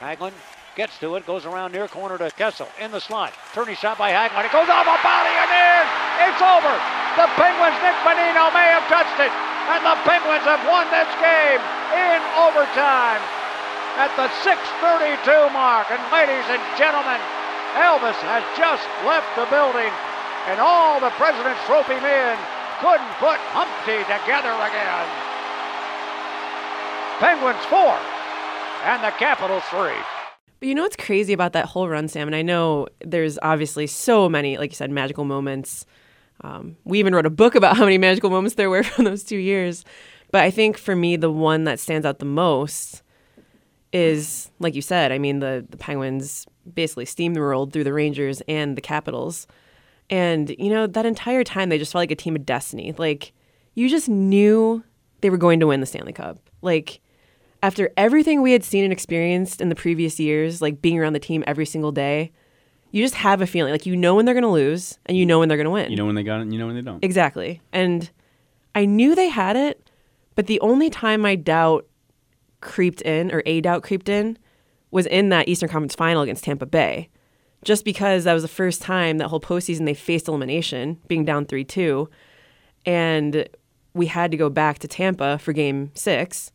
Hagelin 0.00 0.32
gets 0.76 0.98
to 0.98 1.16
it, 1.16 1.26
goes 1.26 1.44
around 1.46 1.72
near 1.72 1.88
corner 1.88 2.16
to 2.18 2.30
Kessel 2.32 2.68
in 2.80 2.90
the 2.90 3.00
slot. 3.00 3.32
Turning 3.54 3.76
shot 3.76 3.98
by 3.98 4.12
Hagelin. 4.12 4.44
It 4.44 4.52
goes 4.52 4.68
off 4.68 4.86
a 4.86 4.96
body 5.02 5.34
and 5.40 5.50
in. 5.50 5.84
It's 6.28 6.42
over. 6.42 6.74
The 7.16 7.26
Penguins, 7.36 7.76
Nick 7.82 7.96
Bonino 8.04 8.52
may 8.52 8.68
have 8.70 8.86
touched 8.88 9.18
it. 9.20 9.32
And 9.68 9.84
the 9.84 9.96
Penguins 10.08 10.46
have 10.48 10.64
won 10.64 10.88
this 10.88 11.10
game 11.20 11.60
in 11.92 12.18
overtime 12.40 13.20
at 14.00 14.10
the 14.16 14.28
6:32 14.40 15.52
mark. 15.52 15.90
And 15.90 16.00
ladies 16.08 16.46
and 16.48 16.62
gentlemen, 16.78 17.20
Elvis 17.76 18.18
has 18.26 18.42
just 18.56 18.88
left 19.06 19.28
the 19.36 19.46
building, 19.46 19.92
and 20.48 20.58
all 20.58 20.98
the 20.98 21.10
President's 21.20 21.60
Trophy 21.66 22.00
men 22.00 22.38
couldn't 22.80 23.14
put 23.20 23.38
Humpty 23.52 24.00
together 24.08 24.50
again. 24.50 25.06
Penguins 27.20 27.64
four, 27.66 27.94
and 28.84 29.04
the 29.04 29.10
Capitals 29.18 29.62
three. 29.70 30.00
But 30.58 30.68
you 30.68 30.74
know 30.74 30.82
what's 30.82 30.96
crazy 30.96 31.32
about 31.32 31.52
that 31.52 31.66
whole 31.66 31.88
run, 31.88 32.08
Sam? 32.08 32.26
And 32.26 32.34
I 32.34 32.42
know 32.42 32.86
there's 33.04 33.38
obviously 33.42 33.86
so 33.86 34.28
many, 34.28 34.58
like 34.58 34.70
you 34.70 34.76
said, 34.76 34.90
magical 34.90 35.24
moments. 35.24 35.86
Um, 36.42 36.76
we 36.84 36.98
even 36.98 37.14
wrote 37.14 37.26
a 37.26 37.30
book 37.30 37.54
about 37.54 37.76
how 37.78 37.84
many 37.84 37.98
magical 37.98 38.30
moments 38.30 38.54
there 38.54 38.70
were 38.70 38.82
from 38.84 39.04
those 39.04 39.24
two 39.24 39.36
years. 39.36 39.84
But 40.30 40.42
I 40.42 40.50
think 40.50 40.78
for 40.78 40.94
me, 40.94 41.16
the 41.16 41.30
one 41.30 41.64
that 41.64 41.80
stands 41.80 42.06
out 42.06 42.18
the 42.18 42.24
most 42.24 43.02
is, 43.92 44.50
like 44.60 44.74
you 44.74 44.82
said, 44.82 45.10
I 45.10 45.18
mean, 45.18 45.40
the, 45.40 45.66
the 45.68 45.76
Penguins 45.76 46.46
basically 46.72 47.04
steamrolled 47.04 47.72
through 47.72 47.84
the 47.84 47.92
Rangers 47.92 48.40
and 48.46 48.76
the 48.76 48.80
Capitals. 48.80 49.46
And, 50.08 50.50
you 50.58 50.70
know, 50.70 50.86
that 50.86 51.06
entire 51.06 51.42
time, 51.42 51.68
they 51.68 51.78
just 51.78 51.92
felt 51.92 52.02
like 52.02 52.10
a 52.12 52.16
team 52.16 52.36
of 52.36 52.46
destiny. 52.46 52.94
Like, 52.96 53.32
you 53.74 53.88
just 53.88 54.08
knew 54.08 54.84
they 55.20 55.30
were 55.30 55.36
going 55.36 55.60
to 55.60 55.66
win 55.66 55.80
the 55.80 55.86
Stanley 55.86 56.12
Cup. 56.12 56.38
Like, 56.62 57.00
after 57.62 57.90
everything 57.96 58.42
we 58.42 58.52
had 58.52 58.64
seen 58.64 58.84
and 58.84 58.92
experienced 58.92 59.60
in 59.60 59.68
the 59.68 59.74
previous 59.74 60.18
years, 60.18 60.62
like 60.62 60.80
being 60.80 60.98
around 60.98 61.12
the 61.12 61.20
team 61.20 61.44
every 61.46 61.66
single 61.66 61.92
day, 61.92 62.32
you 62.90 63.02
just 63.02 63.14
have 63.14 63.40
a 63.40 63.46
feeling 63.46 63.72
like 63.72 63.86
you 63.86 63.96
know 63.96 64.14
when 64.14 64.24
they're 64.24 64.34
going 64.34 64.42
to 64.42 64.48
lose 64.48 64.98
and 65.06 65.16
you 65.16 65.24
know 65.24 65.38
when 65.38 65.48
they're 65.48 65.58
going 65.58 65.64
to 65.66 65.70
win. 65.70 65.90
You 65.90 65.96
know 65.96 66.06
when 66.06 66.14
they 66.14 66.22
got 66.22 66.38
it, 66.38 66.42
and 66.42 66.52
you 66.52 66.58
know 66.58 66.66
when 66.66 66.74
they 66.74 66.82
don't. 66.82 67.02
Exactly. 67.04 67.60
And 67.72 68.10
I 68.74 68.84
knew 68.84 69.14
they 69.14 69.28
had 69.28 69.56
it, 69.56 69.90
but 70.34 70.46
the 70.46 70.60
only 70.60 70.90
time 70.90 71.20
my 71.20 71.34
doubt 71.34 71.86
creeped 72.60 73.00
in 73.02 73.32
or 73.32 73.42
a 73.46 73.60
doubt 73.60 73.82
creeped 73.82 74.08
in 74.08 74.38
was 74.90 75.06
in 75.06 75.28
that 75.30 75.48
Eastern 75.48 75.68
Conference 75.68 75.94
final 75.94 76.22
against 76.22 76.44
Tampa 76.44 76.66
Bay. 76.66 77.08
Just 77.62 77.84
because 77.84 78.24
that 78.24 78.32
was 78.32 78.42
the 78.42 78.48
first 78.48 78.80
time 78.80 79.18
that 79.18 79.28
whole 79.28 79.40
postseason 79.40 79.84
they 79.84 79.94
faced 79.94 80.28
elimination, 80.28 80.98
being 81.08 81.24
down 81.24 81.44
3 81.44 81.62
2. 81.64 82.08
And 82.86 83.48
we 83.92 84.06
had 84.06 84.30
to 84.30 84.36
go 84.36 84.48
back 84.48 84.78
to 84.78 84.88
Tampa 84.88 85.38
for 85.38 85.52
game 85.52 85.90
six. 85.94 86.52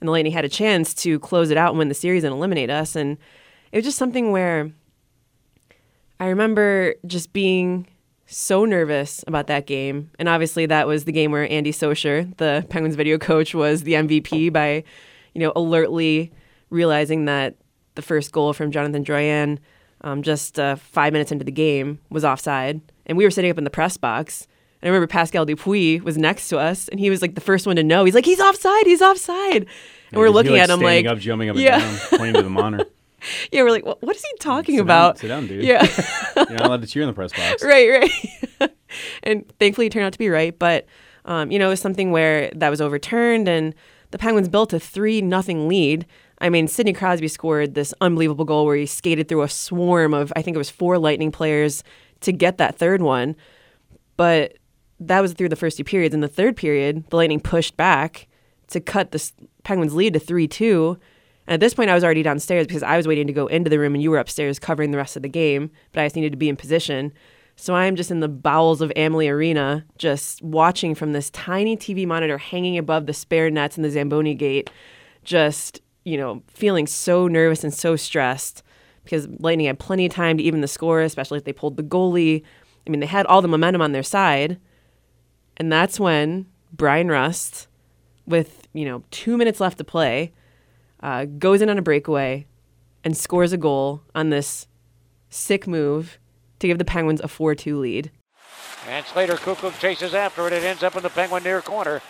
And 0.00 0.08
the 0.08 0.12
Lightning 0.12 0.32
had 0.32 0.44
a 0.44 0.48
chance 0.48 0.94
to 0.94 1.18
close 1.18 1.50
it 1.50 1.56
out 1.56 1.70
and 1.70 1.78
win 1.78 1.88
the 1.88 1.94
series 1.94 2.24
and 2.24 2.32
eliminate 2.32 2.70
us. 2.70 2.94
And 2.94 3.18
it 3.72 3.78
was 3.78 3.84
just 3.84 3.98
something 3.98 4.30
where 4.30 4.70
I 6.20 6.26
remember 6.28 6.94
just 7.06 7.32
being 7.32 7.86
so 8.26 8.64
nervous 8.64 9.22
about 9.26 9.46
that 9.48 9.66
game. 9.66 10.10
And 10.18 10.28
obviously 10.28 10.66
that 10.66 10.86
was 10.86 11.04
the 11.04 11.12
game 11.12 11.30
where 11.30 11.50
Andy 11.50 11.72
Saucier, 11.72 12.24
the 12.38 12.64
Penguins 12.70 12.94
video 12.96 13.18
coach, 13.18 13.54
was 13.54 13.82
the 13.82 13.92
MVP 13.94 14.52
by, 14.52 14.84
you 15.34 15.40
know, 15.40 15.52
alertly 15.54 16.32
realizing 16.70 17.26
that 17.26 17.56
the 17.96 18.02
first 18.02 18.32
goal 18.32 18.52
from 18.52 18.70
Jonathan 18.70 19.04
Drouin 19.04 19.58
um, 20.00 20.22
just 20.22 20.58
uh, 20.58 20.76
five 20.76 21.12
minutes 21.12 21.32
into 21.32 21.44
the 21.44 21.52
game 21.52 21.98
was 22.10 22.24
offside. 22.24 22.80
And 23.06 23.18
we 23.18 23.24
were 23.24 23.30
sitting 23.30 23.50
up 23.50 23.58
in 23.58 23.64
the 23.64 23.70
press 23.70 23.96
box. 23.96 24.46
And 24.80 24.88
I 24.88 24.92
remember 24.92 25.06
Pascal 25.06 25.44
Dupuis 25.46 26.02
was 26.02 26.18
next 26.18 26.48
to 26.48 26.58
us, 26.58 26.88
and 26.88 27.00
he 27.00 27.08
was 27.10 27.22
like 27.22 27.34
the 27.34 27.40
first 27.40 27.66
one 27.66 27.76
to 27.76 27.82
know. 27.82 28.04
He's 28.04 28.14
like, 28.14 28.26
he's 28.26 28.40
offside, 28.40 28.86
he's 28.86 29.00
offside. 29.00 29.66
and 30.10 30.20
we're 30.20 30.26
He, 30.26 30.32
looking 30.32 30.52
like, 30.52 30.60
at 30.62 30.70
him 30.70 30.80
like, 30.80 31.06
up, 31.06 31.18
jumping 31.18 31.48
up 31.50 31.56
Yeah. 31.56 31.80
and 31.80 31.98
down, 32.10 32.18
pointing 32.18 32.34
to 32.34 32.42
the 32.42 32.50
monitor. 32.50 32.84
yeah, 33.52 33.62
we're 33.62 33.70
like, 33.70 33.84
what, 33.84 34.02
what 34.02 34.16
is 34.16 34.22
he 34.22 34.36
talking 34.38 34.74
Sit 34.76 34.78
down- 34.78 34.86
about? 34.86 35.18
sit 35.18 35.28
down, 35.28 35.46
dude. 35.46 35.64
Yeah. 35.64 35.82
You're 36.36 36.50
not 36.50 36.66
allowed 36.66 36.82
to 36.82 36.88
cheer 36.88 37.02
in 37.02 37.08
the 37.08 37.14
press 37.14 37.32
box. 37.32 37.62
right, 37.64 37.88
right. 38.60 38.70
and 39.22 39.44
thankfully, 39.58 39.86
it 39.86 39.92
turned 39.92 40.06
out 40.06 40.12
to 40.12 40.18
be 40.18 40.28
right. 40.28 40.58
But 40.58 40.86
um, 41.24 41.50
you 41.50 41.58
know, 41.58 41.66
it 41.66 41.70
was 41.70 41.80
something 41.80 42.10
where 42.10 42.50
that 42.54 42.68
was 42.70 42.80
overturned, 42.80 43.48
and 43.48 43.74
the 44.10 44.18
Penguins 44.18 44.48
built 44.48 44.72
a 44.72 44.80
three 44.80 45.20
nothing 45.22 45.68
lead. 45.68 46.06
I 46.40 46.50
mean, 46.50 46.68
Sidney 46.68 46.92
Crosby 46.92 47.28
scored 47.28 47.74
this 47.74 47.94
unbelievable 48.00 48.44
goal 48.44 48.66
where 48.66 48.76
he 48.76 48.86
skated 48.86 49.28
through 49.28 49.42
a 49.42 49.48
swarm 49.48 50.12
of, 50.12 50.32
I 50.36 50.42
think 50.42 50.56
it 50.56 50.58
was 50.58 50.68
four 50.68 50.98
Lightning 50.98 51.30
players 51.30 51.82
to 52.20 52.32
get 52.32 52.58
that 52.58 52.76
third 52.76 53.00
one. 53.02 53.36
But 54.16 54.58
that 55.00 55.20
was 55.20 55.32
through 55.32 55.48
the 55.48 55.56
first 55.56 55.76
two 55.76 55.84
periods. 55.84 56.14
In 56.14 56.20
the 56.20 56.28
third 56.28 56.56
period, 56.56 57.08
the 57.08 57.16
Lightning 57.16 57.40
pushed 57.40 57.76
back 57.76 58.26
to 58.68 58.80
cut 58.80 59.12
the 59.12 59.30
Penguins' 59.62 59.94
lead 59.94 60.12
to 60.14 60.18
3 60.18 60.46
2. 60.48 60.98
And 61.46 61.54
at 61.54 61.60
this 61.60 61.74
point, 61.74 61.90
I 61.90 61.94
was 61.94 62.04
already 62.04 62.22
downstairs 62.22 62.66
because 62.66 62.82
I 62.82 62.96
was 62.96 63.06
waiting 63.06 63.26
to 63.26 63.32
go 63.32 63.46
into 63.46 63.68
the 63.68 63.78
room 63.78 63.94
and 63.94 64.02
you 64.02 64.10
were 64.10 64.18
upstairs 64.18 64.58
covering 64.58 64.90
the 64.90 64.96
rest 64.96 65.16
of 65.16 65.22
the 65.22 65.28
game, 65.28 65.70
but 65.92 66.00
I 66.00 66.06
just 66.06 66.16
needed 66.16 66.32
to 66.32 66.38
be 66.38 66.48
in 66.48 66.56
position. 66.56 67.12
So 67.56 67.74
I'm 67.74 67.96
just 67.96 68.10
in 68.10 68.20
the 68.20 68.28
bowels 68.28 68.80
of 68.80 68.92
Amalie 68.96 69.28
Arena, 69.28 69.84
just 69.98 70.42
watching 70.42 70.94
from 70.94 71.12
this 71.12 71.30
tiny 71.30 71.76
TV 71.76 72.06
monitor 72.06 72.38
hanging 72.38 72.78
above 72.78 73.06
the 73.06 73.12
spare 73.12 73.50
nets 73.50 73.76
in 73.76 73.82
the 73.82 73.90
Zamboni 73.90 74.34
gate, 74.34 74.70
just, 75.22 75.80
you 76.04 76.16
know, 76.16 76.42
feeling 76.48 76.86
so 76.86 77.28
nervous 77.28 77.62
and 77.62 77.72
so 77.72 77.94
stressed 77.94 78.62
because 79.04 79.28
Lightning 79.38 79.66
had 79.66 79.78
plenty 79.78 80.06
of 80.06 80.12
time 80.12 80.38
to 80.38 80.42
even 80.42 80.62
the 80.62 80.68
score, 80.68 81.02
especially 81.02 81.38
if 81.38 81.44
they 81.44 81.52
pulled 81.52 81.76
the 81.76 81.82
goalie. 81.82 82.42
I 82.86 82.90
mean, 82.90 83.00
they 83.00 83.06
had 83.06 83.26
all 83.26 83.42
the 83.42 83.48
momentum 83.48 83.82
on 83.82 83.92
their 83.92 84.02
side. 84.02 84.58
And 85.56 85.70
that's 85.70 86.00
when 86.00 86.46
Bryan 86.72 87.08
Rust, 87.08 87.68
with, 88.26 88.66
you 88.72 88.84
know, 88.84 89.04
two 89.10 89.36
minutes 89.36 89.60
left 89.60 89.78
to 89.78 89.84
play, 89.84 90.32
uh, 91.04 91.26
goes 91.26 91.60
in 91.60 91.68
on 91.68 91.78
a 91.78 91.82
breakaway 91.82 92.46
and 93.04 93.16
scores 93.16 93.52
a 93.52 93.58
goal 93.58 94.02
on 94.14 94.30
this 94.30 94.66
sick 95.28 95.68
move 95.68 96.18
to 96.58 96.66
give 96.66 96.78
the 96.78 96.84
Penguins 96.84 97.20
a 97.20 97.28
4 97.28 97.54
2 97.54 97.78
lead. 97.78 98.10
And 98.88 99.04
Slater 99.06 99.34
Koekkoek 99.34 99.78
chases 99.78 100.14
after 100.14 100.46
it. 100.46 100.52
It 100.54 100.64
ends 100.64 100.82
up 100.82 100.96
in 100.96 101.02
the 101.02 101.10
Penguin 101.10 101.42
near 101.42 101.60
corner. 101.60 102.00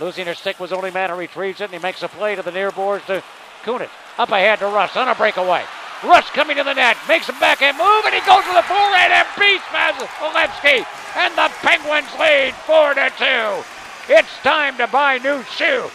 Losing 0.00 0.26
her 0.26 0.34
stick 0.34 0.58
was 0.58 0.72
only 0.72 0.90
man 0.90 1.10
who 1.10 1.16
retrieves 1.16 1.60
it, 1.60 1.64
and 1.64 1.74
he 1.74 1.78
makes 1.78 2.02
a 2.02 2.08
play 2.08 2.34
to 2.34 2.42
the 2.42 2.50
near 2.50 2.70
boards 2.70 3.04
to 3.06 3.22
Kunitz. 3.62 3.90
Up 4.18 4.30
ahead 4.30 4.58
to 4.60 4.66
Rust 4.66 4.96
on 4.96 5.08
a 5.08 5.14
breakaway. 5.14 5.64
Rust 6.02 6.32
coming 6.32 6.56
to 6.56 6.64
the 6.64 6.72
net, 6.72 6.96
makes 7.06 7.28
a 7.28 7.32
backhand 7.32 7.76
move, 7.76 8.04
and 8.06 8.14
he 8.14 8.20
goes 8.24 8.44
to 8.44 8.54
the 8.54 8.64
forehand 8.64 9.12
and 9.12 9.28
beats 9.36 9.64
Vasilevskiy. 9.68 10.86
And 11.16 11.34
the 11.36 11.52
Penguins 11.60 12.08
lead 12.18 12.54
4 12.54 12.94
to 12.94 13.12
2. 14.08 14.14
It's 14.14 14.38
time 14.42 14.78
to 14.78 14.86
buy 14.86 15.18
new 15.18 15.42
shoes. 15.44 15.90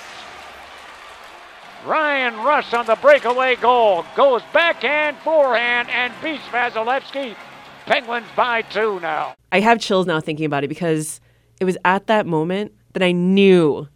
Bryan 1.86 2.36
Rust 2.38 2.74
on 2.74 2.88
the 2.88 2.96
breakaway 2.96 3.56
goal 3.58 4.06
goes 4.16 4.42
backhand, 4.52 5.18
forehand, 5.18 5.88
and 5.92 6.12
beats 6.24 6.42
Vasilevskiy. 6.46 7.36
Penguins 7.86 8.26
by 8.36 8.64
two 8.64 9.00
now. 9.02 9.36
I 9.52 9.60
have 9.60 9.80
chills 9.80 10.08
now 10.08 10.20
thinking 10.20 10.48
about 10.48 10.64
it 10.64 10.68
because 10.68 11.22
it 11.62 11.66
was 11.66 11.78
at 11.86 12.08
that 12.08 12.26
moment 12.26 12.72
that 12.94 13.04
I 13.04 13.12
knew 13.12 13.88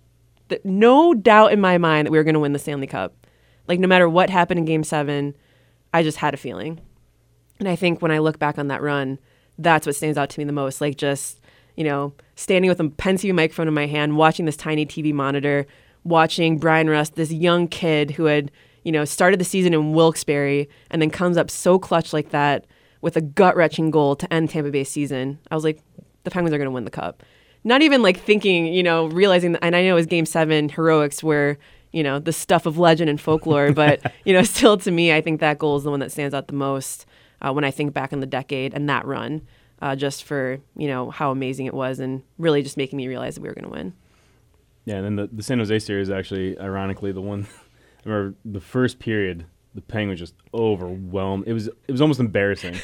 that 0.50 0.64
no 0.64 1.16
doubt 1.16 1.52
in 1.52 1.60
my 1.60 1.80
mind 1.80 2.06
that 2.06 2.12
we 2.12 2.20
were 2.20 2.24
going 2.24 2.36
to 2.36 2.40
win 2.40 2.54
the 2.54 2.60
Stanley 2.60 2.86
Cup. 2.86 3.26
Like, 3.68 3.80
no 3.80 3.88
matter 3.88 4.08
what 4.08 4.30
happened 4.30 4.60
in 4.60 4.66
game 4.66 4.84
seven, 4.84 5.36
I 5.92 6.04
just 6.04 6.18
had 6.20 6.36
a 6.36 6.38
feeling. 6.38 6.80
And 7.58 7.68
I 7.68 7.76
think 7.76 8.04
when 8.04 8.12
I 8.12 8.20
look 8.20 8.38
back 8.38 8.60
on 8.60 8.68
that 8.68 8.84
run, 8.84 9.18
that's 9.58 9.88
what 9.88 9.96
stands 9.96 10.16
out 10.16 10.30
to 10.30 10.40
me 10.40 10.46
the 10.46 10.52
most. 10.52 10.80
Like, 10.80 10.96
just, 10.96 11.42
you 11.76 11.86
know, 11.86 12.14
standing 12.36 12.70
with 12.70 12.80
a 12.80 12.90
pen 12.90 13.18
TV 13.18 13.34
microphone 13.34 13.68
in 13.68 13.74
my 13.74 13.88
hand, 13.88 14.16
watching 14.16 14.46
this 14.46 14.58
tiny 14.58 14.86
TV 14.86 15.12
monitor, 15.12 15.66
watching 16.04 16.58
Bryan 16.58 16.89
Rust, 16.89 17.16
this 17.16 17.32
young 17.32 17.68
kid 17.68 18.12
who 18.12 18.26
had, 18.26 18.52
you 18.84 18.91
know, 18.91 19.06
started 19.06 19.39
the 19.39 19.45
season 19.45 19.74
in 19.74 19.93
Wilkes-Barre 19.93 20.68
and 20.89 21.02
then 21.02 21.10
comes 21.10 21.38
up 21.38 21.50
so 21.50 21.78
clutch 21.78 22.14
like 22.14 22.30
that 22.32 22.66
with 23.02 23.16
a 23.16 23.22
gut 23.22 23.56
wrenching 23.56 23.91
goal 23.91 24.16
to 24.16 24.32
end 24.34 24.50
Tampa 24.50 24.72
Bay's 24.72 24.89
season. 24.89 25.39
I 25.52 25.56
was 25.56 25.64
like, 25.64 25.82
the 26.24 26.32
Penguins 26.32 26.54
are 26.54 26.58
going 26.58 26.68
to 26.68 26.72
win 26.72 26.86
the 26.86 26.91
cup. 26.91 27.24
Not 27.64 27.82
even 27.82 28.02
like 28.02 28.20
thinking, 28.20 28.68
you 28.68 28.84
know, 28.84 29.08
realizing, 29.08 29.54
that, 29.54 29.64
and 29.64 29.76
I 29.76 29.84
know 29.84 29.91
it 29.91 29.95
was 29.95 30.06
game 30.06 30.26
seven 30.26 30.70
heroics 30.70 31.22
where, 31.24 31.58
you 31.91 32.04
know, 32.04 32.20
the 32.20 32.32
stuff 32.32 32.66
of 32.66 32.78
legend 32.78 33.10
and 33.10 33.20
folklore, 33.20 33.74
but, 33.74 34.14
you 34.26 34.34
know, 34.34 34.43
still 34.43 34.78
to 34.78 34.91
me, 34.91 35.14
I 35.14 35.22
think 35.22 35.39
that 35.39 35.60
goal 35.60 35.78
is 35.78 35.84
the 35.84 35.91
one 35.91 36.00
that 36.00 36.12
stands 36.12 36.34
out 36.34 36.47
the 36.47 36.54
most 36.54 37.06
uh, 37.41 37.52
when 37.52 37.64
I 37.64 37.72
think 37.72 37.93
back 37.93 38.14
on 38.14 38.20
the 38.20 38.26
decade 38.26 38.74
and 38.74 38.89
that 38.89 39.06
run, 39.06 39.41
uh, 39.82 39.95
just 39.95 40.24
for, 40.24 40.60
you 40.76 40.88
know, 40.88 41.10
how 41.10 41.32
amazing 41.32 41.66
it 41.66 41.74
was 41.74 42.00
and 42.00 42.24
really 42.38 42.62
just 42.62 42.78
making 42.78 42.97
me 42.97 43.08
realize 43.08 43.36
that 43.36 43.41
we 43.41 43.50
were 43.50 43.56
going 43.56 43.66
to 43.66 43.72
win. 43.72 43.93
Yeah, 44.90 44.96
and 44.98 45.06
then 45.06 45.16
the, 45.18 45.30
the 45.36 45.44
San 45.44 45.60
Jose 45.60 45.78
series 45.80 46.10
actually, 46.10 46.58
ironically, 46.60 47.12
the 47.12 47.22
one 47.22 47.46
I 48.06 48.10
remember 48.10 48.36
the 48.44 48.60
first 48.62 48.98
period, 49.00 49.46
the 49.76 49.82
Penguins 49.82 50.20
just 50.20 50.34
overwhelmed. 50.54 51.48
It 51.48 51.54
was 51.54 51.68
it 51.68 51.92
was 51.92 52.02
almost 52.02 52.20
embarrassing. 52.20 52.76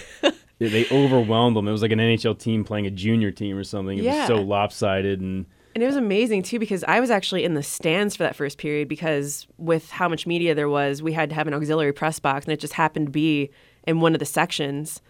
they, 0.60 0.68
they 0.68 0.86
overwhelmed 0.91 1.56
them. 1.56 1.68
It 1.68 1.72
was 1.72 1.82
like 1.82 1.91
an 1.91 1.99
NHL 1.99 2.38
team 2.38 2.64
playing 2.64 2.86
a 2.86 2.91
junior 2.91 3.32
team 3.32 3.58
or 3.58 3.64
something. 3.64 3.97
It 3.97 4.03
Yeah. 4.03 4.20
was 4.20 4.28
so 4.28 4.41
lopsided 4.43 5.20
and 5.22 5.45
And 5.74 5.84
it 5.84 5.88
was 5.88 5.95
amazing 5.95 6.43
too 6.43 6.60
because 6.60 6.84
I 6.84 6.99
was 6.99 7.10
actually 7.10 7.43
in 7.43 7.53
the 7.56 7.64
stands 7.64 8.16
for 8.16 8.24
that 8.24 8.36
first 8.36 8.58
period 8.60 8.88
because 8.88 9.47
with 9.58 9.89
how 9.89 10.08
much 10.08 10.28
media 10.28 10.53
there 10.53 10.70
was, 10.70 11.01
we 11.01 11.12
had 11.14 11.30
to 11.30 11.36
have 11.36 11.47
an 11.47 11.53
auxiliary 11.56 11.93
press 11.93 12.20
box 12.20 12.45
and 12.45 12.53
it 12.53 12.60
just 12.60 12.74
happened 12.74 13.08
to 13.08 13.12
be 13.12 13.49
in 13.88 13.99
one 13.99 14.14
of 14.14 14.20
the 14.20 14.26
sections. 14.26 15.01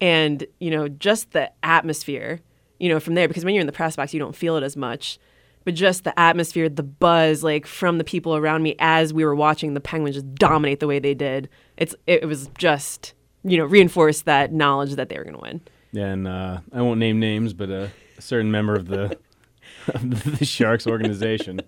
And, 0.00 0.46
you 0.60 0.70
know, 0.70 0.88
just 0.88 1.32
the 1.32 1.50
atmosphere, 1.62 2.40
you 2.78 2.88
know, 2.88 2.98
from 3.00 3.14
there, 3.14 3.28
because 3.28 3.44
when 3.44 3.52
you're 3.54 3.60
in 3.60 3.66
the 3.66 3.72
press 3.72 3.96
box, 3.96 4.14
you 4.14 4.18
don't 4.20 4.34
feel 4.34 4.56
it 4.56 4.62
as 4.62 4.74
much. 4.76 5.18
But 5.64 5.74
just 5.74 6.04
the 6.04 6.18
atmosphere, 6.18 6.68
the 6.68 6.82
buzz, 6.82 7.44
like 7.44 7.66
from 7.66 7.98
the 7.98 8.04
people 8.04 8.34
around 8.34 8.62
me 8.62 8.76
as 8.78 9.12
we 9.12 9.24
were 9.24 9.34
watching 9.34 9.74
the 9.74 9.80
Penguins 9.80 10.16
just 10.16 10.34
dominate 10.34 10.80
the 10.80 10.86
way 10.86 10.98
they 10.98 11.14
did. 11.14 11.48
It's 11.76 11.94
it 12.06 12.26
was 12.26 12.48
just, 12.56 13.12
you 13.44 13.58
know, 13.58 13.64
reinforced 13.66 14.24
that 14.24 14.52
knowledge 14.52 14.94
that 14.94 15.08
they 15.10 15.16
were 15.18 15.24
going 15.24 15.36
to 15.36 15.42
win. 15.42 15.60
yeah, 15.92 16.06
and 16.06 16.26
uh, 16.26 16.60
I 16.72 16.80
won't 16.82 16.98
name 16.98 17.20
names, 17.20 17.52
but 17.52 17.68
a 17.70 17.90
certain 18.18 18.50
member 18.50 18.74
of 18.74 18.86
the 18.86 19.18
of 19.94 20.38
the 20.38 20.44
Sharks 20.46 20.86
organization 20.86 21.60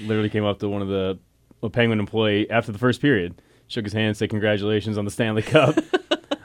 literally 0.00 0.28
came 0.30 0.44
up 0.44 0.58
to 0.60 0.68
one 0.68 0.82
of 0.82 0.88
the 0.88 1.18
a 1.62 1.68
Penguin 1.70 2.00
employee 2.00 2.48
after 2.50 2.72
the 2.72 2.78
first 2.78 3.00
period, 3.00 3.40
shook 3.68 3.84
his 3.84 3.92
hand, 3.92 4.16
said 4.16 4.30
congratulations 4.30 4.96
on 4.98 5.04
the 5.04 5.10
Stanley 5.10 5.42
Cup. 5.42 5.76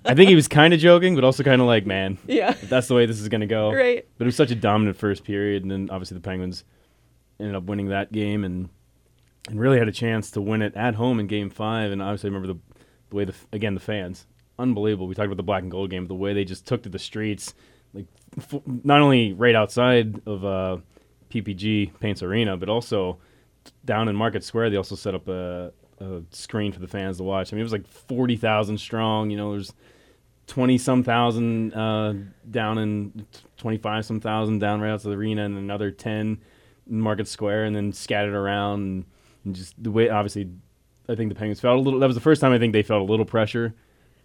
I 0.07 0.13
think 0.13 0.29
he 0.29 0.35
was 0.35 0.47
kind 0.47 0.71
of 0.73 0.79
joking, 0.79 1.15
but 1.15 1.23
also 1.23 1.41
kind 1.41 1.61
of 1.61 1.67
like, 1.67 1.85
man, 1.87 2.17
Yeah. 2.27 2.49
if 2.51 2.69
that's 2.69 2.87
the 2.87 2.93
way 2.93 3.05
this 3.07 3.19
is 3.19 3.27
going 3.29 3.41
to 3.41 3.47
go. 3.47 3.71
Right. 3.71 4.05
But 4.19 4.25
it 4.25 4.27
was 4.27 4.35
such 4.35 4.51
a 4.51 4.55
dominant 4.55 4.97
first 4.97 5.23
period, 5.23 5.63
and 5.63 5.71
then 5.71 5.89
obviously 5.89 6.15
the 6.15 6.21
Penguins 6.21 6.63
ended 7.39 7.55
up 7.55 7.63
winning 7.63 7.89
that 7.89 8.11
game 8.11 8.43
and 8.43 8.69
and 9.47 9.59
really 9.59 9.77
had 9.77 9.87
a 9.87 9.91
chance 9.91 10.31
to 10.31 10.41
win 10.41 10.61
it 10.61 10.75
at 10.75 10.95
home 10.95 11.19
in 11.19 11.27
Game 11.27 11.49
Five. 11.49 11.91
And 11.91 12.01
obviously, 12.01 12.29
I 12.29 12.33
remember 12.33 12.53
the 12.53 12.59
the 13.09 13.15
way 13.15 13.25
the 13.25 13.35
again 13.51 13.73
the 13.73 13.79
fans, 13.79 14.25
unbelievable. 14.57 15.07
We 15.07 15.15
talked 15.15 15.27
about 15.27 15.37
the 15.37 15.43
black 15.43 15.61
and 15.61 15.71
gold 15.71 15.89
game, 15.89 16.07
the 16.07 16.15
way 16.15 16.33
they 16.33 16.45
just 16.45 16.65
took 16.65 16.83
to 16.83 16.89
the 16.89 16.99
streets, 16.99 17.53
like 17.93 18.07
f- 18.37 18.61
not 18.65 19.01
only 19.01 19.33
right 19.33 19.55
outside 19.55 20.21
of 20.25 20.45
uh, 20.45 20.77
PPG 21.29 21.99
Paints 21.99 22.23
Arena, 22.23 22.57
but 22.57 22.69
also 22.69 23.17
down 23.83 24.07
in 24.07 24.15
Market 24.15 24.43
Square. 24.43 24.69
They 24.69 24.77
also 24.77 24.95
set 24.95 25.15
up 25.15 25.27
a, 25.27 25.71
a 25.99 26.21
screen 26.31 26.71
for 26.71 26.79
the 26.79 26.87
fans 26.87 27.17
to 27.17 27.23
watch. 27.23 27.51
I 27.51 27.55
mean, 27.55 27.61
it 27.61 27.63
was 27.63 27.71
like 27.71 27.87
forty 27.87 28.35
thousand 28.35 28.79
strong. 28.79 29.29
You 29.29 29.37
know, 29.37 29.51
there's 29.51 29.73
twenty 30.47 30.77
some 30.77 31.03
thousand 31.03 31.73
uh, 31.73 32.13
down 32.49 32.77
in 32.77 33.27
twenty 33.57 33.77
five 33.77 34.05
some 34.05 34.19
thousand 34.19 34.59
down 34.59 34.81
right 34.81 34.91
outside 34.91 35.11
the 35.11 35.17
arena, 35.17 35.45
and 35.45 35.57
another 35.57 35.91
ten 35.91 36.41
Market 36.87 37.27
Square, 37.27 37.65
and 37.65 37.75
then 37.75 37.93
scattered 37.93 38.33
around, 38.33 38.79
and, 38.81 39.05
and 39.45 39.55
just 39.55 39.81
the 39.81 39.91
way. 39.91 40.09
Obviously, 40.09 40.49
I 41.09 41.15
think 41.15 41.29
the 41.29 41.35
Penguins 41.35 41.59
felt 41.59 41.77
a 41.77 41.81
little. 41.81 41.99
That 41.99 42.07
was 42.07 42.15
the 42.15 42.21
first 42.21 42.41
time 42.41 42.51
I 42.51 42.59
think 42.59 42.73
they 42.73 42.83
felt 42.83 43.01
a 43.01 43.11
little 43.11 43.25
pressure 43.25 43.73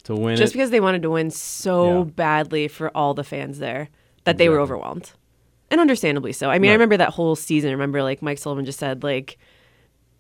to 0.04 0.14
win 0.14 0.36
just 0.36 0.52
it. 0.52 0.56
because 0.56 0.70
they 0.70 0.80
wanted 0.80 1.02
to 1.02 1.11
win 1.11 1.30
so 1.30 1.98
Yeah. 1.98 2.04
badly 2.04 2.68
for 2.68 2.90
all 2.96 3.12
the 3.14 3.24
fans 3.24 3.58
there 3.58 3.88
that 4.24 4.38
they 4.38 4.48
were 4.48 4.58
overwhelmed 4.58 5.12
and 5.70 5.78
understandably 5.78 6.32
so 6.32 6.48
i 6.50 6.58
mean 6.58 6.70
i 6.70 6.72
remember 6.72 6.96
that 6.96 7.11
whole 7.11 7.36
season 7.36 7.68
I 7.68 7.72
remember 7.72 8.02
like 8.02 8.22
mike 8.22 8.38
sullivan 8.38 8.64
just 8.64 8.78
said 8.78 9.02
like 9.02 9.36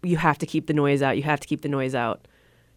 you 0.02 0.18
have 0.18 0.36
to 0.38 0.46
keep 0.46 0.66
the 0.66 0.74
noise 0.74 1.00
out 1.00 1.16
you 1.16 1.22
have 1.22 1.40
to 1.40 1.48
keep 1.48 1.62
the 1.62 1.68
noise 1.70 1.94
out 1.94 2.28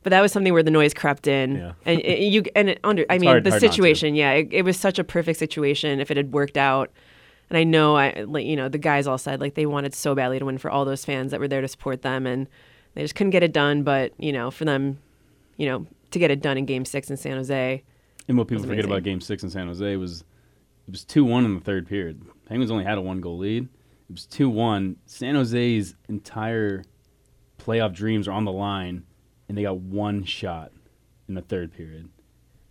but 0.03 0.11
that 0.11 0.21
was 0.21 0.31
something 0.31 0.53
where 0.53 0.63
the 0.63 0.71
noise 0.71 0.93
crept 0.93 1.27
in 1.27 1.55
Yeah. 1.57 1.71
and 1.85 1.99
it, 1.99 2.19
you 2.19 2.43
and 2.55 2.69
it 2.69 2.79
under 2.85 3.05
i 3.09 3.17
mean 3.17 3.27
hard- 3.29 3.43
the 3.43 3.49
hard 3.49 3.61
situation 3.61 4.15
yeah 4.15 4.31
it, 4.31 4.47
it 4.51 4.61
was 4.63 4.79
such 4.79 4.97
a 4.97 5.03
perfect 5.03 5.37
situation 5.39 5.99
if 5.99 6.09
it 6.09 6.15
had 6.15 6.31
worked 6.33 6.55
out 6.57 6.89
and 7.53 7.59
i 7.59 7.63
know 7.63 7.95
i 7.95 8.23
like 8.27 8.45
you 8.45 8.55
know 8.55 8.67
the 8.67 8.77
guys 8.79 9.05
all 9.05 9.17
said 9.17 9.39
like 9.39 9.53
they 9.53 9.65
wanted 9.65 9.93
so 9.93 10.15
badly 10.15 10.39
to 10.39 10.45
win 10.45 10.57
for 10.57 10.71
all 10.71 10.83
those 10.85 11.05
fans 11.05 11.31
that 11.31 11.39
were 11.39 11.47
there 11.47 11.61
to 11.61 11.67
support 11.67 12.01
them 12.01 12.25
and 12.25 12.47
they 12.95 13.01
just 13.03 13.13
couldn't 13.15 13.31
get 13.31 13.43
it 13.43 13.53
done 13.53 13.83
but 13.83 14.11
you 14.17 14.33
know 14.33 14.49
for 14.51 14.65
them 14.65 14.97
you 15.57 15.67
know 15.67 15.85
to 16.11 16.17
get 16.19 16.31
it 16.31 16.41
done 16.41 16.57
in 16.57 16.65
game 16.65 16.83
six 16.83 17.09
in 17.09 17.15
san 17.17 17.37
jose 17.37 17.83
And 18.27 18.37
what 18.37 18.47
people 18.47 18.63
forget 18.63 18.85
about 18.85 19.03
Game 19.03 19.19
Six 19.21 19.43
in 19.43 19.49
San 19.49 19.67
Jose 19.67 19.95
was 19.97 20.23
it 20.87 20.91
was 20.91 21.03
two 21.03 21.23
one 21.25 21.45
in 21.45 21.55
the 21.55 21.61
third 21.61 21.87
period. 21.87 22.21
Penguins 22.47 22.71
only 22.71 22.85
had 22.85 22.97
a 22.97 23.01
one 23.01 23.19
goal 23.21 23.37
lead. 23.37 23.63
It 24.09 24.11
was 24.11 24.25
two 24.25 24.49
one. 24.49 24.95
San 25.05 25.35
Jose's 25.35 25.95
entire 26.09 26.83
playoff 27.59 27.93
dreams 27.93 28.27
are 28.27 28.31
on 28.31 28.45
the 28.45 28.51
line, 28.51 29.03
and 29.47 29.57
they 29.57 29.63
got 29.63 29.77
one 29.77 30.23
shot 30.23 30.71
in 31.27 31.35
the 31.35 31.41
third 31.41 31.73
period. 31.73 32.09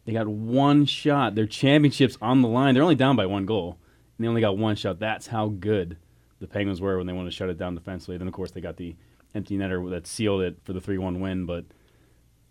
They 0.04 0.12
got 0.12 0.26
one 0.26 0.86
shot. 0.86 1.34
Their 1.34 1.46
championships 1.46 2.16
on 2.22 2.42
the 2.42 2.48
line. 2.48 2.74
They're 2.74 2.82
only 2.82 2.94
down 2.94 3.16
by 3.16 3.26
one 3.26 3.44
goal, 3.46 3.78
and 4.22 4.24
they 4.24 4.28
only 4.28 4.40
got 4.40 4.56
one 4.56 4.76
shot. 4.76 5.00
That's 5.00 5.26
how 5.26 5.48
good 5.48 5.96
the 6.38 6.46
Penguins 6.46 6.80
were 6.80 6.96
when 6.96 7.08
they 7.08 7.12
wanted 7.12 7.30
to 7.30 7.36
shut 7.36 7.48
it 7.48 7.58
down 7.58 7.74
defensively. 7.74 8.18
Then 8.18 8.28
of 8.28 8.34
course 8.34 8.52
they 8.52 8.60
got 8.60 8.76
the 8.76 8.94
empty 9.34 9.56
netter 9.56 9.90
that 9.90 10.06
sealed 10.06 10.42
it 10.42 10.58
for 10.62 10.72
the 10.72 10.80
three 10.80 10.96
one 10.96 11.18
win. 11.18 11.44
But 11.44 11.64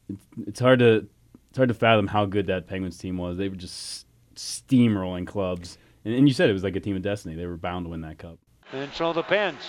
it's, 0.09 0.27
it's 0.47 0.59
hard 0.59 0.79
to 0.79 1.07
it's 1.49 1.57
hard 1.57 1.69
to 1.69 1.73
fathom 1.73 2.07
how 2.07 2.25
good 2.25 2.47
that 2.47 2.67
Penguins 2.67 2.97
team 2.97 3.17
was. 3.17 3.37
They 3.37 3.47
were 3.47 3.55
just 3.55 4.05
steamrolling 4.35 5.25
clubs, 5.25 5.77
and, 6.03 6.13
and 6.13 6.27
you 6.27 6.33
said 6.33 6.49
it 6.49 6.53
was 6.53 6.63
like 6.63 6.75
a 6.75 6.81
team 6.81 6.97
of 6.97 7.03
destiny. 7.03 7.35
They 7.35 7.45
were 7.45 7.55
bound 7.55 7.85
to 7.85 7.89
win 7.89 8.01
that 8.01 8.17
cup. 8.17 8.37
And 8.73 8.91
so 8.93 9.13
the 9.13 9.23
Pens. 9.23 9.63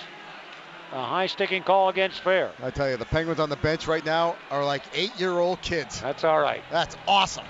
A 0.91 1.05
high 1.05 1.27
sticking 1.27 1.63
call 1.63 1.89
against 1.89 2.21
fair. 2.21 2.51
I 2.63 2.71
tell 2.71 2.91
you, 2.91 2.97
the 2.99 3.07
Penguins 3.07 3.41
on 3.41 3.49
the 3.49 3.57
bench 3.57 3.87
right 3.87 4.05
now 4.05 4.37
are 4.51 4.65
like 4.65 4.83
eight-year-old 4.93 5.63
kids. 5.63 6.01
That's 6.01 6.25
all 6.25 6.41
right. 6.41 6.63
That's 6.71 6.97
awesome. 7.07 7.47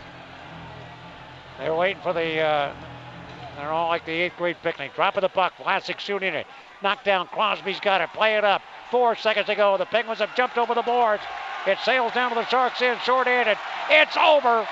They're 1.59 1.75
waiting 1.75 2.03
for 2.03 2.13
the. 2.13 2.39
Uh, 2.39 2.75
they're 3.57 3.71
all 3.71 3.89
like 3.89 4.05
the 4.07 4.13
eighth 4.13 4.37
grade 4.37 4.57
picnic. 4.63 4.95
Drop 4.95 5.17
of 5.17 5.23
the 5.23 5.29
puck. 5.29 5.55
Vlasic 5.59 5.99
shooting 5.99 6.35
it. 6.35 6.47
Knocked 6.83 7.05
down. 7.05 7.27
Crosby's 7.29 7.81
got 7.81 8.01
it. 8.01 8.11
Play 8.13 8.37
it 8.37 8.45
up. 8.45 8.63
Four 8.91 9.17
seconds 9.17 9.47
to 9.47 9.55
go. 9.55 9.77
The 9.77 9.87
Penguins 9.87 10.21
have 10.21 10.35
jumped 10.35 10.59
over 10.59 10.75
the 10.75 10.83
boards. 10.83 11.23
It 11.67 11.79
sails 11.85 12.13
down 12.13 12.31
to 12.31 12.35
the 12.35 12.47
Sharks 12.47 12.83
in 12.83 12.99
short-handed. 13.05 13.57
It's 13.89 14.17
over. 14.17 14.67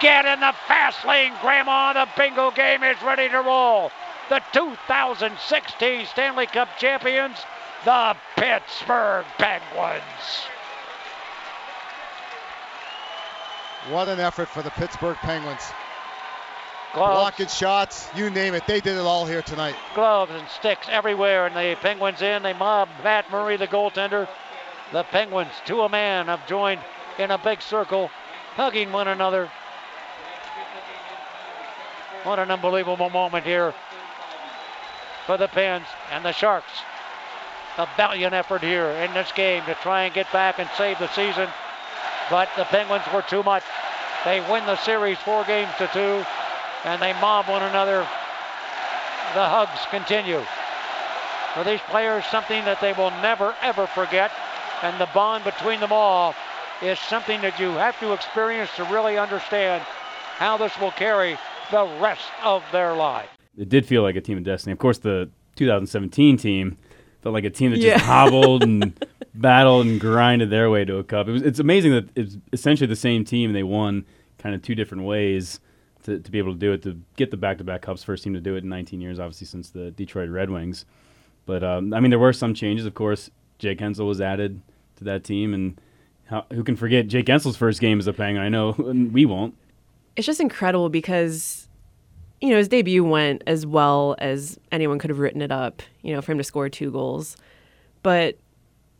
Get 0.00 0.26
in 0.26 0.40
the 0.40 0.54
fast 0.68 1.04
lane, 1.06 1.32
Grandma. 1.40 1.94
The 1.94 2.08
bingo 2.16 2.50
game 2.50 2.82
is 2.82 3.00
ready 3.02 3.28
to 3.30 3.40
roll. 3.40 3.90
The 4.28 4.42
2016 4.52 6.06
Stanley 6.06 6.46
Cup 6.46 6.68
champions, 6.78 7.38
the 7.84 8.16
Pittsburgh 8.36 9.24
Penguins. 9.38 10.02
What 13.88 14.08
an 14.08 14.18
effort 14.20 14.48
for 14.48 14.62
the 14.62 14.70
Pittsburgh 14.70 15.16
Penguins. 15.16 15.62
Gloves, 16.94 17.14
Blocking 17.14 17.46
shots, 17.48 18.08
you 18.14 18.30
name 18.30 18.54
it. 18.54 18.66
They 18.66 18.80
did 18.80 18.96
it 18.96 19.00
all 19.02 19.26
here 19.26 19.42
tonight. 19.42 19.76
gloves 19.94 20.32
and 20.32 20.48
sticks 20.48 20.86
everywhere, 20.90 21.46
and 21.46 21.54
the 21.54 21.76
Penguins 21.80 22.22
in. 22.22 22.42
They 22.42 22.54
mob 22.54 22.88
Matt 23.04 23.30
Murray, 23.30 23.56
the 23.56 23.66
goaltender. 23.66 24.28
The 24.92 25.02
Penguins, 25.02 25.52
to 25.66 25.82
a 25.82 25.88
man, 25.88 26.26
have 26.26 26.46
joined 26.46 26.80
in 27.18 27.30
a 27.30 27.38
big 27.38 27.60
circle, 27.60 28.10
hugging 28.54 28.92
one 28.92 29.08
another. 29.08 29.50
What 32.22 32.38
an 32.38 32.50
unbelievable 32.50 33.10
moment 33.10 33.44
here 33.44 33.74
for 35.26 35.36
the 35.36 35.48
Pens 35.48 35.86
and 36.10 36.24
the 36.24 36.32
Sharks. 36.32 36.72
A 37.78 37.86
valiant 37.96 38.32
effort 38.32 38.62
here 38.62 38.86
in 38.86 39.12
this 39.12 39.30
game 39.32 39.62
to 39.66 39.74
try 39.74 40.04
and 40.04 40.14
get 40.14 40.32
back 40.32 40.58
and 40.58 40.68
save 40.78 40.98
the 40.98 41.08
season. 41.12 41.48
But 42.30 42.48
the 42.56 42.64
Penguins 42.64 43.04
were 43.12 43.22
too 43.22 43.42
much. 43.42 43.64
They 44.24 44.40
win 44.50 44.64
the 44.66 44.76
series 44.76 45.18
four 45.18 45.44
games 45.44 45.70
to 45.78 45.86
two, 45.92 46.24
and 46.86 47.02
they 47.02 47.12
mob 47.20 47.48
one 47.48 47.62
another. 47.62 47.98
The 49.34 49.44
hugs 49.44 49.80
continue. 49.90 50.40
For 51.54 51.64
these 51.64 51.80
players, 51.90 52.24
something 52.26 52.64
that 52.64 52.80
they 52.80 52.92
will 52.92 53.10
never 53.22 53.54
ever 53.60 53.86
forget, 53.88 54.30
and 54.82 54.98
the 55.00 55.08
bond 55.12 55.44
between 55.44 55.80
them 55.80 55.92
all 55.92 56.34
is 56.82 56.98
something 56.98 57.40
that 57.40 57.58
you 57.58 57.70
have 57.70 57.98
to 58.00 58.12
experience 58.12 58.70
to 58.76 58.84
really 58.84 59.18
understand 59.18 59.82
how 60.36 60.56
this 60.56 60.78
will 60.78 60.90
carry 60.92 61.36
the 61.70 61.84
rest 62.00 62.28
of 62.44 62.62
their 62.72 62.94
lives. 62.94 63.28
It 63.56 63.68
did 63.68 63.86
feel 63.86 64.02
like 64.02 64.16
a 64.16 64.20
team 64.20 64.38
of 64.38 64.44
destiny. 64.44 64.72
Of 64.72 64.78
course, 64.78 64.98
the 64.98 65.30
2017 65.56 66.36
team 66.36 66.76
felt 67.22 67.32
like 67.32 67.44
a 67.44 67.50
team 67.50 67.70
that 67.72 67.78
just 67.78 67.86
Yeah. 67.86 67.98
hobbled 67.98 68.62
and 68.62 69.02
battled 69.34 69.86
and 69.86 69.98
grinded 69.98 70.50
their 70.50 70.70
way 70.70 70.84
to 70.84 70.98
a 70.98 71.04
cup. 71.04 71.26
It 71.26 71.32
was, 71.32 71.42
it's 71.42 71.58
amazing 71.58 71.92
that 71.92 72.08
it's 72.14 72.36
essentially 72.52 72.86
the 72.86 72.94
same 72.94 73.24
team. 73.24 73.54
They 73.54 73.62
won 73.62 74.04
kind 74.38 74.54
of 74.54 74.60
two 74.62 74.74
different 74.74 75.04
ways 75.04 75.58
to, 76.06 76.18
to 76.18 76.30
be 76.30 76.38
able 76.38 76.52
to 76.52 76.58
do 76.58 76.72
it, 76.72 76.82
to 76.82 77.00
get 77.16 77.30
the 77.30 77.36
back-to-back 77.36 77.82
cups. 77.82 78.02
First 78.02 78.24
team 78.24 78.34
to 78.34 78.40
do 78.40 78.56
it 78.56 78.64
in 78.64 78.68
19 78.68 79.00
years, 79.00 79.20
obviously, 79.20 79.46
since 79.46 79.70
the 79.70 79.90
Detroit 79.90 80.30
Red 80.30 80.50
Wings. 80.50 80.84
But, 81.44 81.62
um, 81.62 81.92
I 81.92 82.00
mean, 82.00 82.10
there 82.10 82.18
were 82.18 82.32
some 82.32 82.54
changes. 82.54 82.86
Of 82.86 82.94
course, 82.94 83.30
Jake 83.58 83.78
Guentzel 83.78 84.06
was 84.06 84.20
added 84.20 84.60
to 84.96 85.04
that 85.04 85.22
team. 85.22 85.54
And 85.54 85.80
how, 86.26 86.46
who 86.52 86.64
can 86.64 86.74
forget 86.76 87.06
Jake 87.06 87.26
Guentzel's 87.26 87.56
first 87.56 87.80
game 87.80 87.98
as 87.98 88.06
a 88.06 88.12
Penguin? 88.12 88.44
I 88.44 88.48
know 88.48 88.70
we 89.12 89.24
won't. 89.26 89.54
it's 90.16 90.26
just 90.26 90.40
incredible 90.40 90.88
because 90.88 91.68
you 92.40 92.50
know 92.50 92.56
his 92.58 92.68
debut 92.68 93.04
went 93.04 93.42
as 93.46 93.64
well 93.64 94.14
as 94.18 94.58
anyone 94.72 94.98
could 94.98 95.10
have 95.10 95.18
written 95.18 95.40
it 95.40 95.50
up 95.50 95.82
you 96.02 96.14
know 96.14 96.20
for 96.20 96.32
him 96.32 96.38
to 96.38 96.44
score 96.44 96.68
two 96.68 96.90
goals 96.90 97.34
but 98.02 98.36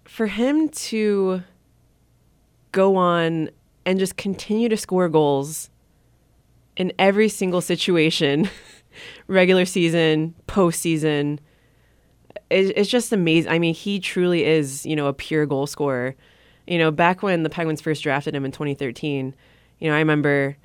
for 0.05 0.27
him 0.27 0.71
to 0.71 1.43
go 2.73 2.97
on 2.97 3.51
and 3.85 3.99
just 3.99 4.17
continue 4.17 4.69
to 4.71 4.77
score 4.77 5.09
goals 5.11 5.69
in 6.77 6.93
every 6.99 7.29
single 7.29 7.61
situation 7.61 8.49
regular 9.27 9.65
season 9.65 10.35
postseason 10.47 11.39
it, 12.51 12.77
it's 12.77 12.91
just 12.91 13.13
amazing. 13.13 13.51
I 13.51 13.59
mean 13.59 13.75
he 13.75 13.99
truly 13.99 14.45
is 14.45 14.87
you 14.87 14.97
know 14.97 15.07
a 15.07 15.13
pure 15.13 15.47
goal 15.47 15.67
scorer. 15.67 16.15
You 16.67 16.79
know 16.79 16.91
back 16.91 17.23
when 17.23 17.43
the 17.43 17.51
penguins 17.51 17.81
first 17.81 18.03
drafted 18.03 18.35
him 18.35 18.45
in 18.45 18.53
2013 18.53 19.35
you 19.79 19.89
know 19.89 19.95
i 19.95 19.99
remember 19.99 20.57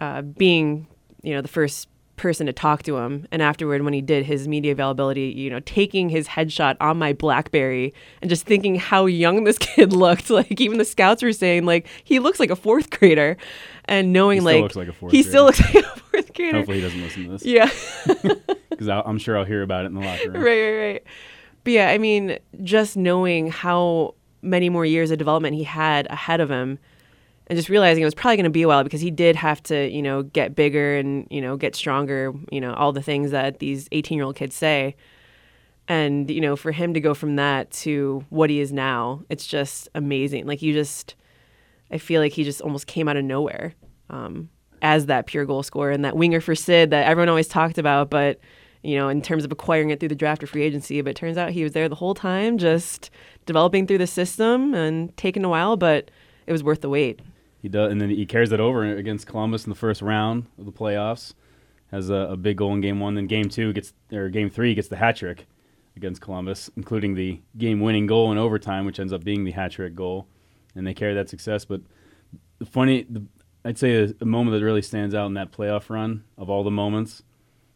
uh, 0.00 0.22
being 0.22 0.86
you 1.22 1.34
know 1.34 1.42
the 1.42 1.48
first 1.48 1.88
person 2.20 2.46
to 2.46 2.52
talk 2.52 2.82
to 2.82 2.98
him 2.98 3.26
and 3.32 3.40
afterward 3.40 3.82
when 3.82 3.94
he 3.94 4.02
did 4.02 4.26
his 4.26 4.46
media 4.46 4.72
availability 4.72 5.22
you 5.34 5.48
know 5.48 5.60
taking 5.60 6.10
his 6.10 6.28
headshot 6.28 6.76
on 6.78 6.98
my 6.98 7.14
blackberry 7.14 7.94
and 8.20 8.28
just 8.28 8.44
thinking 8.44 8.74
how 8.74 9.06
young 9.06 9.44
this 9.44 9.56
kid 9.70 9.92
looked 9.92 10.28
like 10.28 10.60
even 10.60 10.76
the 10.76 10.84
scouts 10.84 11.22
were 11.22 11.32
saying 11.32 11.64
like 11.64 11.86
he 12.04 12.18
looks 12.18 12.38
like 12.38 12.50
a 12.50 12.56
fourth 12.56 12.90
grader 12.90 13.36
and 13.86 14.12
knowing 14.12 14.44
like 14.44 14.60
looks 14.60 14.76
like 14.76 14.88
a 14.88 14.92
fourth 14.92 15.12
he 15.12 15.22
still 15.22 15.44
looks 15.44 15.60
like 15.74 15.84
a 15.84 15.98
fourth 16.00 16.34
grader 16.34 16.58
Hopefully 16.58 16.76
he 16.78 16.82
doesn't 16.82 17.00
listen 17.00 17.24
to 17.24 17.30
this. 17.30 17.44
yeah 17.44 17.70
Because 18.70 18.88
I'm 18.88 19.18
sure 19.18 19.36
I'll 19.38 19.44
hear 19.44 19.62
about 19.62 19.84
it 19.84 19.88
in 19.88 19.94
the 19.94 20.00
locker 20.00 20.30
room. 20.30 20.42
right, 20.42 20.62
right, 20.62 20.78
right. 20.92 21.04
But 21.64 21.72
yeah, 21.74 21.88
I 21.90 21.98
mean, 21.98 22.38
just 22.62 22.96
knowing 22.96 23.50
how 23.50 24.14
many 24.42 24.70
more 24.70 24.86
years 24.86 25.10
of 25.10 25.18
development 25.18 25.54
he 25.54 25.64
had 25.64 26.06
ahead 26.10 26.40
of 26.40 26.48
him, 26.50 26.78
and 27.50 27.56
just 27.56 27.68
realizing 27.68 28.00
it 28.00 28.04
was 28.04 28.14
probably 28.14 28.36
going 28.36 28.44
to 28.44 28.50
be 28.50 28.62
a 28.62 28.68
while 28.68 28.84
because 28.84 29.00
he 29.00 29.10
did 29.10 29.34
have 29.34 29.60
to, 29.64 29.90
you 29.90 30.02
know, 30.02 30.22
get 30.22 30.54
bigger 30.54 30.96
and 30.96 31.26
you 31.30 31.40
know 31.40 31.56
get 31.56 31.74
stronger. 31.74 32.32
You 32.52 32.60
know, 32.60 32.74
all 32.74 32.92
the 32.92 33.02
things 33.02 33.32
that 33.32 33.58
these 33.58 33.88
18 33.90 34.16
year 34.16 34.24
old 34.24 34.36
kids 34.36 34.54
say. 34.54 34.94
And 35.88 36.30
you 36.30 36.40
know, 36.40 36.54
for 36.54 36.70
him 36.70 36.94
to 36.94 37.00
go 37.00 37.12
from 37.12 37.34
that 37.36 37.72
to 37.72 38.24
what 38.28 38.50
he 38.50 38.60
is 38.60 38.72
now, 38.72 39.24
it's 39.28 39.48
just 39.48 39.88
amazing. 39.96 40.46
Like 40.46 40.62
you 40.62 40.72
just, 40.72 41.16
I 41.90 41.98
feel 41.98 42.22
like 42.22 42.32
he 42.32 42.44
just 42.44 42.60
almost 42.60 42.86
came 42.86 43.08
out 43.08 43.16
of 43.16 43.24
nowhere 43.24 43.74
um, 44.10 44.48
as 44.80 45.06
that 45.06 45.26
pure 45.26 45.44
goal 45.44 45.64
scorer 45.64 45.90
and 45.90 46.04
that 46.04 46.16
winger 46.16 46.40
for 46.40 46.54
Sid 46.54 46.90
that 46.90 47.08
everyone 47.08 47.28
always 47.28 47.48
talked 47.48 47.78
about, 47.78 48.10
but 48.10 48.38
you 48.84 48.96
know, 48.96 49.08
in 49.08 49.22
terms 49.22 49.44
of 49.44 49.50
acquiring 49.50 49.90
it 49.90 49.98
through 49.98 50.10
the 50.10 50.14
draft 50.14 50.44
or 50.44 50.46
free 50.46 50.62
agency. 50.62 51.00
But 51.00 51.10
it 51.10 51.16
turns 51.16 51.36
out 51.36 51.50
he 51.50 51.64
was 51.64 51.72
there 51.72 51.88
the 51.88 51.96
whole 51.96 52.14
time, 52.14 52.58
just 52.58 53.10
developing 53.44 53.88
through 53.88 53.98
the 53.98 54.06
system 54.06 54.72
and 54.72 55.16
taking 55.16 55.44
a 55.44 55.48
while, 55.48 55.76
but 55.76 56.12
it 56.46 56.52
was 56.52 56.62
worth 56.62 56.82
the 56.82 56.88
wait. 56.88 57.18
He 57.60 57.68
does, 57.68 57.92
and 57.92 58.00
then 58.00 58.10
he 58.10 58.26
carries 58.26 58.50
that 58.50 58.60
over 58.60 58.84
against 58.84 59.26
Columbus 59.26 59.64
in 59.64 59.70
the 59.70 59.76
first 59.76 60.02
round 60.02 60.46
of 60.58 60.64
the 60.64 60.72
playoffs. 60.72 61.34
Has 61.90 62.08
a, 62.08 62.14
a 62.14 62.36
big 62.36 62.56
goal 62.56 62.72
in 62.72 62.80
game 62.80 63.00
one. 63.00 63.14
Then 63.14 63.26
game 63.26 63.48
two 63.48 63.72
gets 63.72 63.92
or 64.12 64.28
game 64.28 64.48
three 64.48 64.74
gets 64.74 64.88
the 64.88 64.96
hat 64.96 65.16
trick 65.16 65.46
against 65.96 66.22
Columbus, 66.22 66.70
including 66.76 67.14
the 67.14 67.40
game-winning 67.58 68.06
goal 68.06 68.30
in 68.30 68.38
overtime, 68.38 68.86
which 68.86 69.00
ends 69.00 69.12
up 69.12 69.24
being 69.24 69.44
the 69.44 69.50
hat 69.50 69.72
trick 69.72 69.94
goal, 69.94 70.26
and 70.74 70.86
they 70.86 70.94
carry 70.94 71.14
that 71.14 71.28
success. 71.28 71.64
But 71.64 71.82
the 72.58 72.64
funny, 72.64 73.06
the, 73.10 73.24
I'd 73.64 73.76
say 73.76 74.04
a, 74.04 74.14
a 74.20 74.24
moment 74.24 74.56
that 74.56 74.64
really 74.64 74.82
stands 74.82 75.14
out 75.14 75.26
in 75.26 75.34
that 75.34 75.50
playoff 75.50 75.90
run 75.90 76.24
of 76.38 76.48
all 76.48 76.62
the 76.62 76.70
moments 76.70 77.24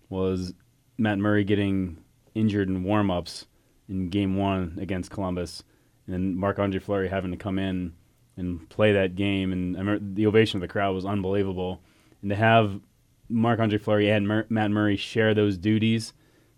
was 0.09 0.55
Matt 0.97 1.19
Murray 1.19 1.45
getting 1.45 1.99
injured 2.35 2.69
in 2.69 2.85
warm-ups 2.85 3.47
in 3.89 4.09
game 4.09 4.37
one 4.37 4.79
against 4.81 5.11
Columbus, 5.11 5.65
and 6.07 6.37
Marc 6.37 6.59
Andre 6.59 6.81
Fleury 6.81 7.09
having 7.09 7.33
to 7.33 7.37
come 7.37 7.59
in 7.59 7.95
and 8.37 8.69
play 8.69 8.93
that 8.93 9.15
game. 9.15 9.53
And 9.53 10.17
the 10.17 10.27
ovation 10.27 10.59
of 10.59 10.63
the 10.63 10.73
crowd 10.73 10.95
was 10.95 11.05
unbelievable. 11.05 11.81
And 12.21 12.31
to 12.31 12.37
have 12.37 12.81
Marc 13.29 13.61
Andre 13.61 13.79
Fleury 13.79 14.11
and 14.11 14.27
Mur- 14.27 14.47
Matt 14.49 14.71
Murray 14.71 14.97
share 14.97 15.35
those 15.35 15.57
duties 15.57 16.13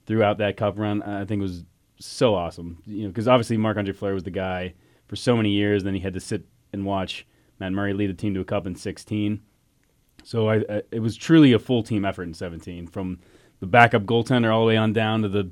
throughout 0.07 0.39
that 0.39 0.57
cup 0.57 0.79
run, 0.79 1.03
I 1.03 1.25
think 1.25 1.43
was 1.43 1.65
so 1.99 2.35
awesome. 2.35 2.83
You 2.87 3.05
know, 3.05 3.09
because 3.09 3.29
obviously 3.29 3.57
Marc 3.57 3.77
Andre 3.77 3.95
Fleury 3.95 4.15
was 4.15 4.25
the 4.25 4.31
guy 4.31 4.75
for 5.07 5.17
so 5.17 5.37
many 5.37 5.51
years. 5.51 5.85
Then 5.85 5.95
he 5.95 6.01
had 6.01 6.15
to 6.15 6.21
sit 6.21 6.45
and 6.73 6.85
watch 6.85 7.27
Matt 7.59 7.73
Murray 7.73 7.93
lead 7.93 8.11
the 8.11 8.15
team 8.15 8.35
to 8.35 8.41
a 8.41 8.45
cup 8.45 8.67
in 8.67 8.75
16. 8.75 9.41
So 10.25 10.49
I, 10.49 10.57
I, 10.69 10.83
it 10.91 11.01
was 11.01 11.17
truly 11.17 11.53
a 11.53 11.59
full 11.59 11.83
team 11.83 12.05
effort 12.05 12.25
in 12.25 12.35
17, 12.35 12.89
from 12.89 13.21
the 13.61 13.67
backup 13.67 14.05
goaltender 14.05 14.53
all 14.53 14.61
the 14.63 14.67
way 14.67 14.77
on 14.77 14.93
down 14.93 15.23
to 15.23 15.29
the 15.29 15.51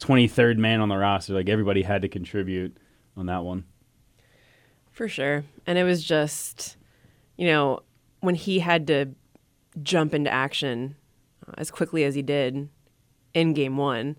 23rd 0.00 0.56
man 0.58 0.80
on 0.80 0.88
the 0.88 0.96
roster. 0.96 1.34
Like 1.34 1.48
everybody 1.48 1.82
had 1.82 2.02
to 2.02 2.08
contribute 2.08 2.76
on 3.16 3.26
that 3.26 3.44
one. 3.44 3.64
For 4.94 5.08
sure. 5.08 5.44
And 5.66 5.76
it 5.76 5.82
was 5.82 6.02
just, 6.02 6.76
you 7.36 7.48
know, 7.48 7.80
when 8.20 8.36
he 8.36 8.60
had 8.60 8.86
to 8.86 9.06
jump 9.82 10.14
into 10.14 10.30
action 10.30 10.94
uh, 11.46 11.52
as 11.58 11.70
quickly 11.70 12.04
as 12.04 12.14
he 12.14 12.22
did 12.22 12.68
in 13.34 13.52
game 13.54 13.76
one, 13.76 14.16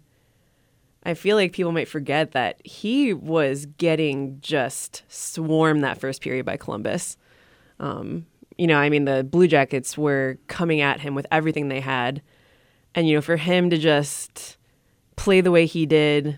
I 1.04 1.14
feel 1.14 1.38
like 1.38 1.54
people 1.54 1.72
might 1.72 1.88
forget 1.88 2.34
that 2.34 2.66
he 2.66 3.14
was 3.14 3.68
getting 3.78 4.40
just 4.42 5.04
swarmed 5.08 5.84
that 5.84 6.00
first 6.00 6.22
period 6.22 6.46
by 6.46 6.58
Columbus. 6.58 7.16
Um, 7.80 8.26
you 8.58 8.68
know, 8.68 8.78
I 8.78 8.90
mean, 8.90 9.06
the 9.06 9.24
Blue 9.24 9.48
Jackets 9.48 9.98
were 9.98 10.38
coming 10.48 10.82
at 10.82 11.00
him 11.00 11.16
with 11.16 11.26
everything 11.32 11.70
they 11.70 11.80
had. 11.80 12.22
And, 12.96 13.08
you 13.08 13.16
know, 13.16 13.22
for 13.22 13.38
him 13.38 13.70
to 13.70 13.78
just 13.78 14.58
play 15.16 15.40
the 15.40 15.52
way 15.52 15.66
he 15.68 15.86
did, 15.86 16.38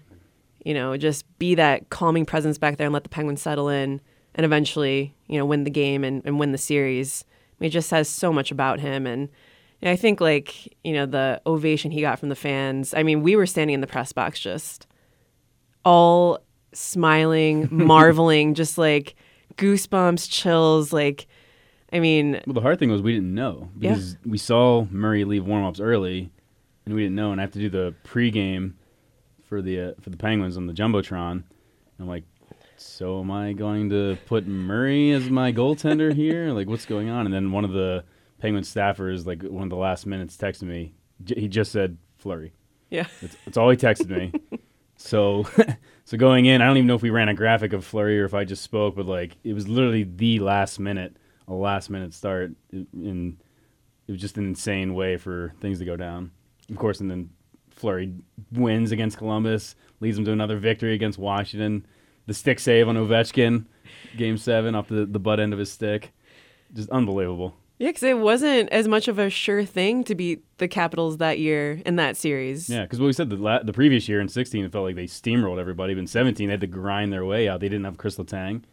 you 0.64 0.76
know, 0.76 0.96
just 0.96 1.26
be 1.40 1.56
that 1.56 1.90
calming 1.90 2.26
presence 2.26 2.60
back 2.60 2.78
there 2.78 2.86
and 2.86 2.94
let 2.94 3.04
the 3.04 3.10
Penguins 3.10 3.42
settle 3.42 3.70
in 3.70 4.00
and 4.38 4.46
eventually, 4.46 5.14
you 5.28 5.38
know, 5.38 5.46
win 5.46 5.64
the 5.66 5.70
game 5.70 6.04
and, 6.06 6.22
and 6.26 6.40
win 6.40 6.52
the 6.54 6.58
series. 6.58 7.26
I 7.28 7.56
mean, 7.60 7.68
it 7.70 7.72
just 7.72 7.90
says 7.90 8.08
so 8.08 8.32
much 8.32 8.52
about 8.52 8.80
him. 8.80 9.06
And 9.08 9.30
I 9.84 9.96
think, 9.96 10.22
like, 10.22 10.74
you 10.84 10.94
know, 10.94 11.06
the 11.06 11.42
ovation 11.46 11.92
he 11.92 12.02
got 12.02 12.20
from 12.20 12.30
the 12.30 12.36
fans. 12.36 12.94
I 12.94 13.04
mean, 13.04 13.22
we 13.24 13.36
were 13.36 13.46
standing 13.48 13.74
in 13.74 13.82
the 13.82 13.88
press 13.88 14.14
box 14.14 14.40
just 14.40 14.88
all 15.84 16.40
smiling, 16.74 17.68
marveling, 17.72 18.54
just 18.54 18.78
like 18.78 19.16
goosebumps, 19.56 20.30
chills. 20.30 20.94
Like, 20.94 21.28
I 21.92 22.00
mean, 22.00 22.42
Well, 22.46 22.54
the 22.54 22.62
hard 22.62 22.80
thing 22.80 22.92
was 22.92 23.02
we 23.02 23.14
didn't 23.14 23.34
know 23.34 23.70
Yeah. 23.80 23.92
because 23.94 24.18
we 24.26 24.38
saw 24.38 24.86
Murray 24.92 25.24
leave 25.24 25.46
warm-ups 25.46 25.80
early, 25.80 26.30
and 26.86 26.94
we 26.96 27.04
didn't 27.04 27.16
know. 27.16 27.32
And 27.32 27.40
I 27.42 27.44
have 27.44 27.52
to 27.54 27.60
do 27.60 27.70
the 27.70 27.96
pregame 28.06 28.74
for 29.44 29.62
the 29.62 29.80
uh, 29.80 29.92
for 30.02 30.10
the 30.10 30.18
Penguins 30.18 30.58
on 30.58 30.68
the 30.68 30.74
jumbotron. 30.74 31.32
And 31.32 31.44
I'm 32.00 32.08
like, 32.08 32.24
so 32.80 33.20
am 33.20 33.32
I 33.32 33.54
going 33.54 33.90
to 33.90 34.18
put 34.26 34.48
Murray 34.48 35.12
as 35.12 35.30
my 35.30 35.52
goaltender 35.52 36.14
here? 36.14 36.52
Like, 36.58 36.68
what's 36.68 36.86
going 36.86 37.10
on? 37.10 37.26
And 37.26 37.34
then 37.34 37.52
one 37.52 37.66
of 37.66 37.72
the 37.72 38.04
Penguin 38.40 38.64
staffers, 38.64 39.26
like 39.26 39.44
one 39.44 39.64
of 39.64 39.70
the 39.70 39.76
last 39.76 40.06
minutes, 40.06 40.36
texted 40.38 40.64
me. 40.64 40.94
J- 41.24 41.40
he 41.42 41.48
just 41.48 41.72
said 41.72 41.98
Fleury. 42.18 42.54
yeah. 42.90 43.08
That's, 43.22 43.36
that's 43.46 43.58
all 43.58 43.70
he 43.70 43.78
texted 43.78 44.10
me. 44.10 44.32
so, 44.98 45.46
so 46.06 46.18
going 46.18 46.46
in, 46.46 46.62
I 46.62 46.66
don't 46.68 46.78
even 46.78 46.88
know 46.88 46.96
if 46.96 47.02
we 47.02 47.10
ran 47.10 47.30
a 47.30 47.34
graphic 47.34 47.74
of 47.74 47.86
Fleury 47.86 48.20
or 48.20 48.26
if 48.26 48.34
I 48.34 48.44
just 48.44 48.64
spoke, 48.64 48.96
but 48.96 49.06
like 49.06 49.38
it 49.44 49.54
was 49.54 49.68
literally 49.68 50.04
the 50.04 50.40
last 50.40 50.80
minute, 50.80 51.18
a 51.48 51.54
last 51.54 51.90
minute 51.90 52.14
start, 52.14 52.52
and 52.72 53.38
it 54.08 54.12
was 54.12 54.22
just 54.22 54.38
an 54.38 54.46
insane 54.46 54.94
way 54.94 55.18
for 55.18 55.54
things 55.62 55.80
to 55.80 55.86
go 55.86 55.96
down. 55.96 56.32
Of 56.70 56.78
course, 56.78 57.00
and 57.00 57.10
then 57.10 57.30
Fleury 57.72 58.14
wins 58.52 58.92
against 58.92 59.18
Columbus, 59.18 59.76
leads 60.00 60.18
them 60.18 60.26
to 60.26 60.32
another 60.32 60.58
victory 60.58 60.94
against 60.94 61.20
Washington. 61.20 61.86
The 62.28 62.34
stick 62.34 62.60
save 62.60 62.88
on 62.88 62.96
Ovechkin, 62.96 63.66
Game 64.16 64.38
Seven, 64.38 64.76
off 64.76 64.88
the 64.88 65.06
the 65.06 65.20
butt 65.20 65.40
end 65.40 65.54
of 65.54 65.60
his 65.60 65.72
stick, 65.72 66.14
just 66.74 66.90
unbelievable. 66.90 67.56
Yeah, 67.80 67.90
because 67.90 68.04
it 68.04 68.18
wasn't 68.18 68.70
as 68.70 68.88
much 68.88 69.08
of 69.08 69.20
a 69.20 69.30
sure 69.30 69.64
thing 69.64 70.04
to 70.06 70.16
beat 70.16 70.44
the 70.58 70.68
Capitals 70.68 71.18
that 71.18 71.38
year 71.38 71.80
in 71.86 71.96
that 71.98 72.18
series. 72.18 72.70
Yeah, 72.70 72.82
because 72.84 73.00
what 73.00 73.06
we 73.06 73.14
said 73.14 73.30
the 73.30 73.36
la- 73.36 73.62
the 73.62 73.74
previous 73.74 74.10
year 74.10 74.20
in 74.20 74.28
16, 74.28 74.66
it 74.66 74.72
felt 74.72 74.84
like 74.84 74.96
they 74.96 75.06
steamrolled 75.06 75.60
everybody. 75.60 75.94
But 75.94 76.02
in 76.02 76.08
17, 76.08 76.48
they 76.48 76.52
had 76.52 76.62
to 76.62 76.68
grind 76.68 77.14
their 77.14 77.24
way 77.24 77.48
out. 77.48 77.60
They 77.60 77.70
didn't 77.70 77.86
have 77.86 77.98
Chris 77.98 78.18
Letang. 78.18 78.64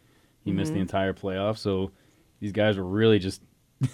He 0.43 0.53
missed 0.53 0.73
the 0.73 0.75
mm-hmm. 0.75 0.83
entire 0.83 1.13
playoff. 1.13 1.59
So 1.59 1.91
these 2.41 2.53
guys 2.53 2.77
were 2.77 2.85
really 2.85 3.19
just, 3.19 3.43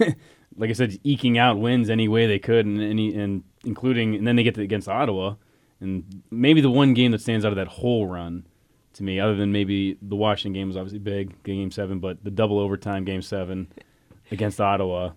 like 0.57 0.71
I 0.71 0.73
said, 0.73 0.99
eking 1.05 1.39
out 1.39 1.59
wins 1.59 1.91
any 1.91 2.07
way 2.07 2.27
they 2.27 2.39
could, 2.39 2.67
and 2.67 2.81
any 2.81 3.15
and 3.15 3.43
including, 3.65 4.15
and 4.15 4.27
then 4.27 4.37
they 4.37 4.45
get 4.45 4.55
to 4.55 4.63
against 4.63 4.89
Ottawa, 4.89 5.35
and 5.81 6.23
maybe 6.31 6.61
the 6.61 6.71
one 6.71 6.95
game 6.95 7.11
that 7.11 7.21
stands 7.21 7.45
out 7.45 7.53
of 7.53 7.57
that 7.57 7.69
whole 7.69 8.07
run 8.07 8.47
to 9.01 9.05
me, 9.05 9.19
other 9.19 9.35
than 9.35 9.51
maybe 9.51 9.97
the 10.03 10.15
Washington 10.15 10.53
game 10.53 10.69
was 10.69 10.77
obviously 10.77 10.99
big, 10.99 11.43
game 11.43 11.71
seven, 11.71 12.01
but 12.01 12.23
the 12.23 12.31
double 12.31 12.59
overtime 12.59 13.05
game 13.05 13.23
seven 13.23 13.67
against 14.31 14.61
Ottawa, 14.61 15.13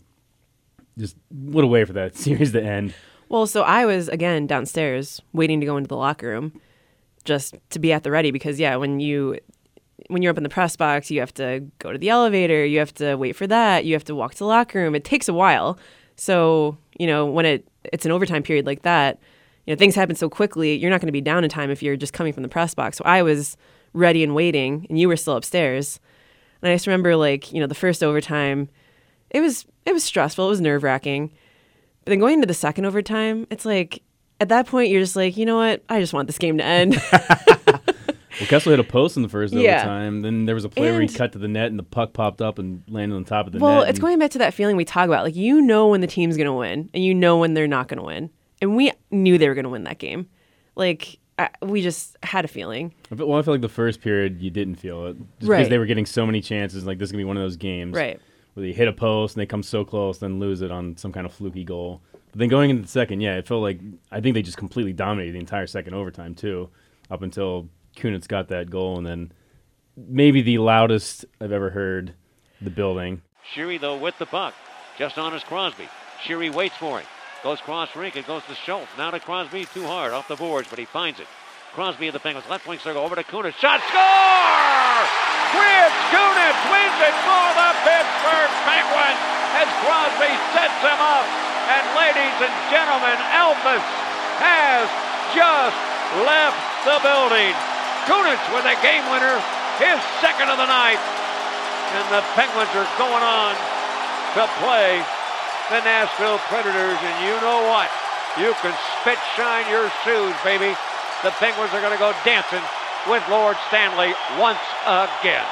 just 0.98 1.18
what 1.30 1.66
a 1.66 1.68
way 1.68 1.84
for 1.84 1.94
that 1.94 2.16
series 2.18 2.54
to 2.54 2.64
end. 2.64 2.94
Well, 3.28 3.46
so 3.46 3.64
I 3.64 3.86
was 3.86 4.08
again 4.08 4.48
downstairs 4.48 5.22
waiting 5.34 5.60
to 5.60 5.66
go 5.66 5.76
into 5.76 5.90
the 5.90 5.98
locker 5.98 6.28
room 6.28 6.62
just 7.26 7.56
to 7.72 7.80
be 7.80 7.92
at 7.92 8.04
the 8.04 8.12
ready 8.12 8.32
because 8.32 8.58
yeah, 8.58 8.78
when 8.78 9.02
you 9.02 9.38
when 10.08 10.22
you're 10.22 10.32
up 10.32 10.38
in 10.38 10.44
the 10.44 10.50
press 10.50 10.76
box, 10.76 11.12
you 11.12 11.20
have 11.20 11.34
to 11.34 11.66
go 11.80 11.92
to 11.92 11.98
the 11.98 12.10
elevator, 12.10 12.66
you 12.66 12.80
have 12.80 12.94
to 12.96 13.16
wait 13.16 13.36
for 13.36 13.48
that, 13.48 13.86
you 13.86 13.94
have 13.94 14.06
to 14.06 14.16
walk 14.16 14.32
to 14.34 14.40
the 14.40 14.46
locker 14.46 14.80
room. 14.80 14.96
It 14.96 15.04
takes 15.04 15.28
a 15.28 15.34
while. 15.34 15.78
So, 16.16 16.78
you 16.98 17.08
know, 17.08 17.26
when 17.26 17.46
it 17.46 17.68
it's 17.92 18.06
an 18.06 18.12
overtime 18.12 18.44
period 18.44 18.66
like 18.66 18.84
that, 18.84 19.20
you 19.66 19.74
know, 19.74 19.78
things 19.78 19.96
happen 19.96 20.16
so 20.16 20.30
quickly, 20.30 20.76
you're 20.76 20.90
not 20.92 21.00
going 21.02 21.08
to 21.08 21.12
be 21.14 21.22
down 21.22 21.44
in 21.44 21.50
time 21.50 21.70
if 21.72 21.82
you're 21.82 21.96
just 21.96 22.14
coming 22.14 22.34
from 22.34 22.44
the 22.44 22.50
press 22.50 22.74
box. 22.74 22.98
So 22.98 23.04
I 23.06 23.22
was 23.22 23.56
ready 23.94 24.24
and 24.24 24.36
waiting 24.36 24.86
and 24.90 25.00
you 25.00 25.08
were 25.08 25.16
still 25.18 25.36
upstairs. 25.36 26.00
And 26.62 26.72
I 26.72 26.76
just 26.76 26.88
remember 26.88 27.16
like, 27.16 27.52
you 27.54 27.60
know, 27.60 27.68
the 27.68 27.76
first 27.76 28.04
overtime, 28.04 28.70
it 29.30 29.42
was 29.42 29.66
it 29.86 29.94
was 29.94 30.04
stressful, 30.04 30.46
it 30.46 30.50
was 30.50 30.62
nerve-wracking. 30.62 31.28
But 32.04 32.10
then 32.12 32.20
going 32.20 32.36
into 32.36 32.48
the 32.48 32.54
second 32.54 32.86
overtime, 32.86 33.48
it's 33.50 33.66
like 33.66 34.02
at 34.40 34.50
that 34.50 34.68
point 34.68 34.90
you're 34.90 35.02
just 35.02 35.16
like, 35.16 35.38
you 35.38 35.46
know 35.46 35.58
what? 35.58 35.84
I 35.90 36.00
just 36.00 36.14
want 36.14 36.28
this 36.28 36.38
game 36.38 36.58
to 36.58 36.66
end. 36.66 37.02
Well, 38.40 38.48
Kessel 38.48 38.72
hit 38.72 38.80
a 38.80 38.84
post 38.84 39.16
in 39.16 39.22
the 39.22 39.30
first 39.30 39.54
Yeah. 39.54 39.76
overtime. 39.82 40.22
Then 40.24 40.46
there 40.46 40.56
was 40.56 40.66
a 40.66 40.70
play 40.70 40.90
where 40.92 41.02
he 41.02 41.08
cut 41.08 41.34
to 41.34 41.38
the 41.38 41.48
net 41.48 41.68
and 41.68 41.78
the 41.78 41.84
puck 41.84 42.14
popped 42.14 42.42
up 42.42 42.58
and 42.58 42.82
landed 42.88 43.16
on 43.16 43.26
top 43.26 43.46
of 43.46 43.54
the 43.54 43.60
well, 43.60 43.70
net. 43.74 43.78
Well, 43.82 43.88
it's 43.90 44.00
and- 44.00 44.02
going 44.02 44.18
back 44.18 44.32
to 44.32 44.40
that 44.40 44.56
feeling 44.56 44.76
we 44.76 44.86
talk 44.86 45.06
about. 45.06 45.24
Like 45.24 45.36
you 45.36 45.62
know 45.62 45.88
when 45.90 46.02
the 46.02 46.08
team's 46.08 46.36
going 46.36 46.48
to 46.48 46.54
win 46.54 46.90
and 46.96 47.04
you 47.04 47.14
know 47.14 47.38
when 47.38 47.54
they're 47.54 47.68
not 47.68 47.88
going 47.90 48.00
to 48.00 48.04
win. 48.04 48.32
And 48.62 48.76
we 48.76 48.92
knew 49.12 49.38
they 49.38 49.48
were 49.50 49.56
going 49.56 49.64
to 49.66 49.70
win 49.70 49.84
that 49.84 49.98
game. 50.00 50.28
Like 50.76 51.20
I, 51.38 51.50
we 51.62 51.82
just 51.82 52.16
had 52.24 52.46
a 52.46 52.48
feeling. 52.48 52.94
Well, 53.12 53.38
I 53.38 53.42
feel 53.42 53.54
like 53.54 53.62
the 53.62 53.70
first 53.70 54.02
period 54.02 54.42
you 54.42 54.50
didn't 54.50 54.76
feel 54.76 55.08
it 55.08 55.18
just 55.40 55.50
Right. 55.50 55.58
because 55.60 55.70
they 55.70 55.78
were 55.78 55.86
getting 55.86 56.06
so 56.06 56.26
many 56.26 56.42
chances. 56.42 56.86
Like 56.86 56.98
this 57.00 57.08
is 57.08 57.12
gonna 57.12 57.22
be 57.22 57.26
one 57.26 57.38
of 57.38 57.44
those 57.44 57.58
games, 57.58 57.96
Right. 57.96 58.20
Where 58.54 58.66
they 58.66 58.72
hit 58.74 58.88
a 58.88 58.94
post 58.94 59.36
and 59.36 59.42
they 59.42 59.46
come 59.48 59.64
so 59.64 59.84
close, 59.84 60.20
then 60.20 60.40
lose 60.40 60.62
it 60.62 60.72
on 60.72 60.96
some 60.98 61.12
kind 61.12 61.26
of 61.26 61.34
fluky 61.34 61.64
goal. 61.64 62.02
But 62.32 62.40
then 62.40 62.50
going 62.50 62.70
into 62.70 62.84
the 62.84 62.88
second, 62.88 63.22
yeah, 63.22 63.36
it 63.38 63.48
felt 63.48 63.62
like 63.64 63.80
I 64.12 64.22
think 64.22 64.36
they 64.36 64.42
just 64.44 64.58
completely 64.58 64.94
dominated 64.94 65.34
the 65.34 65.40
entire 65.40 65.68
second 65.68 65.94
overtime 65.96 66.36
too, 66.36 66.70
up 67.10 67.22
until 67.24 67.68
Kunitz 67.96 68.28
got 68.28 68.48
that 68.50 68.70
goal, 68.70 68.98
and 68.98 69.06
then 69.06 69.32
maybe 69.98 70.42
the 70.42 70.58
loudest 70.60 71.26
I've 71.42 71.52
ever 71.52 71.70
heard 71.72 72.14
the 72.62 72.70
building. 72.72 73.22
Sheary, 73.56 73.80
though, 73.80 73.98
with 73.98 74.18
the 74.20 74.26
puck. 74.26 74.54
Just 74.98 75.18
on 75.18 75.34
is 75.34 75.44
Crosby. 75.44 75.88
Sheary 76.24 76.52
waits 76.54 76.76
for 76.78 77.00
him. 77.00 77.08
Goes 77.44 77.60
cross 77.60 77.94
rink. 77.96 78.16
It 78.16 78.26
goes 78.26 78.42
to 78.48 78.56
Schultz. 78.56 78.88
Now 78.98 79.12
to 79.12 79.20
Crosby. 79.20 79.68
Too 79.76 79.84
hard 79.84 80.16
off 80.16 80.32
the 80.32 80.40
boards, 80.40 80.72
but 80.72 80.80
he 80.80 80.86
finds 80.86 81.20
it. 81.20 81.28
Crosby 81.76 82.08
of 82.08 82.16
the 82.16 82.24
Penguins. 82.24 82.48
Left 82.48 82.64
wing 82.64 82.80
circle 82.80 83.04
over 83.04 83.20
to 83.20 83.24
Kunitz. 83.28 83.60
Shot. 83.60 83.84
Score! 83.84 85.04
Chris 85.52 85.94
Kunitz 86.08 86.60
wins 86.72 87.00
it 87.04 87.16
for 87.28 87.48
the 87.52 87.70
Pittsburgh 87.84 88.52
Penguins 88.64 89.20
as 89.60 89.68
Crosby 89.84 90.32
sets 90.56 90.80
him 90.88 91.00
up. 91.04 91.28
And 91.68 91.84
ladies 92.00 92.38
and 92.48 92.56
gentlemen, 92.72 93.20
Elvis 93.36 93.84
has 94.40 94.88
just 95.36 95.78
left 96.24 96.64
the 96.88 96.96
building. 97.04 97.52
Kunitz 98.08 98.44
with 98.56 98.64
a 98.72 98.80
game 98.80 99.04
winner, 99.12 99.36
his 99.84 100.00
second 100.24 100.48
of 100.48 100.56
the 100.56 100.70
night. 100.70 101.00
And 101.92 102.08
the 102.08 102.24
Penguins 102.40 102.72
are 102.72 102.88
going 102.96 103.24
on 103.24 103.54
to 104.40 104.48
play 104.64 105.04
the 105.70 105.80
Nashville 105.84 106.38
Predators. 106.50 106.98
And 107.02 107.16
you 107.26 107.36
know 107.42 107.64
what? 107.70 107.90
You 108.40 108.54
can 108.62 108.74
spit 109.02 109.18
shine 109.36 109.70
your 109.70 109.90
shoes, 110.04 110.34
baby. 110.44 110.76
The 111.24 111.32
Penguins 111.32 111.72
are 111.74 111.82
going 111.82 111.94
to 111.94 112.00
go 112.00 112.14
dancing 112.26 112.62
with 113.10 113.24
Lord 113.30 113.56
Stanley 113.68 114.14
once 114.40 114.60
again. 114.86 115.46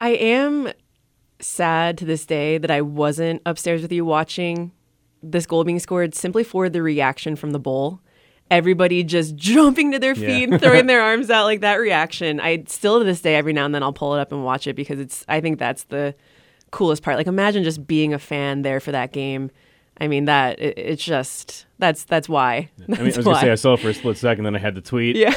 I 0.00 0.10
am 0.10 0.72
sad 1.40 1.96
to 1.98 2.04
this 2.04 2.26
day 2.26 2.58
that 2.58 2.70
I 2.70 2.80
wasn't 2.82 3.42
upstairs 3.46 3.82
with 3.82 3.92
you 3.92 4.04
watching 4.04 4.72
this 5.22 5.46
goal 5.46 5.64
being 5.64 5.78
scored 5.78 6.14
simply 6.14 6.44
for 6.44 6.68
the 6.68 6.82
reaction 6.82 7.36
from 7.36 7.52
the 7.52 7.58
bowl. 7.58 8.00
Everybody 8.50 9.04
just 9.04 9.36
jumping 9.36 9.92
to 9.92 9.98
their 9.98 10.14
feet 10.14 10.48
Yeah. 10.48 10.54
and 10.54 10.60
throwing 10.60 10.86
their 10.86 11.00
arms 11.02 11.30
out 11.30 11.44
like 11.44 11.60
that 11.60 11.76
reaction. 11.76 12.40
I 12.40 12.64
still 12.66 12.98
to 12.98 13.04
this 13.04 13.20
day 13.20 13.36
every 13.36 13.52
now 13.52 13.64
and 13.64 13.74
then 13.74 13.82
I'll 13.82 13.92
pull 13.92 14.14
it 14.14 14.20
up 14.20 14.32
and 14.32 14.44
watch 14.44 14.66
it 14.66 14.74
because 14.74 14.98
it's 14.98 15.24
I 15.28 15.40
think 15.40 15.58
that's 15.58 15.84
the 15.84 16.14
coolest 16.70 17.02
part. 17.02 17.16
Like 17.16 17.26
imagine 17.26 17.64
just 17.64 17.86
being 17.86 18.14
a 18.14 18.18
fan 18.18 18.62
there 18.62 18.80
for 18.80 18.92
that 18.92 19.12
game. 19.12 19.50
I 20.00 20.08
mean 20.08 20.24
that 20.26 20.58
it, 20.58 20.78
it's 20.78 21.04
just 21.04 21.66
that's 21.78 22.04
that's 22.04 22.28
why. 22.28 22.54
I 22.54 22.82
mean, 22.86 23.00
I 23.00 23.02
That's 23.04 23.16
was 23.18 23.24
gonna 23.26 23.40
say 23.40 23.50
I 23.50 23.54
saw 23.56 23.74
it 23.74 23.80
for 23.80 23.88
a 23.90 23.94
split 23.94 24.16
second, 24.16 24.44
then 24.44 24.54
I 24.56 24.58
had 24.58 24.74
to 24.76 24.80
tweet 24.80 25.16
yeah. 25.16 25.34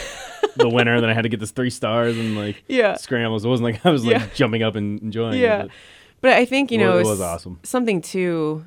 the 0.55 0.69
winner, 0.69 1.01
then 1.01 1.10
I 1.10 1.14
had 1.14 1.23
to 1.23 1.30
get 1.30 1.39
this 1.39 1.51
three 1.51 1.69
stars 1.69 2.18
and 2.18 2.38
like 2.38 2.64
Yeah. 2.68 2.95
scrambles. 2.95 3.43
It 3.43 3.49
wasn't 3.49 3.65
like 3.65 3.85
I 3.85 3.89
was 3.89 4.05
like 4.05 4.19
Yeah. 4.19 4.27
jumping 4.35 4.64
up 4.64 4.76
and 4.76 5.01
enjoying 5.01 5.39
Yeah. 5.39 5.64
it. 5.64 5.72
But 6.22 6.31
I 6.34 6.45
think, 6.45 6.72
you 6.72 6.77
know, 6.77 6.95
it 6.97 7.01
it's 7.01 7.10
was 7.10 7.19
awesome. 7.19 7.60
Something 7.64 8.01
too, 8.01 8.64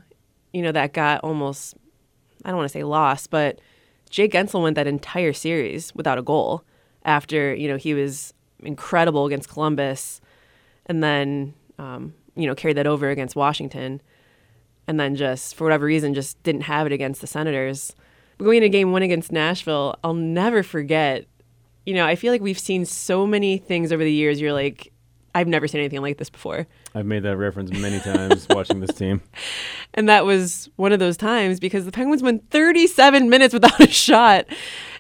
you 0.53 0.61
know, 0.61 0.73
that 0.73 0.93
got 0.93 1.25
almost, 1.25 1.75
I 2.45 2.51
don't 2.51 2.59
want 2.59 2.69
to 2.69 2.73
say 2.73 2.85
lost, 2.85 3.31
but 3.31 3.59
Jake 4.11 4.33
Guentzel 4.33 4.63
went 4.63 4.75
that 4.75 4.87
entire 4.87 5.33
series 5.33 5.95
without 5.95 6.19
a 6.19 6.23
goal 6.23 6.65
after, 7.07 7.55
you 7.55 7.67
know, 7.69 7.77
he 7.79 7.95
was 7.95 8.35
incredible 8.61 9.25
against 9.25 9.49
Columbus 9.49 10.21
and 10.85 11.03
then, 11.03 11.55
um, 11.79 12.13
you 12.37 12.47
know, 12.47 12.55
carried 12.55 12.77
that 12.77 12.87
over 12.87 13.11
against 13.11 13.35
Washington 13.35 14.01
and 14.89 15.01
then 15.01 15.17
just, 15.17 15.55
for 15.55 15.65
whatever 15.65 15.87
reason, 15.87 16.15
just 16.15 16.41
didn't 16.43 16.63
have 16.63 16.87
it 16.87 16.93
against 16.93 17.21
the 17.21 17.27
Senators. 17.27 17.95
But 18.39 18.45
going 18.45 18.59
into 18.59 18.69
game 18.69 18.93
one 18.93 19.03
against 19.03 19.33
Nashville, 19.33 19.99
I'll 20.05 20.15
never 20.15 20.63
forget, 20.63 21.27
you 21.85 21.95
know, 21.95 22.07
I 22.07 22.15
feel 22.15 22.33
like 22.33 22.43
we've 22.43 22.59
seen 22.59 22.85
so 22.85 23.27
many 23.27 23.59
things 23.59 23.93
over 23.93 24.05
the 24.05 24.13
years. 24.13 24.41
You're 24.41 24.53
like, 24.53 24.93
I've 25.35 25.49
never 25.49 25.67
seen 25.67 25.81
anything 25.81 26.03
like 26.03 26.19
this 26.19 26.31
before. 26.31 26.67
I've 26.95 27.07
made 27.07 27.23
that 27.25 27.37
reference 27.37 27.71
many 27.73 28.01
times 28.01 28.47
watching 28.51 28.81
this 28.81 28.95
team. 28.95 29.23
And 29.95 30.11
that 30.11 30.27
was 30.27 30.69
one 30.77 30.93
of 30.93 30.99
those 30.99 31.17
times 31.17 31.59
because 31.59 31.87
the 31.87 31.93
Penguins 31.93 32.23
went 32.23 32.51
37 32.51 33.31
minutes 33.31 33.55
without 33.55 33.81
a 33.81 33.87
shot. 33.87 34.45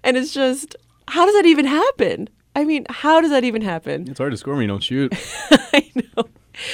And 0.02 0.16
it's 0.16 0.32
just, 0.32 0.74
how 1.08 1.26
does 1.26 1.34
that 1.34 1.44
even 1.44 1.66
happen? 1.66 2.30
I 2.54 2.64
mean, 2.64 2.86
how 2.88 3.20
does 3.20 3.28
that 3.28 3.44
even 3.44 3.60
happen? 3.60 4.08
It's 4.08 4.16
hard 4.16 4.30
to 4.30 4.38
score 4.38 4.54
when 4.54 4.62
you 4.62 4.68
don't 4.68 4.82
shoot. 4.82 5.12
I 5.50 5.90
know. 5.94 6.24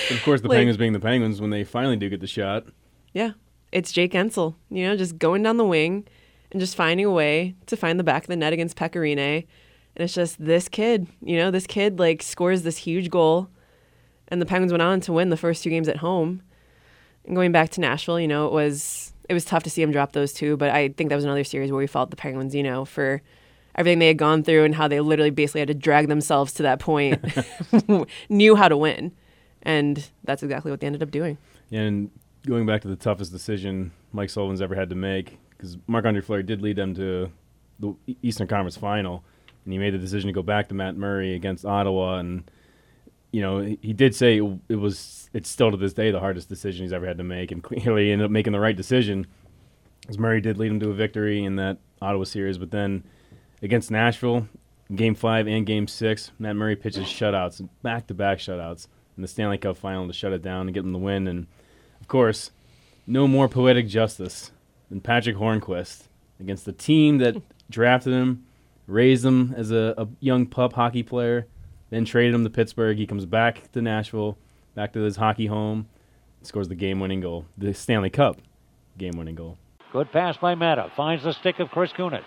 But 0.08 0.16
of 0.18 0.22
course, 0.24 0.40
the 0.40 0.48
Like- 0.48 0.58
Penguins 0.58 0.76
being 0.76 0.92
the 0.92 1.00
Penguins, 1.00 1.40
when 1.40 1.50
they 1.50 1.64
finally 1.64 1.96
do 1.96 2.08
get 2.08 2.20
the 2.20 2.26
shot, 2.26 2.66
Yeah. 3.12 3.32
It's 3.72 3.90
Jake 3.90 4.12
Guentzel, 4.12 4.54
you 4.70 4.86
know, 4.86 4.96
just 4.96 5.18
going 5.18 5.42
down 5.42 5.56
the 5.56 5.64
wing 5.64 6.04
and 6.50 6.60
just 6.60 6.76
finding 6.76 7.06
a 7.06 7.10
way 7.10 7.54
to 7.66 7.76
find 7.76 7.98
the 7.98 8.04
back 8.04 8.24
of 8.24 8.28
the 8.28 8.36
net 8.36 8.52
against 8.52 8.76
Pekka 8.76 8.96
Rinne 9.00 9.18
And 9.96 10.04
it's 10.04 10.12
just 10.12 10.42
this 10.44 10.68
kid, 10.68 11.06
you 11.22 11.36
know, 11.38 11.50
this 11.50 11.66
kid 11.66 11.98
like 11.98 12.22
scores 12.22 12.62
this 12.62 12.76
huge 12.76 13.08
goal, 13.10 13.48
and 14.28 14.40
the 14.42 14.46
Penguins 14.46 14.72
went 14.72 14.82
on 14.82 15.00
to 15.00 15.12
win 15.12 15.30
the 15.30 15.36
first 15.38 15.62
two 15.62 15.70
games 15.70 15.88
at 15.88 15.96
home. 15.98 16.42
And 17.24 17.34
going 17.34 17.50
back 17.52 17.70
to 17.70 17.80
Nashville, 17.80 18.20
you 18.20 18.28
know, 18.28 18.46
it 18.46 18.52
was 18.52 19.12
it 19.28 19.32
was 19.34 19.44
tough 19.46 19.62
to 19.62 19.70
see 19.70 19.80
him 19.82 19.90
drop 19.92 20.12
those 20.12 20.32
two, 20.34 20.56
but 20.58 20.68
I 20.70 20.88
think 20.90 21.08
that 21.08 21.16
was 21.16 21.24
another 21.24 21.44
series 21.44 21.70
where 21.72 21.78
we 21.78 21.86
felt 21.86 22.10
the 22.10 22.16
Penguins, 22.16 22.54
you 22.54 22.62
know, 22.62 22.84
for 22.84 23.22
everything 23.74 24.00
they 24.00 24.08
had 24.08 24.18
gone 24.18 24.42
through 24.42 24.64
and 24.64 24.74
how 24.74 24.86
they 24.88 25.00
literally 25.00 25.30
basically 25.30 25.60
had 25.60 25.68
to 25.68 25.74
drag 25.74 26.08
themselves 26.08 26.52
to 26.54 26.62
that 26.64 26.78
point, 26.78 27.22
knew 28.28 28.54
how 28.54 28.68
to 28.68 28.76
win. 28.76 29.12
And 29.62 30.08
that's 30.24 30.42
exactly 30.42 30.70
what 30.70 30.80
they 30.80 30.86
ended 30.86 31.02
up 31.02 31.10
doing. 31.10 31.38
And 31.70 32.10
going 32.46 32.66
back 32.66 32.82
to 32.82 32.88
the 32.88 32.96
toughest 32.96 33.30
decision 33.30 33.92
Mike 34.12 34.28
Sullivan's 34.28 34.60
ever 34.60 34.74
had 34.74 34.90
to 34.90 34.96
make, 34.96 35.38
because 35.50 35.78
Marc 35.86 36.04
Andre 36.04 36.20
Fleury 36.20 36.42
did 36.42 36.60
lead 36.60 36.76
them 36.76 36.94
to 36.96 37.30
the 37.78 37.94
Eastern 38.22 38.46
Conference 38.48 38.76
Final, 38.76 39.24
and 39.64 39.72
he 39.72 39.78
made 39.78 39.94
the 39.94 39.98
decision 39.98 40.26
to 40.26 40.32
go 40.32 40.42
back 40.42 40.68
to 40.68 40.74
Matt 40.74 40.96
Murray 40.96 41.34
against 41.34 41.64
Ottawa. 41.64 42.18
And, 42.18 42.50
you 43.30 43.40
know, 43.40 43.60
he 43.60 43.92
did 43.92 44.14
say 44.14 44.38
it 44.68 44.74
was, 44.74 45.30
it's 45.32 45.48
still 45.48 45.70
to 45.70 45.76
this 45.76 45.92
day 45.92 46.10
the 46.10 46.20
hardest 46.20 46.48
decision 46.48 46.84
he's 46.84 46.92
ever 46.92 47.06
had 47.06 47.18
to 47.18 47.24
make, 47.24 47.52
and 47.52 47.62
clearly 47.62 48.06
he 48.06 48.12
ended 48.12 48.24
up 48.24 48.30
making 48.30 48.52
the 48.52 48.60
right 48.60 48.76
decision. 48.76 49.26
Because 50.00 50.18
Murray 50.18 50.40
did 50.40 50.58
lead 50.58 50.72
him 50.72 50.80
to 50.80 50.90
a 50.90 50.94
victory 50.94 51.44
in 51.44 51.54
that 51.56 51.78
Ottawa 52.00 52.24
series, 52.24 52.58
but 52.58 52.72
then 52.72 53.04
against 53.62 53.88
Nashville, 53.88 54.48
game 54.92 55.14
five 55.14 55.46
and 55.46 55.64
game 55.64 55.86
six, 55.86 56.32
Matt 56.40 56.56
Murray 56.56 56.74
pitches 56.74 57.06
shutouts, 57.06 57.66
back 57.82 58.08
to 58.08 58.14
back 58.14 58.38
shutouts 58.38 58.88
in 59.16 59.22
the 59.22 59.28
Stanley 59.28 59.58
Cup 59.58 59.76
final 59.76 60.06
to 60.06 60.12
shut 60.12 60.32
it 60.32 60.42
down 60.42 60.66
and 60.66 60.74
get 60.74 60.82
them 60.82 60.92
the 60.92 60.98
win. 60.98 61.26
And 61.28 61.46
of 62.00 62.08
course, 62.08 62.50
no 63.06 63.26
more 63.26 63.48
poetic 63.48 63.88
justice 63.88 64.50
than 64.88 65.00
Patric 65.00 65.36
Hornqvist 65.36 66.04
against 66.40 66.64
the 66.64 66.72
team 66.72 67.18
that 67.18 67.40
drafted 67.70 68.12
him, 68.12 68.44
raised 68.86 69.24
him 69.24 69.54
as 69.56 69.70
a, 69.70 69.94
a, 69.96 70.08
young 70.20 70.46
pup 70.46 70.74
hockey 70.74 71.02
player, 71.02 71.46
then 71.90 72.04
traded 72.04 72.34
him 72.34 72.44
to 72.44 72.50
Pittsburgh. 72.50 72.96
He 72.96 73.06
comes 73.06 73.26
back 73.26 73.70
to 73.72 73.82
Nashville, 73.82 74.38
back 74.74 74.92
to 74.92 75.00
his 75.00 75.16
hockey 75.16 75.46
home, 75.46 75.86
scores 76.42 76.68
the 76.68 76.74
game 76.74 77.00
winning 77.00 77.20
goal, 77.20 77.46
the 77.56 77.72
Stanley 77.74 78.10
Cup 78.10 78.38
game 78.98 79.16
winning 79.16 79.34
goal. 79.34 79.58
Good 79.92 80.10
pass 80.10 80.36
by 80.38 80.54
Maatta. 80.54 80.90
Finds 80.96 81.22
the 81.22 81.32
stick 81.32 81.58
of 81.60 81.70
Chris 81.70 81.92
Kunitz. 81.92 82.24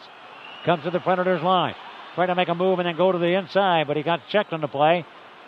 Comes 0.66 0.84
to 0.84 0.92
the 0.92 1.00
Predators 1.00 1.42
line. 1.42 1.76
Trying 2.14 2.28
to 2.28 2.36
make 2.36 2.48
a 2.48 2.56
move 2.56 2.80
and 2.80 2.88
then 2.88 2.96
go 2.96 3.12
to 3.12 3.18
the 3.18 3.34
inside, 3.34 3.88
but 3.88 3.98
he 3.98 4.04
got 4.04 4.22
checked 4.30 4.54
on 4.54 4.62
the 4.62 4.68
play. 4.68 5.06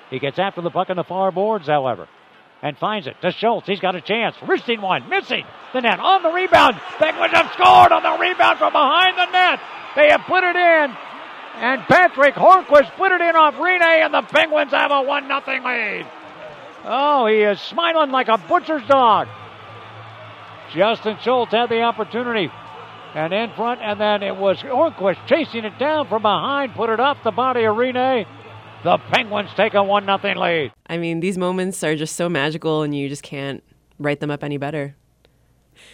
He 0.09 0.19
gets 0.19 0.39
after 0.39 0.61
the 0.61 0.69
puck 0.69 0.89
on 0.89 0.95
the 0.95 1.03
far 1.03 1.31
boards, 1.31 1.67
however, 1.67 2.07
and 2.61 2.77
finds 2.77 3.07
it 3.07 3.15
to 3.21 3.31
Schultz. 3.31 3.67
He's 3.67 3.79
got 3.79 3.95
a 3.95 4.01
chance. 4.01 4.35
Wristing 4.41 4.81
one, 4.81 5.09
missing 5.09 5.45
the 5.73 5.81
net 5.81 5.99
on 5.99 6.23
the 6.23 6.31
rebound. 6.31 6.75
Penguins 6.97 7.33
have 7.33 7.51
scored 7.53 7.91
on 7.91 8.03
the 8.03 8.17
rebound 8.17 8.57
from 8.57 8.71
behind 8.71 9.17
the 9.17 9.31
net. 9.31 9.59
They 9.95 10.09
have 10.09 10.21
put 10.21 10.43
it 10.43 10.55
in, 10.55 10.95
and 11.55 11.81
Patric 11.83 12.35
Hornqvist 12.35 12.95
put 12.95 13.11
it 13.11 13.21
in 13.21 13.35
off 13.35 13.55
Rinne, 13.55 14.05
and 14.05 14.13
the 14.13 14.21
Penguins 14.21 14.71
have 14.71 14.91
a 14.91 15.01
one 15.01 15.27
nothing 15.27 15.63
lead. 15.63 16.05
Oh, 16.85 17.25
he 17.25 17.37
is 17.37 17.59
smiling 17.59 18.11
like 18.11 18.29
a 18.29 18.37
butcher's 18.37 18.87
dog. 18.87 19.27
Justin 20.73 21.17
Schultz 21.21 21.51
had 21.51 21.69
the 21.69 21.81
opportunity. 21.81 22.49
And 23.13 23.33
in 23.33 23.51
front, 23.53 23.81
and 23.81 23.99
then 23.99 24.21
it 24.21 24.35
was 24.35 24.59
Hornqvist 24.59 25.25
chasing 25.27 25.65
it 25.65 25.79
down 25.79 26.07
from 26.07 26.21
behind, 26.21 26.75
put 26.75 26.89
it 26.89 26.99
off 26.99 27.17
the 27.23 27.31
body 27.31 27.63
of 27.63 27.75
Rinne. 27.75 28.25
The 28.87 28.97
Penguins 28.99 29.49
take 29.53 29.73
a 29.73 29.83
1 29.83 30.05
0 30.05 30.39
lead. 30.39 30.71
I 30.87 30.97
mean, 30.97 31.19
these 31.19 31.37
moments 31.37 31.83
are 31.83 31.93
just 31.93 32.15
so 32.15 32.29
magical, 32.29 32.83
and 32.83 32.95
you 32.95 33.09
just 33.09 33.21
can't 33.21 33.61
write 33.99 34.21
them 34.21 34.31
up 34.31 34.45
any 34.45 34.55
better. 34.55 34.95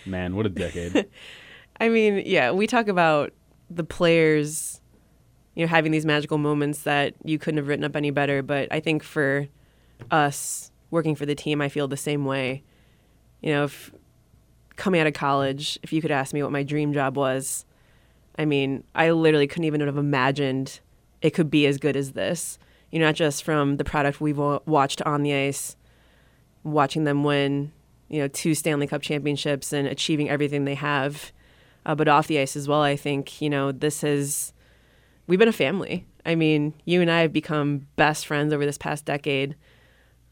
Man, 0.05 0.35
what 0.35 0.45
a 0.45 0.49
decade. 0.49 1.09
I 1.79 1.89
mean, 1.89 2.21
yeah, 2.23 2.51
we 2.51 2.67
talk 2.67 2.87
about 2.87 3.33
the 3.67 3.83
players, 3.83 4.79
you 5.55 5.65
know, 5.65 5.69
having 5.69 5.91
these 5.91 6.05
magical 6.05 6.37
moments 6.37 6.83
that 6.83 7.15
you 7.23 7.39
couldn't 7.39 7.57
have 7.57 7.67
written 7.67 7.83
up 7.83 7.95
any 7.95 8.11
better. 8.11 8.43
But 8.43 8.67
I 8.71 8.79
think 8.79 9.01
for 9.01 9.47
us 10.11 10.69
working 10.91 11.15
for 11.15 11.25
the 11.25 11.33
team, 11.33 11.63
I 11.63 11.69
feel 11.69 11.87
the 11.87 11.97
same 11.97 12.25
way. 12.25 12.61
You 13.41 13.53
know, 13.53 13.63
if 13.63 13.91
coming 14.75 15.01
out 15.01 15.07
of 15.07 15.13
college, 15.13 15.79
if 15.81 15.93
you 15.93 15.99
could 15.99 16.11
ask 16.11 16.31
me 16.31 16.43
what 16.43 16.51
my 16.51 16.61
dream 16.61 16.93
job 16.93 17.17
was, 17.17 17.65
I 18.37 18.45
mean, 18.45 18.83
I 18.93 19.09
literally 19.09 19.47
couldn't 19.47 19.65
even 19.65 19.81
have 19.81 19.97
imagined 19.97 20.79
it 21.23 21.31
could 21.31 21.49
be 21.49 21.65
as 21.65 21.79
good 21.79 21.95
as 21.95 22.11
this. 22.11 22.59
You 22.93 22.99
know, 22.99 23.07
not 23.07 23.15
just 23.15 23.43
from 23.43 23.77
the 23.77 23.83
product 23.83 24.21
we've 24.21 24.37
watched 24.37 25.01
on 25.01 25.23
the 25.23 25.33
ice, 25.33 25.75
watching 26.63 27.05
them 27.05 27.23
win, 27.23 27.71
you 28.07 28.19
know, 28.19 28.27
two 28.27 28.53
Stanley 28.53 28.85
Cup 28.85 29.01
championships 29.01 29.73
and 29.73 29.87
achieving 29.87 30.29
everything 30.29 30.65
they 30.65 30.75
have, 30.75 31.31
uh, 31.87 31.95
but 31.95 32.07
off 32.07 32.27
the 32.27 32.37
ice 32.37 32.55
as 32.55 32.67
well. 32.67 32.83
I 32.83 32.95
think 32.95 33.41
you 33.41 33.49
know 33.49 33.71
this 33.71 34.01
has 34.01 34.53
we've 35.25 35.39
been 35.39 35.47
a 35.47 35.51
family. 35.51 36.05
I 36.23 36.35
mean, 36.35 36.75
you 36.85 37.01
and 37.01 37.09
I 37.09 37.21
have 37.21 37.33
become 37.33 37.87
best 37.95 38.27
friends 38.27 38.53
over 38.53 38.63
this 38.63 38.77
past 38.77 39.05
decade. 39.05 39.55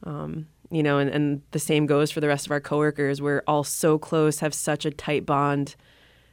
Um, 0.04 0.46
you 0.70 0.84
know, 0.84 1.00
and, 1.00 1.10
and 1.10 1.42
the 1.50 1.60
same 1.60 1.88
goes 1.88 2.12
for 2.12 2.20
the 2.20 2.28
rest 2.28 2.46
of 2.46 2.52
our 2.52 2.62
coworkers. 2.62 3.24
We're 3.24 3.42
all 3.48 3.64
so 3.64 3.98
close, 3.98 4.38
have 4.38 4.54
such 4.54 4.86
a 4.86 4.92
tight 4.92 5.26
bond, 5.26 5.76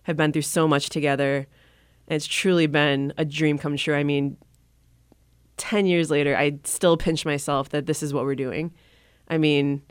have 0.03 0.19
been 0.19 0.33
through 0.33 0.43
so 0.43 0.69
much 0.69 0.91
together. 0.91 1.47
And 2.07 2.17
it's 2.17 2.27
truly 2.27 2.67
been 2.67 3.15
a 3.17 3.25
dream 3.25 3.57
come 3.57 3.79
true. 3.79 3.95
I 3.95 4.05
mean, 4.05 4.37
10 5.59 5.87
years 5.87 6.11
later, 6.11 6.37
I 6.37 6.59
still 6.65 6.97
pinch 6.97 7.25
myself 7.25 7.69
that 7.71 7.87
this 7.87 8.03
is 8.03 8.15
what 8.15 8.25
we're 8.25 8.35
doing. 8.35 8.73
I 9.29 9.39
mean, 9.39 9.83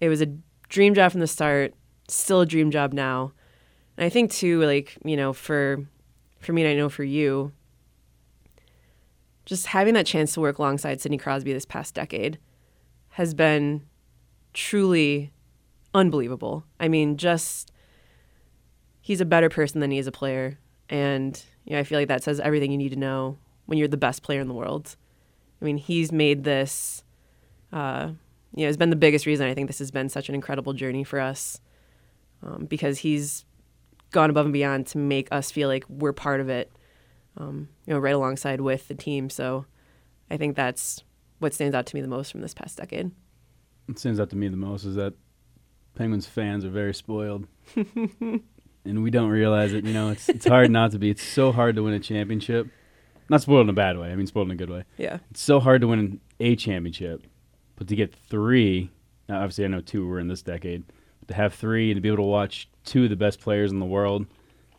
it 0.00 0.08
was 0.08 0.20
a 0.20 0.26
dream 0.68 0.94
job 0.94 1.12
from 1.12 1.20
the 1.20 1.26
start, 1.26 1.74
still 2.08 2.42
a 2.42 2.46
dream 2.46 2.70
job 2.70 2.92
now. 2.92 3.32
And 3.96 4.04
I 4.04 4.08
think 4.08 4.30
too, 4.30 4.62
like, 4.62 4.96
you 5.04 5.16
know, 5.16 5.32
for 5.32 5.84
for 6.40 6.52
me 6.52 6.62
and 6.62 6.70
I 6.70 6.74
know 6.74 6.88
for 6.88 7.04
you, 7.04 7.52
just 9.46 9.68
having 9.68 9.94
that 9.94 10.06
chance 10.06 10.34
to 10.34 10.40
work 10.40 10.58
alongside 10.58 11.00
Sidney 11.00 11.18
Crosby 11.18 11.52
this 11.52 11.64
past 11.64 11.94
decade 11.94 12.38
has 13.10 13.34
been 13.34 13.82
truly 14.52 15.32
unbelievable. 15.94 16.64
I 16.78 16.88
mean, 16.88 17.16
just 17.16 17.72
he's 19.00 19.20
a 19.20 19.26
better 19.26 19.48
person 19.48 19.80
than 19.80 19.90
he 19.90 19.98
is 19.98 20.06
a 20.06 20.12
player, 20.12 20.58
and 20.88 21.42
you 21.64 21.74
know, 21.74 21.78
I 21.78 21.84
feel 21.84 21.98
like 21.98 22.08
that 22.08 22.22
says 22.22 22.40
everything 22.40 22.70
you 22.70 22.78
need 22.78 22.90
to 22.90 22.98
know 22.98 23.38
when 23.66 23.78
you're 23.78 23.88
the 23.88 23.96
best 23.96 24.22
player 24.22 24.40
in 24.40 24.48
the 24.48 24.54
world. 24.54 24.96
I 25.60 25.64
mean, 25.64 25.76
he's 25.76 26.12
made 26.12 26.44
this. 26.44 27.04
Uh, 27.72 28.12
you 28.54 28.62
know, 28.62 28.66
has 28.66 28.76
been 28.76 28.90
the 28.90 28.96
biggest 28.96 29.26
reason 29.26 29.48
I 29.48 29.54
think 29.54 29.66
this 29.66 29.80
has 29.80 29.90
been 29.90 30.08
such 30.08 30.28
an 30.28 30.34
incredible 30.34 30.74
journey 30.74 31.02
for 31.02 31.18
us, 31.18 31.60
um, 32.42 32.66
because 32.66 32.98
he's 32.98 33.44
gone 34.12 34.30
above 34.30 34.46
and 34.46 34.52
beyond 34.52 34.86
to 34.88 34.98
make 34.98 35.26
us 35.32 35.50
feel 35.50 35.68
like 35.68 35.84
we're 35.88 36.12
part 36.12 36.40
of 36.40 36.48
it. 36.48 36.70
Um, 37.36 37.68
you 37.84 37.92
know, 37.92 37.98
right 37.98 38.14
alongside 38.14 38.60
with 38.60 38.86
the 38.86 38.94
team. 38.94 39.28
So, 39.28 39.66
I 40.30 40.36
think 40.36 40.54
that's 40.54 41.02
what 41.40 41.52
stands 41.52 41.74
out 41.74 41.86
to 41.86 41.96
me 41.96 42.00
the 42.00 42.06
most 42.06 42.30
from 42.30 42.42
this 42.42 42.54
past 42.54 42.78
decade 42.78 43.10
what 43.86 43.98
stands 43.98 44.20
out 44.20 44.30
to 44.30 44.36
me 44.36 44.48
the 44.48 44.56
most 44.56 44.84
is 44.84 44.94
that 44.96 45.14
Penguins 45.94 46.26
fans 46.26 46.64
are 46.64 46.70
very 46.70 46.94
spoiled. 46.94 47.46
and 47.76 48.42
we 48.84 49.10
don't 49.10 49.30
realize 49.30 49.72
it. 49.72 49.84
You 49.84 49.92
know, 49.92 50.10
it's 50.10 50.28
it's 50.28 50.46
hard 50.46 50.70
not 50.70 50.92
to 50.92 50.98
be. 50.98 51.10
It's 51.10 51.22
so 51.22 51.52
hard 51.52 51.76
to 51.76 51.82
win 51.82 51.94
a 51.94 52.00
championship. 52.00 52.68
Not 53.28 53.42
spoiled 53.42 53.66
in 53.66 53.70
a 53.70 53.74
bad 53.74 53.98
way. 53.98 54.10
I 54.10 54.16
mean, 54.16 54.26
spoiled 54.26 54.48
in 54.48 54.52
a 54.52 54.56
good 54.56 54.70
way. 54.70 54.84
Yeah. 54.96 55.18
It's 55.30 55.40
so 55.40 55.60
hard 55.60 55.80
to 55.80 55.88
win 55.88 56.20
a 56.40 56.56
championship, 56.56 57.26
but 57.76 57.88
to 57.88 57.96
get 57.96 58.14
three. 58.14 58.90
Now, 59.28 59.36
obviously, 59.36 59.64
I 59.64 59.68
know 59.68 59.80
two 59.80 60.06
were 60.06 60.20
in 60.20 60.28
this 60.28 60.42
decade. 60.42 60.84
But 61.20 61.28
to 61.28 61.34
have 61.34 61.54
three 61.54 61.90
and 61.90 61.96
to 61.96 62.00
be 62.00 62.08
able 62.08 62.18
to 62.18 62.22
watch 62.22 62.68
two 62.84 63.04
of 63.04 63.10
the 63.10 63.16
best 63.16 63.40
players 63.40 63.72
in 63.72 63.78
the 63.78 63.86
world, 63.86 64.26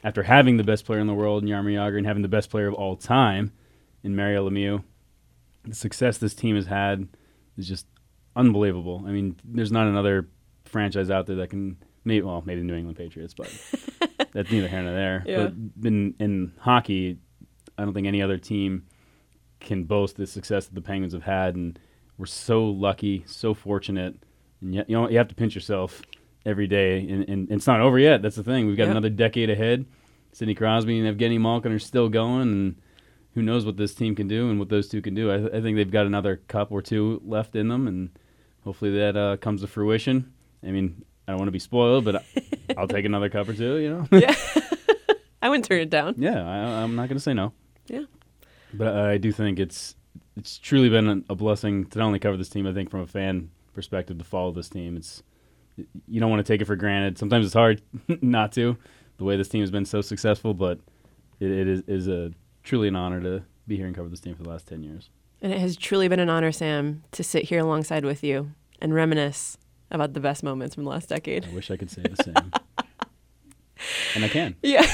after 0.03 0.23
having 0.23 0.57
the 0.57 0.63
best 0.63 0.85
player 0.85 0.99
in 0.99 1.07
the 1.07 1.13
world 1.13 1.43
in 1.43 1.49
Jaromir 1.49 1.73
Jagr 1.73 1.97
and 1.97 2.05
having 2.05 2.21
the 2.21 2.27
best 2.27 2.51
player 2.51 2.67
of 2.67 2.75
all 2.75 2.95
time 2.95 3.51
in 4.03 4.15
Mario 4.15 4.47
Lemieux, 4.47 4.83
the 5.63 5.73
success 5.73 6.19
this 6.19 6.35
team 6.35 6.55
has 6.55 6.67
had 6.67 7.07
is 7.57 7.67
just 7.67 7.87
unbelievable. 8.35 9.03
I 9.07 9.11
mean, 9.11 9.35
there's 9.43 9.71
not 9.71 9.87
another 9.87 10.27
franchise 10.65 11.09
out 11.09 11.25
there 11.25 11.37
that 11.37 11.49
can 11.49 11.77
maybe 12.03 12.21
well 12.23 12.43
maybe 12.45 12.61
the 12.61 12.67
New 12.67 12.75
England 12.75 12.97
Patriots, 12.97 13.33
but 13.33 13.51
that's 14.33 14.51
neither 14.51 14.67
here 14.67 14.83
nor 14.83 14.93
there. 14.93 15.23
Yeah. 15.25 15.47
But 15.47 15.87
in 15.87 16.13
in 16.19 16.53
hockey, 16.59 17.17
I 17.77 17.83
don't 17.83 17.93
think 17.93 18.07
any 18.07 18.21
other 18.21 18.37
team 18.37 18.85
can 19.59 19.83
boast 19.83 20.17
the 20.17 20.27
success 20.27 20.65
that 20.67 20.75
the 20.75 20.81
Penguins 20.81 21.13
have 21.13 21.23
had, 21.23 21.55
and 21.55 21.79
we're 22.17 22.25
so 22.25 22.65
lucky, 22.65 23.23
so 23.27 23.53
fortunate, 23.53 24.15
and 24.61 24.73
yet 24.73 24.89
you 24.89 24.95
know 24.95 25.09
you 25.09 25.17
have 25.17 25.27
to 25.29 25.35
pinch 25.35 25.55
yourself 25.55 26.01
every 26.45 26.67
day, 26.67 26.99
and, 26.99 27.27
and, 27.27 27.51
it's 27.51 27.67
not 27.67 27.81
over 27.81 27.97
yet. 27.97 28.21
That's 28.21 28.35
the 28.35 28.43
thing. 28.43 28.67
We've 28.67 28.77
got 28.77 28.87
another 28.87 29.09
decade 29.09 29.49
ahead. 29.49 29.85
Sidney 30.31 30.53
Crosby 30.53 30.99
and 30.99 31.17
Evgeny 31.17 31.39
Malkin 31.39 31.71
are 31.71 31.79
still 31.79 32.09
going, 32.09 32.51
and 32.51 32.75
who 33.33 33.41
knows 33.41 33.65
what 33.65 33.77
this 33.77 33.95
team 33.95 34.15
can 34.15 34.27
do 34.27 34.49
and 34.49 34.59
what 34.59 34.69
those 34.69 34.87
two 34.87 35.01
can 35.01 35.15
do. 35.15 35.31
I, 35.31 35.37
th- 35.37 35.53
I 35.53 35.61
think 35.61 35.75
they've 35.75 35.89
got 35.89 36.05
another 36.05 36.37
cup 36.47 36.71
or 36.71 36.81
two 36.81 37.21
left 37.25 37.55
in 37.55 37.67
them, 37.67 37.87
and 37.87 38.09
hopefully 38.63 38.91
that 38.97 39.17
uh, 39.17 39.37
comes 39.37 39.61
to 39.61 39.67
fruition. 39.67 40.33
I 40.63 40.71
mean, 40.71 41.03
I 41.27 41.31
don't 41.31 41.39
want 41.39 41.47
to 41.47 41.53
be 41.53 41.59
spoiled, 41.59 42.05
but 42.05 42.23
I'll 42.77 42.87
take 42.87 43.05
another 43.05 43.29
cup 43.29 43.49
or 43.49 43.53
two. 43.53 43.77
You 43.77 43.89
know. 43.89 44.07
yeah. 44.11 44.35
I 45.41 45.49
wouldn't 45.49 45.65
turn 45.65 45.79
it 45.79 45.89
down. 45.89 46.15
Yeah, 46.17 46.43
I, 46.43 46.81
am 46.81 46.95
not 46.95 47.07
going 47.07 47.17
to 47.17 47.23
say 47.23 47.33
no. 47.33 47.53
Yeah. 47.87 48.05
But 48.73 48.95
I 48.95 49.17
do 49.17 49.31
think 49.31 49.59
it's 49.59 49.95
it's 50.37 50.57
truly 50.57 50.89
been 50.89 51.25
a 51.29 51.35
blessing 51.35 51.85
to 51.87 51.99
not 51.99 52.05
only 52.05 52.19
cover 52.19 52.37
this 52.37 52.49
team. 52.49 52.67
I 52.67 52.73
think 52.73 52.89
from 52.89 53.01
a 53.01 53.07
fan 53.07 53.49
perspective 53.73 54.17
to 54.17 54.23
follow 54.23 54.51
this 54.51 54.69
team, 54.69 54.97
it's 54.97 55.23
you 56.07 56.19
don't 56.19 56.29
want 56.29 56.45
to 56.45 56.51
take 56.51 56.61
it 56.61 56.65
for 56.65 56.75
granted. 56.75 57.17
Sometimes 57.17 57.45
it's 57.45 57.53
hard 57.53 57.81
not 58.21 58.51
to, 58.53 58.77
the 59.17 59.23
way 59.23 59.37
this 59.37 59.49
team 59.49 59.61
has 59.61 59.71
been 59.71 59.85
so 59.85 60.01
successful. 60.01 60.53
But 60.53 60.79
it, 61.39 61.51
it 61.51 61.67
is, 61.67 61.81
is 61.87 62.07
a 62.07 62.31
truly 62.63 62.87
an 62.87 62.95
honor 62.95 63.21
to 63.21 63.43
be 63.67 63.77
here 63.77 63.87
and 63.87 63.95
cover 63.95 64.09
this 64.09 64.19
team 64.19 64.35
for 64.35 64.43
the 64.43 64.49
last 64.49 64.67
ten 64.67 64.83
years. 64.83 65.09
And 65.41 65.53
it 65.53 65.59
has 65.59 65.75
truly 65.75 66.07
been 66.07 66.19
an 66.19 66.29
honor, 66.29 66.51
Sam, 66.51 67.03
to 67.11 67.23
sit 67.23 67.43
here 67.43 67.59
alongside 67.59 68.05
with 68.05 68.23
you 68.23 68.51
and 68.81 68.93
reminisce 68.93 69.57
about 69.91 70.13
the 70.13 70.19
best 70.19 70.43
moments 70.43 70.75
from 70.75 70.85
the 70.85 70.89
last 70.89 71.09
decade. 71.09 71.45
I 71.45 71.53
wish 71.53 71.69
I 71.71 71.77
could 71.77 71.91
say 71.91 72.01
the 72.01 72.23
same, 72.23 72.35
and 74.15 74.25
I 74.25 74.27
can. 74.29 74.55
Yeah. 74.63 74.85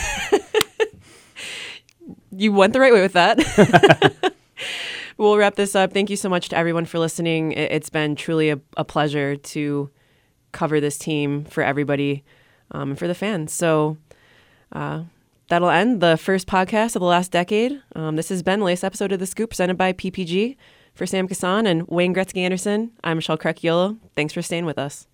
You 2.32 2.52
went 2.54 2.74
the 2.74 2.80
right 2.80 2.94
way 2.94 3.02
with 3.02 3.14
that. 3.14 3.38
we'll 5.18 5.38
wrap 5.38 5.56
this 5.56 5.76
up. 5.76 5.94
Thank 5.94 6.10
you 6.10 6.16
so 6.16 6.30
much 6.30 6.50
to 6.50 6.58
everyone 6.58 6.86
for 6.86 7.00
listening. 7.00 7.52
It- 7.54 7.72
It's 7.72 7.90
been 7.90 8.16
truly 8.16 8.50
a, 8.50 8.60
a 8.78 8.84
pleasure 8.86 9.36
to 9.36 9.90
cover 10.52 10.80
this 10.80 10.98
team 10.98 11.46
for 11.46 11.64
everybody 11.64 12.24
um, 12.72 12.92
and 12.92 13.00
for 13.00 13.08
the 13.08 13.16
fans. 13.16 13.54
So 13.54 13.98
uh, 14.72 15.04
that'll 15.50 15.70
end 15.70 16.02
the 16.02 16.18
first 16.18 16.48
podcast 16.48 16.96
of 16.96 17.00
the 17.02 17.06
last 17.06 17.32
decade. 17.32 17.82
Um, 17.96 18.16
this 18.16 18.30
has 18.30 18.44
been 18.44 18.60
the 18.60 18.66
latest 18.66 18.84
episode 18.84 19.12
of 19.12 19.20
The 19.20 19.26
Scoop 19.28 19.50
presented 19.52 19.78
by 19.78 19.94
PPG. 19.94 20.56
For 20.94 21.06
Sam 21.06 21.26
Kasan 21.26 21.66
and 21.68 21.88
Wayne 21.88 22.14
Gretzky 22.14 22.40
Anderson, 22.42 22.92
I'm 23.02 23.16
Michelle 23.18 23.38
Crechiolo. 23.38 23.98
Thanks 24.14 24.34
for 24.34 24.42
staying 24.42 24.66
with 24.66 24.78
us. 24.78 25.08